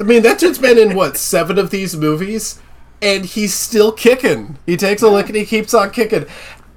I 0.00 0.04
mean, 0.04 0.22
that 0.22 0.38
dude's 0.38 0.58
been 0.58 0.78
in 0.78 0.96
what 0.96 1.16
seven 1.16 1.58
of 1.58 1.70
these 1.70 1.94
movies, 1.94 2.58
and 3.02 3.24
he's 3.24 3.54
still 3.54 3.92
kicking. 3.92 4.58
He 4.64 4.76
takes 4.76 5.02
a 5.02 5.08
lick 5.08 5.26
and 5.26 5.36
he 5.36 5.44
keeps 5.44 5.74
on 5.74 5.90
kicking, 5.90 6.26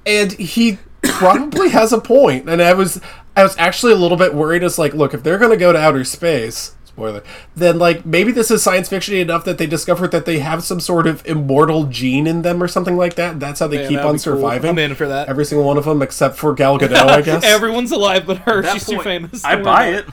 and 0.04 0.32
he 0.32 0.78
probably 1.02 1.70
has 1.70 1.92
a 1.92 2.00
point. 2.00 2.48
And 2.48 2.60
I 2.60 2.74
was, 2.74 3.00
I 3.34 3.42
was 3.42 3.56
actually 3.56 3.92
a 3.92 3.96
little 3.96 4.18
bit 4.18 4.34
worried. 4.34 4.62
It's 4.62 4.78
like, 4.78 4.92
look, 4.94 5.14
if 5.14 5.22
they're 5.22 5.38
going 5.38 5.52
to 5.52 5.56
go 5.56 5.72
to 5.72 5.78
outer 5.78 6.04
space, 6.04 6.74
spoiler, 6.84 7.22
then 7.56 7.78
like 7.78 8.04
maybe 8.06 8.30
this 8.30 8.50
is 8.50 8.62
science 8.62 8.88
fiction 8.88 9.14
enough 9.14 9.44
that 9.44 9.58
they 9.58 9.66
discovered 9.66 10.10
that 10.12 10.26
they 10.26 10.38
have 10.38 10.62
some 10.62 10.80
sort 10.80 11.06
of 11.06 11.26
immortal 11.26 11.84
gene 11.84 12.26
in 12.26 12.42
them 12.42 12.62
or 12.62 12.68
something 12.68 12.96
like 12.96 13.14
that. 13.14 13.40
That's 13.40 13.60
how 13.60 13.68
they 13.68 13.78
Man, 13.78 13.88
keep 13.88 13.98
on 14.00 14.04
be 14.04 14.10
cool. 14.10 14.18
surviving. 14.18 14.70
I'm 14.70 14.78
in 14.78 14.94
for 14.94 15.08
that. 15.08 15.28
Every 15.28 15.44
single 15.44 15.66
one 15.66 15.78
of 15.78 15.84
them, 15.86 16.02
except 16.02 16.36
for 16.36 16.54
Gal 16.54 16.78
Gadot, 16.80 17.08
I 17.08 17.22
guess. 17.22 17.42
Everyone's 17.42 17.90
alive 17.90 18.26
but 18.26 18.38
her. 18.38 18.62
That 18.62 18.74
She's 18.74 18.86
too 18.86 19.00
famous. 19.00 19.44
I 19.44 19.60
buy 19.62 19.88
it. 19.88 20.06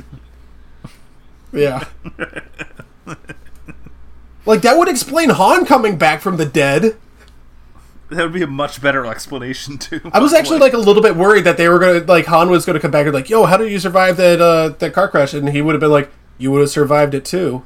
Yeah. 1.53 1.85
like 4.45 4.61
that 4.61 4.77
would 4.77 4.87
explain 4.87 5.29
Han 5.29 5.65
coming 5.65 5.97
back 5.97 6.21
from 6.21 6.37
the 6.37 6.45
dead. 6.45 6.95
That 8.09 8.23
would 8.23 8.33
be 8.33 8.41
a 8.41 8.47
much 8.47 8.81
better 8.81 9.05
explanation 9.05 9.77
too. 9.77 10.01
I 10.11 10.19
was 10.19 10.33
actually 10.33 10.59
like 10.59 10.73
a 10.73 10.77
little 10.77 11.01
bit 11.01 11.15
worried 11.15 11.45
that 11.45 11.55
they 11.57 11.69
were 11.69 11.79
gonna 11.79 11.99
like 11.99 12.25
Han 12.25 12.49
was 12.49 12.65
gonna 12.65 12.79
come 12.79 12.91
back 12.91 13.05
and 13.05 13.13
like, 13.13 13.29
yo, 13.29 13.45
how 13.45 13.55
did 13.57 13.71
you 13.71 13.79
survive 13.79 14.17
that 14.17 14.41
uh 14.41 14.69
that 14.79 14.93
car 14.93 15.07
crash? 15.07 15.33
And 15.33 15.47
he 15.49 15.61
would 15.61 15.73
have 15.75 15.79
been 15.79 15.91
like, 15.91 16.11
you 16.37 16.51
would 16.51 16.59
have 16.61 16.69
survived 16.69 17.13
it 17.13 17.23
too. 17.23 17.63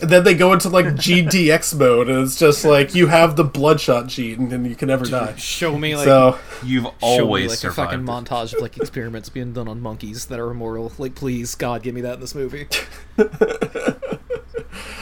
And 0.00 0.10
then 0.10 0.22
they 0.22 0.34
go 0.34 0.52
into 0.52 0.68
like 0.68 0.86
GDX 0.94 1.76
mode, 1.76 2.08
and 2.08 2.20
it's 2.22 2.38
just 2.38 2.64
like 2.64 2.94
you 2.94 3.08
have 3.08 3.34
the 3.34 3.42
bloodshot 3.42 4.06
gene, 4.06 4.52
and 4.52 4.64
you 4.64 4.76
can 4.76 4.86
never 4.86 5.04
die. 5.04 5.34
Show 5.34 5.76
me 5.76 5.96
like 5.96 6.04
So 6.04 6.38
You've 6.62 6.84
show 6.84 6.90
me 6.90 6.96
always 7.00 7.48
like 7.50 7.56
a 7.56 7.60
survived. 7.60 7.90
fucking 7.90 8.06
montage 8.06 8.54
of 8.54 8.60
like 8.60 8.76
experiments 8.76 9.28
being 9.28 9.52
done 9.52 9.66
on 9.66 9.80
monkeys 9.80 10.26
that 10.26 10.38
are 10.38 10.52
immortal. 10.52 10.92
Like, 10.98 11.16
please, 11.16 11.56
God, 11.56 11.82
give 11.82 11.96
me 11.96 12.02
that 12.02 12.14
in 12.14 12.20
this 12.20 12.36
movie. 12.36 12.68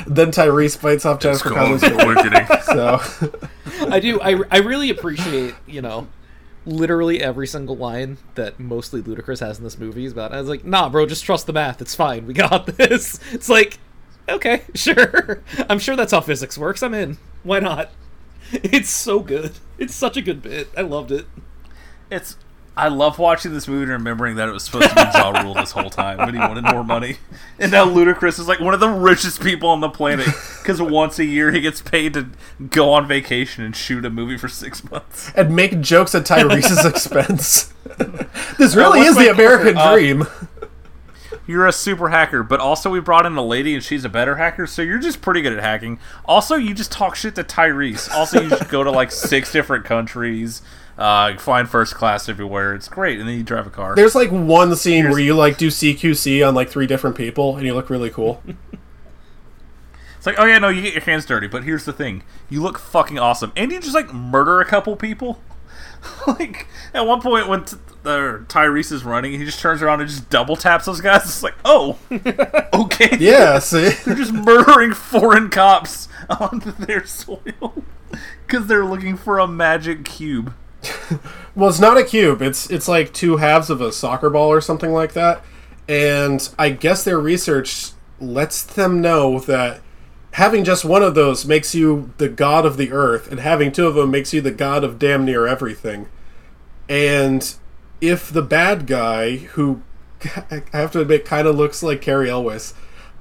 Then 0.07 0.31
Tyrese 0.31 0.81
bites 0.81 1.05
off 1.05 1.21
Jennifer 1.21 1.51
Connelly's 1.51 1.81
finger. 1.85 2.05
Awakening. 2.05 2.47
So 2.67 3.01
I 3.91 4.01
do. 4.01 4.21
I, 4.21 4.43
I 4.51 4.59
really 4.59 4.91
appreciate 4.91 5.55
you 5.67 5.81
know, 5.81 6.09
literally 6.67 7.23
every 7.23 7.47
single 7.47 7.77
line 7.77 8.19
that 8.35 8.59
mostly 8.59 9.01
Ludacris 9.03 9.41
has 9.41 9.59
in 9.59 9.65
this 9.65 9.79
movie 9.79 10.05
is 10.05 10.13
about. 10.13 10.33
I 10.33 10.41
was 10.41 10.49
like, 10.49 10.65
nah, 10.65 10.89
bro, 10.89 11.07
just 11.07 11.25
trust 11.25 11.47
the 11.47 11.53
math. 11.53 11.81
It's 11.81 11.95
fine. 11.95 12.27
We 12.27 12.35
got 12.35 12.67
this. 12.79 13.19
It's 13.33 13.49
like, 13.49 13.79
okay, 14.29 14.63
sure. 14.75 15.43
I'm 15.71 15.79
sure 15.79 15.97
that's 15.97 16.13
how 16.13 16.21
physics 16.21 16.59
works. 16.59 16.83
I'm 16.83 16.95
in. 16.95 17.19
Why 17.45 17.61
not? 17.61 17.91
It's 18.53 18.91
so 18.91 19.21
good. 19.21 19.53
It's 19.79 19.95
such 19.95 20.17
a 20.17 20.23
good 20.23 20.43
bit. 20.43 20.69
I 20.77 20.83
loved 20.83 21.13
it. 21.13 21.27
It's. 22.11 22.37
I 22.79 22.89
love 22.89 23.19
watching 23.19 23.55
this 23.55 23.67
movie 23.67 23.85
and 23.85 23.93
remembering 23.93 24.37
that 24.37 24.49
it 24.49 24.53
was 24.53 24.65
supposed 24.65 24.91
to 24.91 24.95
be 24.95 25.01
Ja 25.01 25.31
Rule 25.43 25.55
this 25.55 25.71
whole 25.71 25.89
time, 25.89 26.19
but 26.19 26.35
he 26.35 26.39
wanted 26.39 26.65
more 26.65 26.85
money. 26.85 27.17
And 27.59 27.73
now 27.73 27.87
Ludacris 27.87 28.39
is 28.39 28.49
like 28.49 28.61
one 28.61 28.75
of 28.75 28.81
the 28.81 28.91
richest 28.91 29.41
people 29.41 29.71
on 29.71 29.81
the 29.81 29.89
planet 29.89 30.27
because 30.61 30.83
once 30.83 31.19
a 31.19 31.25
year 31.25 31.53
he 31.53 31.63
gets 31.63 31.81
paid 31.81 32.13
to 32.13 32.29
go 32.69 32.93
on 32.93 33.09
vacation 33.09 33.65
and 33.65 33.75
shoot 33.75 34.05
a 34.05 34.11
movie 34.11 34.37
for 34.37 34.49
six 34.49 34.89
months. 34.91 35.33
and 35.35 35.57
make 35.57 35.81
jokes 35.81 36.15
at 36.15 36.25
Tyrese's 36.25 36.85
expense. 36.85 37.73
this 38.59 38.77
really 38.77 39.01
is 39.01 39.17
the 39.17 39.31
American 39.31 39.79
uh, 39.79 39.93
dream. 39.95 40.27
You're 41.47 41.67
a 41.67 41.73
super 41.73 42.09
hacker, 42.11 42.43
but 42.43 42.61
also 42.61 42.91
we 42.91 43.01
brought 43.01 43.25
in 43.25 43.37
a 43.37 43.43
lady 43.45 43.75
and 43.75 43.83
she's 43.83 44.05
a 44.05 44.09
better 44.09 44.37
hacker, 44.37 44.67
so 44.67 44.83
you're 44.83 44.99
just 44.99 45.21
pretty 45.23 45.43
good 45.43 45.53
at 45.53 45.63
hacking. 45.63 45.99
Also, 46.25 46.57
you 46.57 46.75
just 46.75 46.91
talk 46.91 47.15
shit 47.15 47.37
to 47.37 47.45
Tyrese. 47.45 48.11
Also, 48.13 48.43
you 48.43 48.51
just 48.51 48.69
go 48.69 48.83
to 48.83 48.91
like 48.91 49.13
six 49.13 49.53
different 49.53 49.85
countries, 49.85 50.61
uh, 50.99 51.37
flying 51.39 51.67
first 51.67 51.95
class 51.95 52.29
everywhere. 52.29 52.75
It's 52.75 52.89
great, 52.89 53.19
and 53.19 53.29
then 53.29 53.37
you 53.37 53.43
drive 53.43 53.67
a 53.67 53.71
car. 53.71 53.95
There's 53.95 54.15
like 54.15 54.31
one 54.31 54.75
scene 54.77 55.11
where 55.11 55.19
you 55.19 55.35
like 55.35 55.59
do 55.59 55.69
CQC 55.69 56.47
on 56.47 56.55
like 56.55 56.69
three 56.69 56.87
different 56.87 57.17
people, 57.17 57.57
and 57.57 57.67
you 57.67 57.75
look 57.75 57.91
really 57.91 58.11
cool. 58.11 58.43
It's 60.17 60.37
like, 60.37 60.41
oh 60.41 60.47
yeah, 60.47 60.59
no, 60.59 60.71
you 60.71 60.83
get 60.83 60.93
your 60.93 61.05
hands 61.05 61.25
dirty, 61.25 61.47
but 61.47 61.63
here's 61.63 61.85
the 61.85 61.93
thing: 61.93 62.25
you 62.51 62.61
look 62.61 62.81
fucking 62.81 63.17
awesome, 63.17 63.53
and 63.55 63.71
you 63.71 63.79
just 63.79 63.95
like 63.95 64.13
murder 64.13 64.61
a 64.61 64.65
couple 64.65 64.97
people. 64.97 65.41
like 66.27 66.67
at 66.93 67.07
one 67.07 67.21
point 67.21 67.47
when 67.47 67.65
t- 67.65 67.77
uh, 68.05 68.39
Tyrese 68.49 68.91
is 68.91 69.05
running, 69.05 69.39
he 69.39 69.45
just 69.45 69.61
turns 69.61 69.83
around 69.83 70.01
and 70.01 70.11
just 70.11 70.29
double 70.29 70.57
taps 70.57 70.87
those 70.87 71.01
guys. 71.01 71.23
It's 71.23 71.43
like, 71.45 71.55
oh, 71.65 71.99
okay, 72.73 73.17
Yeah, 73.21 73.61
see, 73.61 73.91
they're 74.05 74.17
just 74.17 74.33
murdering 74.33 74.95
foreign 74.95 75.49
cops 75.49 76.09
on 76.41 76.75
their 76.81 77.07
soil 77.07 77.85
because 78.47 78.67
they're 78.67 78.85
looking 78.85 79.17
for 79.17 79.39
a 79.39 79.47
magic 79.47 80.05
cube. 80.05 80.53
well, 81.55 81.69
it's 81.69 81.81
not 81.81 81.97
a 81.97 82.05
cube. 82.05 82.43
It's 82.43 82.71
it's 82.71 82.89
like 82.89 83.13
two 83.13 83.39
halves 83.39 83.71
of 83.71 83.81
a 83.81 83.93
soccer 83.93 84.31
ball 84.31 84.51
or 84.51 84.61
something 84.61 84.93
like 84.93 85.13
that. 85.15 85.43
And 85.89 86.49
I 86.59 86.71
guess 86.71 87.05
their 87.05 87.19
research 87.19 87.93
lets 88.21 88.63
them 88.63 89.01
know 89.01 89.39
that 89.41 89.81
having 90.33 90.65
just 90.65 90.85
one 90.85 91.03
of 91.03 91.15
those 91.15 91.47
makes 91.47 91.75
you 91.75 92.13
the 92.19 92.29
god 92.29 92.67
of 92.67 92.77
the 92.77 92.93
earth, 92.93 93.31
and 93.31 93.41
having 93.41 93.73
two 93.73 93.87
of 93.87 93.95
them 93.95 94.11
makes 94.11 94.35
you 94.35 94.41
the 94.41 94.51
god 94.51 94.85
of 94.85 94.99
damn 94.99 95.25
near 95.25 95.47
everything. 95.47 96.09
And 96.89 97.55
if 98.01 98.31
the 98.31 98.43
bad 98.43 98.87
guy, 98.87 99.37
who 99.37 99.83
I 100.51 100.63
have 100.73 100.93
to 100.93 101.01
admit 101.01 101.25
kind 101.25 101.47
of 101.47 101.57
looks 101.57 101.83
like 101.83 102.03
Cary 102.03 102.31
Elwes, 102.31 102.75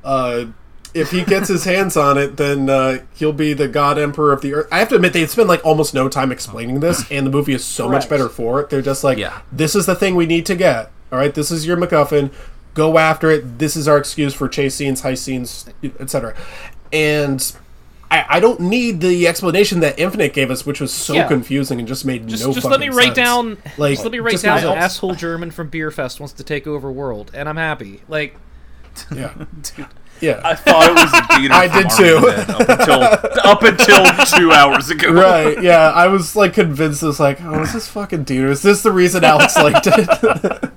uh, 0.03 0.45
if 0.95 1.11
he 1.11 1.23
gets 1.23 1.47
his 1.49 1.65
hands 1.65 1.95
on 1.97 2.17
it, 2.17 2.37
then 2.37 2.69
uh, 2.69 2.99
he'll 3.13 3.33
be 3.33 3.53
the 3.53 3.67
god 3.67 3.99
emperor 3.99 4.31
of 4.33 4.41
the 4.41 4.53
earth. 4.55 4.67
I 4.71 4.79
have 4.79 4.89
to 4.89 4.95
admit, 4.95 5.13
they 5.13 5.27
spend 5.27 5.47
like 5.49 5.63
almost 5.65 5.93
no 5.93 6.09
time 6.09 6.31
explaining 6.31 6.79
this, 6.79 7.03
and 7.11 7.27
the 7.27 7.31
movie 7.31 7.53
is 7.53 7.63
so 7.65 7.87
much 7.89 8.09
better 8.09 8.29
for 8.29 8.61
it. 8.61 8.69
They're 8.69 8.81
just 8.81 9.03
like, 9.03 9.17
Yeah. 9.17 9.41
this 9.51 9.75
is 9.75 9.85
the 9.85 9.95
thing 9.95 10.15
we 10.15 10.25
need 10.25 10.45
to 10.47 10.55
get. 10.55 10.91
All 11.11 11.19
right, 11.19 11.33
this 11.35 11.51
is 11.51 11.67
your 11.67 11.77
MacGuffin. 11.77 12.31
Go 12.73 12.97
after 12.97 13.29
it. 13.29 13.59
This 13.59 13.75
is 13.75 13.87
our 13.87 13.97
excuse 13.97 14.33
for 14.33 14.47
chase 14.49 14.75
scenes, 14.75 15.01
high 15.01 15.13
scenes, 15.13 15.65
etc. 15.99 16.35
And 16.91 17.53
I, 18.11 18.25
I 18.29 18.39
don't 18.39 18.59
need 18.59 19.01
the 19.01 19.27
explanation 19.27 19.79
that 19.81 19.97
Infinite 19.99 20.33
gave 20.33 20.51
us, 20.51 20.65
which 20.65 20.79
was 20.81 20.93
so 20.93 21.13
Yeah. 21.13 21.27
confusing 21.27 21.79
and 21.79 21.87
just 21.87 22.05
made 22.05 22.27
Just, 22.27 22.45
no. 22.45 22.53
just 22.53 22.65
let 22.67 22.79
me 22.79 22.89
write 22.89 23.15
sense. 23.15 23.17
down. 23.17 23.57
Like, 23.77 23.93
just 23.93 24.03
let 24.03 24.11
me 24.11 24.19
write 24.19 24.31
just 24.33 24.43
down. 24.43 24.55
results. 24.57 24.77
Asshole 24.77 25.15
German 25.15 25.51
from 25.51 25.69
Beerfest 25.71 26.19
wants 26.19 26.33
to 26.33 26.43
take 26.43 26.67
over 26.67 26.91
world, 26.91 27.31
and 27.33 27.47
I'm 27.49 27.57
happy. 27.57 28.01
Like, 28.07 28.35
Yeah, 29.13 29.33
yeah. 30.21 30.41
I 30.43 30.55
thought 30.55 30.89
it 30.89 30.93
was 30.93 31.11
Dieter 31.11 31.51
I 31.51 31.67
did 31.67 31.85
Army 31.91 31.97
too. 31.97 32.17
Up 32.53 32.69
until 32.69 33.03
up 33.49 33.63
until 33.63 34.25
two 34.39 34.51
hours 34.51 34.89
ago. 34.89 35.11
right, 35.11 35.61
yeah. 35.61 35.89
I 35.91 36.07
was 36.07 36.35
like 36.35 36.53
convinced. 36.53 37.03
I 37.03 37.07
was 37.07 37.19
like, 37.19 37.41
oh, 37.41 37.61
is 37.61 37.73
this 37.73 37.87
fucking 37.87 38.23
dude? 38.23 38.49
Is 38.49 38.61
this 38.61 38.81
the 38.83 38.91
reason 38.91 39.23
Alex 39.23 39.55
liked 39.61 39.87
it? 39.87 40.71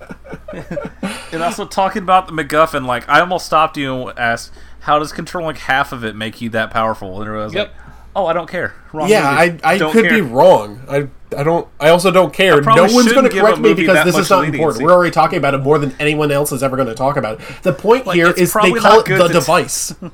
And 1.33 1.43
also 1.43 1.67
talking 1.67 2.03
about 2.03 2.27
the 2.27 2.33
MacGuffin, 2.33 2.87
like 2.87 3.09
I 3.09 3.21
almost 3.21 3.47
stopped 3.47 3.77
you 3.77 4.09
and 4.09 4.19
asked, 4.19 4.53
"How 4.81 4.99
does 4.99 5.13
controlling 5.13 5.57
half 5.57 5.93
of 5.93 6.05
it 6.05 6.17
make 6.17 6.41
you 6.41 6.49
that 6.51 6.71
powerful?" 6.71 7.21
And 7.21 7.31
I 7.31 7.35
was 7.45 7.55
Yep. 7.55 7.69
like, 7.69 7.88
"Oh, 8.17 8.27
I 8.27 8.33
don't 8.33 8.49
care." 8.49 8.75
Wrong 8.93 9.09
yeah, 9.09 9.29
I, 9.29 9.51
movie. 9.51 9.65
I 9.65 9.79
Don't 9.79 9.93
could 9.93 10.05
care. 10.07 10.15
be 10.15 10.21
wrong. 10.23 10.81
I, 10.89 11.09
I 11.37 11.43
don't. 11.43 11.69
I 11.79 11.91
also 11.91 12.11
don't 12.11 12.33
care. 12.33 12.61
No 12.61 12.83
one's 12.85 13.13
going 13.13 13.29
to 13.29 13.31
correct 13.41 13.59
me 13.59 13.75
because 13.75 14.05
this 14.05 14.17
is 14.17 14.31
not 14.31 14.41
leniency. 14.41 14.59
important. 14.59 14.85
We're 14.85 14.93
already 14.93 15.11
talking 15.11 15.39
about 15.39 15.55
it 15.55 15.59
more 15.59 15.79
than 15.79 15.95
anyone 16.01 16.31
else 16.33 16.51
is 16.53 16.63
ever 16.63 16.77
going 16.77 16.89
to 16.89 16.95
talk 16.95 17.17
about 17.17 17.41
it. 17.41 17.47
The 17.63 17.73
point 17.75 18.07
Like, 18.07 18.17
here 18.17 18.29
it's 18.31 18.41
is 18.41 18.53
they 18.55 18.73
call 18.73 19.01
it 19.01 19.07
the 19.07 19.27
to- 19.27 19.33
device. 19.33 19.95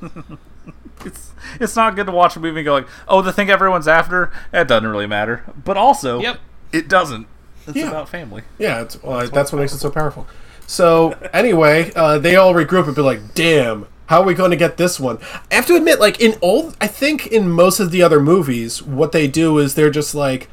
It's 1.05 1.31
it's 1.59 1.75
not 1.75 1.95
good 1.95 2.07
to 2.07 2.11
watch 2.11 2.35
a 2.35 2.39
movie 2.39 2.59
and 2.61 2.65
go 2.65 2.73
like, 2.73 2.87
"Oh, 3.07 3.21
the 3.21 3.31
thing 3.31 3.49
everyone's 3.49 3.87
after." 3.87 4.31
It 4.51 4.67
doesn't 4.67 4.89
really 4.89 5.05
matter. 5.07 5.43
But 5.63 5.77
also, 5.77 6.19
Yep. 6.19 6.39
it 6.71 6.87
doesn't. 6.87 7.27
It's 7.67 7.77
Yeah. 7.77 7.89
about 7.89 8.09
family. 8.09 8.41
Yeah, 8.57 8.81
it's, 8.81 9.01
well, 9.03 9.27
that's 9.29 9.51
what 9.51 9.59
makes 9.59 9.73
it 9.73 9.77
so 9.79 9.91
powerful. 9.91 10.25
So 10.67 11.11
anyway, 11.31 11.91
uh, 11.95 12.17
they 12.17 12.35
all 12.35 12.53
regroup 12.55 12.87
and 12.87 12.95
be 12.95 13.01
like, 13.03 13.35
"Damn, 13.35 13.85
how 14.07 14.21
are 14.21 14.25
we 14.25 14.33
going 14.33 14.51
to 14.51 14.57
get 14.57 14.77
this 14.77 14.99
one?" 14.99 15.19
I 15.51 15.55
have 15.55 15.65
to 15.67 15.75
admit, 15.75 15.99
like 15.99 16.19
in 16.19 16.37
all, 16.41 16.73
I 16.79 16.87
think 16.87 17.27
in 17.27 17.49
most 17.49 17.79
of 17.79 17.91
the 17.91 18.03
other 18.03 18.19
movies, 18.19 18.81
what 18.81 19.11
they 19.11 19.27
do 19.27 19.57
is 19.57 19.75
they're 19.75 19.89
just 19.89 20.15
like, 20.15 20.49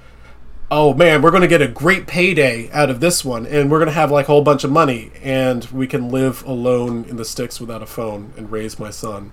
"Oh 0.70 0.94
man, 0.94 1.22
we're 1.22 1.30
going 1.30 1.42
to 1.42 1.48
get 1.48 1.62
a 1.62 1.68
great 1.68 2.06
payday 2.06 2.70
out 2.72 2.90
of 2.90 3.00
this 3.00 3.24
one, 3.24 3.46
and 3.46 3.70
we're 3.70 3.78
going 3.78 3.86
to 3.88 3.92
have 3.92 4.10
like 4.10 4.26
a 4.26 4.32
whole 4.32 4.42
bunch 4.42 4.64
of 4.64 4.70
money, 4.70 5.12
and 5.22 5.64
we 5.66 5.86
can 5.86 6.08
live 6.08 6.44
alone 6.44 7.04
in 7.08 7.16
the 7.16 7.24
sticks 7.24 7.60
without 7.60 7.82
a 7.82 7.86
phone 7.86 8.32
and 8.36 8.50
raise 8.50 8.78
my 8.78 8.90
son." 8.90 9.32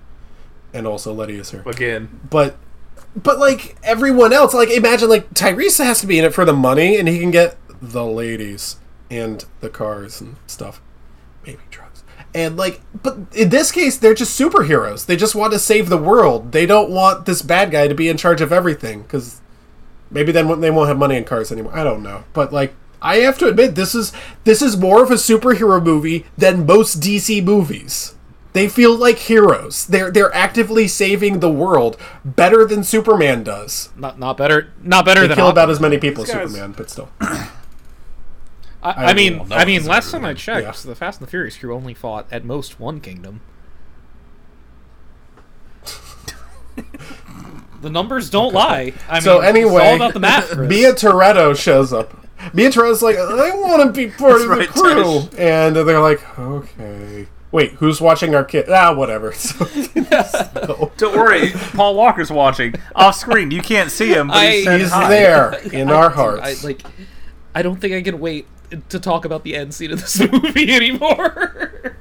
And 0.71 0.85
also, 0.85 1.13
Letty 1.13 1.37
is 1.39 1.49
here 1.49 1.63
Again, 1.65 2.19
but 2.29 2.57
but 3.15 3.39
like 3.39 3.75
everyone 3.83 4.33
else 4.33 4.53
like 4.53 4.69
imagine 4.69 5.09
like 5.09 5.33
tyrese 5.33 5.83
has 5.83 6.01
to 6.01 6.07
be 6.07 6.19
in 6.19 6.25
it 6.25 6.33
for 6.33 6.45
the 6.45 6.53
money 6.53 6.97
and 6.97 7.07
he 7.07 7.19
can 7.19 7.31
get 7.31 7.57
the 7.81 8.05
ladies 8.05 8.77
and 9.09 9.45
the 9.61 9.69
cars 9.69 10.21
and 10.21 10.35
stuff 10.47 10.81
maybe 11.45 11.61
drugs 11.71 11.88
and 12.33 12.57
like 12.57 12.81
but 13.01 13.17
in 13.33 13.49
this 13.49 13.71
case 13.71 13.97
they're 13.97 14.13
just 14.13 14.39
superheroes 14.39 15.05
they 15.05 15.15
just 15.15 15.35
want 15.35 15.53
to 15.53 15.59
save 15.59 15.89
the 15.89 15.97
world 15.97 16.51
they 16.51 16.65
don't 16.65 16.89
want 16.89 17.25
this 17.25 17.41
bad 17.41 17.71
guy 17.71 17.87
to 17.87 17.95
be 17.95 18.09
in 18.09 18.17
charge 18.17 18.41
of 18.41 18.51
everything 18.51 19.01
because 19.01 19.41
maybe 20.11 20.31
then 20.31 20.59
they 20.61 20.71
won't 20.71 20.87
have 20.87 20.97
money 20.97 21.17
and 21.17 21.25
cars 21.25 21.51
anymore 21.51 21.75
i 21.75 21.83
don't 21.83 22.03
know 22.03 22.23
but 22.33 22.53
like 22.53 22.73
i 23.01 23.17
have 23.17 23.37
to 23.37 23.47
admit 23.47 23.75
this 23.75 23.95
is 23.95 24.11
this 24.43 24.61
is 24.61 24.77
more 24.77 25.03
of 25.03 25.11
a 25.11 25.15
superhero 25.15 25.83
movie 25.83 26.25
than 26.37 26.65
most 26.65 26.99
dc 26.99 27.43
movies 27.43 28.15
they 28.53 28.67
feel 28.67 28.95
like 28.95 29.17
heroes. 29.19 29.85
They're 29.85 30.09
they're 30.09 30.33
actively 30.33 30.87
saving 30.87 31.39
the 31.39 31.51
world 31.51 31.97
better 32.25 32.65
than 32.65 32.83
Superman 32.83 33.43
does. 33.43 33.89
not 33.95 34.17
not 34.17 34.37
better. 34.37 34.73
Not 34.81 35.05
better 35.05 35.21
They 35.21 35.27
than 35.27 35.37
kill 35.37 35.49
about 35.49 35.69
as 35.69 35.79
many 35.79 35.99
people 35.99 36.23
as 36.23 36.31
Superman, 36.31 36.73
but 36.75 36.89
still. 36.89 37.09
I, 38.81 38.91
I 38.91 39.05
I 39.07 39.13
mean, 39.13 39.41
I 39.51 39.65
mean, 39.65 39.85
last 39.85 40.11
time 40.11 40.23
I 40.25 40.33
checked, 40.33 40.65
Yeah. 40.65 40.89
the 40.89 40.95
Fast 40.95 41.19
and 41.19 41.27
the 41.27 41.29
Furious 41.31 41.57
crew 41.57 41.73
only 41.75 41.93
fought 41.93 42.27
at 42.31 42.45
most 42.45 42.79
one 42.79 43.01
kingdom. 43.01 43.41
the 47.81 47.89
numbers 47.89 48.29
don't 48.29 48.53
lie. 48.53 48.93
I 49.09 49.13
mean, 49.15 49.21
so 49.21 49.39
anyway, 49.39 49.81
it's 49.83 49.89
all 49.89 49.95
about 49.95 50.13
the 50.13 50.19
math. 50.19 50.57
Mia 50.57 50.93
Toretto 50.93 51.57
shows 51.57 51.91
up. 51.93 52.15
Mia 52.53 52.69
Toretto's 52.69 53.01
like, 53.01 53.17
I 53.17 53.53
want 53.55 53.83
to 53.83 53.91
be 53.91 54.11
part 54.11 54.35
of 54.35 54.41
the 54.43 54.47
right, 54.47 54.69
crew, 54.69 55.23
and 55.37 55.75
they're 55.75 55.99
like, 55.99 56.39
okay. 56.39 57.27
Wait, 57.51 57.71
who's 57.73 57.99
watching 57.99 58.35
our 58.35 58.43
kid? 58.45 58.69
Ah, 58.69 58.93
whatever. 58.93 59.33
So, 60.19 60.91
don't 60.97 61.15
worry. 61.17 61.51
Paul 61.73 61.95
Walker's 61.95 62.31
watching 62.31 62.75
off 62.95 63.15
screen. 63.15 63.51
You 63.51 63.61
can't 63.61 63.89
see 63.91 64.09
him, 64.09 64.27
but 64.27 64.37
I- 64.37 64.51
he 64.51 64.77
he's 64.79 64.91
hi. 64.91 65.09
there 65.09 65.53
in 65.73 65.89
our 65.89 66.09
I, 66.09 66.13
hearts. 66.13 66.63
like, 66.63 66.81
I 67.53 67.61
don't 67.61 67.79
think 67.79 67.93
I 67.93 68.01
can 68.01 68.19
wait 68.19 68.47
to 68.89 68.99
talk 68.99 69.25
about 69.25 69.43
the 69.43 69.55
end 69.55 69.73
scene 69.73 69.91
of 69.91 69.99
this 69.99 70.19
movie 70.31 70.71
anymore. 70.71 71.95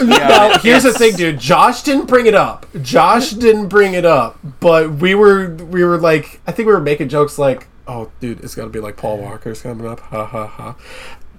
now, 0.00 0.58
here's 0.58 0.82
the 0.82 0.92
thing, 0.92 1.16
dude. 1.16 1.38
Josh 1.38 1.82
didn't 1.82 2.06
bring 2.06 2.26
it 2.26 2.34
up. 2.34 2.66
Josh 2.82 3.30
didn't 3.30 3.68
bring 3.68 3.94
it 3.94 4.04
up, 4.04 4.38
but 4.60 4.92
we 4.94 5.14
were 5.14 5.54
we 5.54 5.84
were 5.84 5.98
like, 5.98 6.40
I 6.46 6.52
think 6.52 6.66
we 6.66 6.72
were 6.72 6.80
making 6.80 7.08
jokes 7.08 7.38
like, 7.38 7.66
"Oh, 7.86 8.10
dude, 8.20 8.42
it's 8.44 8.54
got 8.54 8.64
to 8.64 8.70
be 8.70 8.80
like 8.80 8.96
Paul 8.96 9.18
Walker's 9.18 9.62
coming 9.62 9.86
up." 9.86 10.00
Ha 10.00 10.24
ha 10.26 10.46
ha. 10.46 10.76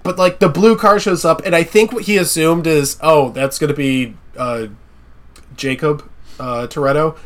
But 0.02 0.18
like 0.18 0.38
the 0.38 0.48
blue 0.48 0.76
car 0.76 0.98
shows 0.98 1.24
up, 1.24 1.42
and 1.44 1.54
I 1.54 1.62
think 1.62 1.92
what 1.92 2.04
he 2.04 2.16
assumed 2.16 2.66
is, 2.66 2.96
"Oh, 3.02 3.30
that's 3.30 3.58
gonna 3.58 3.74
be 3.74 4.16
uh, 4.36 4.68
Jacob 5.56 6.08
uh, 6.38 6.66
Toretto. 6.66 7.16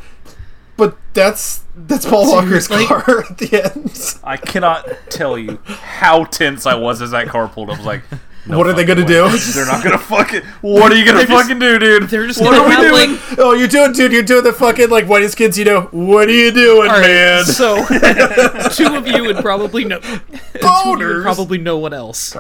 But 0.77 0.97
that's 1.13 1.63
that's 1.77 2.05
Paul 2.07 2.31
Walker's 2.33 2.69
like- 2.71 2.89
car 2.89 3.25
at 3.31 3.39
the 3.39 3.63
end. 3.65 4.19
I 4.25 4.37
cannot 4.37 4.89
tell 5.11 5.39
you 5.39 5.59
how 5.67 6.25
tense 6.25 6.67
I 6.67 6.75
was 6.75 7.01
as 7.03 7.13
that 7.13 7.29
car 7.29 7.47
pulled 7.49 7.71
up. 7.71 7.77
I 7.77 7.79
was 7.79 7.87
like, 7.87 8.03
no 8.47 8.59
what 8.59 8.67
are 8.67 8.73
they 8.73 8.85
gonna 8.85 9.03
way. 9.03 9.07
do? 9.09 9.29
They're 9.55 9.67
not 9.67 9.83
gonna 9.83 9.99
fucking. 10.15 10.43
What 10.61 10.93
are 10.93 10.97
you 10.97 11.05
gonna 11.05 11.19
They're 11.19 11.27
just- 11.27 11.43
fucking 11.43 11.59
do, 11.59 11.79
dude? 11.79 12.03
They're 12.05 12.27
just 12.27 12.41
what 12.41 12.55
are 12.55 12.69
we 12.69 12.77
doing? 12.77 13.13
like- 13.13 13.39
Oh, 13.39 13.53
you're 13.55 13.69
doing, 13.69 13.93
dude. 13.93 14.13
You're 14.13 14.23
doing 14.23 14.45
the 14.45 14.53
fucking 14.53 14.91
like 14.91 15.07
whitest 15.07 15.37
kids. 15.37 15.59
You 15.59 15.65
know 15.65 15.83
what 15.93 16.29
are 16.29 16.33
you 16.33 16.51
doing, 16.53 16.89
right, 16.89 17.01
man? 17.03 17.45
so 17.45 17.85
two 18.73 18.95
of 18.95 19.07
you 19.07 19.25
would 19.25 19.37
probably 19.39 19.85
know. 19.85 19.99
Two 20.01 20.15
of 20.15 20.23
you 20.23 20.29
would 20.55 20.63
Boners. 20.63 21.23
probably 21.23 21.59
no 21.59 21.79
one 21.79 21.93
else. 21.93 22.35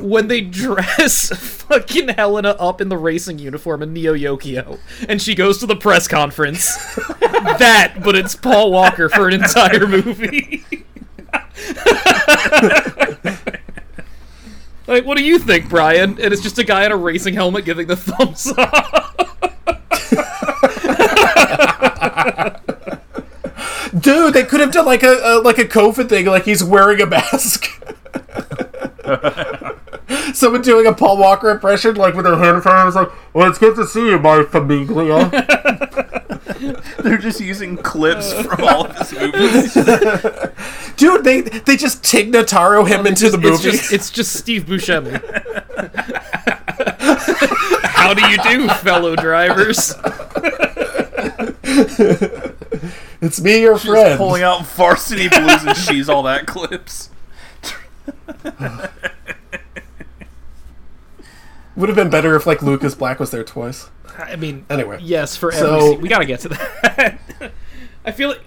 When 0.00 0.28
they 0.28 0.40
dress 0.40 1.28
fucking 1.36 2.08
Helena 2.08 2.50
up 2.58 2.80
in 2.80 2.88
the 2.88 2.96
racing 2.98 3.38
uniform 3.38 3.82
in 3.82 3.92
Neo 3.92 4.14
Yokio, 4.14 4.78
and 5.08 5.22
she 5.22 5.34
goes 5.34 5.58
to 5.58 5.66
the 5.66 5.76
press 5.76 6.08
conference. 6.08 6.74
that, 7.20 7.94
but 8.02 8.16
it's 8.16 8.34
Paul 8.34 8.72
Walker 8.72 9.08
for 9.08 9.28
an 9.28 9.34
entire 9.34 9.86
movie. 9.86 10.64
Like, 14.92 15.06
what 15.06 15.16
do 15.16 15.24
you 15.24 15.38
think, 15.38 15.68
Brian? 15.68 16.20
And 16.20 16.32
it's 16.32 16.42
just 16.42 16.58
a 16.58 16.64
guy 16.64 16.84
in 16.84 16.92
a 16.92 16.96
racing 16.96 17.34
helmet 17.34 17.64
giving 17.64 17.86
the 17.86 17.96
thumbs 17.96 18.52
up. 18.56 19.12
Dude, 23.98 24.34
they 24.34 24.44
could 24.44 24.60
have 24.60 24.72
done 24.72 24.86
like 24.86 25.02
a, 25.02 25.18
a 25.22 25.40
like 25.40 25.58
a 25.58 25.64
COVID 25.64 26.08
thing, 26.08 26.26
like 26.26 26.44
he's 26.44 26.64
wearing 26.64 27.00
a 27.00 27.06
mask. 27.06 27.66
Someone 30.34 30.62
doing 30.62 30.86
a 30.86 30.92
Paul 30.92 31.18
Walker 31.18 31.50
impression, 31.50 31.96
like 31.96 32.14
with 32.14 32.24
their 32.24 32.36
hand 32.36 32.56
in 32.56 32.62
front 32.62 32.88
of 32.88 32.94
him, 32.94 33.02
like, 33.02 33.34
"Well, 33.34 33.48
it's 33.48 33.58
good 33.58 33.76
to 33.76 33.86
see 33.86 34.08
you, 34.08 34.18
my 34.18 34.42
famiglia." 34.42 36.08
They're 37.02 37.18
just 37.18 37.40
using 37.40 37.76
clips 37.76 38.32
from 38.32 38.64
all 38.64 38.86
of 38.86 38.96
his 38.96 39.12
movies. 39.12 39.74
Dude, 40.96 41.24
they 41.24 41.40
they 41.40 41.76
just 41.76 42.04
Tig 42.04 42.32
Notaro 42.32 42.86
him 42.86 43.06
into 43.06 43.30
the 43.30 43.38
it's 43.38 43.64
movie. 43.64 43.70
just 43.70 43.92
it's 43.92 44.10
just 44.10 44.34
Steve 44.34 44.66
Buscemi. 44.66 45.12
How 47.84 48.14
do 48.14 48.26
you 48.28 48.36
do, 48.38 48.68
fellow 48.68 49.16
drivers? 49.16 49.94
it's 53.20 53.40
me, 53.40 53.62
your 53.62 53.78
friend. 53.78 54.18
Pulling 54.18 54.42
out 54.42 54.66
varsity 54.66 55.28
blues 55.28 55.64
and 55.64 55.76
she's 55.76 56.08
all 56.08 56.22
that 56.24 56.46
clips. 56.46 57.10
Would 61.74 61.88
have 61.88 61.96
been 61.96 62.10
better 62.10 62.36
if 62.36 62.46
like 62.46 62.62
Lucas 62.62 62.94
Black 62.94 63.18
was 63.18 63.30
there 63.30 63.44
twice. 63.44 63.88
I 64.18 64.36
mean, 64.36 64.64
Anyway, 64.70 64.98
yes, 65.02 65.36
for 65.36 65.52
So- 65.52 65.76
every 65.76 65.88
scene. 65.90 66.00
we 66.00 66.08
gotta 66.08 66.24
get 66.26 66.40
to 66.40 66.48
that. 66.50 67.18
I 68.04 68.10
feel 68.12 68.28
like 68.30 68.40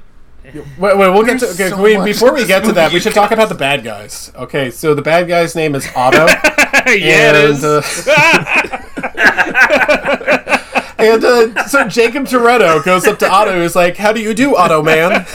Wait, 0.54 0.64
wait, 0.78 0.96
we'll 0.98 1.24
get 1.24 1.40
to. 1.40 1.48
Okay, 1.48 1.70
so 1.70 1.82
we, 1.82 1.98
before 2.04 2.32
we 2.32 2.46
get 2.46 2.64
to 2.66 2.72
that, 2.74 2.90
we 2.92 2.96
you 2.96 3.02
should 3.02 3.16
talk 3.16 3.32
about 3.32 3.50
the 3.50 3.56
bad 3.56 3.84
guys. 3.84 4.32
Okay, 4.36 4.70
so 4.70 4.94
the 4.94 5.02
bad 5.02 5.28
guy's 5.28 5.56
name 5.56 5.74
is 5.74 5.88
Otto. 5.96 6.28
yeah, 6.88 7.32
it 7.32 7.36
and, 7.36 7.50
is. 7.56 7.64
uh, 7.64 7.82
and 11.00 11.26
uh, 11.26 11.66
so 11.66 11.88
Jacob 11.88 12.26
Toretto 12.26 12.84
goes 12.86 13.08
up 13.08 13.18
to 13.20 13.28
Otto. 13.30 13.54
and 13.54 13.64
is 13.64 13.76
like, 13.76 13.98
"How 13.98 14.14
do 14.14 14.22
you 14.22 14.36
do, 14.36 14.56
Otto 14.56 14.84
man?" 14.84 15.26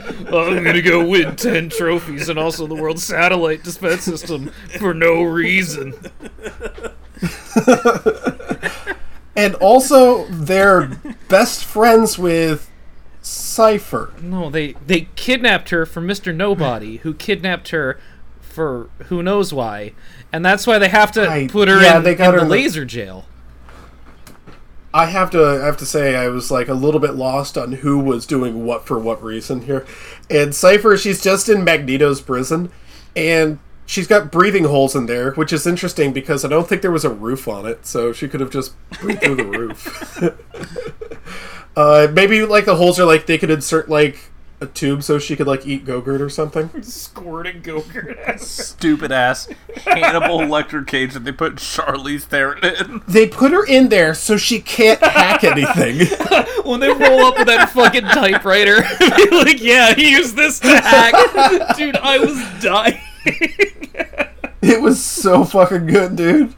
I'm 0.00 0.64
gonna 0.64 0.80
go 0.80 1.04
win 1.06 1.36
ten 1.36 1.68
trophies 1.68 2.30
and 2.30 2.38
also 2.38 2.66
the 2.66 2.74
world 2.74 2.98
satellite 2.98 3.62
defense 3.64 4.04
system 4.04 4.50
for 4.78 4.94
no 4.94 5.22
reason. 5.22 5.92
And 9.34 9.54
also, 9.56 10.26
they're 10.26 10.88
best 11.28 11.64
friends 11.64 12.18
with 12.18 12.70
Cipher. 13.22 14.12
No, 14.20 14.50
they 14.50 14.72
they 14.86 15.08
kidnapped 15.16 15.70
her 15.70 15.86
from 15.86 16.06
Mr. 16.06 16.34
Nobody, 16.34 16.98
who 16.98 17.14
kidnapped 17.14 17.70
her 17.70 17.98
for 18.40 18.90
who 19.06 19.22
knows 19.22 19.54
why, 19.54 19.92
and 20.32 20.44
that's 20.44 20.66
why 20.66 20.78
they 20.78 20.88
have 20.88 21.12
to 21.12 21.28
I- 21.30 21.46
put 21.48 21.68
her 21.68 21.80
yeah, 21.80 21.96
in, 21.98 22.02
they 22.02 22.14
got 22.14 22.34
in 22.34 22.40
her 22.40 22.44
the- 22.46 22.50
laser 22.50 22.84
jail. 22.84 23.24
I 24.94 25.06
have 25.06 25.30
to 25.30 25.42
I 25.42 25.64
have 25.64 25.78
to 25.78 25.86
say 25.86 26.14
I 26.16 26.28
was 26.28 26.50
like 26.50 26.68
a 26.68 26.74
little 26.74 27.00
bit 27.00 27.14
lost 27.14 27.56
on 27.56 27.72
who 27.72 27.98
was 27.98 28.26
doing 28.26 28.66
what 28.66 28.84
for 28.86 28.98
what 28.98 29.22
reason 29.22 29.62
here. 29.62 29.86
And 30.28 30.54
Cipher, 30.54 30.98
she's 30.98 31.22
just 31.22 31.48
in 31.48 31.64
Magneto's 31.64 32.20
prison 32.20 32.70
and 33.16 33.58
she's 33.86 34.06
got 34.06 34.30
breathing 34.30 34.64
holes 34.64 34.94
in 34.94 35.06
there, 35.06 35.32
which 35.32 35.52
is 35.52 35.66
interesting 35.66 36.12
because 36.12 36.44
I 36.44 36.48
don't 36.48 36.68
think 36.68 36.82
there 36.82 36.90
was 36.90 37.04
a 37.04 37.10
roof 37.10 37.48
on 37.48 37.66
it, 37.66 37.86
so 37.86 38.12
she 38.12 38.28
could 38.28 38.40
have 38.40 38.50
just 38.50 38.74
breathed 39.00 39.22
through 39.22 39.36
the 39.36 39.44
roof. 39.44 40.22
uh 41.76 42.06
maybe 42.12 42.44
like 42.44 42.66
the 42.66 42.76
holes 42.76 43.00
are 43.00 43.06
like 43.06 43.24
they 43.26 43.38
could 43.38 43.50
insert 43.50 43.88
like 43.88 44.30
a 44.60 44.66
tube 44.66 45.02
so 45.02 45.18
she 45.18 45.34
could 45.34 45.46
like 45.46 45.66
eat 45.66 45.84
Gogurt 45.84 46.20
or 46.20 46.28
something. 46.30 46.70
Squirting 46.82 47.62
Gogurt. 47.62 48.38
Stupid 48.38 49.10
ass 49.10 49.48
Hannibal 49.84 50.38
Lecter 50.38 50.86
cage 50.86 51.14
that 51.14 51.24
they 51.24 51.32
put 51.32 51.56
Charlize 51.56 52.22
Theron 52.22 52.64
in. 52.64 53.02
They 53.08 53.26
put 53.26 53.50
her 53.52 53.66
in 53.66 53.88
there 53.88 54.14
so 54.14 54.36
she 54.36 54.60
can't 54.60 55.00
hack 55.02 55.42
anything. 55.44 56.06
when 56.64 56.80
they 56.80 56.88
roll 56.88 57.24
up 57.24 57.38
with 57.38 57.48
that 57.48 57.70
fucking 57.70 58.04
typewriter, 58.04 58.82
be 59.00 59.30
like, 59.30 59.60
yeah, 59.60 59.96
use 59.96 60.32
this 60.34 60.60
to 60.60 60.68
hack. 60.68 61.76
Dude, 61.76 61.96
I 61.96 62.18
was 62.18 62.62
dying. 62.62 63.00
it 64.62 64.80
was 64.82 65.02
so 65.02 65.44
fucking 65.44 65.86
good, 65.86 66.16
dude. 66.16 66.54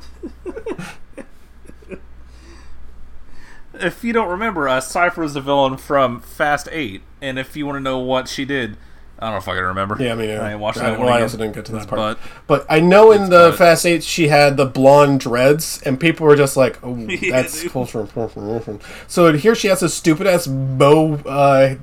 If 3.75 4.05
you 4.05 4.13
don't 4.13 4.29
remember, 4.29 4.69
uh, 4.69 4.81
Cipher 4.81 5.25
is 5.25 5.35
the 5.35 5.41
villain 5.41 5.77
from 5.77 6.21
Fast 6.21 6.69
8, 6.71 7.03
and 7.21 7.39
if 7.39 7.57
you 7.57 7.67
want 7.67 7.77
to 7.77 7.81
know 7.81 7.99
what 7.99 8.29
she 8.29 8.45
did, 8.45 8.77
I 9.19 9.27
don't 9.27 9.33
know 9.33 9.39
if 9.39 9.49
I 9.49 9.55
can 9.57 9.65
remember. 9.65 9.97
Yeah, 9.99 10.13
I 10.13 10.15
mean, 10.15 10.31
I 10.31 10.53
ain't 10.53 10.61
watched 10.61 10.79
I, 10.79 10.91
that 10.91 10.99
well, 10.99 11.09
one 11.09 11.19
I 11.19 11.23
also 11.23 11.37
didn't 11.37 11.55
get 11.55 11.65
to 11.67 11.73
that 11.73 11.89
part. 11.89 12.19
But 12.19 12.19
But 12.47 12.67
I 12.73 12.79
know 12.81 13.11
in 13.11 13.23
the 13.31 13.51
but- 13.51 13.57
Fast 13.57 13.85
Eight 13.85 14.05
she 14.05 14.29
had 14.29 14.57
the 14.57 14.65
blonde 14.67 15.21
dreads, 15.21 15.83
and 15.85 15.99
people 15.99 16.25
were 16.27 16.37
just 16.37 16.57
like, 16.57 16.79
"Oh, 16.85 16.95
Yeah, 17.09 17.31
that's 17.43 17.63
dude. 17.63 17.73
cultural 17.73 18.05
appropriation." 18.05 18.81
So 19.09 19.33
here 19.33 19.55
she 19.57 19.69
has 19.69 19.83
a 19.83 19.89
stupid 19.89 20.27
ass 20.29 20.47
Mo, 20.47 21.15
uh, 21.27 21.75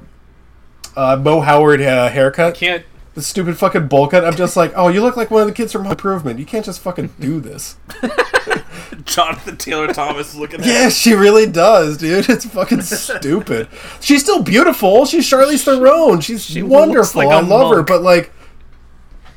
uh, 0.95 1.15
Mo 1.21 1.41
Howard 1.41 1.81
uh, 1.81 2.09
haircut, 2.09 2.55
Can't. 2.55 2.85
The 3.13 3.21
stupid 3.21 3.57
fucking 3.57 3.87
bowl 3.87 4.07
cut. 4.07 4.23
I'm 4.25 4.35
just 4.35 4.55
like, 4.55 4.71
"Oh, 4.75 4.87
you 4.87 5.01
look 5.01 5.17
like 5.17 5.31
one 5.31 5.41
of 5.41 5.47
the 5.47 5.53
kids 5.53 5.71
from 5.71 5.83
Home 5.83 5.91
Improvement. 5.91 6.39
You 6.39 6.45
can't 6.45 6.65
just 6.65 6.79
fucking 6.79 7.13
do 7.19 7.39
this." 7.39 7.75
Jonathan 9.05 9.57
Taylor 9.57 9.87
Thomas 9.93 10.35
looking 10.35 10.59
at 10.59 10.65
her. 10.65 10.71
yeah, 10.71 10.89
she 10.89 11.13
really 11.13 11.45
does, 11.49 11.97
dude. 11.97 12.29
It's 12.29 12.45
fucking 12.45 12.81
stupid. 12.81 13.67
She's 13.99 14.21
still 14.23 14.43
beautiful. 14.43 15.05
She's 15.05 15.29
Charlize 15.29 15.63
Theron. 15.63 16.21
She's 16.21 16.45
she 16.45 16.61
wonderful. 16.61 17.23
like 17.23 17.29
I 17.31 17.39
love 17.41 17.75
her, 17.75 17.83
but 17.83 18.01
like. 18.01 18.31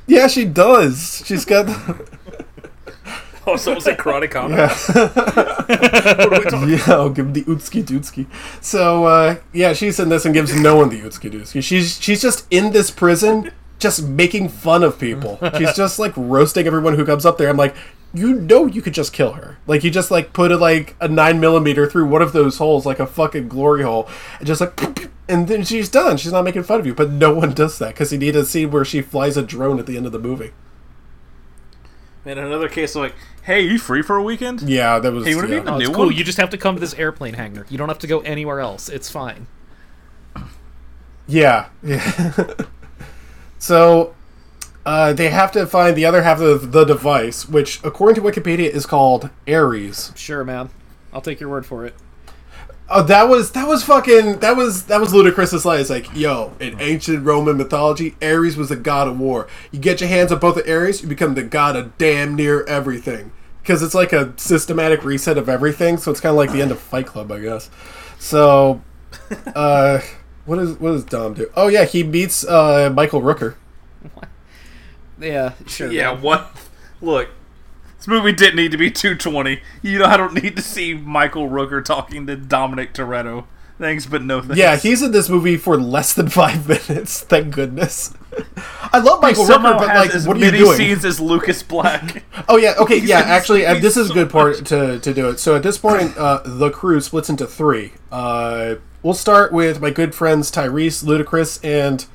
Yeah, 0.07 0.27
she 0.29 0.45
does. 0.45 1.23
She's 1.27 1.45
got. 1.45 1.67
Oh, 3.47 3.57
someone 3.57 3.83
say 3.83 3.95
karate 3.95 4.31
comedy. 4.31 4.57
Yeah, 6.73 6.83
I'll 6.95 7.11
give 7.11 7.27
him 7.27 7.33
the 7.35 7.43
Utski 7.45 7.85
Dutski. 7.85 8.27
So, 8.63 9.05
uh, 9.05 9.37
yeah, 9.53 9.75
she's 9.75 10.01
in 10.01 10.09
this 10.09 10.25
and 10.25 10.33
gives 10.33 10.59
no 10.59 10.77
one 10.77 10.89
the 10.89 11.01
Utski 11.03 11.31
Dutski. 11.31 11.63
She's 11.63 12.01
she's 12.01 12.23
just 12.23 12.47
in 12.51 12.73
this 12.73 12.91
prison, 12.91 13.51
just 13.85 14.03
making 14.03 14.49
fun 14.49 14.83
of 14.83 14.99
people. 14.99 15.39
She's 15.57 15.73
just 15.77 15.99
like 16.01 16.13
roasting 16.17 16.67
everyone 16.67 16.97
who 16.97 17.05
comes 17.05 17.25
up 17.25 17.39
there. 17.39 17.49
I'm 17.49 17.57
like, 17.57 17.77
you 18.13 18.35
know, 18.35 18.67
you 18.67 18.81
could 18.83 18.95
just 18.95 19.13
kill 19.13 19.33
her. 19.33 19.59
Like, 19.67 19.85
you 19.85 19.91
just 19.91 20.11
like 20.11 20.33
put 20.33 20.51
a 20.51 20.57
like 20.57 20.97
a 21.01 21.07
nine 21.09 21.39
millimeter 21.39 21.89
through 21.89 22.07
one 22.07 22.23
of 22.23 22.33
those 22.33 22.59
holes, 22.59 22.87
like 22.87 22.99
a 22.99 23.07
fucking 23.07 23.49
glory 23.49 23.83
hole, 23.83 24.09
and 24.39 24.47
just 24.47 24.61
like, 24.61 25.11
and 25.29 25.47
then 25.49 25.65
she's 25.65 25.89
done. 25.89 26.17
She's 26.17 26.33
not 26.33 26.45
making 26.45 26.63
fun 26.65 26.81
of 26.81 26.87
you. 26.87 26.95
But 26.95 27.11
no 27.11 27.33
one 27.35 27.53
does 27.55 27.79
that 27.79 27.89
because 27.95 28.13
you 28.13 28.19
need 28.19 28.35
a 28.37 28.45
scene 28.45 28.71
where 28.71 28.85
she 28.85 29.03
flies 29.03 29.37
a 29.37 29.43
drone 29.43 29.79
at 29.79 29.87
the 29.87 29.97
end 29.97 30.07
of 30.07 30.13
the 30.13 30.19
movie. 30.19 30.53
And 32.27 32.39
another 32.39 32.69
case 32.71 32.95
of 32.97 33.03
like, 33.03 33.15
hey, 33.43 33.61
you 33.61 33.79
free 33.79 34.01
for 34.01 34.17
a 34.17 34.23
weekend? 34.23 34.63
Yeah, 34.63 34.99
that 34.99 35.13
was. 35.13 35.27
Hey, 35.27 35.35
what 35.35 35.45
if 35.45 35.51
yeah. 35.51 35.57
you- 35.57 35.65
Oh, 35.69 35.77
it's 35.79 35.89
New 35.89 35.95
cool. 35.95 36.07
one? 36.07 36.15
You 36.17 36.25
just 36.25 36.39
have 36.39 36.51
to 36.51 36.57
come 36.57 36.75
to 36.77 36.81
this 36.81 36.95
airplane 36.95 37.35
hangar. 37.35 37.67
You 37.69 37.77
don't 37.77 37.89
have 37.89 37.99
to 37.99 38.07
go 38.07 38.21
anywhere 38.21 38.61
else. 38.61 38.89
It's 38.89 39.11
fine. 39.11 39.47
Yeah, 41.27 41.69
yeah. 41.83 42.55
So 43.65 44.15
uh, 44.85 45.15
they 45.15 45.31
have 45.31 45.51
to 45.53 45.65
find 45.65 45.97
the 45.97 46.05
other 46.05 46.23
half 46.23 46.39
of 46.39 46.73
the 46.73 46.85
device, 46.85 47.49
which, 47.49 47.83
according 47.83 48.15
to 48.15 48.21
Wikipedia, 48.21 48.69
is 48.69 48.85
called 48.85 49.31
Ares. 49.49 50.13
Sure, 50.15 50.45
man. 50.45 50.69
I'll 51.15 51.23
take 51.23 51.41
your 51.41 51.49
word 51.49 51.65
for 51.65 51.87
it. 51.87 51.95
Oh, 52.91 53.03
that 53.05 53.23
was 53.27 53.53
that 53.53 53.67
was 53.67 53.83
fucking 53.83 54.41
that 54.41 54.55
was 54.55 54.85
that 54.85 55.01
was 55.01 55.15
ludicrous. 55.15 55.65
line. 55.65 55.81
It's 55.81 55.89
like, 55.89 56.15
yo, 56.15 56.53
in 56.61 56.79
ancient 56.79 57.25
Roman 57.25 57.57
mythology, 57.57 58.17
Ares 58.21 58.59
was 58.59 58.69
the 58.69 58.77
god 58.77 59.09
of 59.09 59.19
war. 59.19 59.49
You 59.73 59.79
get 59.79 60.03
your 60.03 60.11
hands 60.11 60.31
on 60.31 60.41
both 60.41 60.59
of 60.59 60.69
Ares, 60.69 61.01
you 61.01 61.09
become 61.09 61.33
the 61.33 61.43
god 61.43 61.75
of 61.75 61.97
damn 61.97 62.35
near 62.35 62.65
everything. 62.65 63.33
Because 63.63 63.83
it's 63.83 63.95
like 63.95 64.13
a 64.13 64.35
systematic 64.37 65.07
reset 65.07 65.39
of 65.39 65.49
everything. 65.49 65.97
So 65.97 66.11
it's 66.11 66.21
kind 66.21 66.33
of 66.33 66.37
like 66.37 66.53
the 66.53 66.61
end 66.61 66.71
of 66.71 66.79
Fight 66.79 67.07
Club, 67.07 67.33
I 67.33 67.41
guess. 67.41 67.71
So, 68.19 68.83
uh, 69.55 70.01
what 70.47 70.59
is 70.59 70.79
what 70.79 70.93
does 70.93 71.05
Dom 71.05 71.35
do? 71.35 71.51
Oh 71.57 71.69
yeah, 71.69 71.85
he 71.85 72.03
meets 72.03 72.47
uh, 72.47 72.91
Michael 72.95 73.23
Rooker. 73.23 73.55
Yeah, 75.21 75.53
sure. 75.67 75.91
Yeah, 75.91 76.13
man. 76.15 76.23
what? 76.23 76.51
Look, 77.01 77.29
This 77.99 78.09
movie 78.09 78.33
didn't 78.33 78.57
need 78.57 78.73
to 78.73 78.77
be 78.79 78.91
220. 78.91 79.61
You 79.83 79.99
know, 80.01 80.07
I 80.07 80.17
don't 80.17 80.35
need 80.43 80.57
to 80.57 80.63
see 80.63 80.95
Michael 80.95 81.49
Rooker 81.49 81.85
talking 81.85 82.27
to 82.27 82.37
Dominic 82.37 82.93
Toretto. 82.95 83.45
Thanks, 83.79 84.07
but 84.07 84.23
no 84.23 84.41
thanks. 84.41 84.57
Yeah, 84.57 84.77
he's 84.77 85.03
in 85.03 85.11
this 85.13 85.29
movie 85.29 85.57
for 85.57 85.77
less 85.77 86.15
than 86.15 86.29
five 86.31 86.69
minutes. 86.69 87.21
Thank 87.21 87.55
goodness. 87.55 88.13
I 88.93 88.99
love 88.99 89.21
Michael 89.23 89.45
somehow 89.45 89.79
Rooker, 89.79 89.79
but 89.79 90.15
like, 90.15 90.27
what 90.27 90.37
are 90.37 90.41
you 90.41 90.47
many 90.47 90.59
doing? 90.59 90.77
scenes 90.77 91.05
as 91.05 91.21
Lucas 91.21 91.63
Black. 91.63 92.25
Oh 92.49 92.57
yeah, 92.59 92.75
okay, 92.79 92.99
yeah. 92.99 93.23
in 93.23 93.29
Actually, 93.29 93.63
this 93.81 93.97
is 93.97 94.11
a 94.11 94.15
good 94.15 94.29
part 94.29 94.67
to, 94.67 94.99
to 94.99 95.15
do 95.15 95.29
it. 95.31 95.39
So 95.41 95.57
at 95.57 95.63
this 95.63 95.79
point, 95.79 96.17
uh, 96.19 96.43
the 96.45 96.69
crew 96.71 97.01
splits 97.01 97.31
into 97.31 97.47
three. 97.47 97.93
Uh, 98.13 98.75
we'll 99.05 99.15
start 99.15 99.53
with 99.53 99.81
my 99.81 99.91
good 99.91 100.13
friends 100.17 100.51
Tyrese, 100.51 101.05
Ludacris, 101.05 101.65
and 101.65 102.07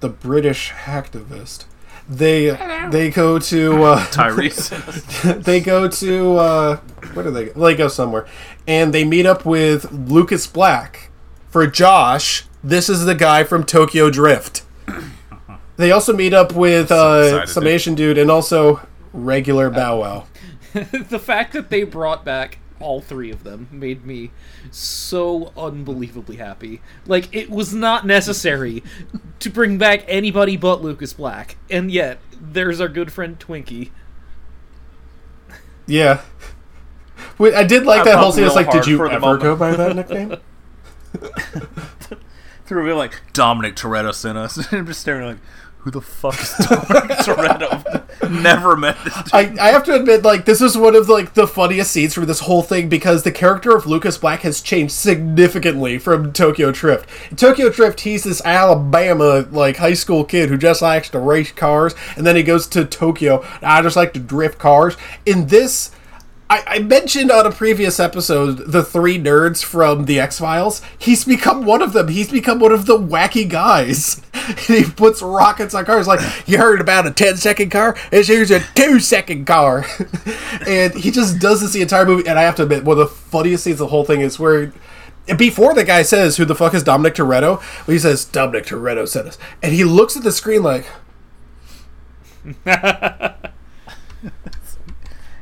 the 0.00 0.08
British 0.08 0.70
hacktivist. 0.70 1.66
They 2.08 2.50
they 2.90 3.10
go 3.10 3.38
to 3.38 3.82
uh, 3.82 3.98
Tyrese. 4.06 5.42
they 5.44 5.60
go 5.60 5.88
to 5.88 6.36
uh, 6.36 6.76
where 7.12 7.24
do 7.24 7.30
they 7.30 7.46
go? 7.46 7.60
They 7.66 7.74
go 7.74 7.88
somewhere, 7.88 8.26
and 8.66 8.94
they 8.94 9.04
meet 9.04 9.26
up 9.26 9.44
with 9.44 9.92
Lucas 9.92 10.46
Black 10.46 11.10
for 11.50 11.66
Josh. 11.66 12.44
This 12.62 12.88
is 12.88 13.04
the 13.04 13.14
guy 13.14 13.44
from 13.44 13.64
Tokyo 13.64 14.08
Drift. 14.08 14.62
They 15.76 15.90
also 15.90 16.12
meet 16.12 16.32
up 16.32 16.52
with 16.52 16.92
uh, 16.92 17.22
excited, 17.24 17.48
some 17.48 17.64
dude. 17.64 17.72
Asian 17.72 17.94
dude 17.96 18.16
and 18.16 18.30
also 18.30 18.86
regular 19.12 19.70
Bow 19.70 20.00
Wow. 20.00 20.26
the 20.72 21.18
fact 21.18 21.52
that 21.52 21.68
they 21.68 21.82
brought 21.82 22.24
back 22.24 22.58
all 22.84 23.00
three 23.00 23.30
of 23.30 23.42
them 23.44 23.66
made 23.72 24.04
me 24.04 24.30
so 24.70 25.52
unbelievably 25.56 26.36
happy. 26.36 26.82
Like 27.06 27.34
it 27.34 27.50
was 27.50 27.72
not 27.74 28.06
necessary 28.06 28.82
to 29.40 29.50
bring 29.50 29.78
back 29.78 30.04
anybody 30.06 30.56
but 30.56 30.82
Lucas 30.82 31.14
Black, 31.14 31.56
and 31.70 31.90
yet 31.90 32.18
there's 32.38 32.80
our 32.80 32.88
good 32.88 33.10
friend 33.10 33.38
Twinkie. 33.38 33.90
Yeah. 35.86 36.20
Wait, 37.38 37.54
I 37.54 37.64
did 37.64 37.84
like 37.84 38.02
I 38.02 38.04
that 38.04 38.14
whole 38.18 38.32
felt 38.32 38.34
scene. 38.34 38.44
It's 38.44 38.54
real 38.54 38.64
like, 38.64 38.72
did 38.72 38.86
you 38.86 38.96
for 38.98 39.08
the 39.08 39.14
ever 39.14 39.20
moment. 39.20 39.42
go 39.42 39.56
by 39.56 39.74
that 39.76 39.96
nickname? 39.96 40.36
Through 42.66 42.86
me 42.86 42.92
like 42.92 43.20
Dominic 43.32 43.76
Toretto 43.76 44.14
sent 44.14 44.38
us. 44.38 44.56
And 44.56 44.66
I'm 44.72 44.86
just 44.86 45.00
staring 45.00 45.26
like, 45.26 45.38
who 45.84 45.90
the 45.90 46.00
fuck 46.00 46.40
is 46.40 46.50
Dominic 46.66 47.18
Toretto? 47.18 48.30
Never 48.42 48.74
met 48.74 48.96
this 49.04 49.14
dude. 49.14 49.34
I, 49.34 49.68
I 49.68 49.70
have 49.70 49.84
to 49.84 49.94
admit, 49.94 50.22
like, 50.22 50.46
this 50.46 50.62
is 50.62 50.78
one 50.78 50.96
of 50.96 51.10
like 51.10 51.34
the 51.34 51.46
funniest 51.46 51.90
scenes 51.90 52.14
from 52.14 52.24
this 52.24 52.40
whole 52.40 52.62
thing 52.62 52.88
because 52.88 53.22
the 53.22 53.30
character 53.30 53.76
of 53.76 53.86
Lucas 53.86 54.16
Black 54.16 54.40
has 54.40 54.62
changed 54.62 54.94
significantly 54.94 55.98
from 55.98 56.32
Tokyo 56.32 56.72
Drift. 56.72 57.06
In 57.30 57.36
Tokyo 57.36 57.68
Drift, 57.68 58.00
he's 58.00 58.24
this 58.24 58.40
Alabama 58.46 59.46
like 59.50 59.76
high 59.76 59.92
school 59.92 60.24
kid 60.24 60.48
who 60.48 60.56
just 60.56 60.80
likes 60.80 61.10
to 61.10 61.18
race 61.18 61.52
cars, 61.52 61.94
and 62.16 62.26
then 62.26 62.34
he 62.34 62.42
goes 62.42 62.66
to 62.68 62.86
Tokyo. 62.86 63.44
I 63.60 63.82
just 63.82 63.96
like 63.96 64.14
to 64.14 64.20
drift 64.20 64.58
cars. 64.58 64.96
In 65.26 65.48
this. 65.48 65.90
I, 66.50 66.62
I 66.66 66.78
mentioned 66.80 67.30
on 67.30 67.46
a 67.46 67.50
previous 67.50 67.98
episode 67.98 68.70
the 68.70 68.82
three 68.82 69.18
nerds 69.18 69.64
from 69.64 70.04
the 70.04 70.20
X 70.20 70.38
Files. 70.38 70.82
He's 70.98 71.24
become 71.24 71.64
one 71.64 71.80
of 71.80 71.92
them. 71.92 72.08
He's 72.08 72.30
become 72.30 72.58
one 72.60 72.72
of 72.72 72.84
the 72.86 72.98
wacky 72.98 73.48
guys. 73.48 74.20
he 74.66 74.84
puts 74.84 75.22
rockets 75.22 75.74
on 75.74 75.86
cars. 75.86 76.06
Like 76.06 76.20
you 76.46 76.58
heard 76.58 76.80
about 76.80 77.06
a 77.06 77.10
10 77.10 77.38
second 77.38 77.70
car? 77.70 77.96
This 78.10 78.28
here's 78.28 78.50
a 78.50 78.60
two 78.74 79.00
second 79.00 79.46
car. 79.46 79.86
and 80.66 80.94
he 80.94 81.10
just 81.10 81.38
does 81.38 81.62
this 81.62 81.72
the 81.72 81.82
entire 81.82 82.04
movie. 82.04 82.28
And 82.28 82.38
I 82.38 82.42
have 82.42 82.56
to 82.56 82.64
admit, 82.64 82.84
one 82.84 82.98
of 82.98 83.08
the 83.08 83.14
funniest 83.14 83.64
scenes 83.64 83.80
of 83.80 83.86
the 83.86 83.90
whole 83.90 84.04
thing 84.04 84.20
is 84.20 84.38
where 84.38 84.72
before 85.38 85.72
the 85.72 85.84
guy 85.84 86.02
says, 86.02 86.36
"Who 86.36 86.44
the 86.44 86.54
fuck 86.54 86.74
is 86.74 86.82
Dominic 86.82 87.14
Toretto?" 87.14 87.62
he 87.86 87.98
says, 87.98 88.26
"Dominic 88.26 88.66
Toretto 88.66 89.08
said 89.08 89.26
us," 89.26 89.38
and 89.62 89.72
he 89.72 89.82
looks 89.82 90.16
at 90.16 90.22
the 90.22 90.32
screen 90.32 90.62
like. 90.62 90.86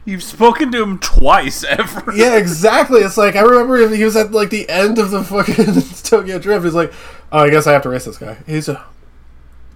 You've 0.05 0.23
spoken 0.23 0.73
to 0.73 0.83
him 0.83 0.99
twice 0.99 1.63
ever. 1.69 2.13
Yeah, 2.15 2.37
exactly. 2.37 3.01
It's 3.01 3.17
like 3.17 3.37
I 3.37 3.43
remember 3.43 3.89
he 3.89 4.05
was 4.05 4.17
at 4.17 4.33
like 4.33 4.51
the 4.51 4.69
end 4.69 4.99
of 4.99 5.11
the 5.11 5.23
fucking 5.23 5.83
Tokyo 6.03 6.39
Drift. 6.39 6.65
He's 6.65 6.75
like, 6.75 6.93
"Oh, 7.31 7.39
I 7.39 7.51
guess 7.51 7.67
I 7.67 7.73
have 7.73 7.83
to 7.83 7.89
race 7.89 8.05
this 8.05 8.19
guy." 8.19 8.39
He's 8.47 8.69
a 8.69 8.85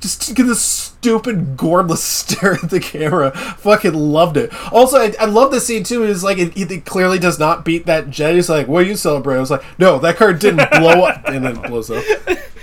just 0.01 0.35
get 0.35 0.45
this 0.45 0.61
stupid, 0.61 1.57
gormless 1.57 1.97
stare 1.99 2.55
at 2.55 2.71
the 2.71 2.81
camera. 2.81 3.31
Fucking 3.31 3.95
loved 3.95 4.37
it. 4.37 4.53
Also, 4.73 4.99
I, 4.99 5.15
I 5.19 5.25
love 5.25 5.51
this 5.51 5.67
scene 5.67 5.85
too. 5.85 6.05
Is 6.05 6.23
like 6.25 6.39
it, 6.39 6.57
it 6.57 6.85
clearly 6.85 7.19
does 7.19 7.39
not 7.39 7.65
beat 7.65 7.87
that 7.87 8.11
jet. 8.11 8.35
He's 8.35 8.49
like, 8.49 8.69
"What 8.69 8.85
are 8.85 8.87
you 8.87 8.97
celebrating?" 8.97 9.39
I 9.39 9.41
was 9.41 9.51
like, 9.51 9.65
"No, 9.79 9.99
that 10.01 10.17
car 10.17 10.33
didn't 10.33 10.71
blow 10.71 11.05
up," 11.05 11.27
and 11.29 11.45
then 11.45 11.57
it 11.57 11.69
blows 11.69 11.91
up. 11.91 12.05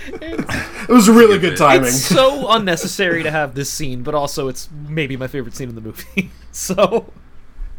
It 0.06 0.88
was 0.88 1.08
really 1.08 1.38
good 1.38 1.56
timing. 1.56 1.88
It's 1.88 2.04
so 2.04 2.50
unnecessary 2.50 3.22
to 3.22 3.30
have 3.30 3.54
this 3.54 3.70
scene, 3.70 4.02
but 4.02 4.14
also 4.14 4.48
it's 4.48 4.68
maybe 4.86 5.16
my 5.16 5.26
favorite 5.26 5.56
scene 5.56 5.70
in 5.70 5.74
the 5.74 5.80
movie. 5.80 6.30
so 6.52 7.10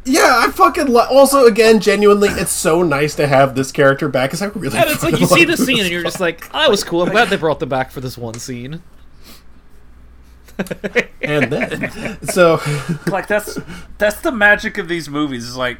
Yeah, 0.06 0.44
I 0.46 0.52
fucking 0.52 0.88
lo- 0.88 1.08
also 1.10 1.46
again 1.46 1.80
genuinely, 1.80 2.30
it's 2.30 2.52
so 2.52 2.84
nice 2.84 3.16
to 3.16 3.26
have 3.26 3.56
this 3.56 3.72
character 3.72 4.08
back 4.08 4.30
because 4.30 4.42
I 4.44 4.48
really. 4.48 4.78
and 4.78 4.90
it's 4.90 5.02
like 5.02 5.20
you 5.20 5.26
see 5.26 5.46
the 5.46 5.58
scene 5.58 5.80
and 5.80 5.90
you're 5.90 6.04
just 6.04 6.20
like, 6.20 6.54
"I 6.54 6.68
oh, 6.68 6.70
was 6.70 6.84
cool. 6.84 7.02
I'm 7.02 7.10
glad 7.10 7.30
they 7.30 7.38
brought 7.38 7.60
them 7.60 7.70
back 7.70 7.92
for 7.92 8.02
this 8.02 8.18
one 8.18 8.36
scene." 8.36 8.84
and 11.22 11.52
then 11.52 12.22
so 12.22 12.62
like 13.08 13.28
that's 13.28 13.58
that's 13.98 14.22
the 14.22 14.32
magic 14.32 14.78
of 14.78 14.88
these 14.88 15.10
movies. 15.10 15.48
Is 15.48 15.58
like 15.58 15.80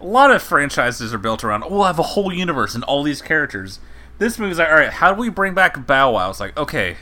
a 0.00 0.06
lot 0.06 0.32
of 0.32 0.42
franchises 0.42 1.14
are 1.14 1.18
built 1.18 1.44
around. 1.44 1.62
Oh, 1.62 1.68
we'll 1.70 1.84
have 1.84 2.00
a 2.00 2.02
whole 2.02 2.32
universe 2.32 2.74
and 2.74 2.82
all 2.84 3.04
these 3.04 3.22
characters. 3.22 3.78
This 4.18 4.38
movie's 4.38 4.58
like, 4.58 4.68
all 4.68 4.74
right, 4.74 4.90
how 4.90 5.14
do 5.14 5.20
we 5.20 5.28
bring 5.28 5.54
back 5.54 5.86
Bow 5.86 6.12
Wow? 6.12 6.30
It's 6.30 6.40
like, 6.40 6.56
okay, 6.56 6.96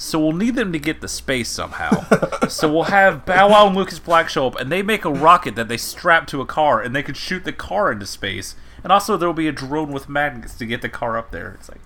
so 0.00 0.18
we'll 0.18 0.32
need 0.32 0.54
them 0.54 0.72
to 0.72 0.78
get 0.78 1.02
the 1.02 1.08
space 1.08 1.48
somehow. 1.50 2.46
so 2.48 2.72
we'll 2.72 2.84
have 2.84 3.26
Bow 3.26 3.50
Wow 3.50 3.66
and 3.66 3.76
Lucas 3.76 3.98
Black 3.98 4.28
show 4.30 4.46
up, 4.46 4.58
and 4.58 4.72
they 4.72 4.82
make 4.82 5.04
a 5.04 5.12
rocket 5.12 5.56
that 5.56 5.68
they 5.68 5.76
strap 5.76 6.26
to 6.28 6.40
a 6.40 6.46
car, 6.46 6.80
and 6.80 6.96
they 6.96 7.02
can 7.02 7.14
shoot 7.14 7.44
the 7.44 7.52
car 7.52 7.92
into 7.92 8.06
space. 8.06 8.56
And 8.82 8.90
also, 8.90 9.16
there 9.18 9.28
will 9.28 9.34
be 9.34 9.48
a 9.48 9.52
drone 9.52 9.92
with 9.92 10.08
magnets 10.08 10.54
to 10.54 10.64
get 10.64 10.80
the 10.80 10.88
car 10.88 11.18
up 11.18 11.30
there. 11.32 11.52
It's 11.58 11.68
like, 11.68 11.82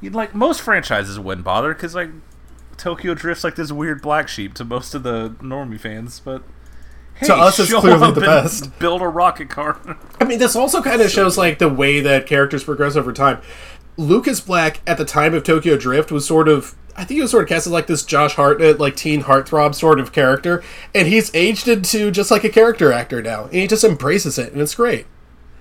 you 0.00 0.08
like 0.10 0.34
most 0.34 0.62
franchises 0.62 1.20
wouldn't 1.20 1.44
bother 1.44 1.74
because 1.74 1.94
like 1.94 2.08
Tokyo 2.78 3.12
Drift's 3.12 3.44
like 3.44 3.56
this 3.56 3.70
weird 3.70 4.00
black 4.00 4.28
sheep 4.28 4.54
to 4.54 4.64
most 4.64 4.94
of 4.94 5.02
the 5.02 5.36
normie 5.42 5.78
fans, 5.78 6.20
but 6.20 6.42
hey, 7.16 7.26
To 7.26 7.34
us, 7.34 7.58
it's 7.58 7.70
clearly 7.74 8.12
the 8.12 8.20
best. 8.20 8.78
Build 8.78 9.02
a 9.02 9.08
rocket 9.08 9.50
car. 9.50 9.78
I 10.20 10.24
mean, 10.24 10.38
this 10.38 10.56
also 10.56 10.80
kind 10.80 11.02
of 11.02 11.10
shows 11.10 11.36
like 11.36 11.58
the 11.58 11.68
way 11.68 12.00
that 12.00 12.26
characters 12.26 12.64
progress 12.64 12.96
over 12.96 13.12
time. 13.12 13.42
Lucas 13.98 14.40
Black 14.40 14.80
at 14.86 14.96
the 14.96 15.04
time 15.04 15.34
of 15.34 15.44
Tokyo 15.44 15.76
Drift 15.76 16.10
was 16.10 16.24
sort 16.26 16.48
of. 16.48 16.74
I 16.98 17.04
think 17.04 17.16
he 17.16 17.22
was 17.22 17.30
sort 17.30 17.44
of 17.44 17.48
cast 17.48 17.68
as 17.68 17.72
like 17.72 17.86
this 17.86 18.02
Josh 18.02 18.34
Hartnett, 18.34 18.80
like 18.80 18.96
teen 18.96 19.22
heartthrob 19.22 19.76
sort 19.76 20.00
of 20.00 20.12
character, 20.12 20.64
and 20.92 21.06
he's 21.06 21.32
aged 21.32 21.68
into 21.68 22.10
just 22.10 22.32
like 22.32 22.42
a 22.42 22.48
character 22.48 22.92
actor 22.92 23.22
now, 23.22 23.44
and 23.44 23.54
he 23.54 23.68
just 23.68 23.84
embraces 23.84 24.36
it, 24.36 24.52
and 24.52 24.60
it's 24.60 24.74
great. 24.74 25.06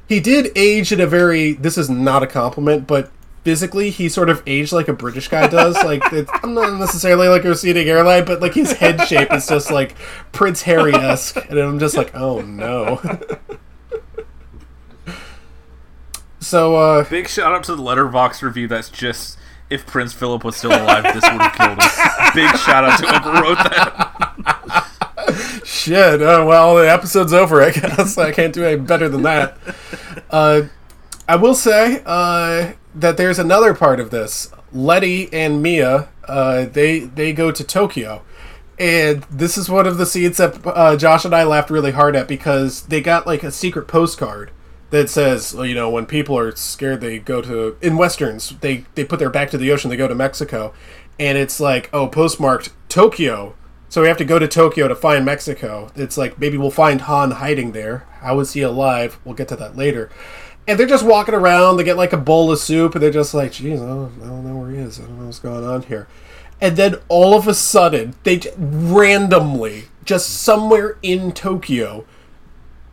He 0.09 0.19
did 0.19 0.51
age 0.55 0.91
in 0.91 0.99
a 0.99 1.05
very. 1.05 1.53
This 1.53 1.77
is 1.77 1.91
not 1.91 2.23
a 2.23 2.27
compliment, 2.27 2.87
but 2.87 3.11
physically, 3.43 3.91
he 3.91 4.09
sort 4.09 4.31
of 4.31 4.41
aged 4.47 4.73
like 4.73 4.87
a 4.87 4.93
British 4.93 5.27
guy 5.27 5.45
does. 5.47 5.75
like, 5.83 6.01
it's, 6.11 6.31
I'm 6.41 6.55
not 6.55 6.79
necessarily 6.79 7.27
like 7.27 7.45
a 7.45 7.49
receding 7.49 7.87
airline, 7.87 8.25
but 8.25 8.41
like 8.41 8.55
his 8.55 8.71
head 8.71 9.01
shape 9.07 9.31
is 9.31 9.47
just 9.47 9.69
like 9.69 9.95
Prince 10.31 10.63
Harry 10.63 10.95
esque, 10.95 11.37
and 11.49 11.59
I'm 11.59 11.77
just 11.77 11.95
like, 11.95 12.15
oh 12.15 12.41
no. 12.41 12.99
so, 16.39 16.75
uh, 16.75 17.03
Big 17.07 17.27
shout 17.27 17.53
out 17.53 17.63
to 17.65 17.75
the 17.75 17.83
Letterboxd 17.83 18.41
review. 18.41 18.67
That's 18.67 18.89
just 18.89 19.37
if 19.69 19.85
Prince 19.85 20.13
Philip 20.13 20.43
was 20.43 20.55
still 20.55 20.71
alive, 20.71 21.03
this 21.03 21.23
would 21.23 21.41
have 21.41 21.53
killed 21.53 21.79
us. 21.79 22.31
Big 22.35 22.49
shout 22.57 22.83
out 22.83 22.99
to 22.99 23.07
whoever 23.07 23.41
wrote 23.41 23.57
that. 23.57 25.63
Shit. 25.65 26.21
Uh, 26.21 26.45
well, 26.47 26.75
the 26.75 26.89
episode's 26.89 27.33
over. 27.33 27.61
I 27.61 27.71
guess 27.71 28.17
I 28.17 28.31
can't 28.31 28.53
do 28.53 28.63
any 28.63 28.79
better 28.79 29.09
than 29.09 29.23
that. 29.23 29.57
Uh, 30.29 30.63
I 31.27 31.35
will 31.35 31.55
say 31.55 32.01
uh, 32.05 32.73
that 32.95 33.17
there's 33.17 33.39
another 33.39 33.73
part 33.73 33.99
of 33.99 34.09
this. 34.09 34.51
Letty 34.71 35.31
and 35.33 35.61
Mia, 35.61 36.09
uh, 36.27 36.65
they 36.65 36.99
they 36.99 37.33
go 37.33 37.51
to 37.51 37.63
Tokyo, 37.63 38.23
and 38.77 39.23
this 39.23 39.57
is 39.57 39.69
one 39.69 39.87
of 39.87 39.97
the 39.97 40.05
scenes 40.05 40.37
that 40.37 40.65
uh, 40.65 40.95
Josh 40.97 41.25
and 41.25 41.33
I 41.33 41.43
laughed 41.43 41.69
really 41.69 41.91
hard 41.91 42.15
at 42.15 42.27
because 42.27 42.83
they 42.83 43.01
got 43.01 43.25
like 43.25 43.43
a 43.43 43.51
secret 43.51 43.87
postcard 43.87 44.51
that 44.89 45.09
says, 45.09 45.53
you 45.53 45.75
know, 45.75 45.89
when 45.89 46.05
people 46.05 46.37
are 46.37 46.55
scared, 46.55 47.01
they 47.01 47.19
go 47.19 47.41
to 47.41 47.77
in 47.81 47.97
westerns. 47.97 48.55
They 48.61 48.85
they 48.95 49.03
put 49.03 49.19
their 49.19 49.29
back 49.29 49.49
to 49.51 49.57
the 49.57 49.71
ocean. 49.71 49.89
They 49.89 49.97
go 49.97 50.07
to 50.07 50.15
Mexico, 50.15 50.73
and 51.19 51.37
it's 51.37 51.59
like, 51.59 51.89
oh, 51.93 52.07
postmarked 52.07 52.71
Tokyo. 52.89 53.55
So 53.89 54.01
we 54.01 54.07
have 54.07 54.17
to 54.17 54.25
go 54.25 54.39
to 54.39 54.47
Tokyo 54.47 54.87
to 54.87 54.95
find 54.95 55.25
Mexico. 55.25 55.91
It's 55.95 56.17
like 56.17 56.39
maybe 56.39 56.57
we'll 56.57 56.71
find 56.71 57.01
Han 57.01 57.31
hiding 57.31 57.71
there. 57.71 58.05
How 58.19 58.39
is 58.39 58.53
he 58.53 58.61
alive? 58.61 59.19
We'll 59.23 59.35
get 59.35 59.47
to 59.49 59.55
that 59.57 59.75
later. 59.75 60.09
And 60.67 60.77
they're 60.77 60.87
just 60.87 61.05
walking 61.05 61.35
around. 61.35 61.77
They 61.77 61.85
get 61.85 61.95
like 61.95 62.11
a 62.11 62.17
bowl 62.17 62.51
of 62.51 62.59
soup, 62.59 62.95
and 62.95 63.01
they're 63.01 63.11
just 63.11 63.33
like, 63.33 63.53
"Geez, 63.53 63.81
I 63.81 63.85
don't, 63.85 64.11
I 64.21 64.27
don't 64.27 64.45
know 64.45 64.57
where 64.57 64.71
he 64.71 64.77
is. 64.77 64.99
I 64.99 65.03
don't 65.03 65.19
know 65.19 65.25
what's 65.25 65.39
going 65.39 65.65
on 65.65 65.83
here." 65.83 66.07
And 66.59 66.75
then 66.75 66.95
all 67.07 67.37
of 67.37 67.47
a 67.47 67.53
sudden, 67.53 68.15
they 68.23 68.41
randomly, 68.57 69.85
just 70.03 70.29
somewhere 70.41 70.97
in 71.03 71.31
Tokyo, 71.31 72.05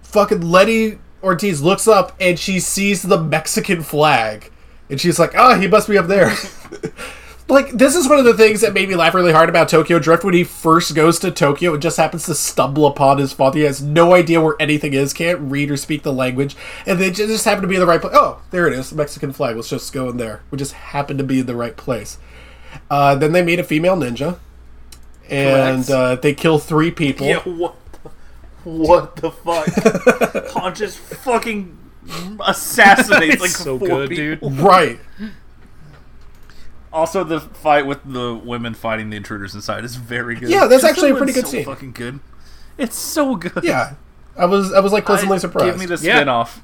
fucking 0.02 0.42
Letty 0.42 0.98
Ortiz 1.24 1.62
looks 1.62 1.88
up 1.88 2.12
and 2.20 2.38
she 2.38 2.60
sees 2.60 3.02
the 3.02 3.20
Mexican 3.20 3.82
flag, 3.82 4.50
and 4.88 5.00
she's 5.00 5.18
like, 5.18 5.34
"Ah, 5.36 5.58
he 5.58 5.66
must 5.66 5.88
be 5.88 5.98
up 5.98 6.06
there." 6.06 6.32
like 7.48 7.70
this 7.72 7.94
is 7.94 8.08
one 8.08 8.18
of 8.18 8.24
the 8.24 8.34
things 8.34 8.62
that 8.62 8.72
made 8.72 8.88
me 8.88 8.94
laugh 8.94 9.14
really 9.14 9.32
hard 9.32 9.48
about 9.48 9.68
Tokyo 9.68 9.98
Drift 9.98 10.24
when 10.24 10.34
he 10.34 10.44
first 10.44 10.94
goes 10.94 11.18
to 11.18 11.30
Tokyo 11.30 11.74
and 11.74 11.82
just 11.82 11.96
happens 11.96 12.24
to 12.26 12.34
stumble 12.34 12.86
upon 12.86 13.18
his 13.18 13.32
fault. 13.32 13.54
He 13.54 13.62
has 13.62 13.82
no 13.82 14.14
idea 14.14 14.40
where 14.40 14.56
anything 14.58 14.94
is, 14.94 15.12
can't 15.12 15.40
read 15.40 15.70
or 15.70 15.76
speak 15.76 16.02
the 16.02 16.12
language, 16.12 16.56
and 16.86 16.98
they 16.98 17.10
just 17.10 17.44
happen 17.44 17.62
to 17.62 17.68
be 17.68 17.74
in 17.74 17.80
the 17.80 17.86
right 17.86 18.00
place. 18.00 18.14
Oh, 18.16 18.40
there 18.50 18.66
it 18.66 18.72
is, 18.72 18.90
the 18.90 18.96
Mexican 18.96 19.32
flag. 19.32 19.56
Let's 19.56 19.68
just 19.68 19.92
go 19.92 20.08
in 20.08 20.16
there. 20.16 20.42
We 20.50 20.58
just 20.58 20.72
happen 20.72 21.18
to 21.18 21.24
be 21.24 21.40
in 21.40 21.46
the 21.46 21.56
right 21.56 21.76
place. 21.76 22.18
Uh, 22.90 23.14
then 23.14 23.32
they 23.32 23.42
meet 23.42 23.58
a 23.58 23.64
female 23.64 23.96
ninja, 23.96 24.38
and 25.28 25.88
uh, 25.90 26.16
they 26.16 26.34
kill 26.34 26.58
three 26.58 26.90
people. 26.90 27.26
Yeah, 27.26 27.70
what 28.64 29.16
the, 29.16 29.30
fuck? 29.30 29.66
Han 30.54 30.74
just 30.74 30.98
fucking 30.98 31.78
assassinates 32.46 33.40
like 33.40 33.50
so 33.50 33.78
four 33.78 33.88
good, 33.88 34.08
people. 34.10 34.50
dude. 34.50 34.60
Right. 34.60 34.98
Also, 36.92 37.24
the 37.24 37.40
fight 37.40 37.86
with 37.86 38.00
the 38.04 38.34
women 38.34 38.72
fighting 38.74 39.10
the 39.10 39.16
intruders 39.16 39.54
inside 39.54 39.84
is 39.84 39.96
very 39.96 40.36
good. 40.36 40.48
Yeah, 40.48 40.66
that's 40.66 40.82
Just 40.82 40.92
actually 40.92 41.10
a 41.10 41.16
pretty 41.16 41.32
good 41.32 41.46
so 41.46 41.50
scene. 41.50 41.64
Fucking 41.64 41.92
good. 41.92 42.20
It's 42.78 42.96
so 42.96 43.34
good. 43.36 43.64
Yeah. 43.64 43.94
I 44.36 44.46
was 44.46 44.72
I 44.72 44.80
was 44.80 44.92
like 44.92 45.04
pleasantly 45.04 45.36
I- 45.36 45.38
surprised. 45.38 45.66
Give 45.66 45.78
me 45.78 45.86
the 45.86 46.02
Yeah. 46.04 46.16
spin-off. 46.16 46.62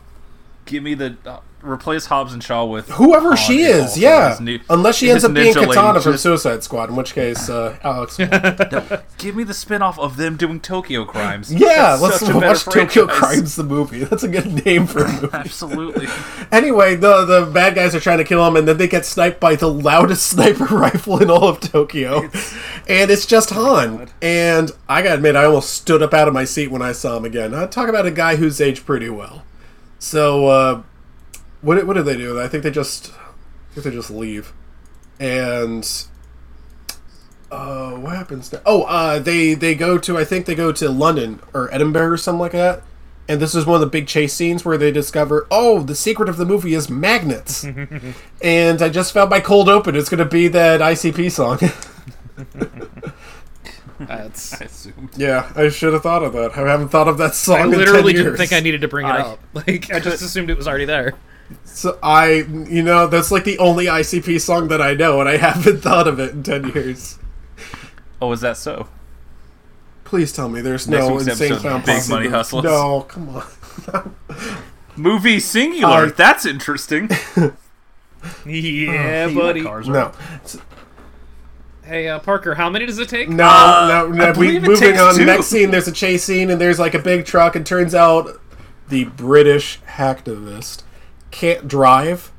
Give 0.66 0.82
me 0.82 0.94
the 0.94 1.16
uh, 1.27 1.40
replace 1.62 2.07
Hobbs 2.07 2.32
and 2.32 2.43
Shaw 2.43 2.65
with 2.65 2.89
Whoever 2.91 3.37
she 3.37 3.62
is, 3.62 3.99
yeah. 3.99 4.37
new- 4.41 4.61
Unless 4.69 4.97
she 4.97 5.11
ends 5.11 5.24
up 5.24 5.32
being 5.35 5.53
ninja 5.53 5.61
lady 5.61 5.66
Katana 5.73 6.01
from 6.01 6.16
Suicide 6.16 6.62
Squad, 6.62 6.91
in 6.91 6.97
which 6.97 7.15
case 7.15 7.49
uh, 7.49 7.77
Alex. 7.82 8.16
Give 9.19 9.37
me 9.37 9.45
the 9.45 9.55
spin-off 9.55 9.99
of 9.99 10.16
them 10.16 10.37
doing 10.37 10.61
Tokyo 10.61 11.05
crimes. 11.05 11.53
Yeah, 11.53 11.97
That's 12.01 12.23
let's 12.23 12.32
watch 12.32 12.65
Tokyo. 12.65 13.07
Crimes 13.07 13.57
the 13.57 13.65
movie. 13.65 14.05
That's 14.05 14.23
a 14.23 14.28
good 14.28 14.65
name 14.65 14.87
for 14.87 15.05
a 15.05 15.12
movie. 15.20 15.28
Absolutely. 15.32 16.07
anyway, 16.53 16.97
the 16.97 17.24
the 17.24 17.51
bad 17.53 17.74
guys 17.74 17.95
are 17.95 18.01
trying 18.01 18.19
to 18.19 18.24
kill 18.24 18.47
him, 18.47 18.57
and 18.57 18.66
then 18.66 18.78
they 18.78 18.89
get 18.89 19.05
sniped 19.07 19.41
by 19.41 19.55
the 19.57 19.69
loudest 19.69 20.27
sniper 20.27 20.65
rifle 20.65 21.20
in 21.23 21.31
all 21.31 21.49
of 21.49 21.61
Tokyo, 21.61 22.23
and 22.89 23.11
it's 23.11 23.27
just 23.27 23.51
Han. 23.51 24.09
And 24.23 24.70
I 24.89 25.03
gotta 25.03 25.15
admit, 25.16 25.37
I 25.37 25.45
almost 25.45 25.70
stood 25.70 26.03
up 26.03 26.15
out 26.15 26.28
of 26.28 26.35
my 26.35 26.45
seat 26.45 26.70
when 26.70 26.82
I 26.82 26.93
saw 26.93 27.16
him 27.16 27.24
again. 27.24 27.55
I 27.55 27.66
talk 27.66 27.89
about 27.89 28.07
a 28.07 28.11
guy 28.11 28.37
who's 28.37 28.61
aged 28.61 28.87
pretty 28.87 29.09
well. 29.11 29.43
So, 29.99 30.47
uh, 30.47 30.82
what 31.62 31.77
did- 31.77 31.87
what 31.87 31.95
did 31.95 32.05
they 32.07 32.16
do? 32.16 32.41
I 32.41 32.49
think 32.49 32.62
they 32.65 32.70
just, 32.70 33.12
I 33.12 33.74
think 33.74 33.85
they 33.85 33.91
just 33.93 34.11
leave, 34.11 34.53
and. 35.19 35.87
Uh, 37.53 37.95
what 37.97 38.15
happens 38.15 38.53
now? 38.53 38.61
Oh, 38.65 38.85
uh, 38.85 39.19
they 39.19 39.55
they 39.55 39.74
go 39.74 39.99
to 39.99 40.16
I 40.16 40.23
think 40.24 40.47
they 40.47 40.55
go 40.55 40.70
to 40.70 40.89
London 40.89 41.41
or 41.53 41.69
Edinburgh 41.74 42.12
or 42.12 42.16
something 42.16 42.39
like 42.39 42.53
that. 42.53 42.85
And 43.28 43.41
this 43.43 43.57
is 43.57 43.66
one 43.66 43.74
of 43.74 43.81
the 43.81 43.89
big 43.89 44.07
chase 44.07 44.32
scenes 44.32 44.65
where 44.65 44.78
they 44.78 44.93
discover, 44.93 45.49
oh, 45.51 45.82
the 45.82 45.97
secret 45.97 46.28
of 46.28 46.37
the 46.37 46.45
movie 46.45 46.74
is 46.74 46.89
magnets. 46.89 47.65
and 48.43 48.81
I 48.82 48.89
just 48.89 49.12
found 49.12 49.31
my 49.31 49.41
cold 49.41 49.69
open. 49.69 49.97
It's 49.97 50.09
going 50.09 50.19
to 50.19 50.24
be 50.24 50.47
that 50.47 50.81
ICP 50.81 51.31
song. 51.32 51.59
That's. 53.99 54.61
I 54.61 54.65
assumed. 54.65 55.11
yeah, 55.16 55.53
I 55.55 55.69
should 55.69 55.93
have 55.93 56.03
thought 56.03 56.23
of 56.23 56.32
that. 56.32 56.57
I 56.57 56.69
haven't 56.69 56.89
thought 56.89 57.07
of 57.09 57.19
that 57.19 57.35
song. 57.35 57.57
I 57.59 57.65
in 57.65 57.70
10 57.70 57.78
literally 57.78 58.12
didn't 58.12 58.27
years. 58.28 58.39
think 58.39 58.53
I 58.53 58.61
needed 58.61 58.81
to 58.81 58.89
bring 58.89 59.07
it 59.07 59.11
I- 59.11 59.20
up. 59.23 59.41
Like 59.55 59.93
I 59.93 60.01
just 60.01 60.23
assumed 60.23 60.51
it 60.51 60.57
was 60.57 60.66
already 60.69 60.85
there. 60.87 61.15
So 61.64 61.98
I, 62.02 62.44
you 62.68 62.82
know, 62.82 63.06
that's 63.06 63.31
like 63.31 63.44
the 63.44 63.59
only 63.59 63.86
ICP 63.86 64.40
song 64.40 64.68
that 64.68 64.81
I 64.82 64.94
know, 64.94 65.20
and 65.20 65.28
I 65.28 65.36
haven't 65.39 65.78
thought 65.82 66.06
of 66.09 66.18
it 66.20 66.32
in 66.32 66.43
ten 66.43 66.68
years. 66.68 67.18
Oh, 68.20 68.31
is 68.32 68.40
that 68.43 68.56
so? 68.56 68.89
Please 70.05 70.32
tell 70.32 70.48
me 70.48 70.60
there's 70.60 70.89
Next 70.89 71.06
no 71.09 71.18
insane 71.18 71.31
episode, 71.52 71.60
clown 71.60 71.81
Big 71.81 71.86
posse 71.97 72.10
Money 72.12 72.24
movie. 72.24 72.36
Hustlers. 72.36 72.64
No, 72.64 73.02
come 73.02 73.28
on. 73.31 74.14
Movie 74.97 75.39
singular. 75.40 76.06
I- 76.06 76.10
That's 76.10 76.44
interesting. 76.47 77.09
Yeah, 78.44 79.28
Hey, 79.28 79.35
buddy. 79.35 79.62
cars 79.62 79.89
No, 79.89 80.12
Hey, 81.85 82.06
uh, 82.09 82.18
Parker, 82.18 82.55
how 82.55 82.68
many 82.68 82.85
does 82.86 82.98
it 82.98 83.09
take? 83.09 83.31
no, 83.31 83.44
Uh, 83.48 83.89
no. 83.89 84.09
no 84.09 84.27
we 84.32 84.32
believe 84.59 84.62
moving 84.62 84.77
takes 84.77 85.01
on. 85.01 85.14
two. 85.14 85.24
Next 85.24 85.47
scene, 85.47 85.70
there's 85.70 85.89
a 85.89 85.93
chase 85.93 86.22
scene, 86.24 86.51
and 86.51 86.60
there's 86.60 86.78
like 86.78 86.93
a 86.94 86.98
big 86.98 87.24
truck, 87.24 87.56
and 87.56 87.64
turns 87.66 87.94
out 87.94 88.39
the 88.89 89.05
British 89.05 89.81
hacktivist 89.97 90.82
can't 91.31 91.69
drive. 91.69 92.32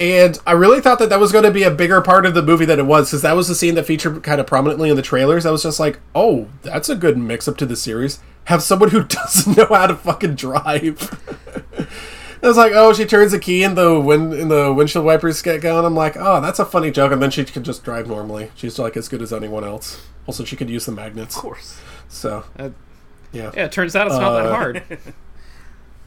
And 0.00 0.38
I 0.46 0.52
really 0.52 0.80
thought 0.80 0.98
that 1.00 1.10
that 1.10 1.20
was 1.20 1.30
going 1.30 1.44
to 1.44 1.50
be 1.50 1.62
a 1.62 1.70
bigger 1.70 2.00
part 2.00 2.24
of 2.24 2.32
the 2.32 2.42
movie 2.42 2.64
than 2.64 2.78
it 2.78 2.86
was, 2.86 3.10
because 3.10 3.20
that 3.22 3.36
was 3.36 3.48
the 3.48 3.54
scene 3.54 3.74
that 3.74 3.84
featured 3.84 4.22
kind 4.22 4.40
of 4.40 4.46
prominently 4.46 4.88
in 4.88 4.96
the 4.96 5.02
trailers. 5.02 5.44
I 5.44 5.50
was 5.50 5.62
just 5.62 5.78
like, 5.78 6.00
oh, 6.14 6.48
that's 6.62 6.88
a 6.88 6.96
good 6.96 7.18
mix 7.18 7.46
up 7.46 7.58
to 7.58 7.66
the 7.66 7.76
series. 7.76 8.18
Have 8.44 8.62
someone 8.62 8.90
who 8.90 9.04
doesn't 9.04 9.56
know 9.58 9.66
how 9.66 9.86
to 9.88 9.94
fucking 9.94 10.36
drive. 10.36 11.18
I 12.42 12.46
was 12.46 12.56
like, 12.56 12.72
oh, 12.74 12.94
she 12.94 13.04
turns 13.04 13.32
the 13.32 13.38
key 13.38 13.62
and 13.62 13.76
the 13.76 14.00
wind 14.00 14.32
and 14.32 14.50
the 14.50 14.72
windshield 14.72 15.04
wipers 15.04 15.42
get 15.42 15.60
going. 15.60 15.84
I'm 15.84 15.94
like, 15.94 16.16
oh, 16.16 16.40
that's 16.40 16.58
a 16.58 16.64
funny 16.64 16.90
joke. 16.90 17.12
And 17.12 17.20
then 17.20 17.30
she 17.30 17.44
can 17.44 17.62
just 17.62 17.84
drive 17.84 18.08
normally. 18.08 18.50
She's 18.54 18.78
like 18.78 18.96
as 18.96 19.08
good 19.08 19.20
as 19.20 19.30
anyone 19.34 19.62
else. 19.64 20.02
Also, 20.26 20.46
she 20.46 20.56
could 20.56 20.70
use 20.70 20.86
the 20.86 20.92
magnets. 20.92 21.36
Of 21.36 21.42
course. 21.42 21.78
So, 22.08 22.44
Uh, 22.58 22.70
yeah. 23.32 23.50
Yeah, 23.54 23.66
it 23.66 23.72
turns 23.72 23.94
out 23.94 24.06
it's 24.06 24.16
not 24.16 24.32
that 24.42 24.46
Uh, 24.46 24.54
hard. 24.56 24.82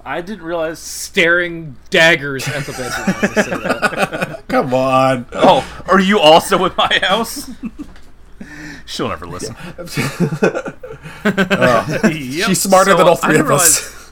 I 0.06 0.22
didn't 0.22 0.44
realize. 0.44 0.80
Staring 0.80 1.76
daggers 1.90 2.48
at 2.48 2.66
the 2.66 2.72
bedroom. 2.74 3.16
as 3.24 3.38
I 3.38 3.42
say 3.44 3.52
that. 3.52 4.44
Come 4.50 4.74
on. 4.74 5.26
Oh, 5.34 5.84
are 5.88 6.00
you 6.00 6.20
also 6.20 6.66
in 6.66 6.72
my 6.78 7.00
house? 7.02 7.50
She'll 8.86 9.10
never 9.10 9.26
listen. 9.26 9.56
Uh, 11.26 12.10
she's 12.12 12.62
smarter 12.62 12.92
So, 12.92 12.98
than 12.98 13.08
all 13.08 13.16
three 13.16 13.40
of 13.40 13.50
us. 13.50 14.12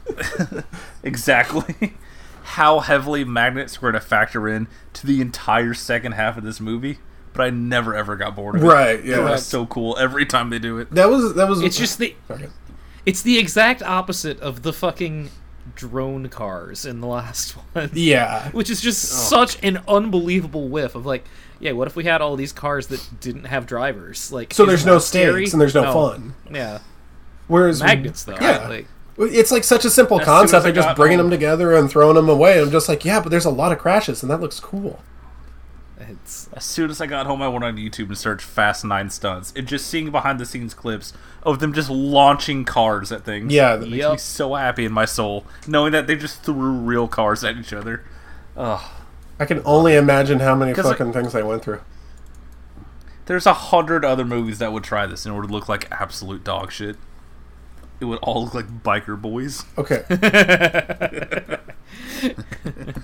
exactly 1.04 1.94
how 2.44 2.80
heavily 2.80 3.24
magnets 3.24 3.82
were 3.82 3.92
to 3.92 4.00
factor 4.00 4.48
in 4.48 4.68
to 4.94 5.06
the 5.08 5.22
entire 5.22 5.74
second 5.74 6.14
half 6.14 6.38
of 6.38 6.44
this 6.44 6.60
movie, 6.60 7.00
but 7.34 7.44
I 7.44 7.50
never 7.50 7.96
ever 7.96 8.16
got 8.16 8.36
bored 8.36 8.56
of 8.56 8.64
it. 8.64 8.66
Right, 8.68 9.04
yeah. 9.04 9.20
It 9.20 9.24
was 9.24 9.46
so 9.46 9.66
cool 9.66 9.98
every 9.98 10.26
time 10.26 10.50
they 10.50 10.60
do 10.60 10.78
it. 10.80 10.92
That 10.92 11.10
was 11.10 11.34
that 11.36 11.48
was. 11.50 11.62
It's 11.62 11.78
just 11.78 11.98
the 11.98 12.16
it's 13.06 13.22
the 13.22 13.38
exact 13.38 13.82
opposite 13.84 14.40
of 14.40 14.62
the 14.64 14.74
fucking 14.74 15.30
drone 15.76 16.28
cars 16.30 16.86
in 16.86 17.02
the 17.02 17.08
last 17.08 17.52
one. 17.74 17.90
Yeah. 17.94 18.50
Which 18.52 18.70
is 18.70 18.82
just 18.82 19.12
Oh. 19.14 19.46
such 19.46 19.64
an 19.64 19.80
unbelievable 19.88 20.68
whiff 20.70 20.96
of 20.96 21.06
like, 21.06 21.26
yeah, 21.60 21.72
what 21.74 21.88
if 21.88 21.96
we 21.96 22.04
had 22.06 22.22
all 22.22 22.36
these 22.36 22.52
cars 22.54 22.88
that 22.88 23.08
didn't 23.20 23.46
have 23.46 23.66
drivers? 23.68 24.32
Like 24.32 24.54
So 24.54 24.66
there's 24.66 24.86
no 24.86 25.00
scary? 25.00 25.44
stakes 25.46 25.54
and 25.54 25.62
there's 25.62 25.76
no 25.76 25.92
fun. 25.94 26.34
Yeah. 26.52 26.80
Whereas 27.48 27.82
Magnets 27.82 28.24
though. 28.24 28.38
Yeah. 28.42 28.68
Like, 28.68 28.88
It's 29.18 29.52
like 29.52 29.64
such 29.64 29.86
a 29.86 29.90
simple 29.90 30.20
concept. 30.20 30.64
They're 30.64 30.72
just 30.74 30.96
bringing 30.96 31.20
home- 31.20 31.30
them 31.30 31.38
together 31.38 31.74
and 31.76 31.90
throwing 31.90 32.16
them 32.16 32.30
away. 32.30 32.60
I'm 32.62 32.72
just 32.72 32.90
like, 32.90 33.06
yeah, 33.06 33.20
but 33.20 33.30
there's 33.30 33.46
a 33.46 33.50
lot 33.52 33.72
of 33.72 33.78
crashes, 33.78 34.24
and 34.24 34.32
that 34.32 34.40
looks 34.42 34.60
cool. 34.60 35.02
it's 36.00 36.41
As 36.54 36.66
soon 36.66 36.90
as 36.90 37.00
I 37.00 37.08
got 37.08 37.28
home, 37.28 37.42
I 37.42 37.48
went 37.48 37.64
on 37.64 37.78
YouTube 37.78 38.08
and 38.08 38.18
searched 38.18 38.46
Fast 38.46 38.84
Nine 38.84 39.10
stunts, 39.10 39.54
and 39.56 39.68
just 39.68 39.88
seeing 39.88 40.12
behind 40.12 40.40
the 40.40 40.46
scenes 40.46 40.74
clips 40.74 41.14
of 41.44 41.60
them 41.60 41.74
just 41.74 41.90
launching 41.90 42.66
cars 42.66 43.12
at 43.12 43.24
things. 43.24 43.54
Yeah, 43.54 43.78
that 43.78 43.90
makes 43.90 44.06
me 44.06 44.18
so 44.18 44.56
happy 44.56 44.86
in 44.86 44.92
my 44.92 45.06
soul 45.06 45.46
knowing 45.66 45.94
that 45.94 46.08
they 46.08 46.16
just 46.16 46.44
threw 46.44 46.74
real 46.74 47.08
cars 47.08 47.44
at 47.44 47.56
each 47.58 47.72
other. 47.72 48.04
Ugh. 48.58 48.82
I 49.40 49.46
can 49.46 49.62
only 49.66 49.96
imagine 49.96 50.40
how 50.40 50.54
many 50.56 50.74
fucking 50.74 51.14
things 51.14 51.34
they 51.34 51.42
went 51.42 51.64
through. 51.64 51.82
There's 53.26 53.46
a 53.46 53.54
hundred 53.54 54.04
other 54.04 54.26
movies 54.26 54.60
that 54.60 54.74
would 54.74 54.84
try 54.84 55.08
this 55.08 55.26
and 55.26 55.34
it 55.34 55.40
would 55.40 55.50
look 55.50 55.70
like 55.70 55.90
absolute 55.90 56.44
dog 56.44 56.72
shit. 56.72 56.98
It 58.02 58.06
would 58.06 58.20
all 58.24 58.46
look 58.46 58.56
like 58.56 58.84
biker 58.84 59.22
boys. 59.22 59.64
Okay. 59.78 60.04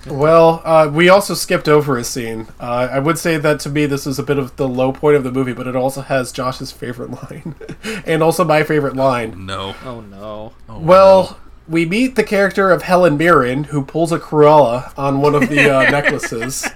well, 0.08 0.62
uh, 0.66 0.90
we 0.92 1.08
also 1.08 1.36
skipped 1.36 1.70
over 1.70 1.98
a 1.98 2.04
scene. 2.04 2.48
Uh, 2.60 2.90
I 2.92 2.98
would 2.98 3.20
say 3.20 3.38
that 3.38 3.60
to 3.62 3.70
me, 3.70 3.86
this 3.86 4.08
is 4.08 4.18
a 4.18 4.24
bit 4.24 4.40
of 4.40 4.56
the 4.56 4.68
low 4.68 4.92
point 4.92 5.16
of 5.16 5.24
the 5.24 5.32
movie, 5.32 5.54
but 5.54 5.68
it 5.68 5.76
also 5.76 6.02
has 6.02 6.32
Josh's 6.32 6.72
favorite 6.72 7.12
line, 7.12 7.54
and 8.08 8.24
also 8.24 8.44
my 8.44 8.64
favorite 8.64 8.96
line. 8.96 9.46
No. 9.46 9.76
oh 9.86 10.02
no. 10.02 10.54
Well, 10.68 11.40
we 11.68 11.86
meet 11.86 12.16
the 12.16 12.24
character 12.24 12.72
of 12.72 12.82
Helen 12.82 13.18
Mirren, 13.18 13.66
who 13.66 13.84
pulls 13.86 14.12
a 14.12 14.18
Cruella 14.18 14.98
on 14.98 15.22
one 15.22 15.36
of 15.36 15.48
the 15.48 15.70
uh, 15.70 15.84
necklaces, 15.92 16.68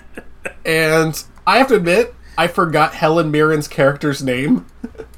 and 0.63 1.23
I 1.47 1.57
have 1.57 1.69
to 1.69 1.75
admit, 1.75 2.13
I 2.37 2.47
forgot 2.47 2.93
Helen 2.93 3.31
Mirren's 3.31 3.67
character's 3.67 4.21
name. 4.23 4.67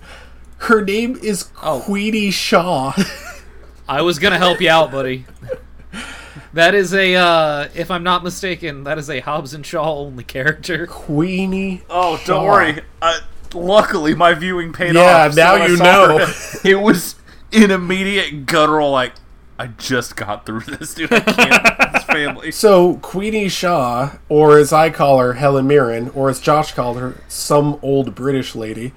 Her 0.64 0.82
name 0.82 1.18
is 1.22 1.44
Queenie 1.56 2.32
Shaw. 2.32 2.94
I 3.88 4.02
was 4.02 4.18
gonna 4.18 4.38
help 4.38 4.62
you 4.62 4.70
out, 4.70 4.92
buddy. 4.92 5.26
That 6.54 6.74
is 6.74 6.94
a, 6.94 7.16
uh, 7.16 7.68
if 7.76 7.92
I'm 7.92 8.04
not 8.04 8.24
mistaken, 8.24 8.86
that 8.86 8.98
is 8.98 9.10
a 9.10 9.20
Hobbs 9.20 9.54
and 9.54 9.66
Shaw 9.66 9.98
only 9.98 10.24
character. 10.24 10.88
Queenie. 10.88 11.82
Oh, 11.90 12.22
don't 12.26 12.46
worry. 12.46 12.82
Uh, 13.02 13.20
luckily, 13.54 14.16
my 14.16 14.34
viewing 14.36 14.72
paid 14.72 14.96
Yeah, 14.96 15.26
off. 15.28 15.36
Yeah, 15.36 15.44
now 15.44 15.54
when 15.54 15.62
I 15.64 15.66
you 15.66 15.78
know. 15.78 16.18
her, 16.20 16.60
it 16.64 16.76
was 16.76 17.16
an 17.52 17.70
immediate 17.72 18.46
guttural, 18.46 18.90
like, 18.92 19.14
I 19.60 19.68
just 19.68 20.16
got 20.16 20.46
through 20.46 20.62
this, 20.62 20.94
dude. 20.94 21.12
I 21.12 21.20
can't 21.20 21.94
this 21.94 22.04
family. 22.04 22.52
So 22.52 22.96
Queenie 23.02 23.50
Shaw, 23.50 24.14
or 24.30 24.58
as 24.58 24.72
I 24.72 24.92
call 24.92 25.20
her, 25.20 25.34
Helen 25.34 25.68
Mirren, 25.68 26.10
or 26.16 26.30
as 26.30 26.40
Josh 26.40 26.72
called 26.74 27.00
her, 27.00 27.18
some 27.28 27.80
old 27.82 28.16
British 28.16 28.56
lady, 28.56 28.94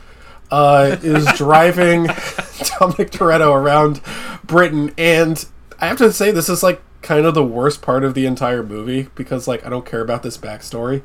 uh, 0.51 0.97
is 1.03 1.27
driving 1.37 2.05
Dominic 2.79 3.11
Toretto 3.11 3.55
around 3.55 4.01
Britain, 4.45 4.93
and 4.97 5.45
I 5.81 5.87
have 5.87 5.99
to 5.99 6.13
say 6.13 6.31
this 6.31 6.49
is 6.49 6.63
like 6.63 6.83
kind 7.03 7.27
of 7.27 7.35
the 7.35 7.45
worst 7.45 7.83
part 7.83 8.03
of 8.05 8.15
the 8.15 8.27
entire 8.27 8.63
movie 8.63 9.09
because 9.15 9.47
like 9.47 9.65
I 9.65 9.69
don't 9.69 9.87
care 9.87 10.01
about 10.01 10.23
this 10.23 10.37
backstory. 10.39 11.03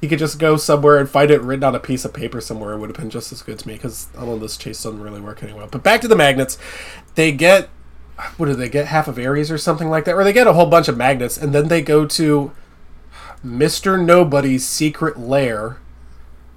he 0.00 0.08
could 0.08 0.18
just 0.18 0.38
go 0.38 0.56
somewhere 0.56 0.98
and 0.98 1.08
find 1.08 1.30
it 1.30 1.40
written 1.42 1.64
on 1.64 1.74
a 1.74 1.80
piece 1.80 2.04
of 2.04 2.12
paper 2.12 2.40
somewhere. 2.40 2.72
It 2.72 2.78
would 2.78 2.90
have 2.90 2.96
been 2.96 3.10
just 3.10 3.32
as 3.32 3.42
good 3.42 3.58
to 3.60 3.68
me 3.68 3.74
because 3.74 4.08
I 4.14 4.20
don't 4.20 4.28
know 4.28 4.38
this 4.38 4.56
chase 4.56 4.82
doesn't 4.82 5.00
really 5.00 5.20
work 5.20 5.42
anyway. 5.42 5.66
But 5.70 5.82
back 5.82 6.00
to 6.02 6.08
the 6.08 6.16
magnets, 6.16 6.58
they 7.14 7.32
get 7.32 7.68
what 8.36 8.46
do 8.46 8.54
they 8.54 8.68
get? 8.68 8.86
Half 8.86 9.08
of 9.08 9.18
Ares 9.18 9.50
or 9.50 9.58
something 9.58 9.88
like 9.88 10.04
that, 10.04 10.14
or 10.14 10.24
they 10.24 10.32
get 10.32 10.46
a 10.46 10.52
whole 10.52 10.66
bunch 10.66 10.88
of 10.88 10.96
magnets, 10.96 11.36
and 11.36 11.52
then 11.52 11.68
they 11.68 11.82
go 11.82 12.04
to 12.06 12.52
Mister 13.42 13.96
Nobody's 13.96 14.66
secret 14.66 15.18
lair, 15.18 15.78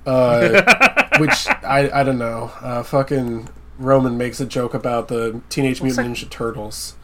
uh, 0.06 1.05
which 1.20 1.48
I 1.48 1.90
I 1.94 2.04
don't 2.04 2.18
know. 2.18 2.52
Uh, 2.62 2.84
fucking 2.84 3.50
Roman 3.78 4.18
makes 4.18 4.40
a 4.40 4.46
joke 4.46 4.74
about 4.74 5.08
the 5.08 5.42
Teenage 5.50 5.82
Mutant 5.82 6.16
Ninja 6.16 6.30
Turtles, 6.30 6.96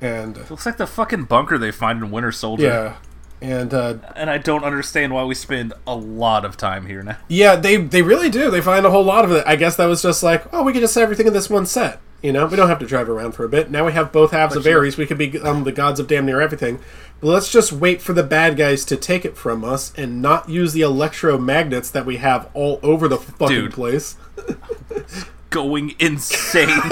and 0.00 0.36
Looks 0.50 0.66
like 0.66 0.76
the 0.76 0.86
fucking 0.86 1.24
bunker 1.24 1.58
they 1.58 1.70
find 1.72 2.02
in 2.02 2.10
Winter 2.10 2.30
Soldier. 2.32 2.64
yeah, 2.64 2.96
and 3.40 3.74
uh, 3.74 3.96
And 4.14 4.30
I 4.30 4.38
don't 4.38 4.64
understand 4.64 5.12
why 5.12 5.24
we 5.24 5.34
spend 5.34 5.72
a 5.86 5.94
lot 5.96 6.44
of 6.44 6.56
time 6.56 6.86
here 6.86 7.02
now. 7.02 7.16
Yeah, 7.28 7.56
they 7.56 7.76
they 7.76 8.02
really 8.02 8.30
do. 8.30 8.50
They 8.50 8.60
find 8.60 8.86
a 8.86 8.90
whole 8.90 9.04
lot 9.04 9.24
of 9.24 9.32
it. 9.32 9.44
I 9.46 9.56
guess 9.56 9.76
that 9.76 9.86
was 9.86 10.02
just 10.02 10.22
like, 10.22 10.44
oh, 10.52 10.62
we 10.62 10.72
can 10.72 10.80
just 10.80 10.94
set 10.94 11.02
everything 11.02 11.26
in 11.26 11.32
this 11.32 11.50
one 11.50 11.66
set. 11.66 12.00
You 12.22 12.32
know, 12.32 12.46
we 12.46 12.56
don't 12.56 12.68
have 12.68 12.80
to 12.80 12.86
drive 12.86 13.08
around 13.08 13.32
for 13.32 13.44
a 13.44 13.48
bit. 13.48 13.70
Now 13.70 13.86
we 13.86 13.92
have 13.92 14.10
both 14.10 14.32
halves 14.32 14.56
of 14.56 14.66
Ares. 14.66 14.96
We 14.96 15.06
could 15.06 15.18
be 15.18 15.38
um, 15.40 15.62
the 15.62 15.70
gods 15.70 16.00
of 16.00 16.08
damn 16.08 16.26
near 16.26 16.40
everything. 16.40 16.80
Let's 17.20 17.50
just 17.50 17.72
wait 17.72 18.00
for 18.00 18.12
the 18.12 18.22
bad 18.22 18.56
guys 18.56 18.84
to 18.86 18.96
take 18.96 19.24
it 19.24 19.36
from 19.36 19.64
us 19.64 19.92
and 19.96 20.22
not 20.22 20.48
use 20.48 20.72
the 20.72 20.82
electromagnets 20.82 21.90
that 21.90 22.06
we 22.06 22.18
have 22.18 22.48
all 22.54 22.78
over 22.82 23.08
the 23.08 23.16
fucking 23.18 23.48
Dude. 23.56 23.72
place. 23.72 24.16
Going 25.50 25.94
insane. 25.98 26.68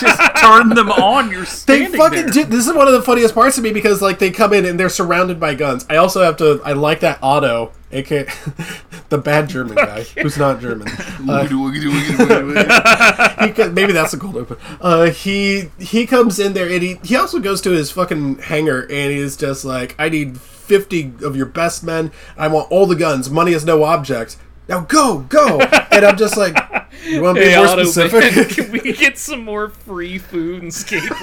Just 0.00 0.36
turn 0.38 0.70
them 0.70 0.90
on. 0.90 1.30
You're 1.30 1.40
They 1.42 1.44
standing 1.46 1.92
fucking 2.00 2.22
there. 2.22 2.30
do. 2.30 2.44
This 2.46 2.66
is 2.66 2.72
one 2.72 2.86
of 2.88 2.94
the 2.94 3.02
funniest 3.02 3.34
parts 3.34 3.56
to 3.56 3.62
me 3.62 3.72
because 3.72 4.00
like 4.00 4.18
they 4.18 4.30
come 4.30 4.54
in 4.54 4.64
and 4.64 4.80
they're 4.80 4.88
surrounded 4.88 5.38
by 5.38 5.54
guns. 5.54 5.84
I 5.90 5.96
also 5.96 6.22
have 6.22 6.38
to. 6.38 6.60
I 6.64 6.72
like 6.72 7.00
that 7.00 7.18
Otto, 7.22 7.72
aka 7.92 8.26
the 9.08 9.18
bad 9.18 9.48
German 9.48 9.74
guy 9.74 10.02
who's 10.22 10.36
not 10.38 10.60
German. 10.60 10.88
Uh, 11.28 11.46
he 11.46 11.54
maybe 13.70 13.92
that's 13.92 14.14
a 14.14 14.18
cold 14.18 14.36
open. 14.36 14.56
Uh, 14.80 15.06
he 15.10 15.70
he 15.78 16.06
comes 16.06 16.38
in 16.38 16.52
there 16.52 16.68
and 16.70 16.82
he 16.82 16.98
he 17.02 17.16
also 17.16 17.38
goes 17.38 17.60
to 17.62 17.70
his 17.70 17.90
fucking 17.90 18.38
hangar 18.38 18.82
and 18.82 19.12
he's 19.12 19.36
just 19.36 19.64
like, 19.64 19.94
I 19.98 20.08
need 20.08 20.38
fifty 20.40 21.12
of 21.22 21.36
your 21.36 21.46
best 21.46 21.82
men. 21.84 22.12
I 22.36 22.48
want 22.48 22.70
all 22.70 22.86
the 22.86 22.96
guns. 22.96 23.30
Money 23.30 23.52
is 23.52 23.64
no 23.64 23.84
object. 23.84 24.36
Now 24.68 24.80
go 24.80 25.20
go. 25.28 25.60
and 25.60 26.04
I'm 26.04 26.16
just 26.16 26.36
like, 26.36 26.56
you 27.04 27.22
want 27.22 27.36
to 27.38 27.42
be 27.42 27.50
Hey, 27.50 27.56
more 27.56 27.66
Otto, 27.66 27.76
man, 27.82 27.86
specific? 27.86 28.48
can 28.50 28.70
we 28.70 28.80
get 28.92 29.18
some 29.18 29.44
more 29.44 29.68
free 29.68 30.18
food 30.18 30.62
and 30.62 30.70
skateboards? 30.70 31.16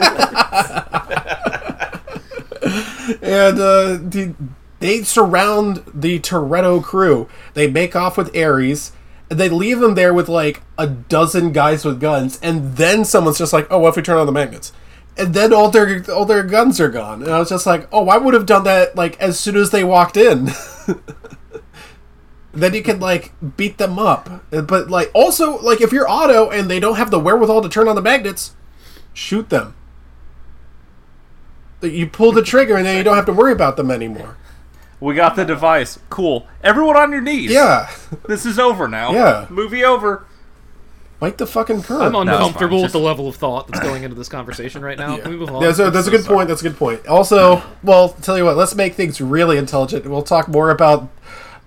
and 3.22 3.60
uh, 3.60 3.98
the, 4.10 4.36
they 4.80 5.04
surround 5.04 5.84
the 5.94 6.20
Toretto 6.20 6.84
crew. 6.84 7.28
They 7.54 7.68
make 7.68 7.96
off 7.96 8.18
with 8.18 8.36
Ares. 8.36 8.92
They 9.30 9.50
leave 9.50 9.80
them 9.80 9.96
there 9.96 10.14
with 10.14 10.30
like 10.30 10.62
a 10.78 10.88
dozen 10.88 11.52
guys 11.52 11.84
with 11.84 12.00
guns, 12.00 12.40
and 12.42 12.78
then 12.78 13.04
someone's 13.04 13.38
just 13.38 13.54
like, 13.54 13.68
"Oh, 13.70 13.80
what 13.80 13.90
if 13.90 13.96
we 13.98 14.02
turn 14.02 14.18
on 14.18 14.26
the 14.26 14.32
magnets?" 14.32 14.72
And 15.18 15.34
then 15.34 15.52
all 15.52 15.70
their 15.70 16.04
all 16.12 16.26
their 16.26 16.44
guns 16.44 16.80
are 16.80 16.90
gone. 16.90 17.24
And 17.24 17.32
I 17.32 17.40
was 17.40 17.50
just 17.50 17.66
like, 17.66 17.88
"Oh, 17.92 18.08
I 18.08 18.18
would 18.18 18.34
have 18.34 18.46
done 18.46 18.64
that 18.66 18.96
like 18.96 19.20
as 19.20 19.40
soon 19.40 19.58
as 19.58 19.72
they 19.72 19.84
walked 19.84 20.16
in." 20.16 20.52
then 22.54 22.74
you 22.74 22.84
can 22.84 23.00
like 23.00 23.34
beat 23.58 23.78
them 23.78 24.00
up. 24.00 24.30
But 24.52 24.90
like 24.90 25.12
also 25.14 25.58
like 25.60 25.82
if 25.82 25.92
you're 25.92 26.10
auto 26.10 26.50
and 26.50 26.70
they 26.70 26.80
don't 26.80 26.96
have 26.96 27.12
the 27.12 27.20
wherewithal 27.20 27.64
to 27.64 27.70
turn 27.70 27.88
on 27.88 27.96
the 27.96 28.02
magnets, 28.02 28.56
shoot 29.14 29.50
them. 29.50 29.76
You 31.82 32.08
pull 32.08 32.32
the 32.32 32.42
trigger 32.42 32.76
and 32.76 32.86
then 32.86 32.98
you 32.98 33.04
don't 33.04 33.16
have 33.16 33.26
to 33.26 33.34
worry 33.34 33.52
about 33.52 33.78
them 33.78 33.92
anymore. 33.92 34.38
We 35.00 35.14
got 35.16 35.36
the 35.36 35.46
device. 35.46 36.00
Cool. 36.10 36.48
Everyone 36.64 36.98
on 36.98 37.12
your 37.12 37.22
knees. 37.22 37.52
Yeah, 37.52 37.90
This 38.28 38.46
is 38.46 38.58
over 38.58 38.88
now. 38.88 39.12
Yeah. 39.12 39.46
Movie 39.50 39.84
over. 39.84 40.26
bite 41.20 41.38
the 41.38 41.46
fucking 41.46 41.84
curb. 41.84 42.02
I'm 42.02 42.12
fine. 42.14 42.28
uncomfortable 42.30 42.78
with 42.78 42.86
Just- 42.86 42.94
the 42.94 43.00
level 43.00 43.28
of 43.28 43.36
thought 43.36 43.68
that's 43.68 43.80
going 43.80 44.04
into 44.04 44.16
this 44.16 44.30
conversation 44.30 44.82
right 44.82 44.98
now. 44.98 45.18
Can 45.18 45.32
we 45.32 45.38
move 45.38 45.50
on? 45.52 45.62
That's 45.62 45.78
a, 45.80 45.92
that's 45.92 46.08
a 46.08 46.12
good 46.12 46.26
point. 46.26 46.48
That's 46.48 46.62
a 46.62 46.70
good 46.70 46.78
point. 46.78 47.06
Also, 47.08 47.62
well, 47.84 48.10
tell 48.10 48.38
you 48.38 48.46
what, 48.46 48.58
let's 48.58 48.74
make 48.76 48.96
things 48.96 49.22
really 49.22 49.58
intelligent. 49.58 50.06
We'll 50.08 50.24
talk 50.24 50.48
more 50.48 50.72
about 50.72 51.10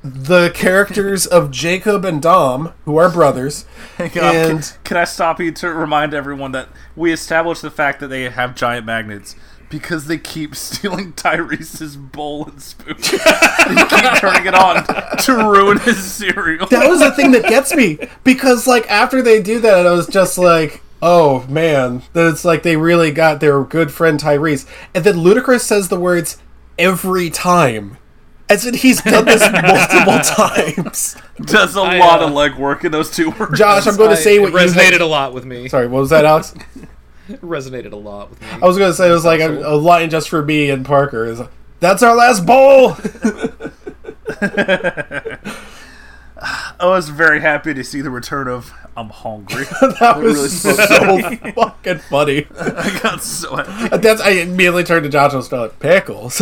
the 0.03 0.51
characters 0.55 1.27
of 1.27 1.51
Jacob 1.51 2.05
and 2.07 2.23
Dom, 2.23 2.73
who 2.87 2.97
are 2.97 3.11
brothers. 3.11 3.65
Hang 3.97 4.07
on, 4.09 4.13
can, 4.13 4.51
And 4.51 4.73
can 4.83 4.97
I 4.97 5.05
stop 5.05 5.39
you 5.39 5.53
to 5.53 5.69
remind 5.73 6.15
everyone 6.15 6.53
that 6.53 6.69
we 6.97 7.13
established 7.13 7.63
the 7.63 7.71
fact 7.71 8.01
that 8.01 8.09
they 8.09 8.29
have 8.31 8.55
giant 8.55 8.87
magnets 8.87 9.37
because 9.71 10.07
they 10.07 10.19
keep 10.19 10.55
stealing 10.57 11.13
Tyrese's 11.15 11.97
bowl 11.97 12.47
and 12.47 12.61
spoon. 12.61 12.97
they 12.99 13.87
keep 13.87 14.19
turning 14.19 14.47
it 14.47 14.55
on 14.55 14.85
to 15.19 15.33
ruin 15.51 15.79
his 15.79 15.97
cereal. 16.13 16.67
that 16.67 16.89
was 16.89 17.01
the 17.01 17.13
thing 17.13 17.31
that 17.33 17.45
gets 17.45 17.75
me 17.75 17.99
because, 18.25 18.67
like, 18.67 18.91
after 18.91 19.23
they 19.23 19.41
do 19.41 19.59
that, 19.61 19.87
I 19.87 19.93
was 19.93 20.07
just 20.07 20.37
like. 20.37 20.83
Oh 21.03 21.47
man, 21.49 22.03
that 22.13 22.29
it's 22.31 22.45
like 22.45 22.63
they 22.63 22.77
really 22.77 23.11
got 23.11 23.41
their 23.41 23.65
good 23.65 23.91
friend 23.91 24.21
Tyrese, 24.21 24.67
and 24.95 25.03
then 25.03 25.15
Ludacris 25.15 25.61
says 25.61 25.89
the 25.89 25.99
words 25.99 26.37
every 26.79 27.31
time, 27.31 27.97
as 28.51 28.67
in 28.67 28.75
he's 28.75 29.01
done 29.01 29.25
this 29.25 29.41
multiple 29.51 30.19
times. 30.21 31.17
Does 31.41 31.75
a 31.75 31.81
I, 31.81 31.97
lot 32.01 32.23
uh, 32.23 32.27
of 32.27 32.33
legwork 32.33 32.85
in 32.85 32.93
those 32.93 33.11
two 33.11 33.31
words. 33.31 33.59
Josh, 33.59 33.87
I'm 33.87 33.97
going 33.97 34.11
to 34.11 34.17
I- 34.17 34.21
say 34.21 34.37
it 34.37 34.41
what 34.43 34.53
you 34.53 34.59
resonated 34.59 34.93
had- 34.93 35.01
a 35.01 35.07
lot 35.07 35.33
with 35.33 35.47
me. 35.47 35.69
Sorry, 35.69 35.87
what 35.87 36.01
was 36.01 36.11
that, 36.11 36.27
Alex? 36.27 36.55
It 37.31 37.41
resonated 37.43 37.93
a 37.93 37.97
lot 37.97 38.31
with 38.31 38.41
me. 38.41 38.49
I 38.51 38.67
was 38.67 38.79
gonna 38.79 38.93
say 38.93 39.09
it 39.09 39.13
was 39.13 39.25
like 39.25 39.41
a, 39.41 39.67
a 39.67 39.77
line 39.77 40.11
just 40.11 40.29
for 40.29 40.45
me 40.45 40.71
and 40.71 40.85
Parker 40.85 41.25
is 41.25 41.41
that's 41.81 42.03
our 42.03 42.15
last 42.15 42.45
bowl. 42.45 42.97
I 46.81 46.87
was 46.87 47.11
very 47.11 47.41
happy 47.41 47.75
to 47.75 47.85
see 47.85 48.01
the 48.01 48.11
return 48.11 48.49
of 48.49 48.73
I'm 48.97 49.11
hungry. 49.11 49.65
that 50.01 50.19
was 50.19 50.65
really 50.65 50.77
so 50.77 51.53
fucking 51.53 51.99
funny. 51.99 52.47
I 52.59 52.99
got 53.03 53.23
so 53.23 53.57
happy. 53.57 53.99
That's 53.99 54.21
I 54.21 54.31
immediately 54.31 54.85
turned 54.85 55.05
to 55.05 55.11
Josh 55.11 55.33
and 55.33 55.39
was 55.39 55.53
like 55.53 55.79
pickles. 55.79 56.41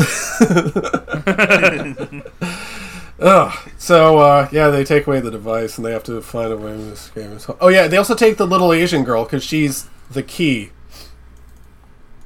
Ugh. 3.20 3.70
So 3.78 4.19
uh, 4.19 4.48
yeah, 4.52 4.69
they 4.69 4.85
take 4.85 5.06
away 5.06 5.20
the 5.20 5.31
device 5.31 5.77
and 5.77 5.85
they 5.85 5.93
have 5.93 6.05
to 6.05 6.20
find 6.20 6.52
a 6.52 6.56
way 6.56 6.73
to 6.73 6.93
escape. 6.93 7.31
Oh 7.60 7.69
yeah, 7.69 7.89
they 7.89 7.97
also 7.97 8.15
take 8.15 8.36
the 8.36 8.47
little 8.47 8.73
Asian 8.73 9.05
girl 9.05 9.24
because 9.24 9.43
she's 9.43 9.89
the 10.10 10.23
key. 10.23 10.70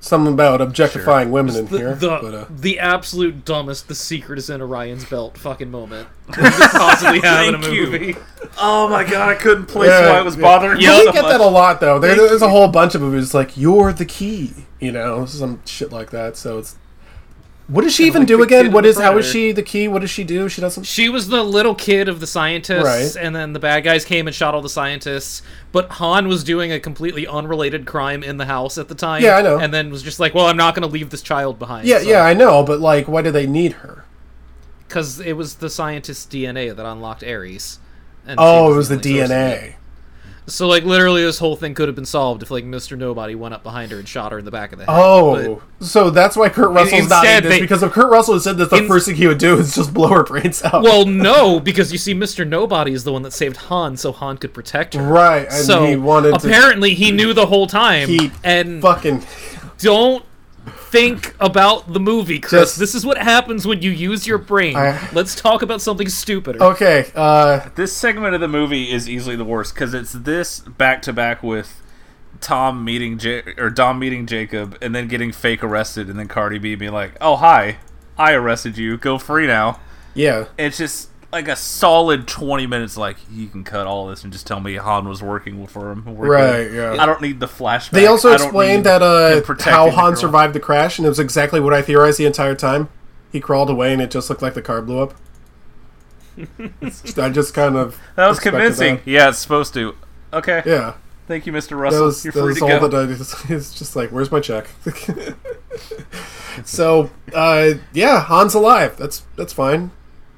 Something 0.04 0.34
about 0.34 0.60
objectifying 0.60 1.30
women 1.30 1.54
in 1.54 1.66
the, 1.66 1.78
here, 1.78 1.94
the, 1.94 2.08
but 2.20 2.34
uh, 2.34 2.46
the 2.50 2.80
absolute 2.80 3.44
dumbest 3.44 3.86
the 3.86 3.94
secret 3.94 4.36
is 4.36 4.50
in 4.50 4.60
Orion's 4.60 5.04
belt 5.04 5.38
fucking 5.38 5.70
moment 5.70 6.08
you 6.26 6.34
could 6.34 6.52
possibly 6.72 7.20
have 7.22 7.46
in 7.46 7.54
a 7.54 7.58
Thank 7.62 7.72
you. 7.72 7.86
movie. 7.86 8.16
Oh 8.58 8.88
my 8.88 9.04
god, 9.04 9.28
I 9.28 9.36
couldn't 9.36 9.66
place 9.66 9.90
Yeah, 9.90 10.10
why 10.10 10.18
it 10.18 10.24
was 10.24 10.34
yeah. 10.34 10.42
bothering 10.42 10.78
me 10.78 10.84
You 10.86 11.04
so 11.06 11.12
get 11.12 11.22
much. 11.22 11.30
that 11.30 11.40
a 11.40 11.46
lot 11.46 11.80
though. 11.80 12.00
There, 12.00 12.16
there's 12.16 12.42
a 12.42 12.48
whole 12.48 12.66
bunch 12.66 12.96
of 12.96 13.00
movies 13.00 13.32
like 13.32 13.56
"You're 13.56 13.92
the 13.92 14.04
key," 14.04 14.52
you 14.80 14.90
know, 14.90 15.24
some 15.24 15.60
shit 15.66 15.92
like 15.92 16.10
that. 16.10 16.36
So 16.36 16.58
it's 16.58 16.74
what 17.68 17.82
does 17.82 17.94
she 17.94 18.06
even 18.06 18.22
like 18.22 18.28
do 18.28 18.42
again? 18.42 18.66
in 18.66 18.72
What 18.72 18.84
is 18.84 18.98
how 18.98 19.16
is 19.18 19.26
she 19.26 19.52
the 19.52 19.62
key? 19.62 19.88
What 19.88 20.00
does 20.00 20.10
she 20.10 20.24
do? 20.24 20.48
She 20.48 20.60
doesn't. 20.60 20.84
She 20.84 21.08
was 21.08 21.28
the 21.28 21.42
little 21.42 21.74
kid 21.74 22.08
of 22.08 22.20
the 22.20 22.26
scientists, 22.26 22.84
Right. 23.16 23.16
and 23.24 23.34
then 23.34 23.52
the 23.52 23.58
bad 23.60 23.80
guys 23.84 24.04
came 24.04 24.26
and 24.26 24.34
shot 24.34 24.54
all 24.54 24.60
the 24.62 24.68
scientists. 24.68 25.42
But 25.70 25.88
Han 25.92 26.28
was 26.28 26.44
doing 26.44 26.72
a 26.72 26.80
completely 26.80 27.26
unrelated 27.26 27.86
crime 27.86 28.22
in 28.22 28.36
the 28.36 28.46
house 28.46 28.76
at 28.78 28.88
the 28.88 28.94
time. 28.94 29.22
Yeah, 29.22 29.36
I 29.36 29.42
know. 29.42 29.58
And 29.58 29.72
then 29.72 29.90
was 29.90 30.02
just 30.02 30.20
like, 30.20 30.34
"Well, 30.34 30.46
I'm 30.46 30.56
not 30.56 30.74
going 30.74 30.82
to 30.86 30.92
leave 30.92 31.10
this 31.10 31.22
child 31.22 31.58
behind." 31.58 31.86
Yeah, 31.86 32.00
yeah, 32.00 32.22
I 32.22 32.34
know, 32.34 32.62
but 32.62 32.80
like, 32.80 33.06
why 33.08 33.22
do 33.22 33.30
they 33.30 33.46
need 33.46 33.72
her? 33.74 34.04
because 34.88 35.20
it 35.20 35.32
was 35.32 35.54
the 35.54 35.70
scientist's 35.70 36.26
DNA 36.26 36.76
that 36.76 36.84
unlocked 36.84 37.24
Ares. 37.24 37.78
And 38.26 38.38
Oh, 38.38 38.74
it 38.74 38.76
was 38.76 38.90
the 38.90 38.96
only 38.96 39.18
source 39.20 39.30
of 39.30 39.36
it. 39.36 39.60
DNA. 39.62 39.74
So 40.48 40.66
like 40.66 40.82
literally, 40.82 41.22
this 41.22 41.38
whole 41.38 41.54
thing 41.54 41.72
could 41.74 41.88
have 41.88 41.94
been 41.94 42.04
solved 42.04 42.42
if 42.42 42.50
like 42.50 42.64
Mister 42.64 42.96
Nobody 42.96 43.34
went 43.36 43.54
up 43.54 43.62
behind 43.62 43.92
her 43.92 43.98
and 43.98 44.08
shot 44.08 44.32
her 44.32 44.38
in 44.40 44.44
the 44.44 44.50
back 44.50 44.72
of 44.72 44.78
the 44.80 44.86
head. 44.86 44.92
Oh, 44.92 45.62
so 45.80 46.10
that's 46.10 46.36
why 46.36 46.48
Kurt 46.48 46.70
Russell's 46.70 47.08
not 47.08 47.24
in 47.24 47.30
instead 47.30 47.42
this 47.44 47.52
they- 47.52 47.60
because 47.60 47.82
if 47.84 47.92
Kurt 47.92 48.10
Russell 48.10 48.34
had 48.34 48.42
said 48.42 48.56
that 48.58 48.68
the 48.70 48.78
In- 48.78 48.88
first 48.88 49.06
thing 49.06 49.14
he 49.14 49.28
would 49.28 49.38
do 49.38 49.56
is 49.58 49.74
just 49.74 49.94
blow 49.94 50.08
her 50.08 50.24
brains 50.24 50.62
out. 50.64 50.82
Well, 50.82 51.04
no, 51.06 51.60
because 51.60 51.92
you 51.92 51.98
see, 51.98 52.12
Mister 52.12 52.44
Nobody 52.44 52.92
is 52.92 53.04
the 53.04 53.12
one 53.12 53.22
that 53.22 53.32
saved 53.32 53.56
Han, 53.56 53.96
so 53.96 54.10
Han 54.10 54.36
could 54.36 54.52
protect 54.52 54.94
her. 54.94 55.02
right, 55.02 55.46
and 55.48 55.64
so 55.64 55.86
he 55.86 55.94
wanted 55.96 56.38
to 56.40 56.48
apparently 56.48 56.94
he 56.94 57.12
knew 57.12 57.32
the 57.32 57.46
whole 57.46 57.68
time. 57.68 58.08
He 58.08 58.32
and 58.42 58.82
fucking 58.82 59.24
don't 59.78 60.24
think 60.92 61.34
about 61.40 61.92
the 61.92 61.98
movie, 61.98 62.38
Chris. 62.38 62.60
Just- 62.62 62.78
this 62.78 62.94
is 62.94 63.04
what 63.04 63.18
happens 63.18 63.66
when 63.66 63.80
you 63.82 63.90
use 63.90 64.26
your 64.26 64.38
brain. 64.38 64.76
I- 64.76 65.08
Let's 65.12 65.34
talk 65.34 65.62
about 65.62 65.80
something 65.82 66.08
stupider. 66.08 66.62
okay. 66.62 67.06
Uh, 67.16 67.60
This 67.74 67.92
segment 67.92 68.34
of 68.34 68.40
the 68.40 68.48
movie 68.48 68.92
is 68.92 69.08
easily 69.08 69.34
the 69.34 69.44
worst 69.44 69.74
because 69.74 69.94
it's 69.94 70.12
this 70.12 70.60
back 70.60 71.02
to 71.02 71.12
back 71.12 71.42
with 71.42 71.80
Tom 72.40 72.84
meeting 72.84 73.18
J- 73.18 73.42
or 73.58 73.70
Dom 73.70 73.98
meeting 73.98 74.26
Jacob 74.26 74.76
and 74.82 74.94
then 74.94 75.08
getting 75.08 75.32
fake 75.32 75.64
arrested 75.64 76.08
and 76.08 76.18
then 76.18 76.28
Cardi 76.28 76.58
B 76.58 76.74
being 76.74 76.92
like, 76.92 77.12
"Oh 77.20 77.36
hi, 77.36 77.78
I 78.18 78.32
arrested 78.34 78.76
you. 78.76 78.96
Go 78.98 79.16
free 79.18 79.46
now." 79.46 79.80
yeah. 80.14 80.44
It's 80.58 80.76
just 80.76 81.08
like 81.32 81.48
a 81.48 81.56
solid 81.56 82.28
twenty 82.28 82.66
minutes. 82.66 82.96
Like 82.96 83.16
you 83.30 83.48
can 83.48 83.64
cut 83.64 83.86
all 83.86 84.06
this 84.06 84.22
and 84.22 84.32
just 84.32 84.46
tell 84.46 84.60
me 84.60 84.76
Han 84.76 85.08
was 85.08 85.22
working 85.22 85.66
for 85.66 85.90
him. 85.90 86.16
We're 86.16 86.30
Right, 86.30 86.70
yeah. 86.70 86.96
I 87.02 87.06
don't 87.06 87.20
need 87.22 87.40
the 87.40 87.46
flashback. 87.46 87.90
They 87.90 88.06
also 88.06 88.32
explained 88.32 88.84
that 88.84 89.02
uh, 89.02 89.40
how 89.62 89.90
Han 89.90 90.16
survived 90.16 90.54
the 90.54 90.60
crash, 90.60 90.98
and 90.98 91.06
it 91.06 91.08
was 91.08 91.18
exactly 91.18 91.58
what 91.60 91.72
I 91.72 91.82
theorized 91.82 92.18
the 92.18 92.26
entire 92.26 92.54
time. 92.54 92.88
He 93.32 93.40
crawled 93.40 93.70
away, 93.70 93.92
and 93.92 94.02
it 94.02 94.10
just 94.10 94.28
looked 94.28 94.42
like 94.42 94.54
the 94.54 94.62
car 94.62 94.82
blew 94.82 95.00
up. 95.00 95.14
I 97.18 97.28
just 97.30 97.54
kind 97.54 97.76
of 97.76 97.98
That 98.16 98.28
was 98.28 98.38
convincing. 98.40 98.96
that. 98.96 99.06
Yeah, 99.06 99.28
it's 99.30 99.38
supposed 99.38 99.74
to. 99.74 99.94
Okay. 100.32 100.62
Yeah, 100.66 100.94
Thank 101.28 101.46
you, 101.46 101.52
Mr. 101.52 101.70
that 101.70 101.76
Russell. 101.76 102.06
was, 102.06 102.24
You're 102.24 102.32
that 102.32 102.40
free 102.40 102.48
was 102.48 102.58
to 102.58 102.64
all 102.64 102.80
go. 102.80 102.88
that 102.88 103.10
I. 103.10 103.14
just, 103.14 103.34
It's 103.50 103.74
just 103.74 103.96
like, 103.96 104.10
where's 104.10 104.30
my 104.30 104.40
check? 104.40 104.68
so, 106.64 107.10
uh, 107.34 107.70
yeah, 107.92 108.24
Han's 108.24 108.54
alive. 108.54 108.96
That's 108.96 109.22
that's 109.36 109.52
fine. 109.52 109.90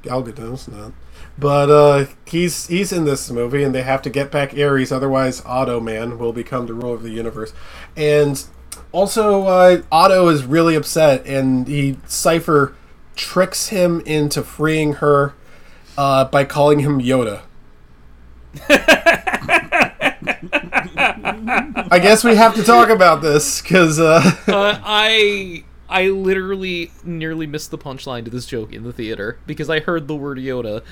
Gal 0.04 0.22
Gadot's 0.22 0.68
not. 0.68 0.92
But 1.36 1.70
uh, 1.70 2.06
he's 2.26 2.68
he's 2.68 2.92
in 2.92 3.04
this 3.06 3.30
movie, 3.30 3.64
and 3.64 3.74
they 3.74 3.82
have 3.82 4.02
to 4.02 4.10
get 4.10 4.30
back 4.30 4.56
Ares, 4.56 4.92
otherwise 4.92 5.42
Otto 5.44 5.80
Man 5.80 6.18
will 6.18 6.32
become 6.32 6.66
the 6.66 6.74
ruler 6.74 6.94
of 6.94 7.02
the 7.02 7.10
universe. 7.10 7.52
And 7.96 8.44
also, 8.92 9.42
uh, 9.46 9.82
Otto 9.90 10.28
is 10.28 10.44
really 10.44 10.76
upset, 10.76 11.26
and 11.26 11.66
he 11.66 11.96
Cipher 12.06 12.76
tricks 13.16 13.68
him 13.68 14.00
into 14.06 14.42
freeing 14.44 14.94
her 14.94 15.34
uh, 15.98 16.26
by 16.26 16.44
calling 16.44 16.80
him 16.80 17.00
Yoda. 17.00 17.42
I 21.90 21.98
guess 22.00 22.22
we 22.24 22.36
have 22.36 22.54
to 22.54 22.62
talk 22.62 22.88
about 22.88 23.22
this 23.22 23.60
because 23.60 23.98
uh, 23.98 24.22
Uh, 24.46 24.78
I 24.84 25.64
I 25.88 26.08
literally 26.08 26.92
nearly 27.04 27.46
missed 27.46 27.70
the 27.70 27.78
punchline 27.78 28.24
to 28.24 28.30
this 28.30 28.46
joke 28.46 28.72
in 28.72 28.84
the 28.84 28.92
theater 28.92 29.38
because 29.46 29.68
I 29.68 29.80
heard 29.80 30.08
the 30.08 30.16
word 30.16 30.38
Yoda 30.38 30.82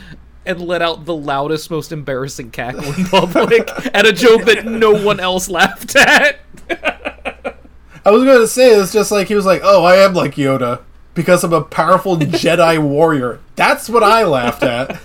and 0.44 0.60
let 0.60 0.82
out 0.82 1.04
the 1.04 1.14
loudest, 1.14 1.70
most 1.70 1.92
embarrassing 1.92 2.50
cackle 2.50 2.92
in 2.92 3.04
public 3.06 3.68
at 3.94 4.06
a 4.06 4.12
joke 4.12 4.44
that 4.44 4.64
no 4.64 4.92
one 4.92 5.20
else 5.20 5.48
laughed 5.48 5.96
at. 5.96 6.40
I 8.04 8.10
was 8.10 8.24
going 8.24 8.40
to 8.40 8.48
say 8.48 8.70
it's 8.70 8.92
just 8.92 9.12
like 9.12 9.28
he 9.28 9.34
was 9.36 9.46
like, 9.46 9.60
"Oh, 9.62 9.84
I 9.84 9.96
am 9.96 10.12
like 10.12 10.34
Yoda 10.34 10.80
because 11.14 11.44
I'm 11.44 11.52
a 11.52 11.62
powerful 11.62 12.16
Jedi 12.16 12.78
warrior." 12.82 13.40
That's 13.56 13.88
what 13.88 14.02
I 14.02 14.24
laughed 14.24 14.62
at. 14.62 15.00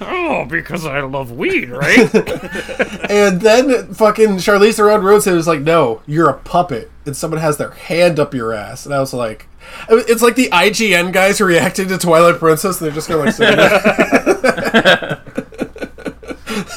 oh, 0.00 0.46
because 0.48 0.86
I 0.86 1.00
love 1.00 1.32
weed, 1.32 1.70
right? 1.70 2.14
and 3.10 3.40
then 3.40 3.92
fucking 3.94 4.36
Charlize 4.36 4.76
Theron 4.76 5.02
Rhodes 5.02 5.26
was 5.26 5.48
like, 5.48 5.60
"No, 5.60 6.02
you're 6.06 6.30
a 6.30 6.38
puppet," 6.38 6.90
and 7.04 7.16
someone 7.16 7.40
has 7.40 7.56
their 7.56 7.70
hand 7.72 8.20
up 8.20 8.34
your 8.34 8.52
ass, 8.52 8.86
and 8.86 8.94
I 8.94 9.00
was 9.00 9.12
like, 9.12 9.48
"It's 9.88 10.22
like 10.22 10.36
the 10.36 10.48
IGN 10.50 11.12
guys 11.12 11.40
reacting 11.40 11.88
to 11.88 11.98
Twilight 11.98 12.38
Princess, 12.38 12.80
and 12.80 12.86
they're 12.86 12.94
just 12.94 13.08
going 13.08 13.26
like." 13.26 13.34
sitting 13.34 13.56
there. 13.56 15.22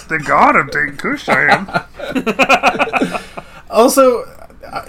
The 0.08 0.20
god 0.20 0.72
take 0.72 0.98
Kush 1.00 1.28
I 1.28 1.50
am. 1.52 3.22
Also, 3.70 4.24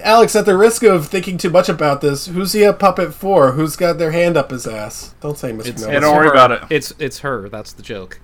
Alex, 0.02 0.34
at 0.36 0.46
the 0.46 0.56
risk 0.56 0.82
of 0.82 1.06
thinking 1.08 1.38
too 1.38 1.50
much 1.50 1.68
about 1.68 2.00
this, 2.00 2.26
who's 2.26 2.52
he 2.52 2.62
a 2.62 2.72
puppet 2.72 3.12
for? 3.14 3.52
Who's 3.52 3.76
got 3.76 3.98
their 3.98 4.10
hand 4.12 4.36
up 4.36 4.50
his 4.50 4.66
ass? 4.66 5.14
Don't 5.20 5.36
say 5.38 5.52
Mr. 5.52 5.66
It's, 5.66 5.82
Miller. 5.82 6.00
Don't 6.00 6.16
worry 6.16 6.26
her. 6.26 6.32
about 6.32 6.50
it. 6.52 6.62
It's 6.70 6.92
it's 6.98 7.18
her. 7.20 7.48
That's 7.48 7.72
the 7.72 7.82
joke. 7.82 8.20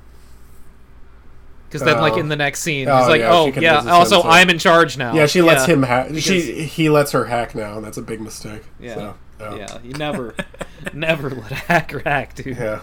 Because 1.68 1.86
then, 1.86 1.98
like 2.02 2.18
in 2.18 2.28
the 2.28 2.36
next 2.36 2.60
scene, 2.60 2.86
Oh, 2.88 2.98
he's 2.98 3.08
like, 3.08 3.20
yeah, 3.20 3.32
"Oh 3.32 3.44
convinces 3.44 3.62
yeah, 3.62 3.80
him 3.82 3.88
also 3.88 4.22
I'm 4.24 4.50
in 4.50 4.58
charge 4.58 4.98
now." 4.98 5.14
Yeah, 5.14 5.24
she 5.26 5.40
lets 5.40 5.66
Yeah. 5.66 5.74
him 5.74 5.82
hack. 5.84 6.08
Because- 6.08 6.22
She 6.24 6.64
he 6.64 6.90
lets 6.90 7.12
her 7.12 7.24
hack 7.24 7.54
now, 7.54 7.76
and 7.76 7.84
that's 7.84 7.96
a 7.96 8.02
big 8.02 8.20
mistake. 8.20 8.62
Yeah, 8.78 8.94
So, 8.94 9.14
yeah. 9.40 9.54
yeah. 9.56 9.78
You 9.82 9.94
never, 9.94 10.34
never 10.92 11.30
let 11.30 11.50
a 11.50 11.54
hacker 11.54 12.00
hack, 12.00 12.34
dude. 12.34 12.58
Yeah. 12.58 12.80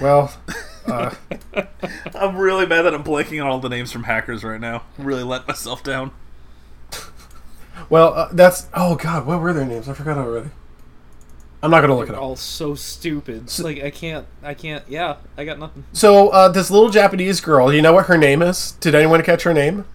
well, 0.00 0.32
uh, 0.86 1.14
I'm 2.14 2.36
really 2.36 2.66
mad 2.66 2.82
that 2.82 2.94
I'm 2.94 3.04
blanking 3.04 3.42
on 3.42 3.48
all 3.50 3.58
the 3.60 3.68
names 3.68 3.92
from 3.92 4.04
hackers 4.04 4.44
right 4.44 4.60
now. 4.60 4.82
I'm 4.98 5.04
really 5.04 5.22
let 5.22 5.46
myself 5.48 5.82
down. 5.82 6.10
well, 7.88 8.14
uh, 8.14 8.28
that's. 8.32 8.68
Oh 8.74 8.96
God, 8.96 9.26
what 9.26 9.40
were 9.40 9.52
their 9.52 9.64
names? 9.64 9.88
I 9.88 9.94
forgot 9.94 10.18
already. 10.18 10.50
I'm 11.62 11.70
not 11.70 11.80
gonna 11.80 11.96
look 11.96 12.08
it 12.08 12.12
They're 12.12 12.16
up. 12.16 12.22
all 12.22 12.36
so 12.36 12.74
stupid. 12.74 13.50
like 13.60 13.82
I 13.82 13.90
can't, 13.90 14.26
I 14.42 14.52
can't. 14.52 14.84
Yeah, 14.86 15.16
I 15.38 15.46
got 15.46 15.58
nothing. 15.58 15.84
So 15.94 16.28
uh, 16.28 16.48
this 16.48 16.70
little 16.70 16.90
Japanese 16.90 17.40
girl, 17.40 17.72
you 17.72 17.80
know 17.80 17.94
what 17.94 18.06
her 18.06 18.18
name 18.18 18.42
is? 18.42 18.72
Did 18.80 18.94
anyone 18.94 19.22
catch 19.22 19.44
her 19.44 19.54
name? 19.54 19.86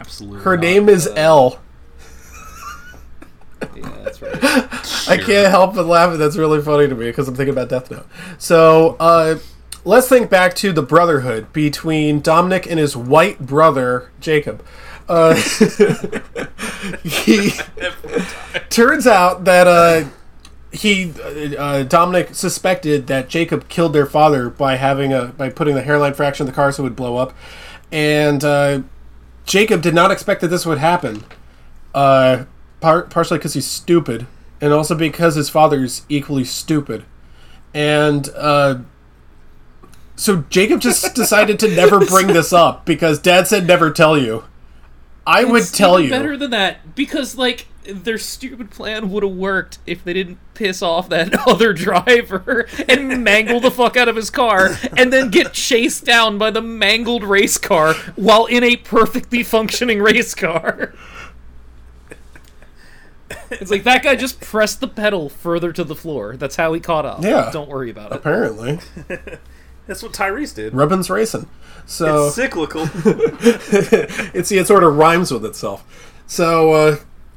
Absolutely. 0.00 0.40
Her 0.40 0.56
name 0.56 0.88
is 0.88 1.06
L. 1.14 1.60
Yeah, 3.74 3.90
that's 4.04 4.22
right. 4.22 5.08
I 5.08 5.16
can't 5.16 5.48
help 5.48 5.74
but 5.74 5.86
laugh. 5.86 6.12
At 6.12 6.18
that's 6.18 6.36
really 6.36 6.62
funny 6.62 6.88
to 6.88 6.94
me 6.94 7.06
because 7.06 7.28
I'm 7.28 7.34
thinking 7.34 7.52
about 7.52 7.68
Death 7.68 7.90
Note. 7.90 8.06
So 8.38 8.96
uh, 9.00 9.38
let's 9.84 10.08
think 10.08 10.30
back 10.30 10.54
to 10.56 10.72
the 10.72 10.82
brotherhood 10.82 11.52
between 11.52 12.20
Dominic 12.20 12.66
and 12.66 12.78
his 12.78 12.96
white 12.96 13.40
brother 13.40 14.10
Jacob. 14.20 14.64
Uh, 15.08 15.34
he 17.02 17.52
turns 18.68 19.06
out 19.06 19.44
that 19.44 19.66
uh, 19.66 20.04
he 20.70 21.12
uh, 21.22 21.54
uh, 21.60 21.82
Dominic 21.84 22.34
suspected 22.34 23.06
that 23.06 23.28
Jacob 23.28 23.68
killed 23.68 23.94
their 23.94 24.06
father 24.06 24.50
by 24.50 24.76
having 24.76 25.12
a 25.12 25.26
by 25.26 25.48
putting 25.48 25.74
the 25.74 25.82
hairline 25.82 26.12
fraction 26.14 26.46
in 26.46 26.52
the 26.52 26.54
car 26.54 26.70
so 26.72 26.82
it 26.82 26.84
would 26.84 26.96
blow 26.96 27.16
up, 27.16 27.32
and 27.90 28.44
uh, 28.44 28.82
Jacob 29.46 29.80
did 29.80 29.94
not 29.94 30.10
expect 30.10 30.42
that 30.42 30.48
this 30.48 30.66
would 30.66 30.78
happen. 30.78 31.24
Par- 32.80 33.02
partially 33.02 33.38
because 33.38 33.54
he's 33.54 33.66
stupid, 33.66 34.26
and 34.60 34.72
also 34.72 34.94
because 34.94 35.34
his 35.34 35.50
father 35.50 35.82
is 35.82 36.02
equally 36.08 36.44
stupid. 36.44 37.04
And 37.74 38.28
uh, 38.36 38.80
so 40.16 40.44
Jacob 40.50 40.80
just 40.80 41.14
decided 41.14 41.58
to 41.60 41.74
never 41.74 42.04
bring 42.04 42.28
this 42.28 42.52
up 42.52 42.84
because 42.84 43.18
Dad 43.18 43.46
said 43.46 43.66
never 43.66 43.90
tell 43.90 44.18
you. 44.18 44.44
I 45.26 45.44
would 45.44 45.64
tell 45.64 46.00
you. 46.00 46.08
better 46.08 46.36
than 46.38 46.52
that 46.52 46.94
because 46.94 47.36
like 47.36 47.66
their 47.84 48.18
stupid 48.18 48.70
plan 48.70 49.10
would 49.10 49.22
have 49.22 49.32
worked 49.32 49.78
if 49.86 50.02
they 50.04 50.12
didn't 50.12 50.38
piss 50.54 50.82
off 50.82 51.08
that 51.10 51.34
other 51.46 51.72
driver 51.72 52.66
and 52.88 53.22
mangle 53.22 53.60
the 53.60 53.70
fuck 53.70 53.96
out 53.96 54.08
of 54.08 54.16
his 54.16 54.30
car 54.30 54.70
and 54.96 55.12
then 55.12 55.30
get 55.30 55.52
chased 55.52 56.04
down 56.04 56.38
by 56.38 56.50
the 56.50 56.62
mangled 56.62 57.24
race 57.24 57.58
car 57.58 57.94
while 58.16 58.46
in 58.46 58.62
a 58.62 58.76
perfectly 58.76 59.42
functioning 59.42 60.00
race 60.00 60.34
car. 60.34 60.94
It's 63.50 63.70
like 63.70 63.84
that 63.84 64.02
guy 64.02 64.16
just 64.16 64.40
pressed 64.40 64.80
the 64.80 64.88
pedal 64.88 65.28
further 65.28 65.72
to 65.72 65.84
the 65.84 65.94
floor. 65.94 66.36
That's 66.36 66.56
how 66.56 66.72
he 66.72 66.80
caught 66.80 67.04
up. 67.04 67.22
Yeah. 67.22 67.50
Don't 67.52 67.68
worry 67.68 67.90
about 67.90 68.12
it. 68.12 68.16
Apparently, 68.16 68.78
That's 69.86 70.02
what 70.02 70.12
Tyrese 70.12 70.54
did. 70.54 70.74
Rubbin's 70.74 71.08
racing. 71.08 71.48
So 71.86 72.26
It's 72.26 72.36
cyclical. 72.36 72.88
it's 73.04 74.52
it 74.52 74.66
sort 74.66 74.84
of 74.84 74.96
rhymes 74.96 75.32
with 75.32 75.44
itself. 75.46 75.82
So 76.26 76.72
uh, 76.72 76.96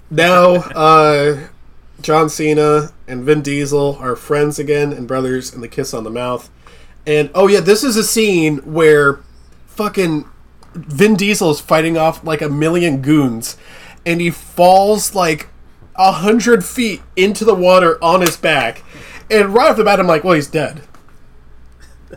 now 0.09 0.55
uh, 0.55 1.47
John 2.01 2.30
Cena 2.30 2.91
and 3.07 3.23
Vin 3.23 3.41
Diesel 3.41 3.97
are 4.01 4.18
friends 4.18 4.59
again 4.59 4.91
and 4.91 5.07
brothers, 5.07 5.53
in 5.53 5.61
the 5.61 5.69
kiss 5.69 5.93
on 5.93 6.03
the 6.03 6.09
mouth. 6.09 6.49
And 7.07 7.31
oh 7.34 7.47
yeah, 7.47 7.61
this 7.61 7.84
is 7.84 7.95
a 7.95 8.03
scene 8.03 8.57
where 8.59 9.22
fucking 9.68 10.26
Vin 10.73 11.15
Diesel 11.15 11.51
is 11.51 11.61
fighting 11.61 11.97
off 11.97 12.23
like 12.23 12.41
a 12.41 12.49
million 12.49 13.01
goons, 13.01 13.55
and 14.05 14.19
he 14.19 14.30
falls 14.30 15.15
like 15.15 15.47
a 15.95 16.11
hundred 16.11 16.63
feet 16.65 17.01
into 17.15 17.45
the 17.45 17.53
water 17.53 18.01
on 18.03 18.22
his 18.22 18.38
back. 18.38 18.84
And 19.30 19.53
right 19.53 19.69
off 19.69 19.77
the 19.77 19.84
bat, 19.84 19.99
I'm 19.99 20.07
like, 20.07 20.23
well, 20.23 20.34
he's 20.34 20.47
dead. 20.47 20.81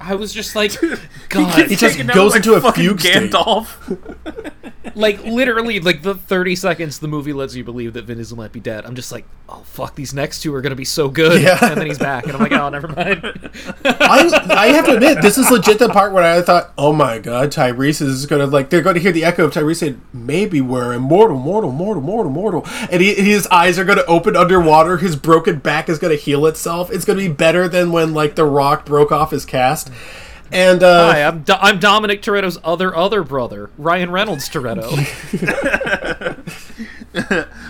I 0.01 0.15
was 0.15 0.33
just 0.33 0.57
like, 0.57 0.73
God, 1.29 1.69
He 1.69 1.77
just 1.77 1.95
Taken 1.95 2.09
down 2.09 2.17
goes 2.17 2.33
like 2.33 2.39
into 2.39 2.55
a 2.55 2.61
fucking 2.61 2.83
fugue 2.83 3.01
state. 3.01 3.31
Gandalf. 3.31 4.53
like 4.95 5.23
literally 5.25 5.81
like 5.81 6.03
the 6.03 6.15
30 6.15 6.57
seconds 6.57 6.99
the 6.99 7.09
movie 7.09 7.33
lets 7.33 7.55
you 7.55 7.65
believe 7.65 7.93
that 7.95 8.05
Vin 8.05 8.19
Diesel 8.19 8.37
might 8.37 8.53
be 8.53 8.61
dead. 8.61 8.85
I'm 8.85 8.95
just 8.95 9.13
like, 9.13 9.25
oh 9.49 9.63
fuck, 9.65 9.95
these 9.95 10.15
next 10.15 10.41
two 10.43 10.55
are 10.55 10.61
gonna 10.61 10.75
be 10.75 10.85
so 10.85 11.09
good. 11.09 11.43
Yeah. 11.43 11.59
And 11.63 11.81
then 11.81 11.87
he's 11.87 11.99
back, 11.99 12.25
and 12.25 12.33
I'm 12.35 12.41
like, 12.41 12.53
oh, 12.53 12.69
never 12.69 12.89
mind. 12.89 13.51
I, 13.85 14.47
I 14.51 14.67
have 14.69 14.87
to 14.87 14.95
admit, 14.95 15.21
this 15.21 15.37
is 15.39 15.51
legit 15.51 15.79
the 15.79 15.89
part 15.89 16.13
where 16.13 16.23
I 16.23 16.41
thought, 16.43 16.73
oh 16.79 16.93
my 16.93 17.19
god, 17.19 17.51
Tyrese 17.51 18.01
is 18.01 18.27
going 18.27 18.41
to, 18.41 18.47
like, 18.47 18.71
they're 18.71 18.83
going 18.83 18.95
to 18.95 19.01
hear 19.01 19.13
the 19.13 19.25
echo 19.25 19.45
of 19.47 19.53
Tyrese 19.53 19.77
saying, 19.77 20.01
maybe 20.13 20.61
we're 20.61 20.93
immortal, 20.95 21.37
mortal, 21.39 21.71
mortal, 21.71 22.03
mortal, 22.03 22.33
mortal. 22.33 22.67
And 22.91 23.03
he, 23.03 23.15
his 23.15 23.47
eyes 23.49 23.79
are 23.79 23.85
going 23.85 23.99
to 23.99 24.07
open 24.07 24.37
underwater. 24.37 24.99
His 24.99 25.17
broken 25.17 25.59
back 25.59 25.89
is 25.89 25.99
going 25.99 26.17
to 26.17 26.23
heal 26.23 26.47
itself. 26.47 26.91
It's 26.91 27.05
going 27.05 27.19
to 27.19 27.29
be 27.29 27.33
better 27.33 27.69
than 27.69 27.93
when, 27.93 28.15
like, 28.15 28.37
The 28.37 28.45
Rock 28.45 28.87
broke 28.87 29.13
off 29.13 29.31
his 29.31 29.45
cast. 29.45 29.91
And, 30.53 30.83
uh, 30.83 31.13
Hi, 31.13 31.25
I'm 31.25 31.43
Do- 31.43 31.55
I'm 31.59 31.79
Dominic 31.81 32.23
Toretto's 32.23 32.59
other 32.63 32.95
other 32.95 33.23
brother, 33.25 33.71
Ryan 33.79 34.11
Reynolds 34.11 34.49
Toretto. 34.49 34.85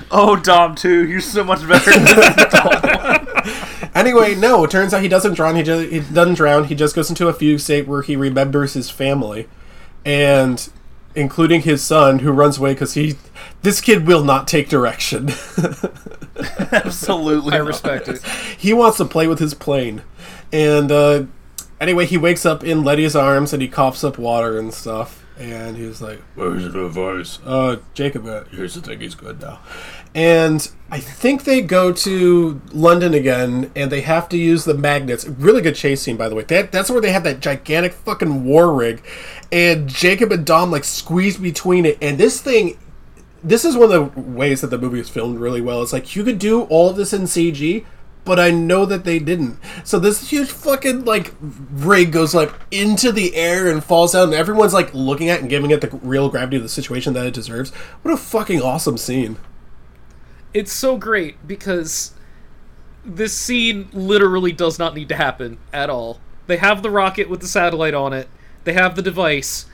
oh, 0.11 0.37
Dom, 0.37 0.75
too. 0.75 1.07
You're 1.07 1.21
so 1.21 1.45
much 1.45 1.67
better. 1.67 1.93
Anyway, 3.95 4.35
no. 4.35 4.65
It 4.65 4.71
turns 4.73 4.93
out 4.93 5.03
he 5.03 5.09
doesn't 5.09 5.35
drown. 5.35 5.55
He 5.55 5.63
just 5.63 5.89
he 5.91 6.01
doesn't 6.01 6.35
drown. 6.35 6.65
He 6.65 6.75
just 6.75 6.97
goes 6.97 7.09
into 7.11 7.29
a 7.29 7.33
fugue 7.33 7.61
state 7.61 7.87
where 7.87 8.03
he 8.03 8.17
remembers 8.17 8.75
his 8.75 8.91
family, 8.91 9.47
and 10.05 10.69
including 11.15 11.63
his 11.63 11.81
son, 11.83 12.19
who 12.19 12.33
runs 12.33 12.59
away 12.59 12.73
because 12.73 12.95
he 12.95 13.15
this 13.63 13.81
kid 13.81 14.05
will 14.07 14.25
not 14.25 14.49
take 14.49 14.69
direction. 14.69 15.29
Absolutely. 16.73 17.55
I 17.55 17.59
respect 17.59 18.09
it. 18.09 18.21
he 18.59 18.73
wants 18.73 18.97
to 18.99 19.05
play 19.05 19.29
with 19.29 19.39
his 19.39 19.55
plane, 19.55 20.03
and 20.53 20.91
uh, 20.91 21.25
anyway, 21.85 22.07
he 22.07 22.17
wakes 22.17 22.47
up 22.47 22.65
in 22.65 22.83
Letty's 22.83 23.15
arms 23.15 23.53
and 23.53 23.61
he 23.61 23.69
coughs 23.69 24.03
up 24.03 24.19
water 24.19 24.59
and 24.59 24.73
stuff. 24.73 25.21
And 25.39 25.77
he's 25.77 26.01
like, 26.01 26.21
"Where's 26.37 26.73
the 26.73 26.89
voice?" 26.89 27.41
Uh, 27.45 27.79
Jacob, 27.93 28.25
uh, 28.25 28.45
here's 28.53 28.75
the 28.75 28.81
thing. 28.81 29.01
He's 29.01 29.17
good 29.17 29.41
now. 29.41 29.59
And 30.15 30.71
I 30.93 31.01
think 31.01 31.43
they 31.43 31.61
go 31.61 31.93
to 31.93 32.63
London 32.73 33.15
again, 33.15 33.73
and 33.75 33.91
they 33.91 34.03
have 34.03 34.29
to 34.29 34.37
use 34.39 34.65
the 34.65 34.75
magnets. 34.75 35.27
Really 35.27 35.61
good 35.61 35.75
chase 35.75 36.03
scene, 36.03 36.17
by 36.17 36.29
the 36.29 36.37
way. 36.37 36.45
That, 36.45 36.71
that's 36.71 36.89
where 36.89 37.01
they 37.01 37.11
have 37.11 37.25
that 37.25 37.41
gigantic 37.41 37.95
fucking 37.95 38.45
war 38.45 38.73
rig, 38.73 39.03
and 39.51 39.89
Jacob 39.89 40.31
and 40.31 40.47
Dom 40.47 40.71
like 40.71 40.85
squeeze 40.85 41.37
between 41.37 41.85
it, 41.85 41.99
and 42.01 42.17
this 42.17 42.41
thing 42.41 42.79
this 43.43 43.65
is 43.65 43.77
one 43.77 43.93
of 43.93 44.15
the 44.15 44.21
ways 44.21 44.63
that 44.63 44.69
the 44.69 44.79
movie 44.79 45.01
is 45.01 45.11
filmed 45.11 45.39
really 45.39 45.61
well. 45.61 45.83
It's 45.83 45.93
like 45.93 46.17
you 46.17 46.25
could 46.25 46.39
do 46.39 46.63
all 46.63 46.89
of 46.89 46.97
this 46.97 47.13
in 47.13 47.23
CG, 47.23 47.85
but 48.25 48.41
I 48.41 48.51
know 48.51 48.87
that 48.87 49.05
they 49.05 49.19
didn't. 49.19 49.59
So 49.85 49.99
this 49.99 50.31
huge 50.31 50.51
fucking 50.51 51.05
like 51.05 51.35
rig 51.41 52.13
goes 52.13 52.35
like 52.35 52.53
into 52.71 53.13
the 53.13 53.35
air 53.35 53.71
and 53.71 53.85
falls 53.85 54.13
down, 54.13 54.25
and 54.25 54.35
everyone's 54.35 54.75
like 54.75 54.93
looking 54.95 55.29
at 55.29 55.41
and 55.41 55.51
giving 55.51 55.71
it 55.71 55.81
the 55.81 55.91
real 56.03 56.29
gravity 56.29 56.57
of 56.57 56.63
the 56.63 56.69
situation 56.69 57.13
that 57.15 57.27
it 57.27 57.35
deserves. 57.35 57.71
What 58.03 58.15
a 58.15 58.17
fucking 58.17 58.63
awesome 58.63 58.99
scene! 58.99 59.37
It's 60.53 60.73
so 60.73 60.97
great 60.97 61.47
because 61.47 62.15
this 63.05 63.35
scene 63.35 63.89
literally 63.93 64.53
does 64.53 64.79
not 64.79 64.95
need 64.95 65.09
to 65.11 65.17
happen 65.17 65.59
at 65.73 65.91
all. 65.91 66.21
They 66.47 66.57
have 66.57 66.83
the 66.83 66.91
rocket 66.91 67.29
with 67.29 67.41
the 67.41 67.49
satellite 67.49 67.95
on 67.95 68.13
it. 68.13 68.29
They 68.65 68.73
have 68.73 68.97
the 68.97 69.03
device, 69.03 69.67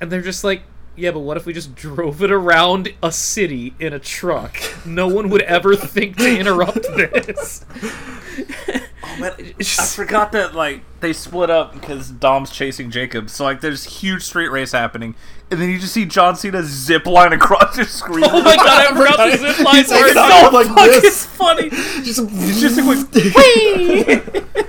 and 0.00 0.10
they're 0.10 0.20
just 0.20 0.44
like, 0.44 0.62
yeah, 0.96 1.10
but 1.10 1.20
what 1.20 1.36
if 1.36 1.46
we 1.46 1.52
just 1.52 1.74
drove 1.74 2.22
it 2.22 2.30
around 2.30 2.92
a 3.02 3.10
city 3.10 3.74
in 3.80 3.92
a 3.92 3.98
truck? 3.98 4.56
No 4.86 5.08
one 5.08 5.28
would 5.30 5.42
ever 5.42 5.74
think 5.74 6.16
to 6.18 6.38
interrupt 6.38 6.82
this. 6.94 7.64
oh 9.04 9.16
man, 9.18 9.32
I 9.58 9.62
forgot 9.62 10.32
that 10.32 10.54
like 10.54 10.82
they 11.00 11.12
split 11.12 11.50
up 11.50 11.72
because 11.74 12.10
Dom's 12.10 12.50
chasing 12.50 12.90
Jacob. 12.90 13.28
So 13.30 13.44
like 13.44 13.60
there's 13.60 13.84
huge 14.00 14.22
street 14.22 14.48
race 14.48 14.72
happening, 14.72 15.14
and 15.50 15.60
then 15.60 15.68
you 15.70 15.78
just 15.78 15.92
see 15.92 16.04
John 16.04 16.36
Cena 16.36 16.62
zip 16.62 17.06
line 17.06 17.32
across 17.32 17.76
your 17.76 17.86
screen. 17.86 18.24
Oh 18.26 18.42
my 18.42 18.56
god, 18.56 18.66
I 18.66 18.96
forgot 18.96 19.30
the 19.30 19.36
zip 19.36 19.58
line 19.64 19.76
He's 19.76 19.90
like, 19.90 20.14
part. 20.14 20.50
So 20.50 20.56
like 20.56 20.66
fucking 20.68 21.00
this. 21.02 21.26
funny. 21.26 21.70
Just, 21.70 22.28
just 22.60 22.78
a 22.78 22.82
quick 22.82 22.98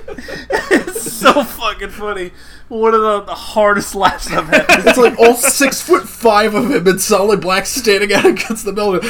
so 1.34 1.44
fucking 1.44 1.90
funny. 1.90 2.32
One 2.68 2.94
of 2.94 3.00
the, 3.00 3.20
the 3.22 3.34
hardest 3.34 3.94
laughs 3.94 4.30
I've 4.30 4.48
had. 4.48 4.66
It's 4.68 4.98
like 4.98 5.18
all 5.18 5.34
six 5.34 5.80
foot 5.80 6.08
five 6.08 6.54
of 6.54 6.70
him 6.70 6.86
in 6.86 6.98
solid 6.98 7.40
black 7.40 7.66
standing 7.66 8.12
out 8.12 8.26
against 8.26 8.64
the 8.64 8.72
building. 8.72 9.02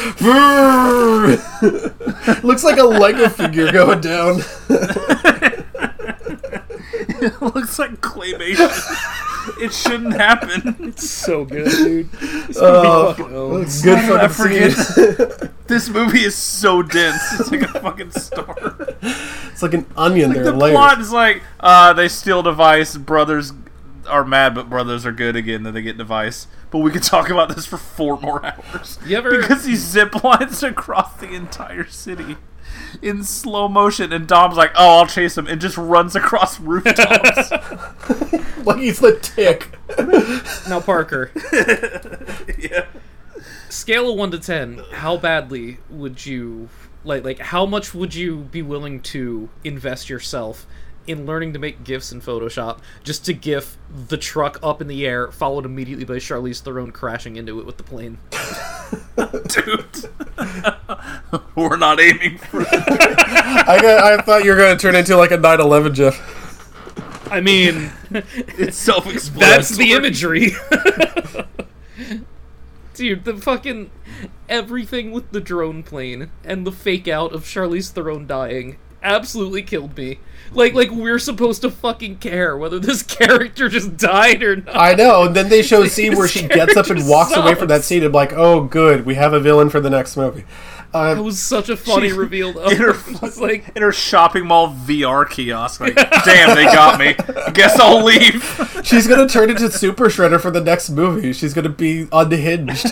Looks 2.47 2.63
like 2.63 2.77
a 2.77 2.83
Lego 2.83 3.29
figure 3.29 3.71
going 3.71 4.01
down. 4.01 4.41
it 7.19 7.41
looks 7.41 7.79
like 7.79 7.99
claymation. 8.01 9.23
it 9.61 9.73
shouldn't 9.73 10.13
happen. 10.13 10.75
It's 10.79 11.09
so 11.09 11.45
good, 11.45 11.69
dude. 11.69 12.11
This 12.11 12.57
Oh, 12.61 13.07
movie 13.09 13.21
fucking 13.23 13.35
owns. 13.35 13.81
Good 13.81 13.97
I 13.97 14.27
fucking 14.27 14.71
forget. 14.71 15.51
This 15.67 15.89
movie 15.89 16.21
is 16.23 16.33
so 16.33 16.81
dense. 16.81 17.21
It's 17.41 17.51
like 17.51 17.61
a 17.63 17.67
fucking 17.81 18.11
star. 18.11 18.55
It's 19.01 19.61
like 19.61 19.73
an 19.73 19.85
onion. 19.97 20.29
Like 20.29 20.35
there, 20.37 20.45
the 20.45 20.53
layers. 20.53 20.73
plot 20.73 21.01
is 21.01 21.11
like, 21.11 21.43
uh, 21.59 21.91
they 21.91 22.07
steal 22.07 22.41
device. 22.41 22.95
Brothers 22.95 23.51
are 24.07 24.23
mad, 24.23 24.55
but 24.55 24.69
brothers 24.69 25.05
are 25.05 25.11
good 25.11 25.35
again. 25.35 25.63
Then 25.63 25.73
they 25.73 25.81
get 25.81 25.97
device. 25.97 26.47
But 26.71 26.77
we 26.79 26.91
could 26.91 27.03
talk 27.03 27.29
about 27.29 27.53
this 27.53 27.65
for 27.65 27.75
four 27.77 28.17
more 28.21 28.45
hours. 28.45 28.97
You 29.05 29.17
ever- 29.17 29.41
because 29.41 29.65
he 29.65 29.75
zip 29.75 30.23
lines 30.23 30.63
across 30.63 31.17
the 31.19 31.33
entire 31.33 31.85
city 31.87 32.37
in 33.01 33.23
slow 33.23 33.67
motion, 33.67 34.11
and 34.13 34.27
Dom's 34.27 34.57
like, 34.57 34.71
"Oh, 34.75 34.99
I'll 34.99 35.07
chase 35.07 35.37
him," 35.37 35.47
and 35.47 35.59
just 35.61 35.77
runs 35.77 36.15
across 36.15 36.59
rooftops. 36.59 37.51
like 38.65 38.77
he's 38.79 38.99
the 38.99 39.17
tick. 39.21 39.77
Now, 40.69 40.79
Parker, 40.79 41.31
yeah. 42.57 42.85
scale 43.69 44.11
of 44.11 44.17
one 44.17 44.31
to 44.31 44.39
ten, 44.39 44.81
how 44.93 45.17
badly 45.17 45.79
would 45.89 46.25
you 46.25 46.69
like? 47.03 47.23
Like, 47.23 47.39
how 47.39 47.65
much 47.65 47.93
would 47.93 48.15
you 48.15 48.37
be 48.37 48.61
willing 48.61 49.01
to 49.01 49.49
invest 49.63 50.09
yourself 50.09 50.65
in 51.07 51.25
learning 51.25 51.53
to 51.53 51.59
make 51.59 51.83
gifs 51.83 52.11
in 52.11 52.21
Photoshop 52.21 52.79
just 53.03 53.25
to 53.25 53.33
gif 53.33 53.77
the 54.07 54.17
truck 54.17 54.59
up 54.61 54.81
in 54.81 54.87
the 54.87 55.05
air, 55.05 55.31
followed 55.31 55.65
immediately 55.65 56.05
by 56.05 56.15
Charlize 56.15 56.61
Theron 56.61 56.91
crashing 56.91 57.37
into 57.37 57.59
it 57.59 57.65
with 57.65 57.77
the 57.77 57.83
plane? 57.83 58.19
dude. 59.47 60.09
We're 61.55 61.77
not 61.77 61.99
aiming 61.99 62.37
for 62.37 62.61
I, 62.71 63.79
got, 63.81 64.03
I 64.03 64.21
thought 64.21 64.43
you 64.43 64.51
were 64.51 64.57
going 64.57 64.77
to 64.77 64.81
turn 64.81 64.95
into 64.95 65.17
like 65.17 65.31
a 65.31 65.37
9/11 65.37 65.95
GIF. 65.95 67.31
I 67.31 67.41
mean, 67.41 67.91
it's 68.11 68.77
self-explanatory. 68.77 69.55
that's 69.55 69.75
the 69.75 69.93
imagery. 69.93 70.51
Dude, 72.93 73.25
the 73.25 73.37
fucking 73.37 73.91
everything 74.49 75.11
with 75.11 75.31
the 75.31 75.41
drone 75.41 75.83
plane 75.83 76.31
and 76.43 76.65
the 76.65 76.71
fake 76.71 77.07
out 77.07 77.33
of 77.33 77.43
Charlize 77.43 77.91
Theron 77.91 78.25
dying 78.25 78.77
absolutely 79.03 79.63
killed 79.63 79.95
me. 79.97 80.19
Like, 80.53 80.73
like 80.73 80.91
we're 80.91 81.19
supposed 81.19 81.61
to 81.63 81.69
fucking 81.71 82.17
care 82.17 82.55
whether 82.57 82.79
this 82.79 83.03
character 83.03 83.67
just 83.67 83.97
died 83.97 84.41
or 84.43 84.55
not. 84.57 84.75
I 84.75 84.93
know. 84.93 85.23
And 85.25 85.35
then 85.35 85.49
they 85.49 85.61
show 85.61 85.83
a 85.83 85.89
scene 85.89 86.15
where 86.15 86.27
she 86.27 86.47
gets 86.47 86.75
up 86.77 86.85
and 86.87 86.95
character 86.99 87.09
walks 87.11 87.35
away 87.35 87.53
from 87.55 87.67
that 87.67 87.83
scene. 87.83 87.97
And 87.99 88.07
I'm 88.07 88.11
like, 88.13 88.31
oh, 88.33 88.63
good, 88.63 89.05
we 89.05 89.15
have 89.15 89.33
a 89.33 89.39
villain 89.41 89.69
for 89.69 89.79
the 89.81 89.89
next 89.89 90.15
movie. 90.15 90.45
Uh, 90.93 91.15
That 91.15 91.21
was 91.21 91.37
such 91.37 91.67
a 91.67 91.75
funny 91.75 92.07
She- 92.09 92.13
reveal, 92.17 92.53
though. 92.53 92.69
in 92.69 92.77
her, 92.77 92.93
like, 93.41 93.73
in 93.75 93.81
her 93.81 93.91
shopping 93.91 94.47
mall 94.47 94.73
VR 94.73 95.29
kiosk. 95.29 95.81
Like, 95.81 95.95
damn, 95.95 96.55
they 96.55 96.63
got 96.63 96.97
me. 96.97 97.13
Guess 97.53 97.77
I'll 97.77 98.05
leave. 98.05 98.81
she's 98.85 99.05
gonna 99.05 99.27
turn 99.27 99.49
into 99.49 99.69
Super 99.69 100.05
Shredder 100.05 100.39
for 100.39 100.49
the 100.49 100.61
next 100.61 100.89
movie. 100.89 101.33
She's 101.33 101.53
gonna 101.53 101.67
be 101.67 102.07
unhinged. 102.13 102.85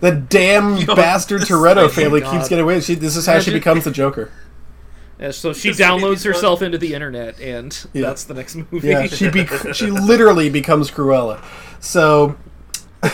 the 0.00 0.12
damn 0.12 0.76
Yo, 0.76 0.94
bastard 0.94 1.40
this- 1.42 1.48
Toretto 1.50 1.90
family 1.90 2.20
God. 2.20 2.32
keeps 2.32 2.48
getting 2.48 2.62
away. 2.62 2.80
She, 2.80 2.94
this 2.94 3.16
is 3.16 3.26
how 3.26 3.40
she 3.40 3.50
becomes 3.52 3.82
the 3.82 3.90
Joker. 3.90 4.30
Yeah, 5.18 5.30
so 5.30 5.52
she 5.52 5.68
This 5.70 5.78
downloads 5.80 6.24
herself 6.24 6.60
into 6.62 6.78
the 6.78 6.94
internet, 6.94 7.40
and 7.40 7.86
Yeah. 7.92 8.02
that's 8.08 8.24
the 8.24 8.34
next 8.34 8.56
movie. 8.56 8.88
Yeah, 8.88 9.06
she 9.06 9.28
be 9.30 9.46
she 9.72 9.86
literally 9.90 10.50
becomes 10.50 10.90
Cruella. 10.90 11.42
So 11.80 12.36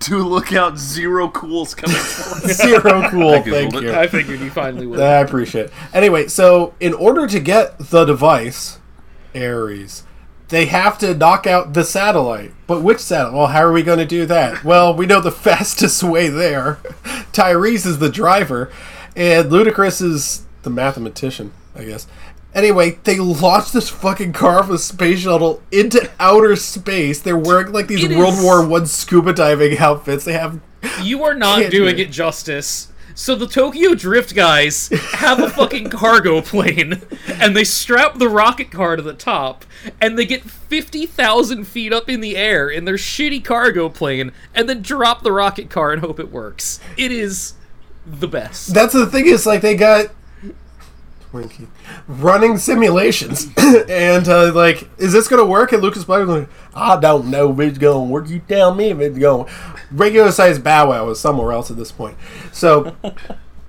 To 0.00 0.18
look 0.18 0.52
out, 0.52 0.76
zero 0.76 1.28
cools 1.30 1.74
coming 1.74 1.96
forward. 1.96 2.50
zero 2.52 3.08
cool. 3.08 3.30
Googled 3.32 3.50
Thank 3.50 3.74
it. 3.74 3.82
you. 3.84 3.94
I 3.94 4.06
figured 4.06 4.40
you 4.40 4.50
finally 4.50 4.86
would. 4.86 5.00
I 5.00 5.20
appreciate 5.20 5.66
it. 5.66 5.72
Anyway, 5.94 6.26
so 6.28 6.74
in 6.78 6.92
order 6.92 7.26
to 7.26 7.40
get 7.40 7.78
the 7.78 8.04
device, 8.04 8.80
Ares, 9.34 10.02
they 10.48 10.66
have 10.66 10.98
to 10.98 11.14
knock 11.14 11.46
out 11.46 11.72
the 11.72 11.84
satellite. 11.84 12.52
But 12.66 12.82
which 12.82 12.98
satellite? 12.98 13.34
Well, 13.34 13.46
how 13.46 13.62
are 13.62 13.72
we 13.72 13.82
going 13.82 13.98
to 14.00 14.04
do 14.04 14.26
that? 14.26 14.62
Well, 14.62 14.94
we 14.94 15.06
know 15.06 15.20
the 15.20 15.30
fastest 15.32 16.02
way 16.02 16.28
there. 16.28 16.80
Tyrese 17.32 17.86
is 17.86 17.98
the 17.98 18.10
driver, 18.10 18.70
and 19.16 19.50
Ludacris 19.50 20.02
is 20.02 20.44
the 20.62 20.70
mathematician, 20.70 21.52
I 21.74 21.84
guess. 21.84 22.06
Anyway, 22.54 22.98
they 23.02 23.18
launch 23.18 23.72
this 23.72 23.88
fucking 23.88 24.32
car 24.32 24.60
of 24.60 24.70
a 24.70 24.78
space 24.78 25.20
shuttle 25.20 25.60
into 25.72 26.08
outer 26.20 26.54
space. 26.56 27.20
They're 27.20 27.36
wearing 27.36 27.72
like 27.72 27.88
these 27.88 28.04
It 28.04 28.16
World 28.16 28.34
is- 28.34 28.44
War 28.44 28.64
One 28.66 28.86
scuba 28.86 29.32
diving 29.32 29.76
outfits. 29.78 30.24
They 30.24 30.34
have 30.34 30.60
You 31.02 31.24
are 31.24 31.34
not 31.34 31.58
do 31.62 31.70
doing 31.70 31.98
it. 31.98 32.08
it 32.08 32.10
justice. 32.12 32.88
So 33.16 33.36
the 33.36 33.46
Tokyo 33.46 33.94
Drift 33.94 34.34
guys 34.34 34.88
have 35.12 35.38
a 35.38 35.48
fucking 35.48 35.88
cargo 35.90 36.40
plane, 36.40 37.00
and 37.28 37.56
they 37.56 37.62
strap 37.62 38.18
the 38.18 38.28
rocket 38.28 38.72
car 38.72 38.96
to 38.96 39.02
the 39.02 39.12
top, 39.14 39.64
and 40.00 40.18
they 40.18 40.26
get 40.26 40.42
50,000 40.42 41.64
feet 41.64 41.92
up 41.92 42.08
in 42.08 42.20
the 42.20 42.36
air 42.36 42.68
in 42.68 42.84
their 42.86 42.96
shitty 42.96 43.44
cargo 43.44 43.88
plane, 43.88 44.32
and 44.52 44.68
then 44.68 44.82
drop 44.82 45.22
the 45.22 45.30
rocket 45.32 45.70
car 45.70 45.92
and 45.92 46.00
hope 46.02 46.18
it 46.18 46.32
works. 46.32 46.80
It 46.96 47.12
is 47.12 47.54
the 48.06 48.28
best. 48.28 48.74
That's 48.74 48.92
the 48.92 49.06
thing 49.06 49.26
is 49.26 49.46
like 49.46 49.60
they 49.60 49.76
got 49.76 50.06
Twinkie 51.34 51.66
running 52.06 52.58
simulations, 52.58 53.48
and 53.56 54.28
uh, 54.28 54.52
like, 54.54 54.88
is 54.98 55.12
this 55.12 55.28
gonna 55.28 55.44
work? 55.44 55.72
And 55.72 55.82
Lucas 55.82 56.04
Black 56.04 56.26
like, 56.26 56.48
I 56.74 56.98
don't 56.98 57.30
know 57.30 57.52
if 57.52 57.60
it's 57.60 57.78
gonna 57.78 58.04
work. 58.04 58.28
You 58.28 58.40
tell 58.40 58.74
me 58.74 58.90
if 58.90 59.00
it's 59.00 59.18
going. 59.18 59.48
Regular 59.90 60.32
size 60.32 60.58
Bow 60.58 60.90
Wow 60.90 61.08
is 61.10 61.20
somewhere 61.20 61.52
else 61.52 61.70
at 61.70 61.76
this 61.76 61.92
point. 61.92 62.16
So. 62.52 62.96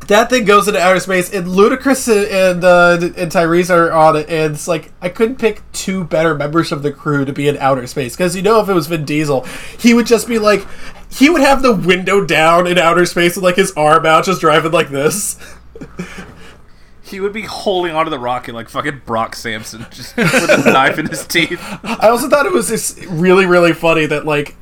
That 0.08 0.30
thing 0.30 0.46
goes 0.46 0.68
into 0.68 0.80
outer 0.80 1.00
space, 1.00 1.34
and 1.34 1.48
Ludacris 1.48 2.08
and 2.10 2.64
uh, 2.64 2.98
and 3.02 3.32
Tyrese 3.32 3.70
are 3.70 3.92
on 3.92 4.16
it, 4.16 4.30
and 4.30 4.54
it's 4.54 4.68
like 4.68 4.92
I 5.02 5.10
couldn't 5.10 5.38
pick 5.38 5.64
two 5.72 6.04
better 6.04 6.36
members 6.36 6.72
of 6.72 6.84
the 6.84 6.92
crew 6.92 7.26
to 7.26 7.34
be 7.34 7.48
in 7.48 7.58
outer 7.58 7.88
space 7.88 8.16
because 8.16 8.36
you 8.36 8.42
know 8.42 8.60
if 8.60 8.70
it 8.70 8.74
was 8.74 8.88
Vin 8.88 9.06
Diesel, 9.06 9.46
he 9.80 9.94
would 9.94 10.06
just 10.06 10.28
be 10.28 10.38
like, 10.38 10.66
he 11.10 11.30
would 11.30 11.42
have 11.42 11.62
the 11.62 11.76
window 11.76 12.26
down 12.26 12.68
in 12.68 12.78
outer 12.78 13.06
space 13.06 13.36
with 13.36 13.44
like 13.44 13.56
his 13.56 13.72
arm 13.74 14.06
out, 14.06 14.26
just 14.26 14.42
driving 14.42 14.72
like 14.72 14.90
this. 14.90 15.38
He 17.06 17.20
would 17.20 17.34
be 17.34 17.44
holding 17.44 17.94
onto 17.94 18.10
the 18.10 18.18
rocket 18.18 18.56
like 18.56 18.68
fucking 18.68 19.04
Brock 19.06 19.36
Samson, 19.36 19.86
just 19.92 20.18
with 20.18 20.66
a 20.66 20.72
knife 20.72 20.98
in 20.98 21.06
his 21.06 21.26
teeth. 21.28 21.62
I 21.84 22.10
also 22.10 22.28
thought 22.28 22.48
it 22.48 22.52
was 22.52 23.00
really, 23.06 23.46
really 23.46 23.74
funny 23.74 24.08
that 24.08 24.26
like 24.26 24.56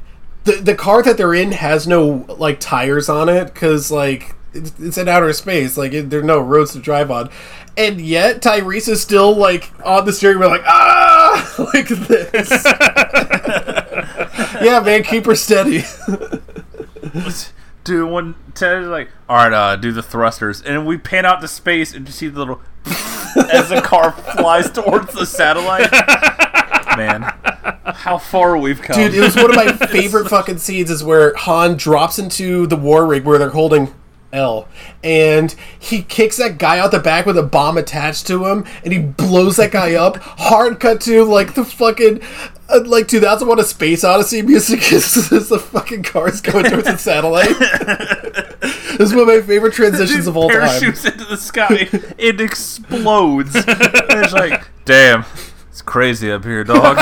the 0.43 0.53
the 0.53 0.75
car 0.75 1.01
that 1.03 1.15
they're 1.15 1.33
in 1.33 1.53
has 1.53 1.87
no 1.87 2.25
like 2.37 2.59
tires 2.59 3.07
on 3.07 3.29
it 3.29 3.53
because 3.53 3.91
like 3.91 4.35
it's, 4.53 4.79
it's 4.79 4.97
in 4.97 5.07
outer 5.07 5.31
space, 5.33 5.77
like 5.77 5.93
it, 5.93 6.09
there 6.09 6.19
are 6.19 6.23
no 6.23 6.39
roads 6.39 6.73
to 6.73 6.79
drive 6.79 7.11
on, 7.11 7.29
and 7.77 7.99
yet 7.99 8.41
Tyrese 8.41 8.89
is 8.89 9.01
still 9.01 9.35
like 9.35 9.71
on 9.85 10.05
the 10.05 10.13
steering 10.13 10.39
wheel, 10.39 10.49
like 10.49 10.63
ah. 10.65 11.13
like 11.73 11.87
this. 11.87 12.49
yeah, 14.61 14.79
man, 14.79 15.03
keep 15.03 15.25
her 15.25 15.35
steady. 15.35 15.83
Dude, 17.83 18.09
when 18.09 18.35
Tej 18.55 18.81
is 18.81 18.87
like, 18.87 19.09
all 19.27 19.37
right, 19.37 19.53
uh, 19.53 19.75
do 19.75 19.91
the 19.91 20.01
thrusters, 20.01 20.61
and 20.61 20.87
we 20.87 20.97
pan 20.97 21.25
out 21.25 21.41
to 21.41 21.47
space 21.47 21.93
and 21.93 22.05
just 22.05 22.17
see 22.17 22.29
the 22.29 22.39
little 22.39 22.61
as 23.51 23.69
the 23.69 23.81
car 23.83 24.11
flies 24.11 24.71
towards 24.71 25.13
the 25.13 25.25
satellite. 25.25 25.91
Man, 26.95 27.23
how 27.85 28.19
far 28.19 28.57
we've 28.57 28.81
come, 28.81 28.95
Dude, 28.95 29.15
it 29.15 29.19
was 29.19 29.35
one 29.35 29.49
of 29.49 29.55
my 29.55 29.73
favorite 29.87 30.29
fucking 30.29 30.59
scenes 30.59 30.91
is 30.91 31.03
where 31.03 31.35
Han 31.35 31.75
drops 31.75 32.19
into 32.19 32.67
the 32.67 32.77
war 32.77 33.05
rig 33.05 33.25
where 33.25 33.37
they're 33.37 33.49
holding 33.49 33.93
L, 34.33 34.67
and 35.03 35.55
he 35.79 36.01
kicks 36.01 36.37
that 36.37 36.57
guy 36.57 36.79
out 36.79 36.91
the 36.91 36.99
back 36.99 37.25
with 37.25 37.37
a 37.37 37.43
bomb 37.43 37.77
attached 37.77 38.27
to 38.27 38.45
him, 38.45 38.65
and 38.83 38.91
he 38.91 38.99
blows 38.99 39.57
that 39.57 39.71
guy 39.71 39.93
up. 39.93 40.17
Hard 40.17 40.79
cut 40.79 40.99
to 41.01 41.23
like 41.23 41.53
the 41.53 41.63
fucking 41.63 42.21
uh, 42.69 42.81
like 42.85 43.07
2001: 43.07 43.59
A 43.59 43.63
Space 43.63 44.03
Odyssey 44.03 44.41
music 44.41 44.79
is, 44.91 45.31
is 45.31 45.49
the 45.49 45.59
fucking 45.59 46.03
cars 46.03 46.41
going 46.41 46.65
towards 46.65 46.85
the 46.85 46.97
satellite. 46.97 47.47
this 48.61 48.99
is 48.99 49.13
one 49.13 49.21
of 49.21 49.27
my 49.27 49.41
favorite 49.41 49.73
transitions 49.73 50.27
of 50.27 50.35
all 50.35 50.49
time. 50.49 50.61
parachutes 50.61 51.05
into 51.05 51.25
the 51.25 51.37
sky, 51.37 51.87
it 52.17 52.41
explodes. 52.41 53.55
and 53.55 53.65
it's 53.67 54.33
like, 54.33 54.65
damn, 54.85 55.25
it's 55.69 55.81
crazy 55.81 56.31
up 56.31 56.43
here, 56.43 56.63
dog. 56.63 56.97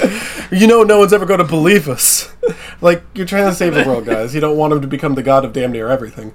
You 0.50 0.68
know, 0.68 0.84
no 0.84 1.00
one's 1.00 1.12
ever 1.12 1.26
going 1.26 1.40
to 1.40 1.44
believe 1.44 1.88
us. 1.88 2.32
like 2.80 3.02
you're 3.14 3.26
trying 3.26 3.48
to 3.48 3.54
save 3.54 3.74
the 3.74 3.82
world, 3.82 4.06
guys. 4.06 4.32
You 4.32 4.40
don't 4.40 4.56
want 4.56 4.72
him 4.72 4.80
to 4.80 4.86
become 4.86 5.16
the 5.16 5.22
god 5.22 5.44
of 5.44 5.52
damn 5.52 5.72
near 5.72 5.88
everything. 5.88 6.34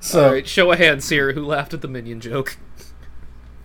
So 0.00 0.24
All 0.24 0.32
right, 0.32 0.46
show 0.46 0.72
of 0.72 0.78
hands 0.78 1.08
here. 1.08 1.32
Who 1.32 1.46
laughed 1.46 1.72
at 1.72 1.80
the 1.80 1.86
minion 1.88 2.20
joke? 2.20 2.56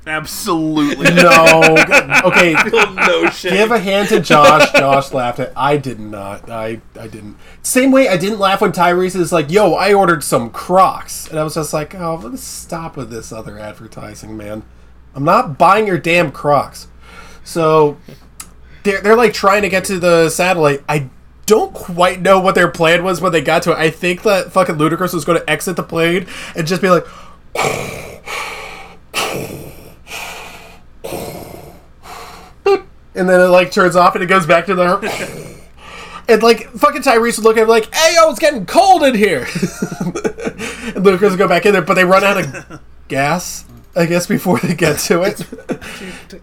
Absolutely 0.08 1.12
no, 1.14 1.76
okay. 2.26 2.54
no 2.96 3.30
shit. 3.30 3.52
Give 3.52 3.70
a 3.72 3.80
hand 3.80 4.10
to 4.10 4.20
Josh. 4.20 4.72
Josh 4.72 5.12
laughed 5.12 5.40
at. 5.40 5.52
I 5.56 5.78
did 5.78 6.00
not. 6.00 6.50
I 6.50 6.82
I 7.00 7.08
didn't. 7.08 7.36
Same 7.62 7.92
way 7.92 8.08
I 8.08 8.18
didn't 8.18 8.40
laugh 8.40 8.62
when 8.62 8.72
Tyrese 8.72 9.16
is 9.16 9.32
like, 9.32 9.52
"Yo, 9.52 9.74
I 9.74 9.94
ordered 9.94 10.24
some 10.24 10.50
Crocs," 10.50 11.28
and 11.28 11.38
I 11.38 11.44
was 11.44 11.56
just 11.56 11.74
like, 11.74 11.94
"Oh, 11.94 12.20
let's 12.24 12.42
stop 12.42 12.96
with 12.96 13.10
this 13.12 13.32
other 13.32 13.60
advertising, 13.60 14.38
man. 14.38 14.64
I'm 15.14 15.26
not 15.26 15.58
buying 15.58 15.86
your 15.86 15.98
damn 15.98 16.32
Crocs." 16.32 16.88
So 17.44 17.98
they're 18.84 19.02
they're 19.02 19.16
like 19.16 19.34
trying 19.34 19.62
to 19.64 19.70
get 19.70 19.86
to 19.86 20.00
the 20.00 20.30
satellite. 20.30 20.84
I 20.88 21.10
don't 21.46 21.74
quite 21.74 22.22
know 22.22 22.40
what 22.40 22.56
their 22.56 22.70
plan 22.70 23.04
was 23.04 23.22
when 23.22 23.32
they 23.32 23.42
got 23.42 23.64
to 23.64 23.72
it. 23.72 23.78
I 23.78 23.90
think 23.90 24.24
that 24.24 24.52
fucking 24.52 24.76
Ludacris 24.76 25.14
was 25.14 25.26
going 25.26 25.40
to 25.40 25.50
exit 25.50 25.76
the 25.76 25.84
plane 25.84 26.28
and 26.56 26.68
just 26.68 26.82
be 26.82 26.90
like. 26.90 27.06
and 33.16 33.28
then 33.28 33.42
it 33.42 33.46
like 33.46 33.72
turns 33.72 33.96
off 33.96 34.16
and 34.16 34.24
it 34.24 34.28
goes 34.28 34.46
back 34.46 34.66
to 34.68 34.76
the 34.76 35.60
and 36.30 36.44
like 36.44 36.70
fucking 36.70 37.02
Tyrese 37.02 37.38
would 37.38 37.46
look 37.46 37.58
at 37.58 37.64
him 37.64 37.68
like, 37.68 37.94
"Hey, 37.94 38.14
yo, 38.16 38.30
it's 38.30 38.40
getting 38.40 38.66
cold 38.66 39.04
in 39.04 39.16
here." 39.16 39.48
and 40.96 41.04
Lucas 41.04 41.36
go 41.36 41.48
back 41.48 41.66
in 41.66 41.74
there, 41.74 41.82
but 41.82 41.96
they 41.96 42.06
run 42.06 42.24
out 42.24 42.38
of 42.38 42.80
gas, 43.08 43.66
I 44.00 44.06
guess, 44.06 44.28
before 44.28 44.60
they 44.60 44.74
get 44.76 44.98
to 45.00 45.24
it. 45.24 45.42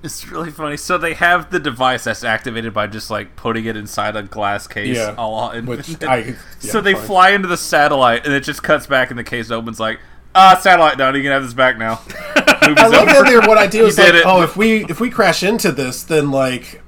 It's 0.02 0.28
really 0.28 0.50
funny. 0.50 0.76
So 0.76 0.98
they 0.98 1.14
have 1.14 1.50
the 1.50 1.58
device 1.58 2.04
that's 2.04 2.22
activated 2.22 2.74
by 2.74 2.86
just 2.86 3.10
like 3.10 3.34
putting 3.36 3.64
it 3.64 3.76
inside 3.76 4.14
a 4.14 4.22
glass 4.22 4.66
case. 4.66 4.96
Yeah. 4.96 5.14
all 5.16 5.50
in, 5.52 5.64
Which 5.66 6.02
I- 6.04 6.18
yeah, 6.18 6.34
so 6.60 6.80
they 6.80 6.92
fine. 6.94 7.06
fly 7.06 7.30
into 7.30 7.48
the 7.48 7.56
satellite, 7.56 8.26
and 8.26 8.34
it 8.34 8.40
just 8.40 8.62
cuts 8.62 8.86
back, 8.86 9.10
and 9.10 9.18
the 9.18 9.24
case 9.24 9.50
opens 9.50 9.80
like, 9.80 10.00
ah, 10.34 10.58
satellite 10.60 10.98
done. 10.98 11.14
You 11.14 11.22
can 11.22 11.32
have 11.32 11.42
this 11.44 11.54
back 11.54 11.78
now. 11.78 12.00
I 12.36 12.86
love 12.88 12.94
over. 12.94 13.06
that 13.12 13.24
their 13.26 13.40
what 13.40 13.58
idea 13.58 13.84
was 13.84 13.96
You 13.98 14.04
like, 14.04 14.14
it. 14.14 14.22
oh, 14.26 14.42
if 14.42 14.56
we 14.56 14.84
if 14.84 15.00
we 15.00 15.08
crash 15.08 15.42
into 15.42 15.72
this, 15.72 16.02
then 16.02 16.30
like 16.30 16.82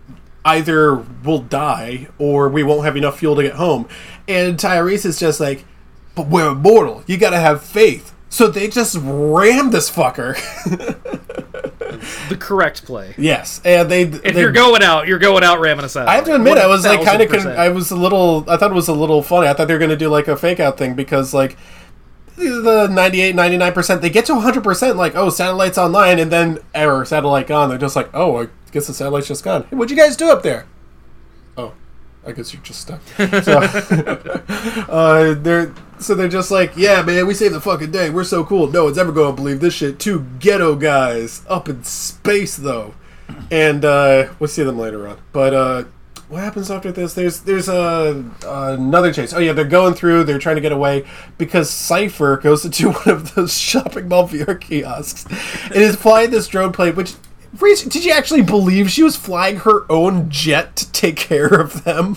either 0.44 0.94
we'll 0.96 1.38
die 1.42 2.08
or 2.18 2.48
we 2.48 2.62
won't 2.62 2.84
have 2.84 2.96
enough 2.96 3.20
fuel 3.20 3.36
to 3.36 3.42
get 3.42 3.54
home. 3.54 3.88
And 4.26 4.58
Tyrese 4.58 5.06
is 5.06 5.18
just 5.18 5.40
like, 5.40 5.64
but 6.14 6.26
we're 6.26 6.50
immortal. 6.50 7.02
You 7.06 7.16
got 7.16 7.30
to 7.30 7.38
have 7.40 7.62
faith. 7.62 8.12
So 8.30 8.48
they 8.48 8.68
just 8.68 8.96
ram 9.00 9.70
this 9.70 9.90
fucker. 9.90 10.36
The 12.28 12.36
correct 12.36 12.84
play. 12.84 13.14
yes, 13.18 13.60
and 13.64 13.90
they. 13.90 14.02
If 14.02 14.22
they, 14.22 14.40
you're 14.40 14.52
going 14.52 14.82
out, 14.82 15.08
you're 15.08 15.18
going 15.18 15.42
out 15.42 15.58
ramming 15.58 15.84
a 15.84 15.88
satellite. 15.88 16.12
I 16.12 16.16
have 16.16 16.24
to 16.26 16.34
admit, 16.34 16.58
I 16.58 16.66
was 16.66 16.84
like 16.84 17.02
kind 17.04 17.22
of. 17.22 17.28
Con- 17.30 17.48
I 17.48 17.70
was 17.70 17.90
a 17.90 17.96
little. 17.96 18.44
I 18.48 18.56
thought 18.56 18.70
it 18.70 18.74
was 18.74 18.88
a 18.88 18.92
little 18.92 19.22
funny. 19.22 19.48
I 19.48 19.52
thought 19.54 19.66
they 19.66 19.74
were 19.74 19.80
going 19.80 19.90
to 19.90 19.96
do 19.96 20.08
like 20.08 20.28
a 20.28 20.36
fake 20.36 20.60
out 20.60 20.78
thing 20.78 20.94
because 20.94 21.34
like 21.34 21.56
the 22.36 22.86
98 22.88 23.34
99% 23.34 24.00
they 24.00 24.10
get 24.10 24.24
to 24.26 24.32
100% 24.32 24.94
like 24.96 25.16
oh 25.16 25.28
satellite's 25.28 25.76
online 25.76 26.20
and 26.20 26.30
then 26.30 26.58
error 26.72 27.04
satellite 27.04 27.48
gone 27.48 27.68
they're 27.68 27.78
just 27.78 27.96
like 27.96 28.08
oh 28.14 28.42
i 28.42 28.48
guess 28.70 28.86
the 28.86 28.94
satellite's 28.94 29.26
just 29.26 29.42
gone 29.42 29.64
hey, 29.64 29.76
what'd 29.76 29.90
you 29.90 29.96
guys 29.96 30.16
do 30.16 30.30
up 30.30 30.44
there 30.44 30.64
i 32.26 32.32
guess 32.32 32.52
you're 32.52 32.62
just 32.62 32.80
stuck 32.80 33.00
so 33.42 33.58
uh 34.88 35.34
they're 35.34 35.74
so 35.98 36.14
they're 36.14 36.28
just 36.28 36.50
like 36.50 36.72
yeah 36.76 37.02
man 37.02 37.26
we 37.26 37.34
saved 37.34 37.54
the 37.54 37.60
fucking 37.60 37.90
day 37.90 38.10
we're 38.10 38.24
so 38.24 38.44
cool 38.44 38.70
no 38.70 38.84
one's 38.84 38.98
ever 38.98 39.12
gonna 39.12 39.34
believe 39.34 39.60
this 39.60 39.74
shit 39.74 39.98
two 39.98 40.26
ghetto 40.38 40.74
guys 40.74 41.42
up 41.48 41.68
in 41.68 41.82
space 41.84 42.56
though 42.56 42.94
and 43.50 43.84
uh 43.84 44.28
we'll 44.38 44.48
see 44.48 44.62
them 44.62 44.78
later 44.78 45.06
on 45.08 45.18
but 45.32 45.54
uh 45.54 45.84
what 46.28 46.42
happens 46.42 46.70
after 46.70 46.92
this? 46.92 47.14
There's 47.14 47.40
there's 47.40 47.68
another 47.68 49.12
chase. 49.12 49.32
Oh 49.32 49.38
yeah, 49.38 49.52
they're 49.52 49.64
going 49.64 49.94
through. 49.94 50.24
They're 50.24 50.38
trying 50.38 50.56
to 50.56 50.60
get 50.62 50.72
away 50.72 51.06
because 51.38 51.70
Cipher 51.70 52.36
goes 52.36 52.64
into 52.64 52.92
one 52.92 53.08
of 53.08 53.34
those 53.34 53.56
shopping 53.56 54.08
mall 54.08 54.28
VR 54.28 54.60
kiosks 54.60 55.24
and 55.64 55.76
is 55.76 55.96
flying 55.96 56.30
this 56.30 56.46
drone 56.46 56.72
plane. 56.72 56.94
Which, 56.94 57.14
did 57.56 58.04
you 58.04 58.12
actually 58.12 58.42
believe 58.42 58.90
she 58.90 59.02
was 59.02 59.16
flying 59.16 59.56
her 59.58 59.90
own 59.90 60.28
jet 60.30 60.76
to 60.76 60.92
take 60.92 61.16
care 61.16 61.46
of 61.60 61.84
them? 61.84 62.16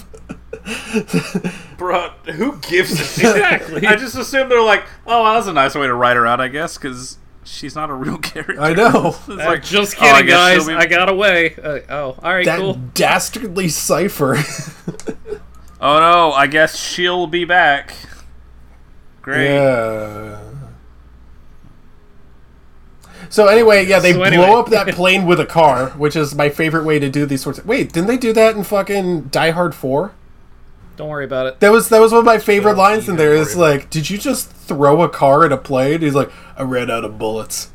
Bro, 1.78 2.10
who 2.34 2.58
gives 2.58 2.92
a? 3.00 3.04
Exactly. 3.04 3.88
I 3.88 3.96
just 3.96 4.16
assume 4.16 4.50
they're 4.50 4.62
like, 4.62 4.84
oh, 5.08 5.24
well, 5.24 5.34
that's 5.36 5.48
a 5.48 5.54
nice 5.54 5.74
way 5.76 5.88
to 5.88 5.94
write 5.94 6.18
her 6.18 6.28
out, 6.28 6.40
I 6.40 6.48
guess, 6.50 6.78
because 6.78 7.18
she's 7.44 7.76
not 7.76 7.90
a 7.90 7.94
real 7.94 8.18
character. 8.20 8.60
I 8.62 8.74
know 8.74 9.10
It's 9.10 9.30
Uh, 9.30 9.36
like, 9.38 9.64
just 9.64 9.96
oh, 10.00 10.06
I 10.06 10.12
kidding, 10.22 10.28
guys. 10.28 10.68
be- 10.68 10.74
I 10.74 10.86
got 10.86 11.10
away. 11.10 11.56
Uh, 11.56 11.80
oh, 11.90 12.18
all 12.22 12.34
right, 12.34 12.46
that 12.46 12.60
cool. 12.60 12.74
dastardly 12.94 13.70
Cipher. 13.70 14.38
Oh 15.84 16.00
no, 16.00 16.32
I 16.32 16.46
guess 16.46 16.78
she'll 16.78 17.26
be 17.26 17.44
back. 17.44 17.96
Great. 19.24 19.46
Yeah. 19.46 20.40
So 23.32 23.48
anyway, 23.48 23.88
yeah, 23.88 24.00
they 24.00 24.12
So 24.12 24.20
blow 24.20 24.60
up 24.60 24.70
that 24.70 24.88
plane 24.96 25.26
with 25.26 25.40
a 25.40 25.46
car, 25.46 25.92
which 25.92 26.16
is 26.18 26.36
my 26.36 26.50
favorite 26.50 26.84
way 26.84 27.00
to 27.00 27.10
do 27.10 27.26
these 27.26 27.42
sorts 27.42 27.58
of. 27.60 27.66
Wait, 27.66 27.92
didn't 27.94 28.08
they 28.08 28.18
do 28.18 28.34
that 28.34 28.56
in 28.58 28.64
fucking 28.64 29.22
Die 29.30 29.52
Hard 29.52 29.74
Four? 29.74 30.14
Don't 30.98 31.08
worry 31.08 31.24
about 31.26 31.48
it. 31.48 31.60
That 31.62 31.72
was 31.72 31.88
that 31.90 32.00
was 32.02 32.12
one 32.12 32.20
of 32.20 32.26
my 32.26 32.38
favorite 32.38 32.76
lines 32.76 33.08
in 33.08 33.16
there. 33.16 33.34
It's 33.34 33.56
like, 33.56 33.90
did 33.90 34.10
you 34.10 34.18
just 34.18 34.52
throw 34.52 35.02
a 35.02 35.10
car 35.10 35.46
at 35.46 35.52
a 35.54 35.58
plane? 35.58 36.02
He's 36.02 36.14
like, 36.14 36.30
I 36.58 36.64
ran 36.64 36.92
out 36.92 37.06
of 37.06 37.18
bullets. 37.18 37.72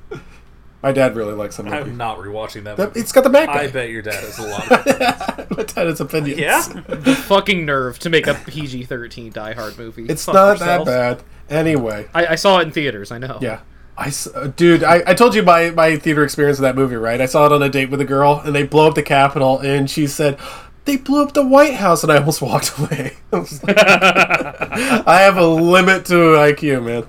my 0.82 0.90
dad 0.92 1.14
really 1.14 1.34
likes 1.34 1.56
that 1.58 1.62
movie. 1.62 1.76
I'm 1.76 1.96
not 1.96 2.18
rewatching 2.18 2.64
that. 2.64 2.76
That- 2.76 2.88
movie. 2.88 3.00
it's 3.00 3.12
got 3.12 3.22
the 3.24 3.30
Mac. 3.30 3.48
I 3.48 3.68
bet 3.68 3.90
your 3.90 4.02
dad 4.02 4.14
has 4.14 4.38
a 4.40 4.42
lot. 4.46 4.70
Of 4.72 5.50
my 5.56 5.62
dad 5.62 5.86
has 5.86 6.00
opinions. 6.00 6.40
yeah. 6.40 6.60
Fucking 6.62 7.64
nerve 7.64 7.98
to 8.00 8.10
make 8.10 8.26
a 8.26 8.34
PG-13 8.34 9.32
Die 9.32 9.52
Hard 9.54 9.78
movie. 9.78 10.06
It's 10.08 10.24
Fuck 10.24 10.34
not 10.34 10.50
yourself. 10.58 10.86
that 10.86 11.18
bad. 11.18 11.24
Anyway, 11.48 12.08
I, 12.12 12.26
I 12.26 12.34
saw 12.34 12.58
it 12.58 12.62
in 12.62 12.72
theaters. 12.72 13.12
I 13.12 13.18
know. 13.18 13.38
Yeah. 13.40 13.60
I, 14.00 14.10
uh, 14.34 14.46
dude, 14.48 14.82
I, 14.82 15.02
I 15.06 15.14
told 15.14 15.34
you 15.34 15.42
my, 15.42 15.70
my 15.70 15.96
theater 15.98 16.24
experience 16.24 16.58
of 16.58 16.62
that 16.62 16.74
movie, 16.74 16.96
right? 16.96 17.20
I 17.20 17.26
saw 17.26 17.44
it 17.46 17.52
on 17.52 17.62
a 17.62 17.68
date 17.68 17.90
with 17.90 18.00
a 18.00 18.04
girl, 18.06 18.40
and 18.44 18.54
they 18.54 18.62
blow 18.62 18.88
up 18.88 18.94
the 18.94 19.02
Capitol, 19.02 19.58
and 19.58 19.90
she 19.90 20.06
said, 20.06 20.38
they 20.86 20.96
blew 20.96 21.22
up 21.22 21.34
the 21.34 21.46
White 21.46 21.74
House, 21.74 22.02
and 22.02 22.10
I 22.10 22.16
almost 22.16 22.40
walked 22.50 22.78
away. 22.78 23.16
I 23.32 23.36
like, 23.36 23.78
I 25.06 25.20
have 25.20 25.36
a 25.36 25.46
limit 25.46 26.06
to 26.06 26.14
IQ, 26.14 26.84
man. 26.84 27.04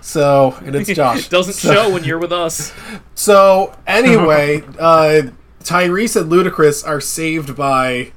So, 0.00 0.54
and 0.64 0.76
it's 0.76 0.88
Josh. 0.94 1.26
It 1.26 1.30
doesn't 1.30 1.54
So- 1.54 1.74
show 1.74 1.92
when 1.92 2.04
you're 2.04 2.18
with 2.20 2.32
us. 2.32 2.72
So, 3.16 3.76
anyway, 3.86 4.62
uh, 4.78 5.30
Tyrese 5.64 6.20
and 6.20 6.30
Ludacris 6.30 6.86
are 6.86 7.00
saved 7.00 7.56
by 7.56 8.12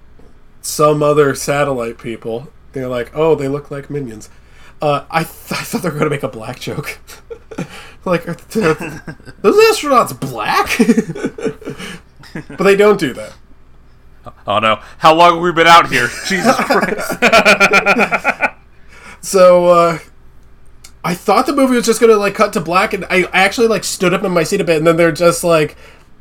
some 0.62 1.02
other 1.02 1.34
satellite 1.34 1.98
people. 1.98 2.50
They're 2.74 2.88
like, 2.88 3.10
oh, 3.16 3.34
they 3.34 3.48
look 3.48 3.72
like 3.72 3.90
minions. 3.90 4.30
Uh, 4.84 5.06
I, 5.10 5.24
th- 5.24 5.34
I 5.52 5.64
thought 5.64 5.82
they 5.82 5.90
were 5.90 5.96
going 5.98 6.06
to 6.06 6.12
make 6.12 6.22
a 6.24 6.28
black 6.30 6.60
joke. 6.60 7.00
Like, 8.06 8.26
those 8.50 8.76
astronauts 8.76 10.20
black? 10.20 10.70
but 12.58 12.64
they 12.64 12.76
don't 12.76 13.00
do 13.00 13.14
that. 13.14 13.34
Oh 14.46 14.60
no, 14.60 14.80
how 15.00 15.16
long 15.16 15.36
have 15.36 15.42
we 15.42 15.52
been 15.52 15.68
out 15.68 15.90
here? 15.90 16.08
Jesus 16.28 16.56
Christ. 16.56 17.20
So, 19.22 19.66
uh, 19.68 20.00
I 21.04 21.14
thought 21.14 21.46
the 21.46 21.54
movie 21.54 21.76
was 21.76 21.86
just 21.86 22.00
to, 22.00 22.16
like, 22.16 22.36
cut 22.36 22.54
to 22.54 22.62
black, 22.62 22.94
and 22.94 23.06
I 23.10 23.24
actually, 23.34 23.68
like, 23.68 23.84
stood 23.84 24.14
up 24.14 24.24
in 24.24 24.32
my 24.32 24.44
seat 24.44 24.62
a 24.62 24.64
bit, 24.64 24.78
and 24.78 24.88
then 24.88 24.98
they're 24.98 25.12
just 25.12 25.44
like, 25.44 25.76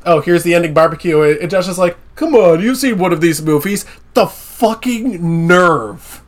oh, 0.05 0.21
here's 0.21 0.43
the 0.43 0.55
ending 0.55 0.75
barbecue. 0.75 1.21
And 1.23 1.51
Josh 1.51 1.69
is 1.69 1.79
like, 1.79 1.97
come 2.15 2.35
on, 2.35 2.61
you've 2.61 2.79
seen 2.79 2.99
one 2.99 3.13
of 3.13 3.21
these 3.21 3.43
movies. 3.43 3.85
The 4.15 4.27
fucking 4.27 5.47
nerve. 5.47 6.23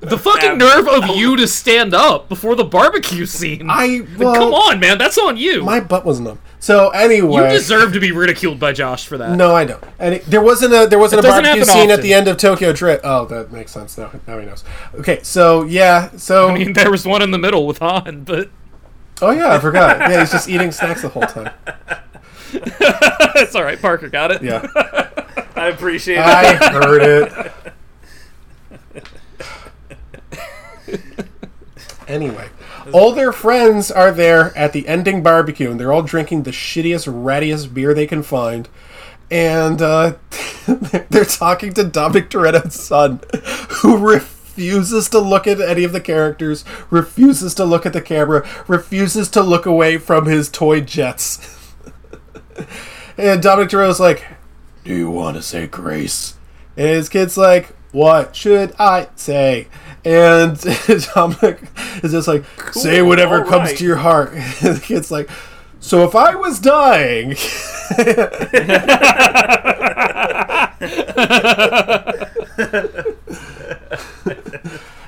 The 0.00 0.16
fucking 0.18 0.58
nerve 0.58 0.86
of 0.86 1.10
oh. 1.10 1.14
you 1.14 1.36
to 1.36 1.48
stand 1.48 1.92
up 1.92 2.28
before 2.28 2.54
the 2.54 2.64
barbecue 2.64 3.26
scene. 3.26 3.68
I, 3.68 4.06
well, 4.16 4.34
Come 4.34 4.54
on, 4.54 4.78
man. 4.78 4.96
That's 4.96 5.18
on 5.18 5.36
you. 5.36 5.64
My 5.64 5.80
butt 5.80 6.04
wasn't 6.04 6.28
numb. 6.28 6.38
So 6.60 6.90
anyway, 6.90 7.44
You 7.44 7.48
deserve 7.50 7.92
to 7.92 8.00
be 8.00 8.12
ridiculed 8.12 8.58
by 8.58 8.72
Josh 8.72 9.06
for 9.06 9.16
that. 9.18 9.36
No, 9.36 9.54
I 9.54 9.64
don't. 9.64 9.82
And 9.98 10.16
it, 10.16 10.24
there 10.26 10.40
wasn't 10.40 10.72
a 10.74 10.86
there 10.86 10.98
wasn't 10.98 11.20
It 11.20 11.24
a 11.24 11.28
barbecue 11.28 11.64
scene 11.64 11.90
at 11.90 12.02
the 12.02 12.12
end 12.12 12.26
of 12.26 12.36
Tokyo 12.36 12.72
Drift. 12.72 13.02
Oh, 13.04 13.26
that 13.26 13.52
makes 13.52 13.72
sense 13.72 13.96
now. 13.96 14.10
Now 14.26 14.38
he 14.38 14.46
knows. 14.46 14.64
Okay, 14.94 15.20
so 15.22 15.64
yeah, 15.64 16.10
so 16.16 16.48
I 16.48 16.58
mean, 16.58 16.72
there 16.72 16.90
was 16.90 17.06
one 17.06 17.22
in 17.22 17.30
the 17.30 17.38
middle 17.38 17.66
with 17.66 17.78
Han, 17.78 18.24
but 18.24 18.50
oh 19.22 19.30
yeah, 19.30 19.54
I 19.54 19.60
forgot. 19.60 19.98
Yeah, 19.98 20.20
he's 20.20 20.32
just 20.32 20.48
eating 20.48 20.72
snacks 20.72 21.02
the 21.02 21.08
whole 21.08 21.22
time. 21.22 21.52
it's 22.52 23.54
all 23.54 23.62
right. 23.62 23.80
Parker 23.80 24.08
got 24.08 24.32
it. 24.32 24.42
Yeah, 24.42 24.66
I 25.54 25.68
appreciate 25.68 26.18
it. 26.18 26.24
I 26.24 26.56
heard 26.56 27.02
it. 27.02 27.52
Anyway, 32.08 32.48
all 32.90 33.12
their 33.12 33.32
friends 33.32 33.90
are 33.90 34.10
there 34.10 34.56
at 34.56 34.72
the 34.72 34.88
ending 34.88 35.22
barbecue, 35.22 35.70
and 35.70 35.78
they're 35.78 35.92
all 35.92 36.02
drinking 36.02 36.44
the 36.44 36.50
shittiest, 36.50 37.06
rattiest 37.06 37.74
beer 37.74 37.92
they 37.92 38.06
can 38.06 38.22
find. 38.22 38.66
And 39.30 39.82
uh, 39.82 40.14
they're 41.10 41.26
talking 41.26 41.74
to 41.74 41.84
Dominic 41.84 42.30
Toretto's 42.30 42.80
son, 42.80 43.20
who 43.82 43.98
refuses 43.98 45.10
to 45.10 45.18
look 45.18 45.46
at 45.46 45.60
any 45.60 45.84
of 45.84 45.92
the 45.92 46.00
characters, 46.00 46.64
refuses 46.88 47.52
to 47.56 47.66
look 47.66 47.84
at 47.84 47.92
the 47.92 48.00
camera, 48.00 48.48
refuses 48.66 49.28
to 49.28 49.42
look 49.42 49.66
away 49.66 49.98
from 49.98 50.24
his 50.24 50.48
toy 50.48 50.80
jets. 50.80 51.58
and 53.18 53.42
Dominic 53.42 53.68
Toretto's 53.68 54.00
like, 54.00 54.24
Do 54.82 54.94
you 54.94 55.10
want 55.10 55.36
to 55.36 55.42
say 55.42 55.66
grace? 55.66 56.36
And 56.74 56.86
his 56.86 57.10
kid's 57.10 57.36
like, 57.36 57.76
What 57.92 58.34
should 58.34 58.74
I 58.78 59.08
say? 59.14 59.68
And 60.08 60.58
Dominic 61.14 61.60
is 62.02 62.12
just 62.12 62.28
like, 62.28 62.44
Say 62.72 63.02
whatever 63.02 63.44
all 63.44 63.50
comes 63.50 63.70
right." 63.70 63.76
to 63.76 63.84
your 63.84 63.96
heart. 63.96 64.32
And 64.32 64.76
the 64.76 64.80
kid's 64.82 65.10
like, 65.10 65.28
So 65.80 66.04
if 66.04 66.14
I 66.16 66.34
was 66.34 66.58
dying. 66.60 67.36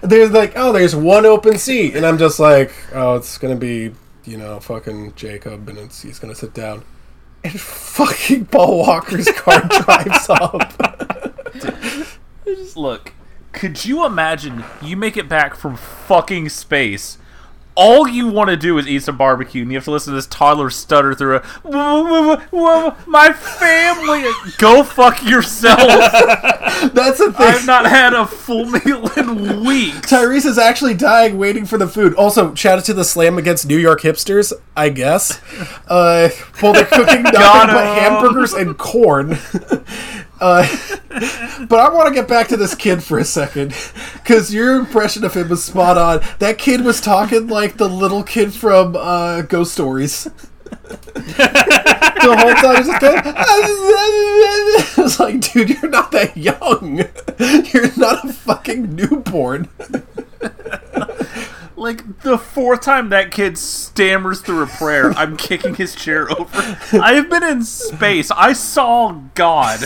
They're 0.03 0.29
like, 0.29 0.55
oh, 0.57 0.73
there's 0.73 0.97
one 0.97 1.27
open 1.27 1.59
seat, 1.59 1.95
and 1.95 2.07
I'm 2.07 2.17
just 2.19 2.41
like, 2.41 2.73
oh, 2.95 3.17
it's 3.17 3.37
gonna 3.39 3.55
be, 3.57 3.93
you 4.25 4.37
know, 4.39 4.59
fucking 4.61 5.15
Jacob, 5.15 5.69
and 5.69 5.79
it's, 5.79 6.03
he's 6.03 6.19
gonna 6.19 6.35
sit 6.35 6.55
down, 6.55 6.83
and 7.45 7.61
fucking 7.61 8.47
Paul 8.47 8.79
Walker's 8.79 9.31
car 9.33 9.61
drives 9.85 10.29
up. 10.31 10.73
Just 12.45 12.77
look. 12.77 13.13
Could 13.53 13.85
you 13.85 14.05
imagine 14.07 14.65
you 14.81 14.97
make 14.97 15.17
it 15.17 15.29
back 15.29 15.55
from 15.55 15.77
fucking 15.77 16.49
space? 16.51 17.19
All 17.77 18.07
you 18.07 18.27
want 18.29 18.51
to 18.51 18.57
do 18.57 18.77
is 18.79 18.87
eat 18.87 19.05
some 19.05 19.17
barbecue, 19.17 19.63
and 19.63 19.71
you 19.71 19.77
have 19.79 19.85
to 19.85 19.91
listen 19.93 20.13
to 20.13 20.17
this 20.17 20.27
toddler 20.27 20.71
stutter 20.71 21.15
through 21.15 21.37
a 21.37 21.41
"Whoa, 21.63 22.03
whoa, 22.03 22.37
whoa, 22.37 22.37
whoa, 22.51 22.97
my 23.07 23.33
family. 23.33 24.25
Go 24.59 24.83
fuck 24.83 25.25
yourself. 25.25 25.79
That's 26.93 27.19
the 27.19 27.33
thing. 27.33 27.47
I've 27.47 27.67
not 27.67 27.87
had 27.87 28.13
a 28.13 28.27
full 28.27 28.67
meal 28.67 29.09
in 29.17 29.65
weeks. 29.65 30.11
Tyrese 30.11 30.47
is 30.47 30.59
actually 30.59 30.95
dying 30.95 31.39
waiting 31.39 31.65
for 31.65 31.79
the 31.79 31.87
food. 31.89 32.13
Also, 32.15 32.55
shout 32.55 32.79
out 32.79 32.85
to 32.87 32.93
the 32.93 33.05
slam 33.05 33.39
against 33.39 33.67
New 33.67 33.79
York 33.79 34.03
hipsters, 34.03 34.53
I 34.77 34.89
guess. 34.91 35.41
Uh, 35.89 36.29
well, 36.61 36.73
they're 36.75 36.85
cooking 36.85 37.23
nothing 37.23 37.33
Got 37.41 37.69
but 37.69 37.87
him. 37.87 38.03
hamburgers 38.13 38.53
and 38.53 38.77
corn. 38.77 39.39
Uh, 40.41 40.67
but 41.69 41.79
I 41.81 41.89
want 41.93 42.09
to 42.09 42.15
get 42.15 42.29
back 42.29 42.49
to 42.49 42.57
this 42.57 42.75
kid 42.75 43.03
for 43.03 43.19
a 43.19 43.25
second, 43.25 43.75
because 44.15 44.53
your 44.55 44.77
impression 44.77 45.25
of 45.25 45.35
him 45.35 45.49
was 45.49 45.63
spot 45.63 45.99
on. 45.99 46.21
That 46.39 46.59
kid 46.59 46.83
was 46.83 47.01
talking 47.01 47.49
like 47.49 47.77
the 47.77 47.89
little 47.89 48.23
kid 48.23 48.55
from 48.55 48.97
uh, 48.97 49.43
Ghost 49.43 49.73
Stories. 49.73 50.25
the 50.91 52.37
whole 52.39 52.55
time 52.55 52.77
he's 52.77 52.99
going, 52.99 53.23
it's 55.07 55.21
like, 55.21 55.41
dude, 55.41 55.71
you're 55.71 55.91
not 55.91 56.11
that 56.13 56.37
young. 56.37 56.99
You're 57.73 57.97
not 57.97 58.29
a 58.29 58.33
fucking 58.33 58.95
newborn. 58.95 59.69
Like 61.81 62.21
the 62.21 62.37
fourth 62.37 62.83
time 62.83 63.09
that 63.09 63.31
kid 63.31 63.57
stammers 63.57 64.43
through 64.43 64.65
a 64.65 64.67
prayer, 64.67 65.13
I'm 65.17 65.39
kicking 65.39 65.75
his 65.75 65.95
chair 65.95 66.31
over. 66.31 66.77
I 67.01 67.15
have 67.15 67.31
been 67.31 67.43
in 67.43 67.65
space. 67.65 68.31
I 68.31 68.53
saw 68.53 69.13
God. 69.35 69.81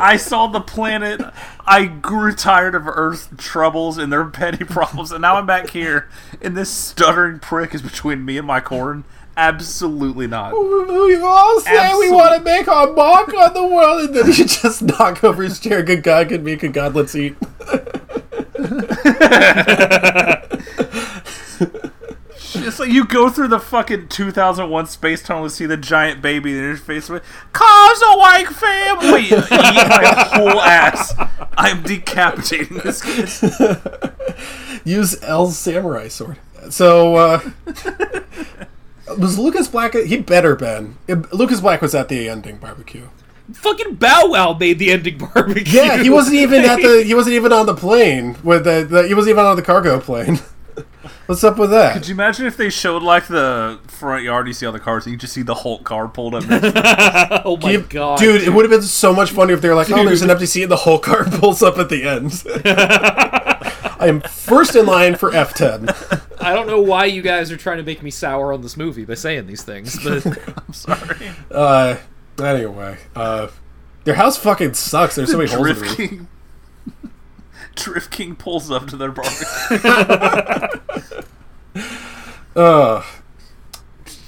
I 0.00 0.18
saw 0.18 0.46
the 0.46 0.60
planet. 0.60 1.20
I 1.66 1.86
grew 1.86 2.32
tired 2.32 2.76
of 2.76 2.86
Earth's 2.86 3.28
troubles 3.38 3.98
and 3.98 4.12
their 4.12 4.24
petty 4.26 4.64
problems, 4.64 5.10
and 5.10 5.20
now 5.20 5.34
I'm 5.34 5.46
back 5.46 5.70
here, 5.70 6.08
and 6.40 6.56
this 6.56 6.70
stuttering 6.70 7.40
prick 7.40 7.74
is 7.74 7.82
between 7.82 8.24
me 8.24 8.38
and 8.38 8.46
my 8.46 8.60
corn. 8.60 9.04
Absolutely 9.36 10.28
not. 10.28 10.52
We 10.52 11.16
all 11.16 11.60
say 11.60 11.92
we 11.96 12.08
want 12.08 12.38
to 12.38 12.44
make 12.44 12.68
our 12.68 12.92
mark 12.92 13.34
on 13.34 13.52
the 13.52 13.66
world, 13.66 14.02
and 14.02 14.14
then 14.14 14.26
you 14.28 14.44
just 14.44 14.80
knock 14.80 15.24
over 15.24 15.42
his 15.42 15.58
chair. 15.58 15.82
Good 15.82 16.04
God, 16.04 16.28
good 16.28 16.44
me, 16.44 16.54
good 16.54 16.72
God, 16.72 16.94
let's 16.94 17.16
eat. 17.16 17.34
It's 22.54 22.78
like 22.78 22.90
you 22.90 23.06
go 23.06 23.30
through 23.30 23.48
the 23.48 23.58
fucking 23.58 24.08
2001 24.08 24.86
space 24.86 25.22
tunnel 25.22 25.44
to 25.44 25.50
see 25.50 25.66
the 25.66 25.76
giant 25.76 26.22
baby 26.22 26.56
in 26.56 26.62
your 26.62 26.76
face 26.76 27.08
with 27.08 27.22
cause 27.52 28.02
a 28.02 28.18
white 28.18 28.48
family. 28.48 29.24
Eat 29.26 29.88
my 29.88 30.28
whole 30.32 30.60
ass. 30.60 31.14
I'm 31.56 31.82
decapitating 31.82 32.78
this 32.78 33.02
kid. 33.02 33.80
Use 34.84 35.20
L's 35.22 35.58
samurai 35.58 36.08
sword. 36.08 36.38
So, 36.70 37.16
uh, 37.16 37.50
was 39.18 39.38
Lucas 39.38 39.68
Black? 39.68 39.94
He 39.94 40.18
better 40.18 40.56
been. 40.56 40.96
Lucas 41.32 41.60
Black 41.60 41.80
was 41.80 41.94
at 41.94 42.08
the 42.08 42.28
ending 42.28 42.56
barbecue. 42.56 43.08
Fucking 43.52 43.94
Bow 43.94 44.26
Wow 44.26 44.52
made 44.58 44.78
the 44.78 44.90
ending 44.90 45.18
barbecue. 45.18 45.80
Yeah, 45.80 46.02
he 46.02 46.10
wasn't 46.10 46.36
even 46.36 46.64
at 46.64 46.82
the. 46.82 47.04
He 47.04 47.14
wasn't 47.14 47.34
even 47.34 47.52
on 47.52 47.66
the 47.66 47.74
plane 47.74 48.36
with 48.42 48.64
the. 48.64 48.86
the 48.88 49.06
he 49.06 49.14
wasn't 49.14 49.34
even 49.34 49.44
on 49.44 49.56
the 49.56 49.62
cargo 49.62 50.00
plane. 50.00 50.40
What's 51.26 51.42
up 51.44 51.58
with 51.58 51.70
that? 51.70 51.92
Could 51.94 52.08
you 52.08 52.14
imagine 52.14 52.46
if 52.46 52.56
they 52.56 52.70
showed 52.70 53.02
like 53.02 53.26
the 53.28 53.78
front 53.86 54.24
yard? 54.24 54.46
You 54.46 54.52
see 54.52 54.66
all 54.66 54.72
the 54.72 54.80
cars, 54.80 55.06
and 55.06 55.12
you 55.12 55.18
just 55.18 55.32
see 55.32 55.42
the 55.42 55.54
Hulk 55.54 55.84
car 55.84 56.08
pulled 56.08 56.34
up. 56.34 56.46
Next 56.46 56.72
oh 57.44 57.56
my 57.62 57.72
You- 57.72 57.80
god, 57.82 58.18
dude, 58.18 58.42
it 58.42 58.50
would 58.52 58.64
have 58.64 58.70
been 58.70 58.82
so 58.82 59.12
much 59.14 59.30
funnier 59.30 59.54
if 59.56 59.60
they 59.62 59.68
were 59.68 59.74
like, 59.74 59.90
"Oh, 59.90 60.04
there's 60.04 60.22
an 60.22 60.30
empty 60.30 60.46
seat," 60.46 60.62
and 60.64 60.72
the 60.72 60.76
whole 60.76 60.98
car 60.98 61.24
pulls 61.30 61.62
up 61.62 61.78
at 61.78 61.88
the 61.88 62.04
end. 62.04 62.42
I 63.98 64.08
am 64.08 64.20
first 64.20 64.76
in 64.76 64.84
line 64.86 65.16
for 65.16 65.30
F10. 65.30 66.22
I 66.40 66.52
don't 66.54 66.66
know 66.66 66.80
why 66.82 67.06
you 67.06 67.22
guys 67.22 67.50
are 67.50 67.56
trying 67.56 67.78
to 67.78 67.82
make 67.82 68.02
me 68.02 68.10
sour 68.10 68.52
on 68.52 68.60
this 68.62 68.76
movie 68.76 69.04
by 69.04 69.14
saying 69.14 69.46
these 69.46 69.62
things, 69.62 69.98
but 70.04 70.24
I'm 70.26 70.72
sorry. 70.72 71.30
Uh, 71.50 71.96
anyway, 72.38 72.98
uh, 73.16 73.48
their 74.04 74.14
house 74.14 74.36
fucking 74.36 74.74
sucks. 74.74 75.14
There's 75.16 75.30
so 75.30 75.38
many 75.38 75.50
holes 75.50 75.68
in 75.68 75.74
the 76.18 76.26
Drift. 77.84 78.10
King. 78.10 78.34
Pulls 78.36 78.70
up 78.70 78.86
to 78.88 78.96
their 78.96 79.12
barbecue. 79.12 79.78
Uh, 82.56 83.02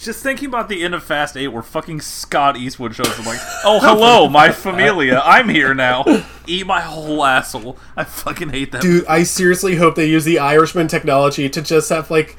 Just 0.00 0.22
thinking 0.22 0.48
about 0.48 0.68
the 0.68 0.84
end 0.84 0.94
of 0.94 1.02
Fast 1.02 1.34
Eight, 1.34 1.48
where 1.48 1.62
fucking 1.62 2.02
Scott 2.02 2.58
Eastwood 2.58 2.94
shows 2.94 3.08
up, 3.18 3.24
like, 3.24 3.40
"Oh, 3.64 3.80
hello, 3.80 4.28
my 4.28 4.52
familia. 4.52 5.22
I'm 5.24 5.48
here 5.48 5.72
now. 5.72 6.04
Eat 6.46 6.66
my 6.66 6.80
whole 6.82 7.24
asshole." 7.24 7.78
I 7.96 8.04
fucking 8.04 8.50
hate 8.50 8.72
that. 8.72 8.82
dude, 8.82 9.06
I 9.06 9.22
seriously 9.22 9.76
hope 9.76 9.94
they 9.94 10.04
use 10.10 10.26
the 10.26 10.38
Irishman 10.38 10.88
technology 10.88 11.48
to 11.48 11.62
just 11.62 11.88
have 11.88 12.10
like. 12.10 12.36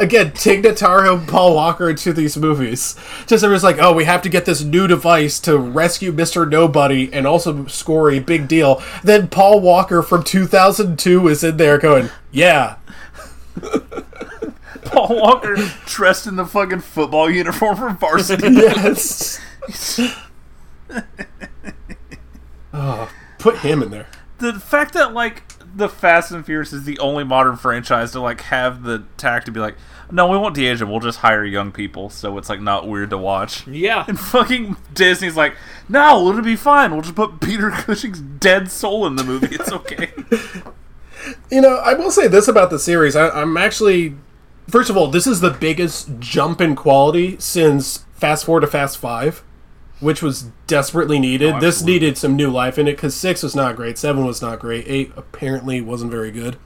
Again, 0.00 0.32
Tig 0.32 0.62
Notaro 0.64 1.18
and 1.18 1.28
Paul 1.28 1.54
Walker 1.54 1.90
into 1.90 2.12
these 2.14 2.36
movies. 2.36 2.96
Just 3.26 3.44
it 3.44 3.48
was 3.48 3.62
like, 3.62 3.76
oh, 3.78 3.92
we 3.92 4.04
have 4.04 4.22
to 4.22 4.30
get 4.30 4.46
this 4.46 4.64
new 4.64 4.86
device 4.86 5.38
to 5.40 5.58
rescue 5.58 6.10
Mr. 6.10 6.48
Nobody 6.48 7.12
and 7.12 7.26
also 7.26 7.66
score 7.66 8.10
a 8.10 8.18
big 8.18 8.48
deal. 8.48 8.82
Then 9.04 9.28
Paul 9.28 9.60
Walker 9.60 10.02
from 10.02 10.24
2002 10.24 11.28
is 11.28 11.44
in 11.44 11.58
there 11.58 11.76
going, 11.78 12.08
yeah, 12.32 12.76
Paul 14.84 15.20
Walker 15.20 15.56
dressed 15.86 16.26
in 16.26 16.36
the 16.36 16.46
fucking 16.46 16.80
football 16.80 17.30
uniform 17.30 17.76
from 17.76 17.96
varsity. 17.98 18.48
yes. 18.52 19.40
oh, 22.72 23.10
put 23.38 23.58
him 23.58 23.82
in 23.82 23.90
there. 23.90 24.08
the 24.38 24.54
fact 24.58 24.94
that 24.94 25.12
like 25.12 25.42
the 25.74 25.88
Fast 25.88 26.32
and 26.32 26.44
Furious 26.44 26.72
is 26.72 26.84
the 26.84 26.98
only 26.98 27.24
modern 27.24 27.56
franchise 27.56 28.12
to 28.12 28.20
like 28.20 28.40
have 28.42 28.82
the 28.82 29.04
tact 29.16 29.46
to 29.46 29.52
be 29.52 29.60
like, 29.60 29.76
no, 30.10 30.26
we 30.26 30.36
won't 30.36 30.54
de-age 30.54 30.80
them. 30.80 30.90
We'll 30.90 31.00
just 31.00 31.18
hire 31.20 31.44
young 31.44 31.70
people, 31.70 32.10
so 32.10 32.36
it's 32.38 32.48
like 32.48 32.60
not 32.60 32.88
weird 32.88 33.10
to 33.10 33.18
watch. 33.18 33.66
yeah. 33.66 34.04
And 34.08 34.18
fucking 34.18 34.76
Disney's 34.92 35.36
like, 35.36 35.54
no, 35.88 36.28
it'll 36.28 36.42
be 36.42 36.56
fine. 36.56 36.92
We'll 36.92 37.02
just 37.02 37.14
put 37.14 37.40
Peter 37.40 37.70
Cushing's 37.74 38.20
dead 38.20 38.70
soul 38.70 39.06
in 39.06 39.16
the 39.16 39.24
movie. 39.24 39.54
It's 39.54 39.72
okay. 39.72 40.12
You 41.50 41.60
know, 41.60 41.76
I 41.76 41.92
will 41.92 42.10
say 42.10 42.28
this 42.28 42.48
about 42.48 42.70
the 42.70 42.78
series. 42.78 43.14
I, 43.14 43.28
I'm 43.28 43.56
actually, 43.58 44.14
first 44.68 44.88
of 44.88 44.96
all, 44.96 45.08
this 45.08 45.26
is 45.26 45.40
the 45.40 45.50
biggest 45.50 46.18
jump 46.18 46.62
in 46.62 46.74
quality 46.74 47.36
since 47.38 48.06
Fast 48.14 48.46
Four 48.46 48.60
to 48.60 48.66
Fast 48.66 48.96
Five, 48.96 49.42
which 50.00 50.22
was 50.22 50.44
desperately 50.66 51.18
needed. 51.18 51.60
this 51.60 51.82
needed 51.82 52.18
some 52.18 52.36
new 52.36 52.50
life 52.50 52.78
in 52.78 52.88
it 52.88 52.92
because 52.92 53.14
six 53.14 53.42
was 53.42 53.54
not 53.54 53.76
great, 53.76 53.98
seven 53.98 54.24
was 54.24 54.42
not 54.42 54.58
great, 54.58 54.84
eight 54.88 55.12
apparently 55.16 55.80
wasn't 55.80 56.10
very 56.10 56.30
good. 56.30 56.56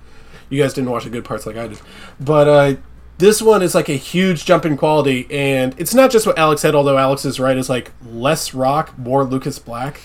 You 0.48 0.62
guys 0.62 0.74
didn't 0.74 0.90
watch 0.90 1.04
the 1.04 1.10
good 1.10 1.24
parts 1.24 1.46
like 1.46 1.56
I 1.56 1.68
did, 1.68 1.80
but 2.20 2.48
uh, 2.48 2.76
this 3.18 3.40
one 3.40 3.62
is 3.62 3.74
like 3.74 3.88
a 3.88 3.94
huge 3.94 4.44
jump 4.44 4.64
in 4.64 4.76
quality, 4.76 5.26
and 5.30 5.74
it's 5.78 5.94
not 5.94 6.10
just 6.10 6.26
what 6.26 6.38
Alex 6.38 6.62
said. 6.62 6.74
Although 6.74 6.98
Alex 6.98 7.24
is 7.24 7.40
right, 7.40 7.56
is 7.56 7.68
like 7.68 7.92
less 8.04 8.54
Rock, 8.54 8.96
more 8.98 9.24
Lucas 9.24 9.58
Black. 9.58 10.00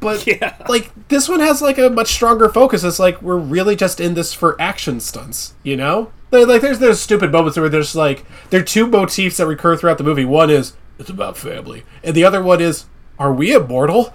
But 0.00 0.26
like 0.68 0.90
this 1.08 1.28
one 1.28 1.40
has 1.40 1.62
like 1.62 1.78
a 1.78 1.88
much 1.88 2.08
stronger 2.12 2.48
focus. 2.48 2.84
It's 2.84 2.98
like 2.98 3.22
we're 3.22 3.36
really 3.38 3.76
just 3.76 4.00
in 4.00 4.14
this 4.14 4.34
for 4.34 4.60
action 4.60 5.00
stunts, 5.00 5.54
you 5.62 5.76
know? 5.76 6.12
Like, 6.30 6.62
there's 6.62 6.78
there's 6.78 7.00
stupid 7.00 7.30
moments 7.30 7.58
where 7.58 7.68
there's 7.68 7.94
like 7.94 8.24
there 8.50 8.60
are 8.60 8.64
two 8.64 8.86
motifs 8.86 9.36
that 9.36 9.46
recur 9.46 9.76
throughout 9.76 9.98
the 9.98 10.04
movie. 10.04 10.24
One 10.24 10.50
is 10.50 10.74
it's 11.02 11.10
about 11.10 11.36
family, 11.36 11.84
and 12.02 12.14
the 12.14 12.24
other 12.24 12.42
one 12.42 12.60
is 12.60 12.86
are 13.18 13.32
we 13.32 13.54
immortal? 13.54 14.12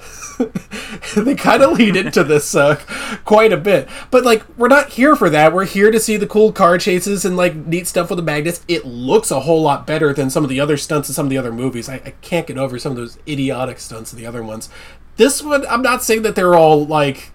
they 1.15 1.35
kind 1.35 1.63
of 1.63 1.77
lead 1.77 1.95
into 1.95 2.23
this 2.23 2.55
uh, 2.55 2.75
quite 3.23 3.53
a 3.53 3.57
bit, 3.57 3.87
but 4.11 4.25
like 4.25 4.43
we're 4.57 4.67
not 4.67 4.89
here 4.89 5.15
for 5.15 5.29
that. 5.29 5.53
We're 5.53 5.65
here 5.65 5.91
to 5.91 5.99
see 5.99 6.17
the 6.17 6.27
cool 6.27 6.51
car 6.51 6.77
chases 6.77 7.23
and 7.23 7.37
like 7.37 7.55
neat 7.55 7.87
stuff 7.87 8.09
with 8.09 8.17
the 8.17 8.23
magnets. 8.23 8.65
It 8.67 8.85
looks 8.85 9.31
a 9.31 9.41
whole 9.41 9.61
lot 9.61 9.87
better 9.87 10.13
than 10.13 10.29
some 10.29 10.43
of 10.43 10.49
the 10.49 10.59
other 10.59 10.77
stunts 10.77 11.07
in 11.09 11.13
some 11.13 11.27
of 11.27 11.29
the 11.29 11.37
other 11.37 11.53
movies. 11.53 11.87
I, 11.87 11.95
I 12.05 12.13
can't 12.21 12.47
get 12.47 12.57
over 12.57 12.77
some 12.79 12.91
of 12.91 12.97
those 12.97 13.17
idiotic 13.27 13.79
stunts 13.79 14.11
in 14.11 14.19
the 14.19 14.25
other 14.25 14.43
ones. 14.43 14.69
This 15.15 15.41
one, 15.41 15.65
I'm 15.67 15.81
not 15.81 16.03
saying 16.03 16.23
that 16.23 16.35
they're 16.35 16.55
all 16.55 16.85
like, 16.85 17.31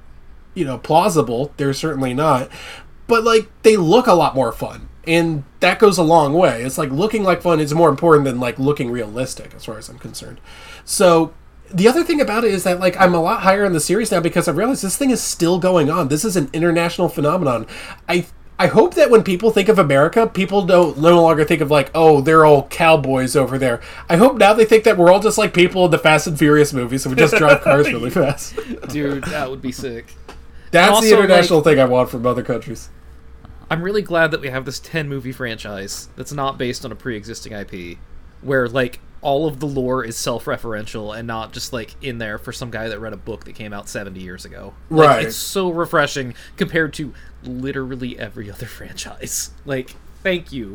you 0.54 0.64
know, 0.64 0.78
plausible. 0.78 1.52
They're 1.56 1.72
certainly 1.72 2.12
not, 2.12 2.50
but 3.06 3.24
like 3.24 3.48
they 3.62 3.76
look 3.76 4.06
a 4.06 4.14
lot 4.14 4.34
more 4.34 4.52
fun, 4.52 4.88
and 5.06 5.44
that 5.60 5.78
goes 5.78 5.98
a 5.98 6.02
long 6.02 6.32
way. 6.34 6.62
It's 6.62 6.78
like 6.78 6.90
looking 6.90 7.22
like 7.24 7.42
fun 7.42 7.60
is 7.60 7.74
more 7.74 7.88
important 7.88 8.24
than 8.24 8.38
like 8.40 8.58
looking 8.58 8.90
realistic, 8.90 9.54
as 9.54 9.64
far 9.64 9.78
as 9.78 9.88
I'm 9.88 9.98
concerned. 9.98 10.40
So 10.84 11.32
the 11.72 11.88
other 11.88 12.04
thing 12.04 12.20
about 12.20 12.44
it 12.44 12.52
is 12.52 12.64
that 12.64 12.80
like 12.80 13.00
I'm 13.00 13.14
a 13.14 13.20
lot 13.20 13.42
higher 13.42 13.64
in 13.64 13.72
the 13.72 13.80
series 13.80 14.10
now 14.10 14.20
because 14.20 14.46
I 14.48 14.52
realize 14.52 14.82
this 14.82 14.96
thing 14.96 15.10
is 15.10 15.22
still 15.22 15.58
going 15.58 15.90
on. 15.90 16.08
This 16.08 16.24
is 16.24 16.36
an 16.36 16.50
international 16.52 17.08
phenomenon. 17.08 17.66
I 18.08 18.26
I 18.58 18.66
hope 18.68 18.94
that 18.94 19.10
when 19.10 19.24
people 19.24 19.50
think 19.50 19.68
of 19.68 19.78
America, 19.78 20.26
people 20.28 20.64
don't 20.64 20.96
no 20.98 21.20
longer 21.20 21.44
think 21.44 21.60
of 21.62 21.70
like, 21.70 21.90
oh, 21.96 22.20
they're 22.20 22.44
all 22.44 22.68
cowboys 22.68 23.34
over 23.34 23.58
there. 23.58 23.80
I 24.08 24.16
hope 24.16 24.36
now 24.36 24.52
they 24.52 24.64
think 24.66 24.84
that 24.84 24.96
we're 24.96 25.10
all 25.10 25.18
just 25.18 25.38
like 25.38 25.52
people 25.52 25.84
in 25.86 25.90
the 25.90 25.98
Fast 25.98 26.28
and 26.28 26.38
Furious 26.38 26.72
movies 26.72 27.04
and 27.04 27.12
we 27.14 27.18
just 27.20 27.34
drive 27.34 27.62
cars 27.62 27.90
really 27.92 28.10
fast. 28.20 28.54
Dude, 28.88 29.24
that 29.24 29.50
would 29.50 29.62
be 29.62 29.72
sick. 29.72 30.14
That's 30.70 30.92
Also, 30.92 31.08
the 31.08 31.16
international 31.22 31.58
like- 31.60 31.64
thing 31.64 31.80
I 31.80 31.86
want 31.86 32.10
from 32.10 32.24
other 32.24 32.42
countries. 32.44 32.88
I'm 33.72 33.80
really 33.82 34.02
glad 34.02 34.32
that 34.32 34.42
we 34.42 34.50
have 34.50 34.66
this 34.66 34.78
10 34.80 35.08
movie 35.08 35.32
franchise 35.32 36.10
that's 36.14 36.30
not 36.30 36.58
based 36.58 36.84
on 36.84 36.92
a 36.92 36.94
pre 36.94 37.16
existing 37.16 37.54
IP, 37.54 37.96
where, 38.42 38.68
like, 38.68 39.00
all 39.22 39.46
of 39.46 39.60
the 39.60 39.66
lore 39.66 40.04
is 40.04 40.14
self 40.14 40.44
referential 40.44 41.16
and 41.16 41.26
not 41.26 41.54
just, 41.54 41.72
like, 41.72 41.94
in 42.04 42.18
there 42.18 42.36
for 42.36 42.52
some 42.52 42.70
guy 42.70 42.90
that 42.90 43.00
read 43.00 43.14
a 43.14 43.16
book 43.16 43.46
that 43.46 43.54
came 43.54 43.72
out 43.72 43.88
70 43.88 44.20
years 44.20 44.44
ago. 44.44 44.74
Like, 44.90 45.08
Right. 45.08 45.26
It's 45.26 45.36
so 45.36 45.70
refreshing 45.70 46.34
compared 46.58 46.92
to 46.94 47.14
literally 47.44 48.18
every 48.18 48.50
other 48.50 48.66
franchise. 48.78 49.52
Like, 49.64 49.96
thank 50.22 50.52
you. 50.52 50.74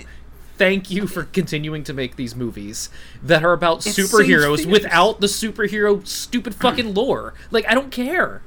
Thank 0.58 0.90
you 0.90 1.06
for 1.06 1.22
continuing 1.22 1.84
to 1.84 1.94
make 1.94 2.16
these 2.16 2.36
movies 2.36 2.90
that 3.22 3.44
are 3.46 3.54
about 3.54 3.86
It 3.86 3.92
superheroes 3.92 4.66
without 4.66 5.22
the 5.22 5.28
superhero 5.28 6.06
stupid 6.08 6.56
fucking 6.56 6.94
lore. 6.96 7.36
Like, 7.52 7.70
I 7.70 7.76
don't 7.76 7.92
care. 7.92 8.42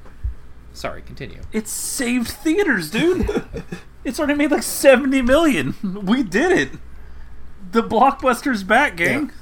Sorry, 0.72 1.02
continue. 1.02 1.42
It 1.52 1.68
saved 1.68 2.26
theaters, 2.26 2.90
dude. 2.90 3.44
it's 4.04 4.18
already 4.18 4.34
made 4.34 4.50
like 4.50 4.62
70 4.62 5.22
million. 5.22 5.74
We 6.04 6.22
did 6.22 6.52
it. 6.52 6.78
The 7.72 7.82
blockbuster's 7.82 8.62
back, 8.64 8.96
gang. 8.96 9.32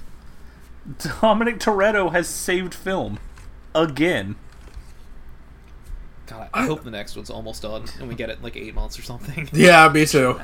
Dominic 1.21 1.59
Toretto 1.59 2.13
has 2.13 2.29
saved 2.29 2.75
film. 2.75 3.19
Again. 3.75 4.37
God, 6.27 6.51
I 6.53 6.67
hope 6.67 6.85
the 6.85 6.91
next 6.91 7.17
one's 7.17 7.31
almost 7.31 7.63
done 7.63 7.85
and 7.99 8.09
we 8.09 8.15
get 8.15 8.29
it 8.29 8.39
in 8.39 8.43
like 8.43 8.57
eight 8.57 8.75
months 8.75 8.99
or 8.99 9.03
something. 9.03 9.49
Yeah, 9.53 9.89
me 9.89 10.05
too. 10.05 10.41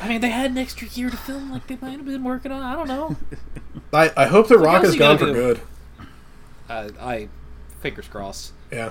I 0.00 0.08
mean, 0.08 0.20
they 0.20 0.30
had 0.30 0.50
an 0.50 0.58
extra 0.58 0.88
year 0.88 1.10
to 1.10 1.16
film, 1.16 1.52
like 1.52 1.66
they 1.66 1.76
might 1.80 1.92
have 1.92 2.04
been 2.06 2.24
working 2.24 2.50
on. 2.50 2.62
I 2.62 2.74
don't 2.74 2.88
know. 2.88 3.16
I, 3.92 4.10
I 4.16 4.26
hope 4.26 4.48
The 4.48 4.56
What 4.56 4.64
Rock 4.64 4.84
else 4.84 4.94
is 4.94 4.96
gone 4.98 5.18
for 5.18 5.26
do? 5.26 5.32
good. 5.34 5.60
Uh, 6.68 6.88
I, 7.00 7.28
fingers 7.80 8.08
crossed. 8.08 8.52
Yeah. 8.72 8.90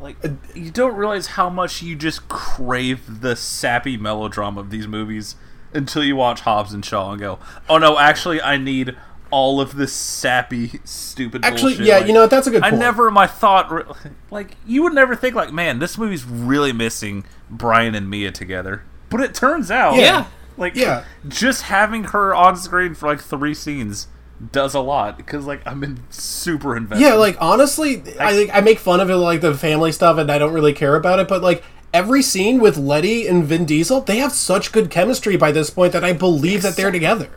Like, 0.00 0.16
uh, 0.24 0.30
you 0.54 0.70
don't 0.70 0.94
realize 0.96 1.28
how 1.28 1.50
much 1.50 1.82
you 1.82 1.94
just 1.96 2.28
crave 2.28 3.20
the 3.20 3.36
sappy 3.36 3.96
melodrama 3.96 4.60
of 4.60 4.70
these 4.70 4.86
movies 4.88 5.36
until 5.74 6.02
you 6.02 6.16
watch 6.16 6.40
Hobbs 6.40 6.72
and 6.72 6.84
Shaw 6.84 7.12
and 7.12 7.20
go, 7.20 7.38
oh 7.68 7.78
no, 7.78 7.98
actually, 7.98 8.40
I 8.40 8.56
need 8.56 8.96
all 9.30 9.60
of 9.60 9.76
this 9.76 9.92
sappy, 9.92 10.80
stupid 10.84 11.44
Actually, 11.44 11.74
bullshit. 11.74 11.86
yeah, 11.86 11.98
Like, 11.98 12.06
you 12.08 12.12
know, 12.12 12.26
that's 12.26 12.46
a 12.48 12.50
good 12.50 12.62
I 12.64 12.70
point. 12.70 12.80
never, 12.80 13.10
my 13.12 13.26
thought, 13.28 13.70
re- 13.70 13.84
like, 14.30 14.56
you 14.66 14.82
would 14.82 14.94
never 14.94 15.14
think, 15.14 15.36
like, 15.36 15.52
man, 15.52 15.78
this 15.78 15.96
movie's 15.96 16.24
really 16.24 16.72
missing 16.72 17.24
Brian 17.48 17.94
and 17.94 18.10
Mia 18.10 18.32
together. 18.32 18.82
But 19.08 19.20
it 19.20 19.34
turns 19.34 19.70
out, 19.70 19.94
Yeah. 19.94 20.26
like, 20.56 20.74
Yeah. 20.74 21.04
just 21.28 21.62
having 21.62 22.04
her 22.04 22.34
on 22.34 22.56
screen 22.56 22.94
for 22.94 23.06
like 23.06 23.20
three 23.20 23.54
scenes 23.54 24.08
does 24.52 24.74
a 24.74 24.80
lot 24.80 25.16
because, 25.16 25.46
like, 25.46 25.60
I'm 25.66 25.82
in 25.84 26.02
super 26.10 26.76
invested. 26.76 27.04
Yeah, 27.04 27.14
like 27.14 27.36
honestly, 27.40 28.02
I 28.18 28.32
think 28.32 28.54
I 28.54 28.60
make 28.60 28.78
fun 28.78 29.00
of 29.00 29.10
it 29.10 29.16
like 29.16 29.40
the 29.40 29.54
family 29.54 29.92
stuff, 29.92 30.18
and 30.18 30.30
I 30.30 30.38
don't 30.38 30.52
really 30.52 30.72
care 30.72 30.96
about 30.96 31.18
it. 31.18 31.28
But 31.28 31.42
like 31.42 31.62
every 31.92 32.22
scene 32.22 32.60
with 32.60 32.76
Letty 32.76 33.26
and 33.26 33.44
Vin 33.44 33.64
Diesel, 33.64 34.00
they 34.00 34.18
have 34.18 34.32
such 34.32 34.72
good 34.72 34.90
chemistry 34.90 35.36
by 35.36 35.52
this 35.52 35.70
point 35.70 35.92
that 35.92 36.04
I 36.04 36.12
believe 36.12 36.62
that 36.62 36.76
they're 36.76 36.90
together. 36.90 37.30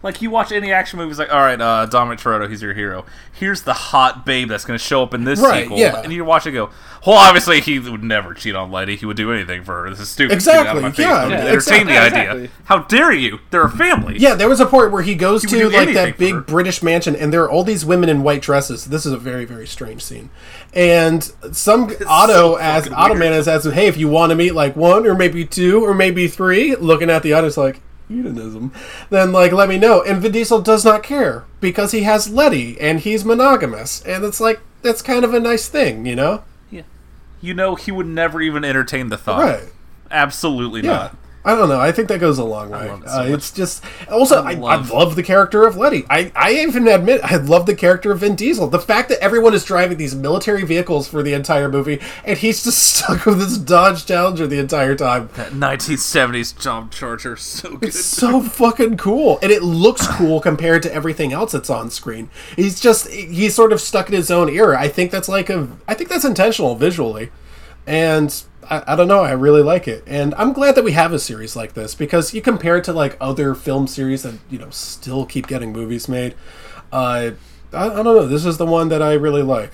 Like 0.00 0.22
you 0.22 0.30
watch 0.30 0.52
any 0.52 0.70
action 0.70 0.96
movie, 0.98 1.10
it's 1.10 1.18
like, 1.18 1.32
all 1.32 1.40
right, 1.40 1.60
uh, 1.60 1.86
Dominic 1.86 2.20
Toretto, 2.20 2.48
he's 2.48 2.62
your 2.62 2.72
hero. 2.72 3.04
Here's 3.32 3.62
the 3.62 3.72
hot 3.72 4.24
babe 4.24 4.48
that's 4.48 4.64
going 4.64 4.78
to 4.78 4.84
show 4.84 5.02
up 5.02 5.12
in 5.12 5.24
this 5.24 5.40
Right, 5.40 5.64
sequel, 5.64 5.78
yeah. 5.78 6.00
and 6.02 6.12
you 6.12 6.24
watch 6.24 6.46
it 6.46 6.52
go, 6.52 6.70
well, 7.04 7.16
obviously 7.16 7.60
he 7.60 7.80
would 7.80 8.04
never 8.04 8.32
cheat 8.32 8.54
on 8.54 8.70
Letty. 8.70 8.94
He 8.94 9.06
would 9.06 9.16
do 9.16 9.32
anything 9.32 9.64
for 9.64 9.82
her. 9.82 9.90
This 9.90 9.98
is 9.98 10.08
stupid. 10.08 10.38
Get 10.38 10.66
out 10.66 10.76
of 10.76 10.82
my 10.82 10.88
Exactly, 10.90 10.92
face. 10.92 11.04
yeah, 11.04 11.28
yeah, 11.28 11.50
entertain 11.50 11.86
the 11.88 11.92
exactly. 11.94 12.20
idea. 12.20 12.32
Exactly. 12.44 12.64
How 12.66 12.78
dare 12.84 13.12
you? 13.12 13.40
They're 13.50 13.64
a 13.64 13.70
family. 13.70 14.18
Yeah, 14.18 14.34
there 14.34 14.48
was 14.48 14.60
a 14.60 14.66
point 14.66 14.92
where 14.92 15.02
he 15.02 15.16
goes 15.16 15.42
He 15.42 15.48
to 15.58 15.68
like 15.68 15.92
that 15.94 16.16
big. 16.16 16.46
British 16.46 16.80
mansion, 16.80 17.16
and 17.16 17.32
there 17.32 17.42
are 17.42 17.50
all 17.50 17.64
these 17.64 17.84
women 17.84 18.08
in 18.08 18.22
white 18.22 18.42
dresses. 18.42 18.84
This 18.86 19.04
is 19.04 19.12
a 19.12 19.18
very 19.18 19.44
very 19.46 19.66
strange 19.66 20.02
scene, 20.04 20.30
and 20.74 21.24
some 21.52 21.90
Otto 22.06 22.32
so 22.32 22.54
as 22.56 22.84
fucking 22.84 22.94
Otto 22.96 23.14
weird. 23.14 23.18
man 23.20 23.32
is 23.32 23.48
asked, 23.48 23.68
"Hey, 23.70 23.88
if 23.88 23.96
you 23.96 24.08
want 24.08 24.30
to 24.30 24.36
meet 24.36 24.54
like 24.54 24.76
one 24.76 25.06
or 25.06 25.14
maybe 25.16 25.44
two 25.44 25.84
or 25.84 25.92
maybe 25.92 26.28
three, 26.28 26.76
looking 26.76 27.10
at 27.10 27.22
the 27.24 27.32
others 27.32 27.56
like 27.56 27.80
hedonism, 28.08 28.72
then 29.10 29.32
like 29.32 29.52
let 29.52 29.68
me 29.68 29.78
know. 29.78 30.02
And 30.02 30.20
Vin 30.20 30.32
Diesel 30.32 30.60
does 30.60 30.84
not 30.84 31.02
care 31.02 31.44
because 31.60 31.92
he 31.92 32.02
has 32.02 32.30
Letty 32.30 32.78
and 32.80 33.00
he's 33.00 33.24
monogamous, 33.24 34.02
and 34.02 34.24
it's 34.24 34.40
like 34.40 34.60
that's 34.82 35.02
kind 35.02 35.24
of 35.24 35.34
a 35.34 35.40
nice 35.40 35.68
thing, 35.68 36.06
you 36.06 36.14
know? 36.16 36.44
Yeah. 36.70 36.82
You 37.40 37.52
know, 37.54 37.74
he 37.74 37.90
would 37.90 38.06
never 38.06 38.40
even 38.40 38.64
entertain 38.64 39.08
the 39.08 39.18
thought. 39.18 39.40
Right. 39.42 39.64
Absolutely 40.10 40.82
Yeah. 40.82 40.90
not. 40.90 41.16
I 41.48 41.56
don't 41.56 41.70
know. 41.70 41.80
I 41.80 41.92
think 41.92 42.08
that 42.08 42.20
goes 42.20 42.38
a 42.38 42.44
long 42.44 42.68
way. 42.68 42.90
love 42.90 43.02
it 43.04 43.08
so 43.08 43.20
uh, 43.22 43.24
it's 43.24 43.50
just 43.50 43.82
also 44.10 44.42
I, 44.42 44.50
I, 44.50 44.54
love- 44.54 44.90
love 44.90 45.16
the 45.16 45.22
character 45.22 45.66
of 45.66 45.78
Letty. 45.78 46.04
I, 46.10 46.30
I 46.36 46.52
even 46.56 46.86
admit 46.86 47.22
I 47.24 47.36
love 47.36 47.64
the 47.64 47.74
character 47.74 48.12
of 48.12 48.20
Vin 48.20 48.34
Diesel. 48.34 48.66
The 48.68 48.78
fact 48.78 49.08
that 49.08 49.18
everyone 49.20 49.54
is 49.54 49.64
driving 49.64 49.96
these 49.96 50.14
military 50.14 50.62
vehicles 50.66 51.08
for 51.08 51.22
the 51.22 51.32
entire 51.32 51.70
movie, 51.70 52.00
and 52.22 52.36
he's 52.36 52.62
just 52.64 52.82
stuck 52.98 53.24
with 53.24 53.38
this 53.38 53.56
Dodge 53.56 54.04
Challenger 54.04 54.46
the 54.46 54.58
entire 54.58 54.94
time. 54.94 55.30
That 55.36 55.52
1970s 55.52 56.62
Dodge 56.62 56.90
Charger, 56.92 57.36
so 57.36 57.78
good. 57.78 57.88
It's 57.88 58.04
so 58.04 58.42
fucking 58.42 58.98
cool, 58.98 59.38
and 59.40 59.50
it 59.50 59.62
looks 59.62 60.06
cool 60.06 60.42
compared 60.42 60.82
to 60.82 60.92
everything 60.92 61.32
else 61.32 61.52
that's 61.52 61.70
on 61.70 61.90
screen. 61.90 62.28
He's 62.56 62.78
just 62.78 63.08
he's 63.08 63.54
sort 63.54 63.72
of 63.72 63.80
stuck 63.80 64.08
in 64.08 64.14
his 64.14 64.30
own 64.30 64.50
era. 64.50 64.78
I 64.78 64.88
think 64.88 65.10
that's 65.10 65.30
like 65.30 65.48
a 65.48 65.66
I 65.88 65.94
think 65.94 66.10
that's 66.10 66.26
intentional 66.26 66.74
visually, 66.74 67.30
and 67.86 68.44
I, 68.70 68.92
I 68.92 68.96
don't 68.96 69.08
know. 69.08 69.22
I 69.22 69.32
really 69.32 69.62
like 69.62 69.88
it, 69.88 70.04
and 70.06 70.34
I'm 70.34 70.52
glad 70.52 70.74
that 70.74 70.84
we 70.84 70.92
have 70.92 71.12
a 71.12 71.18
series 71.18 71.56
like 71.56 71.74
this 71.74 71.94
because 71.94 72.34
you 72.34 72.42
compare 72.42 72.76
it 72.76 72.84
to 72.84 72.92
like 72.92 73.16
other 73.20 73.54
film 73.54 73.86
series 73.86 74.22
that 74.22 74.34
you 74.50 74.58
know 74.58 74.70
still 74.70 75.24
keep 75.26 75.46
getting 75.46 75.72
movies 75.72 76.08
made. 76.08 76.34
Uh, 76.92 77.32
I, 77.72 77.90
I 77.90 78.02
don't 78.02 78.04
know. 78.04 78.26
This 78.26 78.44
is 78.44 78.58
the 78.58 78.66
one 78.66 78.88
that 78.88 79.02
I 79.02 79.14
really 79.14 79.42
like. 79.42 79.72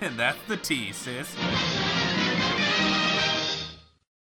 And 0.00 0.18
that's 0.18 0.38
the 0.46 0.56
T, 0.56 0.92
sis. 0.92 1.34